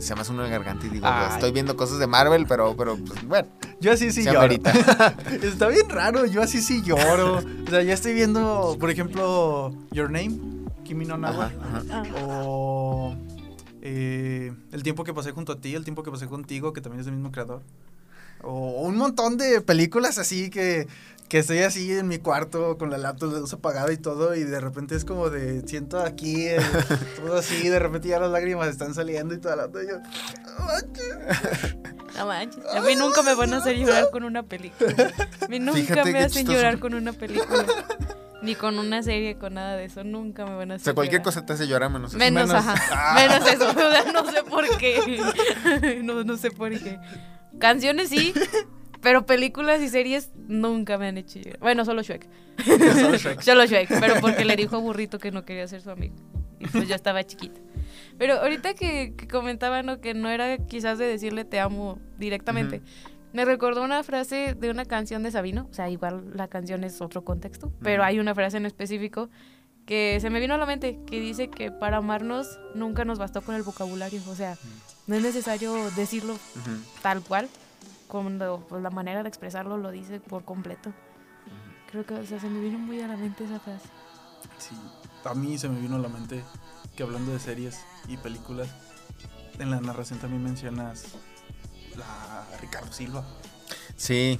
se 0.00 0.14
me 0.14 0.20
hace 0.20 0.32
una 0.32 0.46
garganta 0.48 0.86
y 0.86 0.90
digo, 0.90 1.06
Ay. 1.08 1.34
estoy 1.34 1.52
viendo 1.52 1.76
cosas 1.76 1.98
de 1.98 2.06
Marvel, 2.06 2.46
pero, 2.46 2.76
pero 2.76 2.96
pues, 2.96 3.26
bueno, 3.26 3.48
Yo 3.80 3.92
así 3.92 4.10
sí 4.12 4.24
lloro. 4.24 4.40
amerita. 4.40 4.72
Está 5.42 5.68
bien 5.68 5.88
raro, 5.88 6.26
yo 6.26 6.42
así 6.42 6.60
sí 6.60 6.82
lloro. 6.82 7.38
O 7.66 7.70
sea, 7.70 7.82
ya 7.82 7.94
estoy 7.94 8.14
viendo, 8.14 8.76
por 8.80 8.90
ejemplo, 8.90 9.72
Your 9.92 10.10
Name, 10.10 10.38
Kimi 10.84 11.04
no 11.04 11.16
Na 11.18 11.30
wa, 11.30 11.44
Ajá, 11.46 11.82
ajá. 11.90 12.02
Ah, 12.02 12.02
o 12.24 13.14
eh, 13.82 14.52
El 14.72 14.82
tiempo 14.82 15.04
que 15.04 15.14
pasé 15.14 15.32
junto 15.32 15.52
a 15.52 15.60
ti, 15.60 15.74
El 15.74 15.84
tiempo 15.84 16.02
que 16.02 16.10
pasé 16.10 16.26
contigo, 16.26 16.72
que 16.72 16.80
también 16.80 17.00
es 17.00 17.06
del 17.06 17.14
mismo 17.14 17.30
creador. 17.30 17.62
O 18.42 18.82
un 18.82 18.96
montón 18.96 19.36
de 19.36 19.60
películas 19.60 20.18
así 20.18 20.48
que, 20.50 20.86
que 21.28 21.38
estoy 21.38 21.58
así 21.58 21.92
en 21.92 22.08
mi 22.08 22.18
cuarto 22.18 22.78
con 22.78 22.90
la 22.90 22.98
laptop 22.98 23.32
de 23.34 23.40
luz 23.40 23.52
apagada 23.52 23.92
y 23.92 23.96
todo 23.96 24.34
y 24.34 24.44
de 24.44 24.60
repente 24.60 24.94
es 24.96 25.04
como 25.04 25.28
de 25.30 25.66
siento 25.66 25.98
aquí 26.00 26.46
eh, 26.46 26.58
todo 27.16 27.36
así 27.38 27.66
y 27.66 27.68
de 27.68 27.78
repente 27.78 28.08
ya 28.08 28.18
las 28.20 28.30
lágrimas 28.30 28.68
están 28.68 28.94
saliendo 28.94 29.34
y 29.34 29.38
toda 29.38 29.56
la 29.56 29.64
y 29.66 29.88
yo, 29.88 29.98
"No 29.98 30.64
manches". 30.66 31.76
no 32.16 32.26
manches. 32.26 32.64
A 32.74 32.80
mí 32.80 32.94
nunca 32.96 33.22
me 33.22 33.34
van 33.34 33.52
a 33.54 33.58
hacer 33.58 33.76
llorar 33.76 34.10
con 34.10 34.24
una 34.24 34.42
película. 34.42 34.94
A 35.42 35.48
mí 35.48 35.58
nunca 35.58 35.78
Fíjate 35.80 36.12
me 36.12 36.18
hacen 36.20 36.30
chistoso. 36.46 36.52
llorar 36.56 36.78
con 36.78 36.94
una 36.94 37.12
película. 37.12 37.64
Ni 38.40 38.54
con 38.54 38.78
una 38.78 39.02
serie, 39.02 39.36
con 39.36 39.54
nada 39.54 39.76
de 39.76 39.86
eso. 39.86 40.04
Nunca 40.04 40.44
me 40.46 40.54
van 40.54 40.70
a 40.70 40.74
O 40.74 40.76
hacer 40.76 40.84
sea, 40.84 40.94
cualquier 40.94 41.20
llorar. 41.22 41.34
cosa 41.34 41.44
te 41.44 41.52
hace 41.54 41.66
llorar 41.66 41.90
menos 41.90 42.10
eso. 42.12 42.18
Menos, 42.18 42.46
Menos- 42.48 42.64
ajá. 42.64 43.14
Menos 43.14 43.48
eso. 43.52 43.68
O 43.76 43.90
sea, 43.90 44.12
no 44.12 44.30
sé 44.30 44.42
por 44.44 44.78
qué. 44.78 46.00
No, 46.04 46.22
no 46.22 46.36
sé 46.36 46.50
por 46.52 46.70
qué. 46.70 46.98
Canciones 47.58 48.08
sí, 48.08 48.34
pero 49.00 49.26
películas 49.26 49.80
y 49.82 49.88
series 49.88 50.30
nunca 50.36 50.98
me 50.98 51.08
han 51.08 51.18
hecho 51.18 51.38
llorar. 51.38 51.58
Bueno, 51.60 51.84
solo 51.84 52.02
Shrek. 52.02 52.28
Solo 52.64 53.16
Shrek. 53.16 53.40
Solo 53.40 53.66
Shrek, 53.66 54.00
pero 54.00 54.20
porque 54.20 54.44
le 54.44 54.56
dijo 54.56 54.76
a 54.76 54.80
Burrito 54.80 55.18
que 55.18 55.30
no 55.30 55.44
quería 55.44 55.66
ser 55.68 55.80
su 55.80 55.90
amigo. 55.90 56.14
Y 56.58 56.66
pues 56.66 56.88
yo 56.88 56.94
estaba 56.94 57.22
chiquita. 57.24 57.60
Pero 58.18 58.34
ahorita 58.34 58.74
que, 58.74 59.14
que 59.16 59.28
comentaba, 59.28 59.82
¿no? 59.82 60.00
Que 60.00 60.14
no 60.14 60.28
era 60.28 60.58
quizás 60.58 60.98
de 60.98 61.06
decirle 61.06 61.44
te 61.44 61.60
amo 61.60 62.00
directamente. 62.18 62.82
Me 63.32 63.44
recordó 63.44 63.84
una 63.84 64.02
frase 64.02 64.54
de 64.58 64.70
una 64.70 64.84
canción 64.84 65.22
de 65.22 65.30
Sabino. 65.30 65.68
O 65.70 65.74
sea, 65.74 65.88
igual 65.88 66.32
la 66.34 66.48
canción 66.48 66.82
es 66.84 67.00
otro 67.00 67.24
contexto. 67.24 67.72
Pero 67.82 68.02
hay 68.02 68.18
una 68.18 68.34
frase 68.34 68.56
en 68.56 68.66
específico 68.66 69.28
que 69.86 70.18
se 70.20 70.30
me 70.30 70.40
vino 70.40 70.54
a 70.54 70.58
la 70.58 70.66
mente. 70.66 70.98
Que 71.06 71.20
dice 71.20 71.48
que 71.48 71.70
para 71.70 71.98
amarnos 71.98 72.58
nunca 72.74 73.04
nos 73.04 73.18
bastó 73.18 73.42
con 73.42 73.54
el 73.54 73.62
vocabulario. 73.62 74.20
O 74.28 74.34
sea, 74.34 74.56
no 75.08 75.16
es 75.16 75.22
necesario 75.22 75.90
decirlo 75.92 76.38
tal 77.02 77.22
cual. 77.22 77.48
Cuando 78.06 78.64
pues, 78.68 78.82
la 78.82 78.90
manera 78.90 79.22
de 79.22 79.28
expresarlo 79.28 79.76
lo 79.76 79.90
dice 79.90 80.20
por 80.20 80.44
completo. 80.44 80.92
Creo 81.90 82.06
que 82.06 82.14
o 82.14 82.24
sea, 82.24 82.38
se 82.38 82.48
me 82.48 82.60
vino 82.60 82.78
muy 82.78 83.00
a 83.00 83.08
la 83.08 83.16
mente 83.16 83.44
esa 83.44 83.58
frase. 83.58 83.88
Sí, 84.58 84.76
a 85.24 85.34
mí 85.34 85.58
se 85.58 85.68
me 85.68 85.80
vino 85.80 85.96
a 85.96 85.98
la 85.98 86.08
mente 86.08 86.44
que 86.96 87.02
hablando 87.02 87.32
de 87.32 87.38
series 87.38 87.80
y 88.08 88.16
películas, 88.16 88.68
en 89.58 89.70
la 89.70 89.80
narración 89.80 90.18
también 90.18 90.42
mencionas 90.42 91.04
la 91.96 92.46
Ricardo 92.60 92.92
Silva. 92.92 93.24
Sí. 93.96 94.38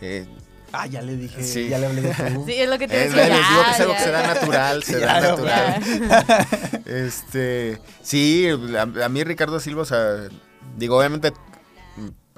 eh, 0.00 0.26
Ah, 0.72 0.86
ya 0.86 1.02
le 1.02 1.16
dije, 1.16 1.42
Sí. 1.42 1.68
ya 1.68 1.78
le 1.78 1.86
hablé 1.86 2.00
de 2.02 2.14
tú. 2.14 2.44
Sí, 2.46 2.52
es 2.54 2.68
lo 2.68 2.78
que 2.78 2.88
te 2.88 3.04
es- 3.04 3.12
decía. 3.12 3.28
les 3.28 3.48
digo 3.48 3.62
que 3.64 3.70
es 3.70 3.80
algo 3.80 3.92
que 3.94 4.00
se 4.00 4.10
da 4.10 4.26
natural, 4.34 4.82
se 4.84 4.98
da 5.00 5.20
natural. 5.20 5.82
Este, 6.86 7.78
sí, 8.02 8.46
a, 8.76 8.82
a 9.04 9.08
mí 9.08 9.24
Ricardo 9.24 9.60
Silva, 9.60 9.82
o 9.82 9.86
sea, 9.86 10.28
digo, 10.76 10.98
obviamente 10.98 11.32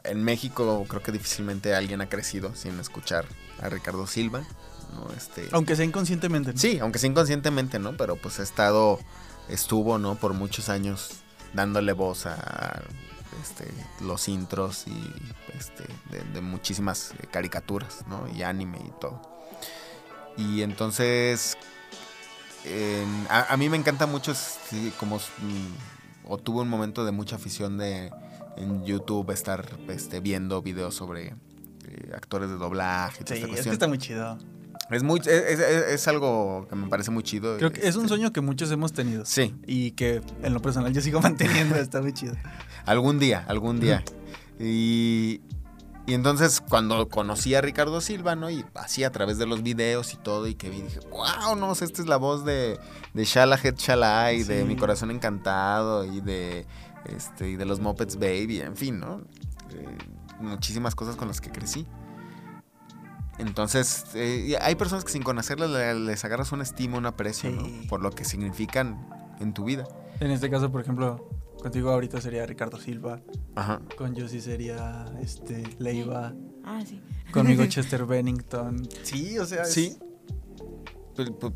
en 0.05 0.23
México 0.23 0.85
creo 0.89 1.02
que 1.02 1.12
difícilmente 1.12 1.74
alguien 1.74 2.01
ha 2.01 2.09
crecido 2.09 2.55
sin 2.55 2.78
escuchar 2.78 3.24
a 3.62 3.69
Ricardo 3.69 4.06
Silva, 4.06 4.43
¿no? 4.94 5.09
Este, 5.16 5.48
Aunque 5.52 5.77
sea 5.77 5.85
inconscientemente. 5.85 6.52
¿no? 6.52 6.59
sí, 6.59 6.78
aunque 6.81 6.98
sea 6.98 7.09
inconscientemente, 7.11 7.78
¿no? 7.78 7.97
Pero 7.97 8.16
pues 8.16 8.39
ha 8.40 8.43
estado, 8.43 8.98
estuvo, 9.48 9.98
¿no? 9.98 10.16
Por 10.16 10.35
muchos 10.35 10.69
años 10.69 11.11
dándole 11.55 11.93
voz 11.93 12.27
a 12.27 12.82
este, 13.43 13.66
los 14.01 14.28
intros 14.28 14.85
y 14.86 15.12
este, 15.59 15.85
de, 16.11 16.23
de 16.32 16.40
muchísimas 16.40 17.12
eh, 17.12 17.27
caricaturas, 17.31 18.05
¿no? 18.09 18.27
Y 18.35 18.43
anime 18.43 18.78
y 18.85 18.90
todo. 19.01 19.20
Y 20.36 20.62
entonces, 20.62 21.56
en- 22.65 23.27
a, 23.28 23.52
a 23.52 23.56
mí 23.56 23.69
me 23.69 23.77
encanta 23.77 24.06
mucho, 24.06 24.35
sí, 24.35 24.93
como, 24.98 25.16
mm, 25.19 26.28
o 26.28 26.39
tuve 26.39 26.62
un 26.62 26.69
momento 26.69 27.05
de 27.05 27.12
mucha 27.12 27.36
afición 27.36 27.78
de 27.78 28.11
en 28.56 28.85
YouTube 28.85 29.31
estar 29.31 29.66
este, 29.89 30.20
viendo 30.20 30.62
videos 30.62 30.94
sobre 30.94 31.28
eh, 31.28 32.12
actores 32.15 32.48
de 32.48 32.56
doblaje 32.56 33.23
y 33.24 33.27
Sí, 33.28 33.35
esta 33.43 33.59
es 33.61 33.65
que 33.66 33.70
está 33.73 33.89
muy 33.89 33.98
chido. 33.98 34.39
Es, 34.90 35.02
muy, 35.02 35.19
es, 35.20 35.27
es- 35.28 35.61
es 35.61 36.09
algo 36.09 36.66
que 36.69 36.77
me 36.77 36.89
parece 36.89 37.11
muy 37.11 37.23
chido. 37.23 37.56
Creo 37.59 37.73
que 37.73 37.86
es 37.89 37.97
un 37.97 38.02
este, 38.05 38.09
sueño 38.16 38.32
que 38.32 38.40
muchos 38.40 38.70
hemos 38.70 38.93
tenido. 38.93 39.24
Sí, 39.24 39.55
Y 39.66 39.93
que 39.93 40.20
en 40.43 40.52
lo 40.55 40.61
personal 40.62 40.93
yo 40.93 41.01
sigo 41.01 41.20
manteniendo, 41.23 41.77
está 41.77 42.01
muy 42.01 42.12
chido. 42.12 42.35
Algún 42.86 43.19
día, 43.19 43.44
algún 43.48 43.81
día. 43.81 44.05
Y, 44.59 45.40
y 46.06 46.15
entonces 46.15 46.61
cuando 46.61 47.09
conocí 47.09 47.55
a 47.55 47.61
Ricardo 47.61 48.01
Silva, 48.01 48.36
¿no? 48.36 48.51
Y 48.51 48.65
así 48.74 49.05
a 49.05 49.11
través 49.11 49.39
de 49.39 49.47
los 49.47 49.62
videos 49.62 50.12
y 50.15 50.16
todo, 50.16 50.47
y 50.47 50.55
que 50.55 50.70
vi, 50.70 50.82
dije, 50.82 51.01
wow, 51.11 51.56
no, 51.56 51.73
esta 51.73 51.85
es 52.02 52.06
la 52.06 52.16
voz 52.16 52.44
de, 52.44 52.78
de 53.15 53.24
Shala 53.24 53.59
Head 53.62 53.77
Shala 53.77 54.32
y 54.32 54.43
de. 54.44 54.65
Mi 54.65 54.77
Corazón 54.77 55.11
Encantado 55.11 56.05
y 56.05 56.20
de, 56.20 56.66
este, 57.06 57.51
y 57.51 57.56
de 57.56 57.65
los 57.65 57.81
Muppets 57.81 58.16
Baby, 58.16 58.61
en 58.61 58.77
fin, 58.77 59.01
¿no? 59.01 59.23
Eh, 59.73 59.98
muchísimas 60.40 60.94
cosas 60.94 61.16
con 61.16 61.28
las 61.28 61.40
que 61.40 61.51
crecí. 61.51 61.86
Entonces, 63.39 64.05
eh, 64.15 64.56
hay 64.61 64.77
personas 64.77 65.05
que 65.05 65.11
sin 65.11 65.23
conocerlas 65.24 65.69
le- 65.70 65.94
les 65.94 66.24
agarras 66.24 66.52
un 66.52 66.61
estima, 66.61 66.98
un 66.98 67.06
aprecio, 67.06 67.51
Sí. 67.51 67.56
¿no? 67.56 67.89
Por 67.89 68.01
lo 68.01 68.11
que 68.12 68.24
significan 68.24 69.09
en 69.40 69.52
tu 69.52 69.65
vida. 69.65 69.89
En 70.20 70.31
este 70.31 70.48
caso, 70.51 70.70
por 70.70 70.81
ejemplo, 70.81 71.28
contigo 71.65 71.91
ahorita 71.91 72.20
sería 72.20 72.45
Ricardo 72.47 72.78
Silva, 72.78 73.20
Ajá. 73.57 73.81
con 73.97 74.15
Josie 74.15 74.41
sería 74.41 75.07
este 75.20 75.65
Leiva, 75.78 76.32
Ah, 76.62 76.82
sí. 76.86 77.01
Conmigo 77.32 77.65
Chester 77.69 78.05
Bennington. 78.07 78.89
Sí, 79.03 79.39
o 79.39 79.45
sea, 79.47 79.62
es- 79.62 79.73
Sí. 79.73 79.99
Pues, 81.16 81.31
pues, 81.41 81.53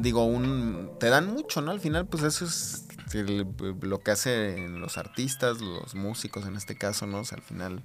digo, 0.00 0.24
un, 0.24 0.90
te 1.00 1.08
dan 1.08 1.26
mucho, 1.32 1.60
¿no? 1.60 1.70
Al 1.70 1.80
final, 1.80 2.06
pues 2.06 2.22
eso 2.24 2.44
es 2.44 2.86
el- 3.14 3.46
lo 3.80 4.00
que 4.00 4.10
hacen 4.10 4.80
los 4.80 4.98
artistas, 4.98 5.60
los 5.60 5.94
músicos 5.94 6.46
en 6.46 6.56
este 6.56 6.76
caso, 6.76 7.06
¿no? 7.06 7.20
O 7.20 7.24
sea, 7.24 7.36
al 7.38 7.44
final 7.44 7.82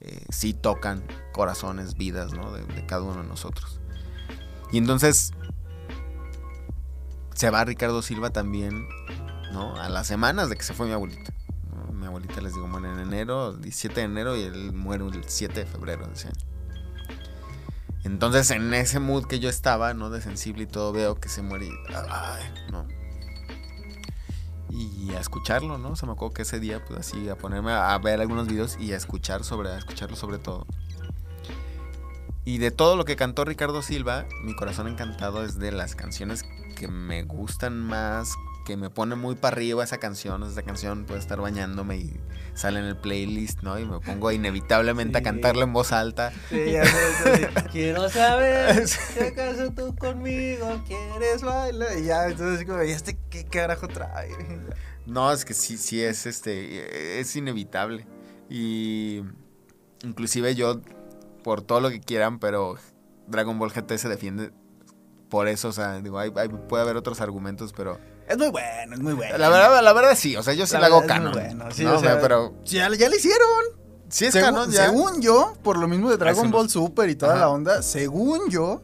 eh, 0.00 0.24
sí 0.30 0.52
tocan 0.52 1.04
corazones, 1.32 1.94
vidas, 1.96 2.32
¿no? 2.32 2.52
De, 2.52 2.64
de 2.64 2.84
cada 2.86 3.02
uno 3.02 3.22
de 3.22 3.28
nosotros. 3.28 3.80
Y 4.72 4.78
entonces 4.78 5.32
se 7.34 7.50
va 7.50 7.64
Ricardo 7.64 8.02
Silva 8.02 8.30
también, 8.30 8.86
¿no? 9.52 9.76
A 9.76 9.88
las 9.88 10.06
semanas 10.06 10.48
de 10.48 10.56
que 10.56 10.62
se 10.62 10.74
fue 10.74 10.86
mi 10.86 10.92
abuelita. 10.92 11.32
¿no? 11.70 11.92
Mi 11.92 12.06
abuelita 12.06 12.40
les 12.40 12.54
digo, 12.54 12.66
muere 12.66 12.90
en 12.90 12.98
enero, 12.98 13.52
17 13.52 14.00
de 14.00 14.06
enero, 14.06 14.36
y 14.36 14.42
él 14.42 14.72
muere 14.72 15.04
el 15.06 15.24
7 15.26 15.60
de 15.60 15.66
febrero 15.66 16.06
de 16.06 16.14
ese 16.14 16.28
año. 16.28 16.52
Entonces, 18.04 18.50
en 18.50 18.74
ese 18.74 18.98
mood 18.98 19.26
que 19.26 19.38
yo 19.38 19.48
estaba, 19.48 19.94
¿no? 19.94 20.10
De 20.10 20.20
sensible 20.20 20.64
y 20.64 20.66
todo, 20.66 20.92
veo 20.92 21.20
que 21.20 21.28
se 21.28 21.40
muere 21.42 21.66
y. 21.66 21.72
Ay, 22.10 22.42
¿no? 22.70 22.86
Y 24.70 25.12
a 25.14 25.20
escucharlo, 25.20 25.78
¿no? 25.78 25.96
Se 25.96 26.06
me 26.06 26.12
acuerdo 26.12 26.34
que 26.34 26.42
ese 26.42 26.58
día, 26.58 26.82
pues 26.84 27.00
así, 27.00 27.28
a 27.28 27.36
ponerme 27.36 27.72
a, 27.72 27.96
ver 27.98 28.20
algunos 28.20 28.48
videos 28.48 28.78
y 28.80 28.92
a 28.92 28.96
escuchar 28.96 29.44
sobre, 29.44 29.68
a 29.68 29.78
escucharlo 29.78 30.16
sobre 30.16 30.38
todo. 30.38 30.66
Y 32.44 32.58
de 32.58 32.70
todo 32.70 32.96
lo 32.96 33.04
que 33.04 33.14
cantó 33.14 33.44
Ricardo 33.44 33.82
Silva, 33.82 34.26
mi 34.42 34.56
corazón 34.56 34.88
encantado 34.88 35.44
es 35.44 35.58
de 35.58 35.70
las 35.70 35.94
canciones 35.94 36.44
que 36.74 36.88
me 36.88 37.22
gustan 37.22 37.78
más, 37.78 38.34
que 38.64 38.76
me 38.76 38.90
pone 38.90 39.14
muy 39.16 39.34
para 39.34 39.54
arriba 39.56 39.82
esa 39.84 39.98
canción. 39.98 40.42
Esa 40.44 40.62
canción 40.62 41.04
puede 41.04 41.20
estar 41.20 41.40
bañándome 41.40 41.96
y 41.96 42.20
sale 42.54 42.78
en 42.80 42.86
el 42.86 42.96
playlist, 42.96 43.62
¿no? 43.62 43.78
Y 43.78 43.84
me 43.86 43.98
pongo 44.00 44.30
inevitablemente 44.30 45.18
a 45.18 45.20
Sí. 45.20 45.24
cantarla 45.24 45.64
en 45.64 45.72
voz 45.72 45.92
alta. 45.92 46.32
Sí, 46.48 46.72
ya 46.72 46.84
sé, 46.84 47.48
Quiero 47.72 48.08
saber 48.08 48.86
si 48.88 49.20
acaso 49.20 49.70
tú 49.72 49.94
conmigo 49.96 50.82
quieres 50.86 51.42
bailar. 51.42 51.98
Y 51.98 52.04
ya, 52.04 52.26
entonces 52.28 52.64
como, 52.66 52.82
¿y 52.82 52.90
este 52.90 53.18
qué 53.30 53.44
carajo 53.44 53.88
trae? 53.88 54.30
No, 55.06 55.32
es 55.32 55.44
que 55.44 55.54
sí, 55.54 55.76
sí 55.78 56.00
es 56.02 56.26
este, 56.26 57.18
es 57.20 57.34
inevitable. 57.34 58.06
Y 58.48 59.22
inclusive 60.04 60.54
yo, 60.54 60.80
por 61.42 61.62
todo 61.62 61.80
lo 61.80 61.90
que 61.90 62.00
quieran, 62.00 62.38
pero 62.38 62.76
Dragon 63.26 63.58
Ball 63.58 63.72
GT 63.72 63.98
se 63.98 64.08
defiende 64.08 64.52
por 65.28 65.48
eso, 65.48 65.68
o 65.68 65.72
sea, 65.72 66.00
digo, 66.00 66.18
hay- 66.18 66.30
hay- 66.36 66.48
puede 66.48 66.82
haber 66.82 66.96
otros 66.96 67.20
argumentos, 67.20 67.72
pero 67.72 67.98
Es 68.32 68.38
muy 68.38 68.48
bueno, 68.50 68.94
es 68.94 69.00
muy 69.00 69.12
bueno. 69.12 69.38
la 69.38 69.48
verdad, 69.48 69.82
la 69.82 69.92
verdad 69.92 70.14
sí, 70.16 70.36
o 70.36 70.42
sea, 70.42 70.54
yo 70.54 70.66
sí 70.66 70.72
La 70.74 70.80
la, 70.80 70.86
hago 70.86 71.06
canon. 71.06 71.32
bueno, 71.32 71.66
sí, 71.72 71.84
¿no? 71.84 71.94
o 71.96 72.00
sea, 72.00 72.20
pero 72.20 72.54
Ya, 72.64 72.88
ya 72.94 73.08
lo 73.08 73.14
hicieron. 73.16 73.48
sí 74.08 74.26
es 74.26 74.32
según, 74.32 74.50
canon 74.50 74.70
ya. 74.70 74.86
según 74.86 75.20
yo, 75.22 75.54
por 75.62 75.78
lo 75.78 75.86
mismo 75.88 76.10
de 76.10 76.16
Dragon 76.16 76.50
Ball 76.50 76.68
Super 76.70 77.08
y 77.10 77.14
toda 77.16 77.32
Ajá. 77.32 77.40
la 77.42 77.48
onda, 77.50 77.82
según 77.82 78.50
yo, 78.50 78.82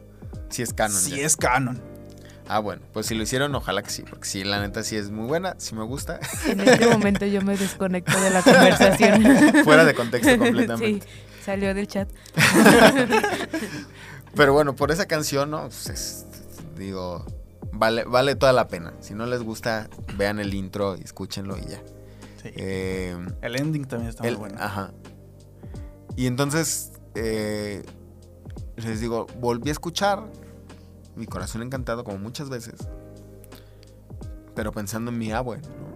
Sí 0.49 0.61
es 0.63 0.73
canon 0.73 0.97
sí 0.99 1.17
ya. 1.17 1.25
es 1.25 1.35
canon. 1.37 1.81
Ah, 2.51 2.57
bueno, 2.57 2.81
pues 2.93 3.05
si 3.05 3.13
lo 3.13 3.21
hicieron, 3.21 3.53
ojalá 3.53 3.83
que 3.83 3.91
sí, 3.91 4.01
porque 4.09 4.27
sí, 4.27 4.43
la 4.43 4.59
neta 4.59 4.81
sí 4.81 4.95
es 4.95 5.11
muy 5.11 5.27
buena, 5.27 5.53
sí 5.59 5.75
me 5.75 5.83
gusta. 5.83 6.19
En 6.47 6.59
este 6.61 6.87
momento 6.87 7.23
yo 7.27 7.43
me 7.43 7.55
desconecto 7.55 8.19
de 8.19 8.31
la 8.31 8.41
conversación. 8.43 9.23
Fuera 9.63 9.85
de 9.85 9.93
contexto 9.93 10.35
completamente. 10.39 11.05
Sí, 11.05 11.11
salió 11.45 11.75
del 11.75 11.87
chat. 11.87 12.09
Pero 14.35 14.53
bueno, 14.53 14.75
por 14.75 14.91
esa 14.91 15.05
canción, 15.07 15.51
¿no? 15.51 15.63
Pues 15.63 15.89
es- 15.89 16.25
digo, 16.77 17.25
vale, 17.71 18.03
vale 18.05 18.35
toda 18.35 18.53
la 18.53 18.67
pena. 18.67 18.93
Si 18.99 19.13
no 19.13 19.25
les 19.25 19.41
gusta, 19.43 19.89
vean 20.17 20.39
el 20.39 20.53
intro 20.53 20.95
y 20.97 21.01
escúchenlo 21.01 21.57
y 21.57 21.61
ya. 21.65 21.79
Sí. 22.41 22.49
Eh, 22.55 23.17
el 23.41 23.55
ending 23.55 23.85
también 23.85 24.09
está 24.09 24.27
el- 24.27 24.37
muy 24.37 24.49
bueno. 24.49 24.63
Ajá. 24.63 24.93
Y 26.15 26.27
entonces, 26.27 26.93
eh, 27.15 27.83
les 28.77 28.99
digo, 29.01 29.27
volví 29.39 29.69
a 29.69 29.71
escuchar 29.71 30.23
mi 31.15 31.25
corazón 31.25 31.61
encantado 31.63 32.03
como 32.03 32.17
muchas 32.17 32.49
veces. 32.49 32.75
Pero 34.55 34.71
pensando 34.71 35.11
en 35.11 35.17
mi 35.17 35.31
abue, 35.31 35.57
¿no? 35.61 35.95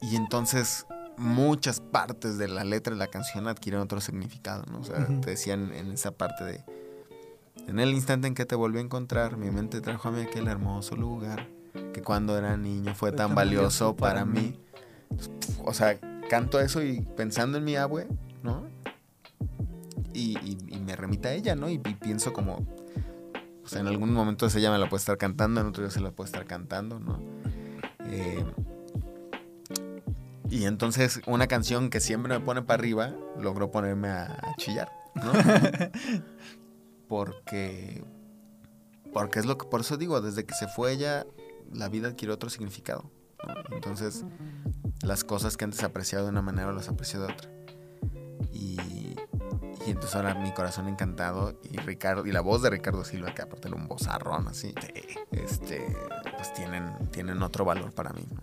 Y 0.00 0.16
entonces 0.16 0.86
muchas 1.16 1.80
partes 1.80 2.38
de 2.38 2.48
la 2.48 2.64
letra 2.64 2.92
de 2.92 2.98
la 2.98 3.06
canción 3.06 3.46
adquieren 3.48 3.80
otro 3.80 4.00
significado, 4.00 4.64
¿no? 4.70 4.80
O 4.80 4.84
sea, 4.84 5.06
te 5.20 5.30
decían 5.30 5.72
en 5.72 5.92
esa 5.92 6.10
parte 6.10 6.44
de... 6.44 6.64
En 7.66 7.78
el 7.78 7.90
instante 7.90 8.26
en 8.28 8.34
que 8.34 8.44
te 8.44 8.54
volví 8.54 8.78
a 8.78 8.82
encontrar, 8.82 9.36
mi 9.36 9.50
mente 9.50 9.80
trajo 9.80 10.08
a 10.08 10.12
mí 10.12 10.20
aquel 10.22 10.48
hermoso 10.48 10.96
lugar 10.96 11.48
que 11.92 12.02
cuando 12.02 12.36
era 12.36 12.56
niño 12.56 12.94
fue 12.94 13.12
tan 13.12 13.34
valioso 13.34 13.96
para 13.96 14.24
mí. 14.24 14.58
O 15.64 15.72
sea, 15.72 15.98
canto 16.28 16.60
eso 16.60 16.82
y 16.82 17.00
pensando 17.16 17.58
en 17.58 17.64
mi 17.64 17.76
abue, 17.76 18.06
¿no? 18.42 18.66
Y, 20.12 20.36
y- 20.38 20.58
y 20.68 20.78
me 20.80 20.94
remita 20.96 21.30
a 21.30 21.32
ella, 21.32 21.54
¿no? 21.54 21.68
Y, 21.68 21.74
y 21.74 21.94
pienso 21.94 22.32
como, 22.32 22.66
o 23.64 23.68
sea, 23.68 23.80
en 23.80 23.86
algún 23.88 24.12
momento 24.12 24.46
ella 24.46 24.70
me 24.70 24.78
la 24.78 24.88
puede 24.88 25.00
estar 25.00 25.16
cantando, 25.18 25.60
en 25.60 25.68
otro 25.68 25.82
día 25.84 25.90
se 25.90 26.00
la 26.00 26.10
puede 26.10 26.26
estar 26.26 26.44
cantando, 26.46 26.98
¿no? 27.00 27.18
Eh, 28.06 28.44
y 30.50 30.64
entonces 30.66 31.20
una 31.26 31.46
canción 31.46 31.90
que 31.90 32.00
siempre 32.00 32.38
me 32.38 32.44
pone 32.44 32.62
para 32.62 32.78
arriba, 32.80 33.14
logró 33.40 33.70
ponerme 33.70 34.08
a, 34.08 34.24
a 34.24 34.54
chillar, 34.58 34.90
¿no? 35.14 35.32
porque, 37.14 38.02
porque 39.12 39.38
es 39.38 39.46
lo 39.46 39.56
que, 39.56 39.66
por 39.68 39.82
eso 39.82 39.96
digo, 39.96 40.20
desde 40.20 40.44
que 40.44 40.52
se 40.52 40.66
fue 40.66 40.90
ella, 40.90 41.24
la 41.72 41.88
vida 41.88 42.08
adquirió 42.08 42.34
otro 42.34 42.50
significado. 42.50 43.08
¿no? 43.46 43.54
Entonces, 43.70 44.24
las 45.00 45.22
cosas 45.22 45.56
que 45.56 45.62
antes 45.62 45.84
apreciaba 45.84 46.24
de 46.24 46.30
una 46.30 46.42
manera 46.42 46.72
las 46.72 46.88
aprecio 46.88 47.20
de 47.20 47.32
otra. 47.32 47.48
Y, 48.52 49.14
y 49.86 49.90
entonces 49.90 50.16
ahora 50.16 50.34
mi 50.34 50.50
corazón 50.50 50.88
encantado 50.88 51.56
y 51.62 51.76
Ricardo 51.76 52.26
y 52.26 52.32
la 52.32 52.40
voz 52.40 52.62
de 52.62 52.70
Ricardo 52.70 53.04
Silva, 53.04 53.32
que 53.32 53.42
aparte 53.42 53.68
era 53.68 53.76
un 53.76 53.86
vozarrón 53.86 54.48
así, 54.48 54.74
este, 55.30 55.96
pues 56.36 56.52
tienen, 56.52 57.10
tienen 57.12 57.40
otro 57.44 57.64
valor 57.64 57.92
para 57.92 58.12
mí, 58.12 58.26
¿no? 58.28 58.40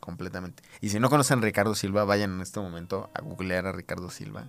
completamente. 0.00 0.62
Y 0.80 0.88
si 0.88 0.98
no 0.98 1.10
conocen 1.10 1.40
a 1.40 1.42
Ricardo 1.42 1.74
Silva, 1.74 2.04
vayan 2.04 2.36
en 2.36 2.40
este 2.40 2.58
momento 2.58 3.10
a 3.12 3.20
googlear 3.20 3.66
a 3.66 3.72
Ricardo 3.72 4.08
Silva. 4.08 4.46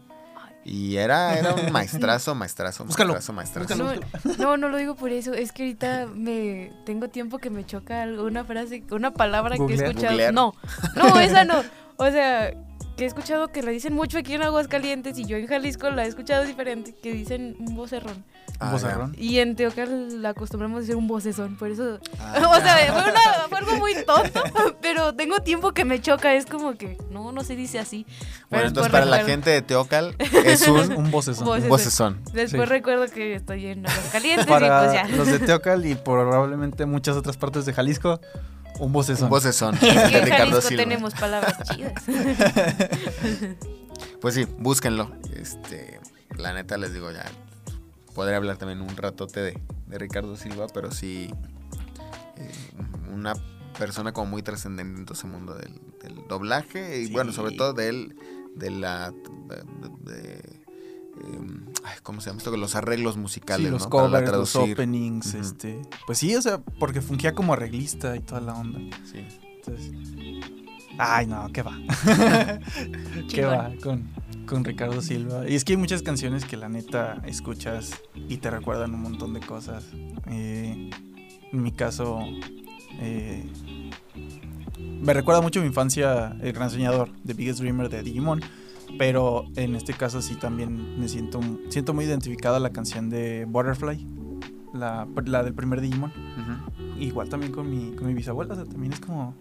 Y 0.66 0.98
era, 0.98 1.38
era 1.38 1.56
un 1.56 1.72
maestrazo, 1.72 2.36
maestrazo, 2.36 2.86
Búscalo, 2.86 3.14
maestrazo, 3.14 3.34
maestrazo. 3.34 3.76
No, 3.76 4.38
no, 4.38 4.58
no 4.58 4.70
lo 4.70 4.78
digo 4.78 4.96
por 4.96 5.12
eso. 5.12 5.34
Es 5.34 5.52
que 5.52 5.64
ahorita 5.64 6.08
me 6.14 6.72
tengo 6.86 7.10
tiempo 7.10 7.40
que 7.40 7.50
me 7.50 7.66
choca 7.66 8.04
una 8.06 8.44
frase, 8.44 8.84
una 8.92 9.12
palabra 9.12 9.56
que 9.56 9.64
he 9.64 9.76
escuchado. 9.76 10.12
Googlear. 10.12 10.34
No, 10.34 10.54
no, 10.96 11.20
esa 11.20 11.46
no. 11.46 11.64
O 11.98 12.10
sea, 12.12 12.54
que 13.00 13.06
he 13.06 13.08
escuchado 13.08 13.48
que 13.48 13.64
la 13.64 13.72
dicen 13.72 13.94
mucho 13.94 14.18
aquí 14.18 14.34
en 14.34 14.42
Aguascalientes 14.44 15.18
y 15.18 15.24
yo 15.26 15.38
en 15.38 15.48
Jalisco 15.48 15.90
la 15.90 16.04
he 16.04 16.08
escuchado 16.10 16.44
diferente, 16.44 16.94
que 17.02 17.14
dicen 17.14 17.56
un 17.60 17.74
vocerrón. 17.78 18.26
Ah, 18.60 18.72
Vozarrón. 18.74 19.16
Y 19.18 19.40
en 19.40 19.56
Teocal 19.56 20.22
la 20.22 20.30
acostumbramos 20.32 20.80
a 20.80 20.82
decir 20.82 20.98
un 20.98 21.08
vocesón, 21.08 21.56
por 21.56 21.72
eso... 21.72 21.98
Ah, 22.20 22.34
o 22.58 22.60
sea, 22.62 22.76
fue, 22.92 23.02
una- 23.10 23.48
fue 23.48 23.58
algo 23.58 23.76
muy 23.78 23.94
tonto, 24.06 24.44
pero 24.82 25.14
tengo 25.16 25.40
tiempo 25.40 25.72
que 25.72 25.86
me 25.86 26.02
choca, 26.02 26.34
es 26.36 26.46
como 26.46 26.74
que, 26.74 26.98
no, 27.10 27.32
no 27.32 27.42
se 27.46 27.56
dice 27.56 27.80
así. 27.80 28.06
Pero 28.06 28.20
Bueno, 28.50 28.68
entonces 28.68 28.74
después 28.74 28.92
para 28.92 29.06
la 29.06 29.18
recuerdo- 29.20 29.32
gente 29.32 29.50
de 29.52 29.62
Teocal 29.62 30.16
es 30.46 30.68
un 30.68 30.92
Un 30.92 31.10
vocesón. 31.10 31.46
Voces. 31.46 31.70
vocesón. 31.70 32.22
Después 32.34 32.50
Sí. 32.68 32.74
recuerdo 32.76 33.06
que 33.08 33.34
estoy 33.36 33.66
en 33.68 33.88
Aguascalientes 33.88 34.46
y 34.46 34.50
Para 34.50 34.80
pues 34.82 34.94
ya. 34.94 35.08
los 35.16 35.28
de 35.28 35.40
Teocal 35.40 35.86
y 35.86 35.96
probablemente 35.96 36.86
muchas 36.86 37.16
otras 37.16 37.38
partes 37.38 37.66
de 37.66 37.72
Jalisco, 37.72 38.20
un 38.80 38.92
vocesón. 38.94 39.26
Un 39.26 39.30
vocesón 39.30 39.76
Es 39.76 39.80
que 39.82 39.88
de 39.94 40.18
en 40.20 40.26
Ricardo 40.26 40.62
Silva. 40.62 40.84
tenemos 40.84 41.14
palabras 41.14 41.58
chidas. 41.70 42.04
Pues 44.22 44.36
sí, 44.36 44.46
búsquenlo. 44.58 45.12
Este, 45.34 46.00
la 46.38 46.54
neta 46.54 46.78
les 46.78 46.94
digo 46.94 47.12
ya. 47.12 47.26
Podría 48.14 48.38
hablar 48.38 48.58
también 48.58 48.82
un 48.82 48.96
ratote 48.98 49.42
de, 49.42 49.62
de 49.88 49.98
Ricardo 49.98 50.36
Silva, 50.36 50.68
pero 50.74 50.92
sí 50.92 51.30
eh, 52.38 52.52
una 53.14 53.34
persona 53.78 54.12
como 54.12 54.28
muy 54.32 54.42
trascendente 54.44 55.00
en 55.00 55.06
todo 55.06 55.18
ese 55.18 55.28
mundo 55.28 55.54
del, 55.56 55.80
del 56.04 56.28
doblaje 56.28 57.00
y 57.00 57.08
Sí. 57.08 57.14
bueno, 57.14 57.32
sobre 57.32 57.56
todo 57.56 57.72
de 57.74 57.88
él, 57.90 58.16
de 58.56 58.72
la 58.72 59.12
de, 59.12 59.64
de- 60.14 60.59
¿cómo 62.04 62.22
se 62.22 62.30
llama 62.30 62.40
esto? 62.40 62.56
Los 62.56 62.76
arreglos 62.76 63.18
musicales, 63.18 63.68
Sí, 63.68 63.72
los 63.72 63.84
¿no? 63.84 63.90
Para 63.90 64.08
la 64.08 64.20
covers, 64.20 64.38
los 64.38 64.56
openings, 64.56 65.34
este... 65.34 65.82
Pues 66.06 66.18
sí, 66.18 66.36
o 66.36 66.42
sea, 66.42 66.60
porque 66.80 67.02
fungía 67.02 67.34
como 67.34 67.54
arreglista 67.54 68.16
y 68.16 68.20
toda 68.20 68.42
la 68.42 68.54
onda. 68.54 68.80
Sí. 69.06 69.26
Entonces... 69.56 69.92
Ay, 70.98 71.28
no, 71.28 71.50
¿qué 71.54 71.62
va? 71.62 71.78
¿Qué 73.30 73.46
va 73.46 73.72
con, 73.82 74.10
con 74.46 74.66
Ricardo 74.66 75.02
Silva? 75.02 75.48
Y 75.48 75.56
es 75.56 75.64
que 75.64 75.74
hay 75.74 75.78
muchas 75.78 76.02
canciones 76.02 76.44
que 76.44 76.58
la 76.58 76.68
neta 76.68 77.22
escuchas 77.26 77.92
y 78.16 78.38
te 78.38 78.52
recuerdan 78.52 78.94
un 78.94 79.04
montón 79.04 79.34
de 79.34 79.40
cosas. 79.40 79.86
Eh, 80.28 80.90
en 81.54 81.64
mi 81.64 81.72
caso, 81.72 82.20
eh, 83.00 83.50
me 84.78 85.14
recuerda 85.14 85.42
mucho 85.42 85.62
mi 85.62 85.68
infancia 85.68 86.36
El 86.42 86.52
Gran 86.52 86.70
Soñador, 86.70 87.12
The 87.26 87.34
Biggest 87.34 87.60
Dreamer 87.62 87.88
de 87.88 88.04
Digimon. 88.04 88.42
Pero 89.00 89.46
en 89.56 89.76
este 89.76 89.94
caso 89.94 90.22
sí 90.22 90.36
también 90.36 91.00
me 91.00 91.08
siento, 91.08 91.40
siento 91.70 91.94
muy 91.94 92.04
identificada 92.04 92.60
la 92.60 92.72
canción 92.72 93.10
de 93.10 93.46
Butterfly, 93.46 94.06
la, 94.74 95.08
la 95.26 95.42
del 95.42 95.54
primer 95.54 95.80
Digimon. 95.80 96.12
Ujú. 96.12 97.00
Igual 97.02 97.30
también 97.30 97.54
con 97.54 97.70
mi, 97.70 97.96
con 97.96 98.08
mi 98.08 98.14
bisabuela, 98.14 98.54
o 98.54 98.56
sea, 98.58 98.66
también 98.66 98.92
es 98.92 99.00
como 99.00 99.34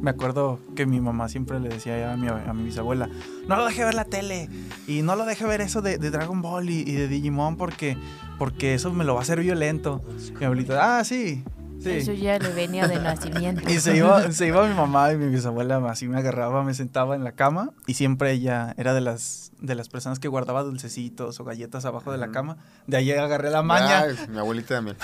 me 0.00 0.10
acuerdo 0.10 0.60
que 0.76 0.86
mi 0.86 1.00
mamá 1.00 1.28
siempre 1.28 1.58
le 1.58 1.70
decía 1.70 2.12
a 2.12 2.16
mi, 2.16 2.28
a 2.28 2.52
mi 2.54 2.62
bisabuela, 2.62 3.10
no 3.48 3.56
lo 3.56 3.66
deje 3.66 3.84
ver 3.84 3.94
la 3.94 4.04
tele 4.04 4.48
y 4.86 5.02
no 5.02 5.16
lo 5.16 5.26
deje 5.26 5.44
ver 5.44 5.60
eso 5.60 5.82
de, 5.82 5.98
de 5.98 6.12
Dragon 6.12 6.40
Ball 6.40 6.70
y, 6.70 6.82
y 6.82 6.92
de 6.92 7.08
Digimon 7.08 7.56
porque, 7.56 7.96
porque 8.38 8.74
eso 8.74 8.92
me 8.92 9.04
lo 9.04 9.14
va 9.14 9.20
a 9.20 9.22
hacer 9.24 9.40
violento. 9.40 10.00
Mi 10.38 10.46
abuelita, 10.46 10.98
ah, 10.98 11.02
sí, 11.02 11.42
sí. 11.80 11.90
Eso 11.90 12.12
ya 12.12 12.38
le 12.38 12.52
venía 12.52 12.88
de 12.88 12.96
nacimiento. 13.00 13.62
Y 13.68 13.80
se 13.80 13.96
iba, 13.96 14.30
se 14.32 14.46
iba 14.46 14.66
mi 14.66 14.74
mamá 14.74 15.12
y 15.12 15.16
mi 15.16 15.28
bisabuela 15.28 15.76
así 15.88 16.08
me 16.08 16.18
agarraba, 16.18 16.64
me 16.64 16.74
sentaba 16.74 17.14
en 17.14 17.24
la 17.24 17.32
cama 17.32 17.70
y 17.86 17.94
siempre 17.94 18.32
ella 18.32 18.74
era 18.76 18.94
de 18.94 19.00
las, 19.00 19.52
de 19.60 19.74
las 19.74 19.88
personas 19.88 20.18
que 20.18 20.28
guardaba 20.28 20.62
dulcecitos 20.62 21.38
o 21.40 21.44
galletas 21.44 21.84
abajo 21.84 22.12
de 22.12 22.18
la 22.18 22.30
cama. 22.30 22.56
De 22.86 22.96
ahí 22.96 23.10
agarré 23.12 23.50
la 23.50 23.62
maña 23.62 24.00
Ay, 24.00 24.16
mi 24.28 24.38
abuelita 24.38 24.76
también. 24.76 24.96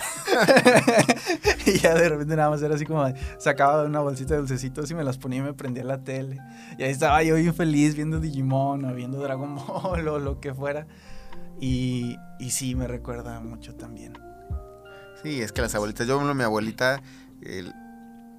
y 1.66 1.78
ya 1.78 1.94
de 1.94 2.08
repente 2.08 2.36
nada 2.36 2.50
más 2.50 2.62
era 2.62 2.74
así 2.74 2.84
como 2.84 3.04
sacaba 3.38 3.84
una 3.84 4.00
bolsita 4.00 4.34
de 4.34 4.40
dulcecitos 4.40 4.90
y 4.90 4.94
me 4.94 5.04
las 5.04 5.18
ponía 5.18 5.40
y 5.40 5.42
me 5.42 5.54
prendía 5.54 5.84
la 5.84 6.02
tele. 6.02 6.38
Y 6.78 6.82
ahí 6.82 6.90
estaba 6.90 7.22
yo 7.22 7.34
bien 7.36 7.54
feliz 7.54 7.94
viendo 7.94 8.20
Digimon 8.20 8.84
o 8.84 8.94
viendo 8.94 9.18
Dragon 9.18 9.54
Ball 9.56 10.08
o 10.08 10.18
lo 10.18 10.40
que 10.40 10.54
fuera. 10.54 10.86
Y, 11.60 12.16
y 12.38 12.50
sí, 12.50 12.74
me 12.74 12.86
recuerda 12.86 13.40
mucho 13.40 13.74
también. 13.74 14.33
Sí, 15.24 15.40
es 15.42 15.50
que 15.52 15.60
las 15.62 15.74
abuelitas, 15.74 16.06
yo, 16.06 16.20
mi 16.20 16.42
abuelita, 16.44 17.02
el- 17.42 17.72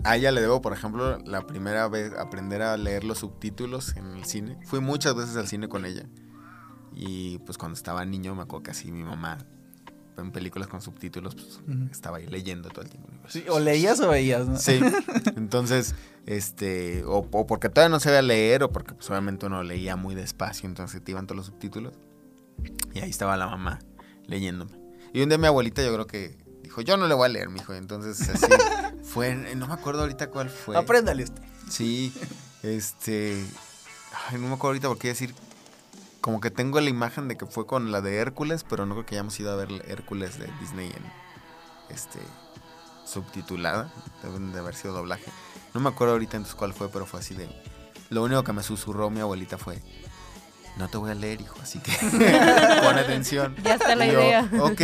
a 0.03 0.16
ella 0.16 0.32
le 0.32 0.40
debo, 0.40 0.62
por 0.62 0.72
ejemplo, 0.72 1.18
la 1.26 1.45
primera 1.48 1.88
vez 1.90 2.14
aprender 2.14 2.62
a 2.62 2.78
leer 2.78 3.03
los 3.03 3.18
subtítulos 3.20 3.95
en 3.98 4.06
el 4.14 4.26
cine. 4.26 4.57
Fui 4.66 4.80
muchas 4.80 5.16
veces 5.16 5.36
al 5.36 5.48
cine 5.48 5.68
con 5.68 5.86
ella. 5.86 6.06
Y 6.94 7.40
pues 7.40 7.57
cuando 7.57 7.76
estaba 7.76 8.06
niño, 8.06 8.36
me 8.36 8.44
acuerdo 8.44 8.64
que 8.64 8.72
así 8.72 8.91
mi 8.91 9.03
mamá, 9.03 9.40
en 10.18 10.32
películas 10.32 10.68
con 10.70 10.80
subtítulos, 10.82 11.36
pues 11.36 11.60
estaba 11.91 12.18
ahí 12.18 12.28
leyendo 12.28 12.70
todo 12.70 12.84
el 12.84 12.90
tiempo. 12.90 13.10
Sí, 13.28 13.44
o 13.49 13.60
leías 13.60 13.99
o 13.99 14.07
veías, 14.10 14.48
¿no? 14.48 14.57
Sí, 14.57 14.80
entonces, 15.36 15.95
este, 16.26 17.03
o, 17.03 17.28
o 17.32 17.48
porque 17.48 17.68
todavía 17.70 17.90
no 17.90 17.99
sabía 17.99 18.22
leer, 18.22 18.64
o 18.64 18.72
porque 18.72 18.94
pues, 18.94 19.10
obviamente 19.10 19.45
uno 19.48 19.64
leía 19.64 19.95
muy 19.98 20.16
despacio, 20.16 20.70
entonces 20.70 21.03
te 21.03 21.12
iban 21.12 21.26
todos 21.28 21.38
los 21.38 21.45
subtítulos. 21.48 21.94
Y 22.94 22.99
ahí 22.99 23.10
estaba 23.10 23.36
la 23.36 23.48
mamá 23.48 23.80
leyéndome. 24.28 24.72
Y 25.14 25.22
un 25.22 25.30
día 25.30 25.38
mi 25.38 25.48
abuelita 25.48 25.84
yo 25.84 25.91
creo 25.94 26.07
que 26.07 26.38
dijo, 26.76 26.81
yo 26.81 26.97
no 26.97 27.07
le 27.07 27.14
voy 27.14 27.26
a 27.26 27.30
leer, 27.30 27.49
mijo. 27.49 27.73
Entonces 27.73 28.30
así 28.30 28.45
fue, 29.03 29.35
no 29.35 29.68
me 29.68 29.73
acuerdo 29.73 30.02
ahorita 30.02 30.30
cuál 30.30 30.49
fue. 30.49 30.77
Apréndale 30.77 31.23
usted. 31.23 31.41
Sí, 31.69 32.14
este, 32.64 33.43
ay, 34.30 34.39
no 34.39 34.47
me 34.47 34.53
acuerdo 34.53 34.68
ahorita 34.68 34.88
por 34.89 34.97
qué 34.97 35.10
decir, 35.10 35.34
como 36.22 36.41
que 36.41 36.52
tengo 36.52 36.80
la 36.80 36.89
imagen 36.89 37.27
de 37.27 37.38
que 37.38 37.45
fue 37.45 37.65
con 37.65 37.91
la 37.91 38.02
de 38.02 38.18
Hércules, 38.18 38.65
pero 38.68 38.85
no 38.85 38.95
creo 38.95 39.06
que 39.06 39.15
hayamos 39.15 39.39
ido 39.39 39.52
a 39.52 39.56
ver 39.56 39.69
Hércules 39.88 40.38
de 40.38 40.47
Disney 40.60 40.88
en, 40.88 41.95
este, 41.95 42.19
subtitulada, 43.06 43.91
deben 44.22 44.52
de 44.52 44.60
haber 44.60 44.76
sido 44.76 44.93
doblaje. 44.93 45.26
No 45.73 45.80
me 45.80 45.89
acuerdo 45.89 46.14
ahorita 46.14 46.38
entonces 46.38 46.56
cuál 46.56 46.73
fue, 46.73 46.89
pero 46.89 47.06
fue 47.06 47.19
así 47.19 47.35
de, 47.35 47.49
lo 48.10 48.23
único 48.23 48.43
que 48.43 48.53
me 48.53 48.64
susurró 48.64 49.10
mi 49.10 49.22
abuelita 49.22 49.57
fue, 49.57 49.81
no 50.77 50.88
te 50.88 50.97
voy 50.97 51.11
a 51.11 51.15
leer, 51.15 51.41
hijo, 51.41 51.57
así 51.61 51.80
que 51.80 51.91
pon 52.02 52.97
atención. 52.97 53.56
Ya 53.64 53.76
está 53.76 53.95
la 53.95 54.06
Y 54.06 54.11
yo, 54.11 54.19
idea. 54.19 54.49
Ok. 54.60 54.81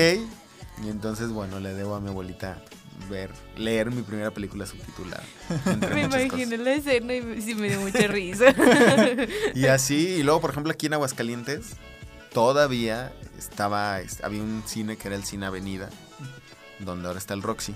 Y 0.84 0.90
entonces, 0.90 1.30
bueno, 1.32 1.60
le 1.60 1.74
debo 1.74 1.96
a 1.96 2.00
mi 2.02 2.10
abuelita 2.10 2.58
ver, 3.10 3.32
leer 3.58 3.92
mi 3.92 4.02
primera 4.02 4.32
película 4.32 4.66
subtitulada. 4.66 5.24
Me 5.94 6.04
imaginé 6.04 6.28
cosas. 6.30 6.60
la 6.60 6.74
escena 6.74 7.16
y 7.16 7.22
me- 7.22 7.42
sí 7.42 7.56
me 7.56 7.70
dio 7.70 7.82
mucha 7.82 8.08
risa. 8.08 8.46
Y 9.56 9.66
así, 9.66 10.08
y 10.08 10.24
luego, 10.24 10.42
por 10.42 10.52
ejemplo, 10.52 10.72
aquí 10.72 10.86
en 10.88 10.94
Aguascalientes, 10.94 11.74
todavía 12.34 13.12
estaba, 13.38 14.00
es- 14.02 14.24
había 14.24 14.42
un 14.42 14.64
cine 14.66 14.98
que 14.98 15.08
era 15.08 15.16
el 15.18 15.24
Cine 15.24 15.46
Avenida, 15.48 15.90
donde 16.80 17.08
ahora 17.08 17.20
está 17.20 17.34
el 17.34 17.42
Roxy. 17.44 17.74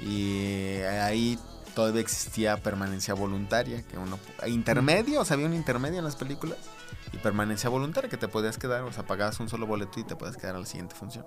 Y 0.00 0.76
ahí 0.82 1.38
todavía 1.74 2.00
existía 2.00 2.56
permanencia 2.58 3.14
voluntaria, 3.14 3.82
que 3.82 3.98
uno, 3.98 4.18
intermedio, 4.46 5.20
o 5.20 5.24
sea, 5.24 5.34
había 5.34 5.46
un 5.46 5.54
intermedio 5.54 5.98
en 5.98 6.04
las 6.04 6.16
películas. 6.16 6.58
Y 7.12 7.18
permanencia 7.18 7.68
voluntaria, 7.70 8.10
que 8.10 8.16
te 8.16 8.28
podías 8.28 8.58
quedar, 8.58 8.82
o 8.82 8.92
sea, 8.92 9.06
pagabas 9.06 9.38
un 9.40 9.48
solo 9.48 9.66
boleto 9.66 10.00
y 10.00 10.04
te 10.04 10.16
podías 10.16 10.36
quedar 10.36 10.56
a 10.56 10.60
la 10.60 10.66
siguiente 10.66 10.94
función. 10.94 11.24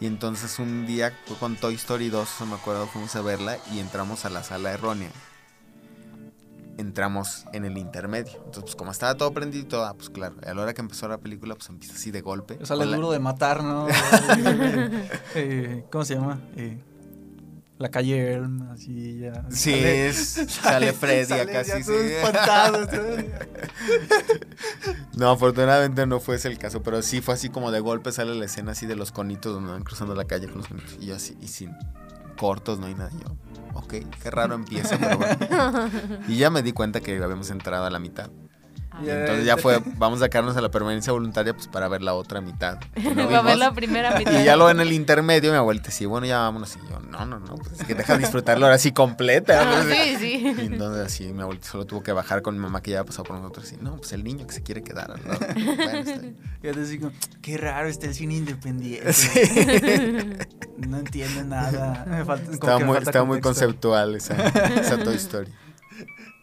Y 0.00 0.06
entonces 0.06 0.58
un 0.58 0.86
día 0.86 1.12
fue 1.26 1.36
con 1.36 1.56
Toy 1.56 1.74
Story 1.74 2.08
2, 2.08 2.28
eso 2.28 2.46
me 2.46 2.54
acuerdo, 2.54 2.86
fuimos 2.86 3.14
a 3.16 3.22
verla 3.22 3.58
y 3.72 3.78
entramos 3.78 4.24
a 4.24 4.30
la 4.30 4.42
sala 4.42 4.72
errónea. 4.72 5.10
Entramos 6.76 7.44
en 7.52 7.64
el 7.64 7.78
intermedio. 7.78 8.32
Entonces, 8.38 8.62
pues 8.64 8.74
como 8.76 8.90
estaba 8.90 9.14
todo 9.14 9.32
prendido 9.32 9.62
y 9.64 9.68
todo, 9.68 9.84
ah, 9.84 9.94
pues 9.94 10.10
claro, 10.10 10.34
a 10.44 10.52
la 10.54 10.62
hora 10.62 10.74
que 10.74 10.80
empezó 10.80 11.06
la 11.06 11.18
película, 11.18 11.54
pues 11.54 11.68
empieza 11.68 11.94
así 11.94 12.10
de 12.10 12.20
golpe. 12.20 12.58
Sale 12.66 12.80
Con 12.82 12.90
la- 12.90 12.96
duro 12.96 13.12
de 13.12 13.20
matar, 13.20 13.62
¿no? 13.62 13.86
Eh, 15.36 15.84
¿Cómo 15.92 16.04
se 16.04 16.14
llama? 16.16 16.40
Eh, 16.56 16.76
la 17.78 17.90
calle 17.90 18.34
Elm, 18.34 18.62
así 18.70 19.18
ya. 19.18 19.44
Sí, 19.50 19.72
sale- 19.72 20.08
es, 20.08 20.18
sale 20.48 20.92
Freddy 20.92 21.24
sale 21.26 21.42
acá, 21.42 21.62
ya 21.62 21.82
sí, 21.82 21.92
espantado. 21.92 22.88
No, 25.16 25.30
afortunadamente 25.30 26.06
no 26.06 26.20
fue 26.20 26.36
ese 26.36 26.48
el 26.48 26.58
caso, 26.58 26.82
pero 26.82 27.02
sí 27.02 27.20
fue 27.20 27.34
así 27.34 27.48
como 27.48 27.70
de 27.70 27.80
golpe 27.80 28.10
sale 28.12 28.34
la 28.34 28.44
escena 28.46 28.72
así 28.72 28.86
de 28.86 28.96
los 28.96 29.12
conitos 29.12 29.52
donde 29.54 29.72
van 29.72 29.84
cruzando 29.84 30.14
la 30.14 30.24
calle 30.24 30.46
con 30.48 30.58
los 30.58 30.68
conitos. 30.68 30.96
Y 31.00 31.06
yo 31.06 31.16
así, 31.16 31.36
y 31.40 31.48
sin 31.48 31.72
cortos, 32.36 32.78
no 32.80 32.86
hay 32.86 32.94
nada. 32.94 33.10
Y 33.16 33.22
yo, 33.22 33.36
ok, 33.74 33.94
qué 34.22 34.30
raro 34.30 34.54
empieza, 34.54 34.98
pero 34.98 35.18
bueno. 35.18 35.90
Y 36.28 36.36
ya 36.36 36.50
me 36.50 36.62
di 36.62 36.72
cuenta 36.72 37.00
que 37.00 37.22
habíamos 37.22 37.50
entrado 37.50 37.84
a 37.86 37.90
la 37.90 37.98
mitad. 38.00 38.28
Y 39.02 39.06
Ya, 39.06 39.20
entonces 39.20 39.44
ya 39.44 39.56
fue, 39.56 39.80
vamos 39.96 40.20
a 40.20 40.26
sacarnos 40.26 40.56
a 40.56 40.60
la 40.60 40.70
permanencia 40.70 41.12
voluntaria 41.12 41.54
pues 41.54 41.68
para 41.68 41.88
ver 41.88 42.02
la 42.02 42.14
otra 42.14 42.40
mitad. 42.40 42.78
que 42.94 43.02
no 43.14 43.28
Va 43.30 43.38
a 43.38 43.42
ver 43.42 43.58
la 43.58 43.72
primera 43.72 44.14
mitad. 44.18 44.40
Y 44.40 44.44
ya 44.44 44.56
lo 44.56 44.70
en 44.70 44.80
el 44.80 44.92
intermedio, 44.92 45.50
mi 45.50 45.56
abuelita, 45.56 45.90
sí, 45.90 46.06
bueno, 46.06 46.26
ya 46.26 46.38
vámonos. 46.38 46.76
Y 46.76 46.90
yo, 46.90 47.00
no, 47.00 47.24
no, 47.26 47.38
no, 47.40 47.56
pues 47.56 47.80
es 47.80 47.86
que 47.86 47.94
deja 47.94 48.16
disfrutarlo 48.18 48.66
ahora 48.66 48.78
sí 48.78 48.92
completa. 48.92 49.60
Ah, 49.62 49.82
¿no? 49.84 49.90
sí, 49.90 50.16
sí. 50.18 50.54
Y 50.58 50.66
entonces 50.66 51.06
así 51.06 51.32
mi 51.32 51.42
abuelita 51.42 51.68
solo 51.68 51.86
tuvo 51.86 52.02
que 52.02 52.12
bajar 52.12 52.42
con 52.42 52.54
mi 52.54 52.60
mamá 52.60 52.82
que 52.82 52.92
ya 52.92 52.98
había 53.00 53.06
pasado 53.06 53.24
por 53.24 53.36
nosotros. 53.36 53.72
Y 53.72 53.76
no, 53.76 53.96
pues 53.96 54.12
el 54.12 54.24
niño 54.24 54.46
que 54.46 54.54
se 54.54 54.62
quiere 54.62 54.82
quedar 54.82 55.10
al 55.10 55.20
lado. 55.26 55.40
Bueno, 55.54 55.98
está 55.98 56.18
bien. 56.18 56.36
Ya 56.62 56.72
te 56.72 56.84
digo, 56.86 57.10
qué 57.42 57.58
raro 57.58 57.88
está 57.88 58.06
el 58.06 58.14
cine 58.14 58.36
independiente. 58.36 60.38
No 60.78 60.98
entiende 60.98 61.44
nada. 61.44 62.04
Me 62.08 62.24
falta, 62.24 62.52
Estaba 62.52 62.78
muy, 62.78 62.94
falta 62.94 63.10
estaba 63.10 63.24
muy 63.24 63.40
conceptual 63.40 64.14
esa, 64.16 64.34
esa 64.80 64.98
Toy 64.98 65.16
Story. 65.16 65.52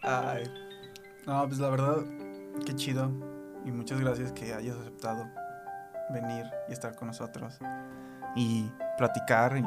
Ay. 0.02 0.44
No, 1.26 1.46
pues 1.46 1.58
la 1.60 1.70
verdad, 1.70 1.98
qué 2.64 2.74
chido. 2.74 3.10
Y 3.64 3.70
muchas 3.70 4.00
gracias 4.00 4.32
que 4.32 4.52
hayas 4.52 4.76
aceptado 4.76 5.28
venir 6.10 6.46
y 6.68 6.72
estar 6.72 6.94
con 6.94 7.08
nosotros. 7.08 7.58
Y 8.36 8.70
platicar 8.96 9.56
y, 9.56 9.64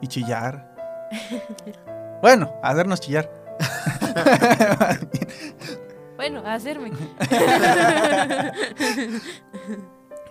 y 0.00 0.06
chillar. 0.08 0.74
Bueno, 2.22 2.54
hacernos 2.62 3.00
chillar. 3.00 3.30
Bueno, 6.16 6.42
hacerme. 6.46 6.92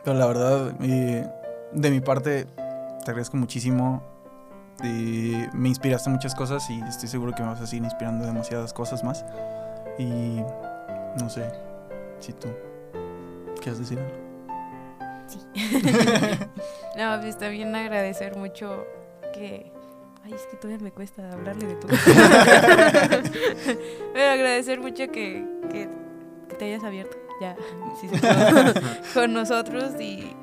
Pero 0.04 0.18
la 0.18 0.26
verdad, 0.26 0.74
eh, 0.82 1.30
de 1.74 1.92
mi 1.92 2.00
parte, 2.00 2.46
te 2.46 3.12
agradezco 3.12 3.38
muchísimo. 3.38 4.02
Eh, 4.84 5.50
me 5.54 5.70
inspiraste 5.70 6.10
muchas 6.10 6.34
cosas 6.34 6.68
y 6.70 6.82
estoy 6.82 7.10
seguro 7.10 7.36
que 7.36 7.44
me 7.44 7.50
vas 7.50 7.62
a 7.62 7.68
seguir 7.68 7.84
inspirando 7.84 8.26
demasiadas 8.26 8.74
cosas 8.74 9.04
más. 9.04 9.24
Y 10.00 10.42
no 11.20 11.30
sé 11.30 11.52
si 12.24 12.32
tú 12.32 12.48
quieres 13.62 13.80
decir 13.80 14.00
algo. 14.00 14.24
No, 16.98 17.20
pues 17.22 17.38
también 17.38 17.76
agradecer 17.76 18.38
mucho 18.38 18.86
que. 19.34 19.72
Ay, 20.24 20.34
es 20.34 20.44
que 20.44 20.58
todavía 20.58 20.82
me 20.82 20.92
cuesta 20.92 21.34
hablarle 21.34 21.68
de 21.68 21.76
tú. 21.76 21.88
Pero 24.14 24.32
agradecer 24.32 24.80
mucho 24.80 25.12
que, 25.12 25.46
que, 25.70 25.90
que 26.48 26.56
te 26.56 26.66
hayas 26.66 26.84
abierto 26.84 27.18
ya 27.42 27.58
sí 28.00 28.08
con 29.14 29.34
nosotros 29.34 30.00
y 30.00 30.34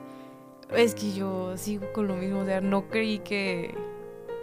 es 0.74 0.94
que 0.94 1.12
yo 1.12 1.56
sigo 1.56 1.92
con 1.92 2.08
lo 2.08 2.14
mismo, 2.14 2.40
o 2.40 2.44
sea, 2.44 2.60
no 2.60 2.88
creí 2.88 3.20
que... 3.20 3.74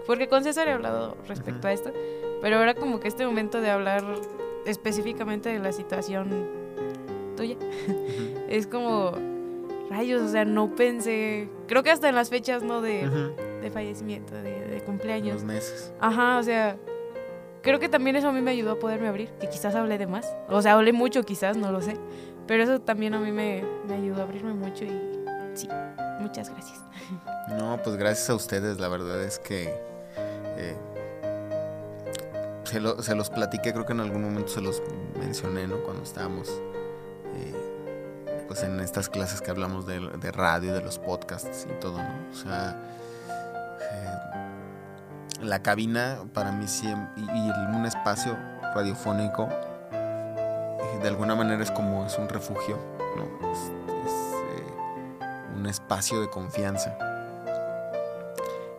Porque 0.07 0.27
con 0.27 0.43
César 0.43 0.67
he 0.69 0.71
hablado 0.71 1.17
respecto 1.27 1.67
a 1.67 1.73
esto, 1.73 1.91
pero 2.41 2.57
ahora 2.57 2.73
como 2.73 2.99
que 2.99 3.09
este 3.09 3.25
momento 3.25 3.61
de 3.61 3.69
hablar 3.69 4.03
específicamente 4.65 5.49
de 5.49 5.59
la 5.59 5.71
situación 5.71 6.56
tuya, 7.37 7.55
es 8.49 8.67
como 8.67 9.13
rayos, 9.89 10.21
o 10.21 10.27
sea, 10.27 10.43
no 10.43 10.75
pensé, 10.75 11.47
creo 11.67 11.81
que 11.83 11.91
hasta 11.91 12.09
en 12.09 12.15
las 12.15 12.29
fechas, 12.29 12.61
¿no? 12.63 12.81
De, 12.81 13.09
de 13.61 13.71
fallecimiento, 13.71 14.35
de, 14.35 14.41
de 14.67 14.73
Los 14.75 14.83
cumpleaños. 14.83 15.43
meses. 15.45 15.93
Ajá, 16.01 16.37
o 16.39 16.43
sea, 16.43 16.75
creo 17.61 17.79
que 17.79 17.87
también 17.87 18.17
eso 18.17 18.27
a 18.27 18.31
mí 18.33 18.41
me 18.41 18.51
ayudó 18.51 18.73
a 18.73 18.79
poderme 18.79 19.07
abrir, 19.07 19.29
que 19.39 19.47
quizás 19.49 19.73
hablé 19.75 19.97
de 19.97 20.07
más, 20.07 20.35
o 20.49 20.61
sea, 20.61 20.73
hablé 20.73 20.91
mucho 20.91 21.23
quizás, 21.23 21.55
no 21.55 21.71
lo 21.71 21.81
sé, 21.81 21.95
pero 22.47 22.63
eso 22.63 22.79
también 22.81 23.13
a 23.13 23.19
mí 23.21 23.31
me, 23.31 23.63
me 23.87 23.93
ayudó 23.95 24.19
a 24.21 24.23
abrirme 24.23 24.53
mucho 24.53 24.83
y 24.83 24.91
sí, 25.53 25.69
muchas 26.19 26.49
gracias. 26.49 26.81
No, 27.57 27.79
pues 27.81 27.95
gracias 27.95 28.29
a 28.29 28.35
ustedes, 28.35 28.79
la 28.81 28.89
verdad 28.89 29.23
es 29.23 29.39
que 29.39 29.73
eh, 30.57 30.75
se, 32.65 32.79
lo- 32.81 33.01
se 33.01 33.15
los 33.15 33.29
platiqué, 33.29 33.71
creo 33.71 33.85
que 33.85 33.93
en 33.93 34.01
algún 34.01 34.21
momento 34.23 34.49
se 34.49 34.61
los 34.61 34.81
mencioné, 35.19 35.67
¿no? 35.67 35.77
Cuando 35.83 36.03
estábamos 36.03 36.61
eh, 37.35 38.43
pues 38.47 38.63
en 38.63 38.79
estas 38.79 39.09
clases 39.09 39.41
que 39.41 39.51
hablamos 39.51 39.85
de, 39.85 39.99
de 39.99 40.31
radio, 40.31 40.73
de 40.73 40.81
los 40.81 40.99
podcasts 40.99 41.67
y 41.69 41.79
todo, 41.79 41.97
¿no? 41.97 42.29
O 42.31 42.35
sea, 42.35 42.75
eh, 43.81 45.41
la 45.41 45.61
cabina 45.61 46.19
para 46.33 46.51
mí 46.51 46.65
siem- 46.65 47.09
y, 47.15 47.21
y 47.21 47.75
un 47.75 47.85
espacio 47.85 48.37
radiofónico 48.73 49.49
eh, 49.91 50.99
de 51.01 51.07
alguna 51.07 51.35
manera 51.35 51.61
es 51.63 51.71
como 51.71 52.05
es 52.05 52.17
un 52.17 52.29
refugio, 52.29 52.77
¿no? 53.15 53.51
Es, 53.51 53.59
un 55.55 55.65
espacio 55.65 56.21
de 56.21 56.29
confianza. 56.29 56.95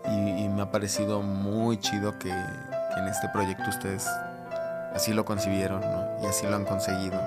Y, 0.06 0.48
me 0.48 0.62
ha 0.62 0.70
parecido 0.72 1.22
muy 1.22 1.76
chido 1.78 2.18
que, 2.18 2.30
que 2.30 3.00
en 3.00 3.08
este 3.08 3.28
proyecto 3.28 3.68
ustedes 3.68 4.08
así 4.92 5.12
lo 5.12 5.24
concibieron 5.24 5.80
¿no? 5.80 6.22
y 6.22 6.26
así 6.26 6.46
lo 6.46 6.56
han 6.56 6.64
conseguido 6.64 7.20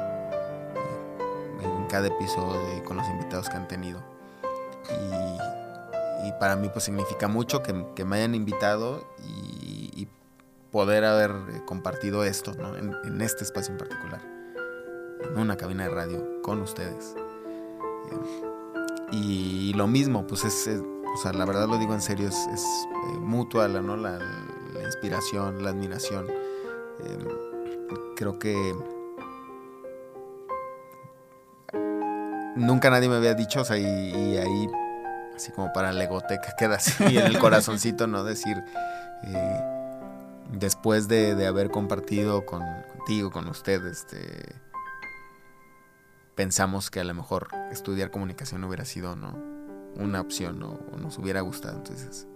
cada 1.91 2.07
episodio 2.07 2.77
y 2.77 2.81
con 2.81 2.95
los 2.97 3.07
invitados 3.09 3.49
que 3.49 3.57
han 3.57 3.67
tenido. 3.67 4.01
Y, 4.89 6.27
y 6.27 6.31
para 6.39 6.55
mí 6.55 6.69
pues 6.69 6.85
significa 6.85 7.27
mucho 7.27 7.61
que, 7.61 7.85
que 7.95 8.05
me 8.05 8.17
hayan 8.17 8.33
invitado 8.33 9.05
y, 9.23 9.91
y 9.93 10.07
poder 10.71 11.03
haber 11.03 11.31
eh, 11.31 11.61
compartido 11.65 12.23
esto 12.23 12.53
¿no? 12.53 12.75
en, 12.77 12.95
en 13.03 13.21
este 13.21 13.43
espacio 13.43 13.73
en 13.73 13.77
particular, 13.77 14.21
en 15.21 15.37
una 15.39 15.57
cabina 15.57 15.83
de 15.83 15.89
radio 15.89 16.41
con 16.41 16.61
ustedes. 16.61 17.15
Eh, 18.11 18.41
y 19.11 19.73
lo 19.73 19.87
mismo, 19.87 20.25
pues 20.25 20.45
es, 20.45 20.67
es- 20.67 20.81
o 20.81 21.17
sea, 21.17 21.33
la 21.33 21.43
verdad 21.43 21.67
lo 21.67 21.77
digo 21.77 21.93
en 21.93 22.01
serio, 22.01 22.29
es, 22.29 22.47
es, 22.53 22.63
eh, 22.63 23.17
mutua 23.19 23.67
la, 23.67 23.81
¿no? 23.81 23.97
la, 23.97 24.17
la 24.73 24.81
inspiración, 24.83 25.61
la 25.61 25.71
admiración. 25.71 26.25
Eh, 26.29 27.27
creo 28.15 28.39
que 28.39 28.73
nunca 32.55 32.89
nadie 32.89 33.09
me 33.09 33.15
había 33.15 33.33
dicho, 33.33 33.61
o 33.61 33.65
sea, 33.65 33.77
y, 33.77 34.37
ahí, 34.37 34.67
así 35.35 35.51
como 35.51 35.71
para 35.73 35.91
la 35.91 36.03
egoteca, 36.03 36.55
queda 36.57 36.75
así 36.75 37.17
en 37.17 37.25
el 37.25 37.39
corazoncito, 37.39 38.07
¿no? 38.07 38.23
Decir, 38.23 38.63
eh, 39.23 39.61
después 40.51 41.07
de, 41.07 41.35
de 41.35 41.47
haber 41.47 41.69
compartido 41.69 42.45
con, 42.45 42.63
contigo, 43.01 43.31
con 43.31 43.47
usted, 43.47 43.83
este, 43.87 44.55
pensamos 46.35 46.91
que 46.91 46.99
a 46.99 47.03
lo 47.03 47.13
mejor 47.13 47.47
estudiar 47.71 48.11
comunicación 48.11 48.63
hubiera 48.63 48.85
sido, 48.85 49.15
¿no? 49.15 49.37
Una 49.95 50.21
opción. 50.21 50.61
O 50.63 50.97
nos 50.97 51.17
hubiera 51.17 51.41
gustado, 51.41 51.77
entonces... 51.77 52.27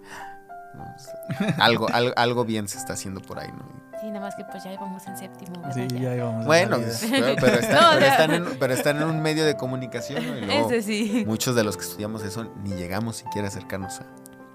¿no? 0.75 0.83
O 0.83 0.99
sea, 0.99 1.55
algo, 1.65 1.87
algo, 1.91 2.13
algo 2.15 2.45
bien 2.45 2.67
se 2.67 2.77
está 2.77 2.93
haciendo 2.93 3.21
por 3.21 3.39
ahí, 3.39 3.49
¿no? 3.51 3.65
Sí, 4.01 4.07
nada 4.07 4.19
más 4.25 4.35
que 4.35 4.43
pues 4.45 4.63
ya 4.63 4.73
íbamos 4.73 5.05
en 5.07 5.17
séptimo. 5.17 5.61
¿verdad? 5.61 5.73
Sí, 5.73 5.87
Ya. 5.99 6.15
íbamos. 6.15 6.45
Bueno, 6.45 6.77
pues, 6.77 7.05
pero, 7.09 7.35
pero 7.39 7.55
están, 7.59 7.75
No, 7.75 7.89
pero 7.93 7.99
sea- 8.01 8.11
están 8.11 8.31
en, 8.33 8.45
pero 8.59 8.73
están 8.73 8.97
en 8.97 9.03
un 9.03 9.21
medio 9.21 9.45
de 9.45 9.55
comunicación, 9.57 10.25
¿no? 10.25 10.37
Y 10.37 10.41
luego 10.41 10.69
Ese 10.69 10.81
sí. 10.81 11.23
muchos 11.25 11.55
de 11.55 11.63
los 11.63 11.77
que 11.77 11.83
estudiamos 11.83 12.23
eso 12.23 12.43
ni 12.63 12.71
llegamos 12.71 13.15
siquiera 13.17 13.47
a 13.47 13.49
acercarnos 13.49 13.99
a... 14.01 14.03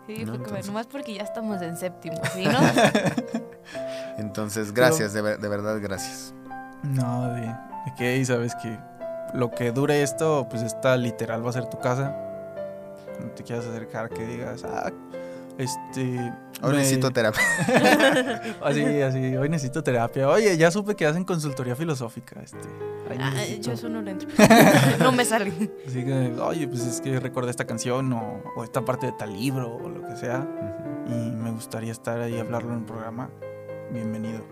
Sí, 0.06 0.24
No, 0.24 0.34
entonces- 0.34 0.66
nomás 0.66 0.86
porque 0.86 1.14
ya 1.14 1.22
estamos 1.22 1.62
en 1.62 1.76
séptimo, 1.76 2.16
¿sí, 2.34 2.44
no? 2.44 2.59
Entonces, 4.18 4.72
gracias, 4.72 5.12
de, 5.12 5.22
ver- 5.22 5.38
de 5.38 5.48
verdad, 5.48 5.78
gracias. 5.80 6.34
No, 6.82 7.32
de, 7.32 8.16
y 8.18 8.24
sabes 8.24 8.55
que 8.56 8.78
lo 9.34 9.51
que 9.51 9.70
dure 9.72 10.02
esto, 10.02 10.47
pues 10.51 10.62
esta 10.62 10.97
literal 10.97 11.44
va 11.44 11.51
a 11.51 11.52
ser 11.52 11.66
tu 11.66 11.78
casa. 11.78 12.16
Cuando 13.16 13.34
te 13.34 13.42
quieras 13.44 13.66
acercar, 13.66 14.09
que 14.09 14.26
digas, 14.26 14.64
ah, 14.64 14.90
este. 15.62 16.32
Hoy 16.62 16.72
me- 16.72 16.76
necesito 16.78 17.10
terapia. 17.10 17.40
Así, 18.62 18.82
así, 19.02 19.36
hoy 19.36 19.48
necesito 19.48 19.82
terapia. 19.82 20.28
Oye, 20.28 20.56
ya 20.58 20.70
supe 20.70 20.94
que 20.94 21.06
hacen 21.06 21.24
consultoría 21.24 21.74
filosófica. 21.74 22.40
Este, 22.42 22.58
ahí 23.08 23.18
Ah, 23.20 23.44
yo 23.60 23.72
eso 23.72 23.88
no 23.88 24.02
lo 24.02 24.10
entro. 24.10 24.28
no 24.98 25.12
me 25.12 25.24
sale. 25.24 25.52
Así 25.86 26.04
que, 26.04 26.34
oye, 26.40 26.68
pues 26.68 26.82
es 26.86 27.00
que 27.00 27.18
recordé 27.18 27.50
esta 27.50 27.64
canción 27.66 28.12
o, 28.12 28.42
o 28.56 28.64
esta 28.64 28.84
parte 28.84 29.06
de 29.06 29.12
tal 29.12 29.32
libro 29.32 29.74
o 29.74 29.88
lo 29.88 30.06
que 30.06 30.16
sea. 30.16 30.46
Y 31.08 31.30
me 31.30 31.50
gustaría 31.50 31.92
estar 31.92 32.20
ahí 32.20 32.34
y 32.34 32.38
hablarlo 32.38 32.72
en 32.72 32.78
un 32.78 32.86
programa. 32.86 33.30
Bienvenido. 33.90 34.42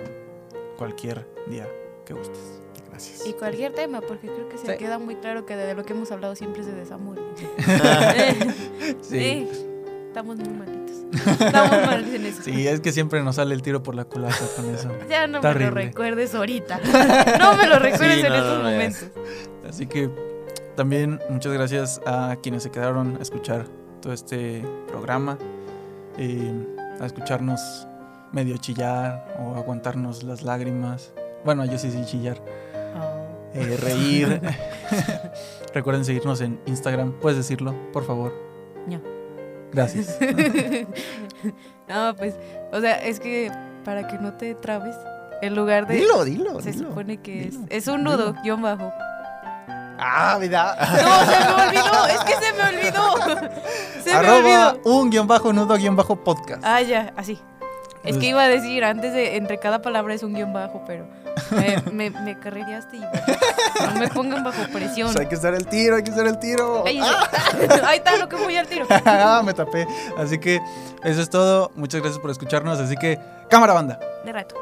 Cualquier 0.78 1.28
día 1.48 1.66
que 2.06 2.14
gustes. 2.14 2.62
Gracias. 2.88 3.26
Y 3.26 3.34
cualquier 3.34 3.74
tema, 3.74 4.00
porque 4.00 4.28
creo 4.28 4.48
que 4.48 4.56
se 4.56 4.66
Sí. 4.72 4.78
queda 4.78 4.98
muy 4.98 5.16
claro 5.16 5.44
que 5.44 5.56
de 5.56 5.74
lo 5.74 5.84
que 5.84 5.92
hemos 5.92 6.10
hablado 6.10 6.34
siempre 6.34 6.62
es 6.62 6.66
de 6.66 6.74
desamor. 6.74 7.18
Sí. 9.02 9.46
Sí, 9.46 9.48
estamos 10.18 10.36
muy 10.36 10.48
malitos. 10.58 10.96
Estamos 11.40 11.86
mal 11.86 12.14
en 12.14 12.26
eso. 12.26 12.42
Sí, 12.42 12.66
es 12.66 12.80
que 12.80 12.92
siempre 12.92 13.22
nos 13.22 13.36
sale 13.36 13.54
el 13.54 13.62
tiro 13.62 13.82
por 13.82 13.94
la 13.94 14.04
culata 14.04 14.36
con 14.56 14.74
eso. 14.74 14.90
Ya 15.08 15.26
no 15.26 15.38
Está 15.38 15.54
me 15.54 15.60
lo 15.60 15.66
horrible. 15.66 15.84
recuerdes 15.86 16.34
ahorita. 16.34 16.78
no 17.38 17.56
me 17.56 17.66
lo 17.66 17.78
recuerdes 17.78 18.20
Sí, 18.20 18.26
en 18.26 18.28
no, 18.28 18.34
estos 18.34 18.58
no, 18.58 18.62
no, 18.64 18.70
ya 18.70 18.76
momentos. 18.76 19.04
Así 19.68 19.86
que 19.86 20.10
también 20.76 21.20
muchas 21.30 21.52
gracias 21.52 22.00
a 22.04 22.36
quienes 22.42 22.62
se 22.64 22.70
quedaron 22.70 23.16
a 23.18 23.22
escuchar 23.22 23.66
todo 24.02 24.12
este 24.12 24.62
programa, 24.88 25.38
eh, 26.18 26.52
a 27.00 27.06
escucharnos 27.06 27.86
medio 28.32 28.56
chillar 28.58 29.36
o 29.40 29.56
aguantarnos 29.56 30.24
las 30.24 30.42
lágrimas. 30.42 31.12
Bueno, 31.44 31.64
yo 31.64 31.78
sí 31.78 31.90
sí 31.90 32.04
chillar, 32.04 32.42
eh, 33.54 33.76
reír. 33.80 34.40
Recuerden 35.72 36.04
seguirnos 36.04 36.40
en 36.40 36.58
Instagram. 36.66 37.12
¿Puedes 37.12 37.38
decirlo, 37.38 37.74
por 37.92 38.04
favor? 38.04 38.34
No. 38.86 39.00
Gracias. 39.72 40.18
no, 41.88 42.14
pues, 42.16 42.34
o 42.72 42.80
sea, 42.80 42.94
es 43.04 43.20
que 43.20 43.50
para 43.84 44.06
que 44.06 44.18
no 44.18 44.34
te 44.34 44.54
trabes, 44.54 44.96
en 45.42 45.54
lugar 45.54 45.86
de... 45.86 45.96
dilo, 45.96 46.24
dilo. 46.24 46.60
se 46.60 46.72
dilo. 46.72 46.88
supone 46.88 47.18
que 47.18 47.44
es, 47.48 47.52
dilo, 47.52 47.66
es 47.70 47.86
un 47.88 48.04
nudo, 48.04 48.32
dilo. 48.32 48.42
guion 48.42 48.62
bajo. 48.62 48.92
Ah, 50.00 50.36
mira. 50.40 50.76
No, 50.80 51.26
se 51.26 51.38
me 51.44 51.62
olvidó, 51.68 52.06
es 52.06 52.20
que 52.20 52.34
se 52.44 52.52
me 52.52 52.62
olvidó. 52.62 53.48
Se 54.04 54.10
me 54.10 54.16
Arroba 54.16 54.70
olvidó. 54.70 54.80
un 54.84 55.10
guion 55.10 55.26
bajo 55.26 55.52
nudo 55.52 55.74
guion 55.76 55.96
bajo 55.96 56.16
podcast. 56.22 56.62
Ah, 56.64 56.80
ya, 56.80 57.12
así. 57.16 57.38
Es 58.04 58.16
que 58.16 58.26
iba 58.26 58.42
a 58.42 58.48
decir, 58.48 58.84
antes 58.84 59.12
de, 59.12 59.36
entre 59.36 59.58
cada 59.58 59.82
palabra 59.82 60.14
es 60.14 60.22
un 60.22 60.32
guion 60.34 60.52
bajo, 60.52 60.82
pero 60.86 61.06
me, 61.50 61.82
me, 61.92 62.10
me 62.10 62.38
carrereaste 62.38 62.96
y 62.96 63.00
no 63.00 63.94
me 63.98 64.08
pongan 64.08 64.44
bajo 64.44 64.62
presión. 64.72 65.14
Hay 65.18 65.26
que 65.26 65.34
estar 65.34 65.54
el 65.54 65.66
tiro, 65.66 65.96
hay 65.96 66.02
que 66.02 66.10
estar 66.10 66.26
el 66.26 66.38
tiro. 66.38 66.84
Ahí, 66.86 67.00
ahí 67.84 67.98
está 67.98 68.16
lo 68.16 68.28
que 68.28 68.36
voy 68.36 68.56
al 68.56 68.66
tiro. 68.66 68.86
Ah, 69.04 69.42
me 69.44 69.54
tapé. 69.54 69.86
Así 70.16 70.38
que 70.38 70.60
eso 71.02 71.20
es 71.20 71.30
todo. 71.30 71.70
Muchas 71.74 72.00
gracias 72.00 72.20
por 72.20 72.30
escucharnos. 72.30 72.78
Así 72.78 72.96
que, 72.96 73.18
cámara 73.48 73.72
banda. 73.72 73.98
De 74.24 74.32
rato. 74.32 74.54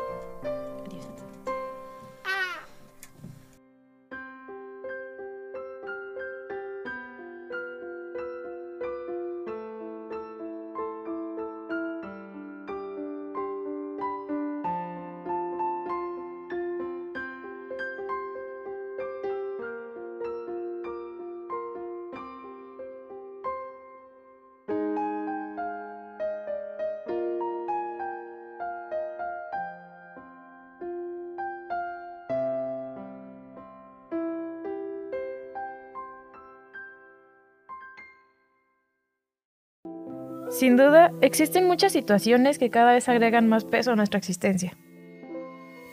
Sin 40.58 40.78
duda, 40.78 41.12
existen 41.20 41.66
muchas 41.66 41.92
situaciones 41.92 42.58
que 42.58 42.70
cada 42.70 42.94
vez 42.94 43.10
agregan 43.10 43.46
más 43.46 43.66
peso 43.66 43.92
a 43.92 43.94
nuestra 43.94 44.16
existencia. 44.16 44.72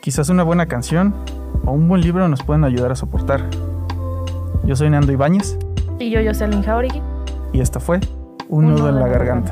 Quizás 0.00 0.30
una 0.30 0.42
buena 0.42 0.64
canción 0.64 1.14
o 1.66 1.72
un 1.72 1.86
buen 1.86 2.00
libro 2.00 2.26
nos 2.28 2.42
pueden 2.42 2.64
ayudar 2.64 2.90
a 2.90 2.96
soportar. 2.96 3.42
Yo 4.64 4.74
soy 4.74 4.88
Nando 4.88 5.12
Ibáñez 5.12 5.58
Y 5.98 6.08
yo, 6.08 6.20
Jocelyn 6.24 6.62
Jauregui. 6.62 7.02
y 7.52 7.60
esta 7.60 7.78
fue 7.78 8.00
Un 8.48 8.70
nudo 8.70 8.88
en 8.88 9.00
la 9.00 9.06
garganta. 9.06 9.50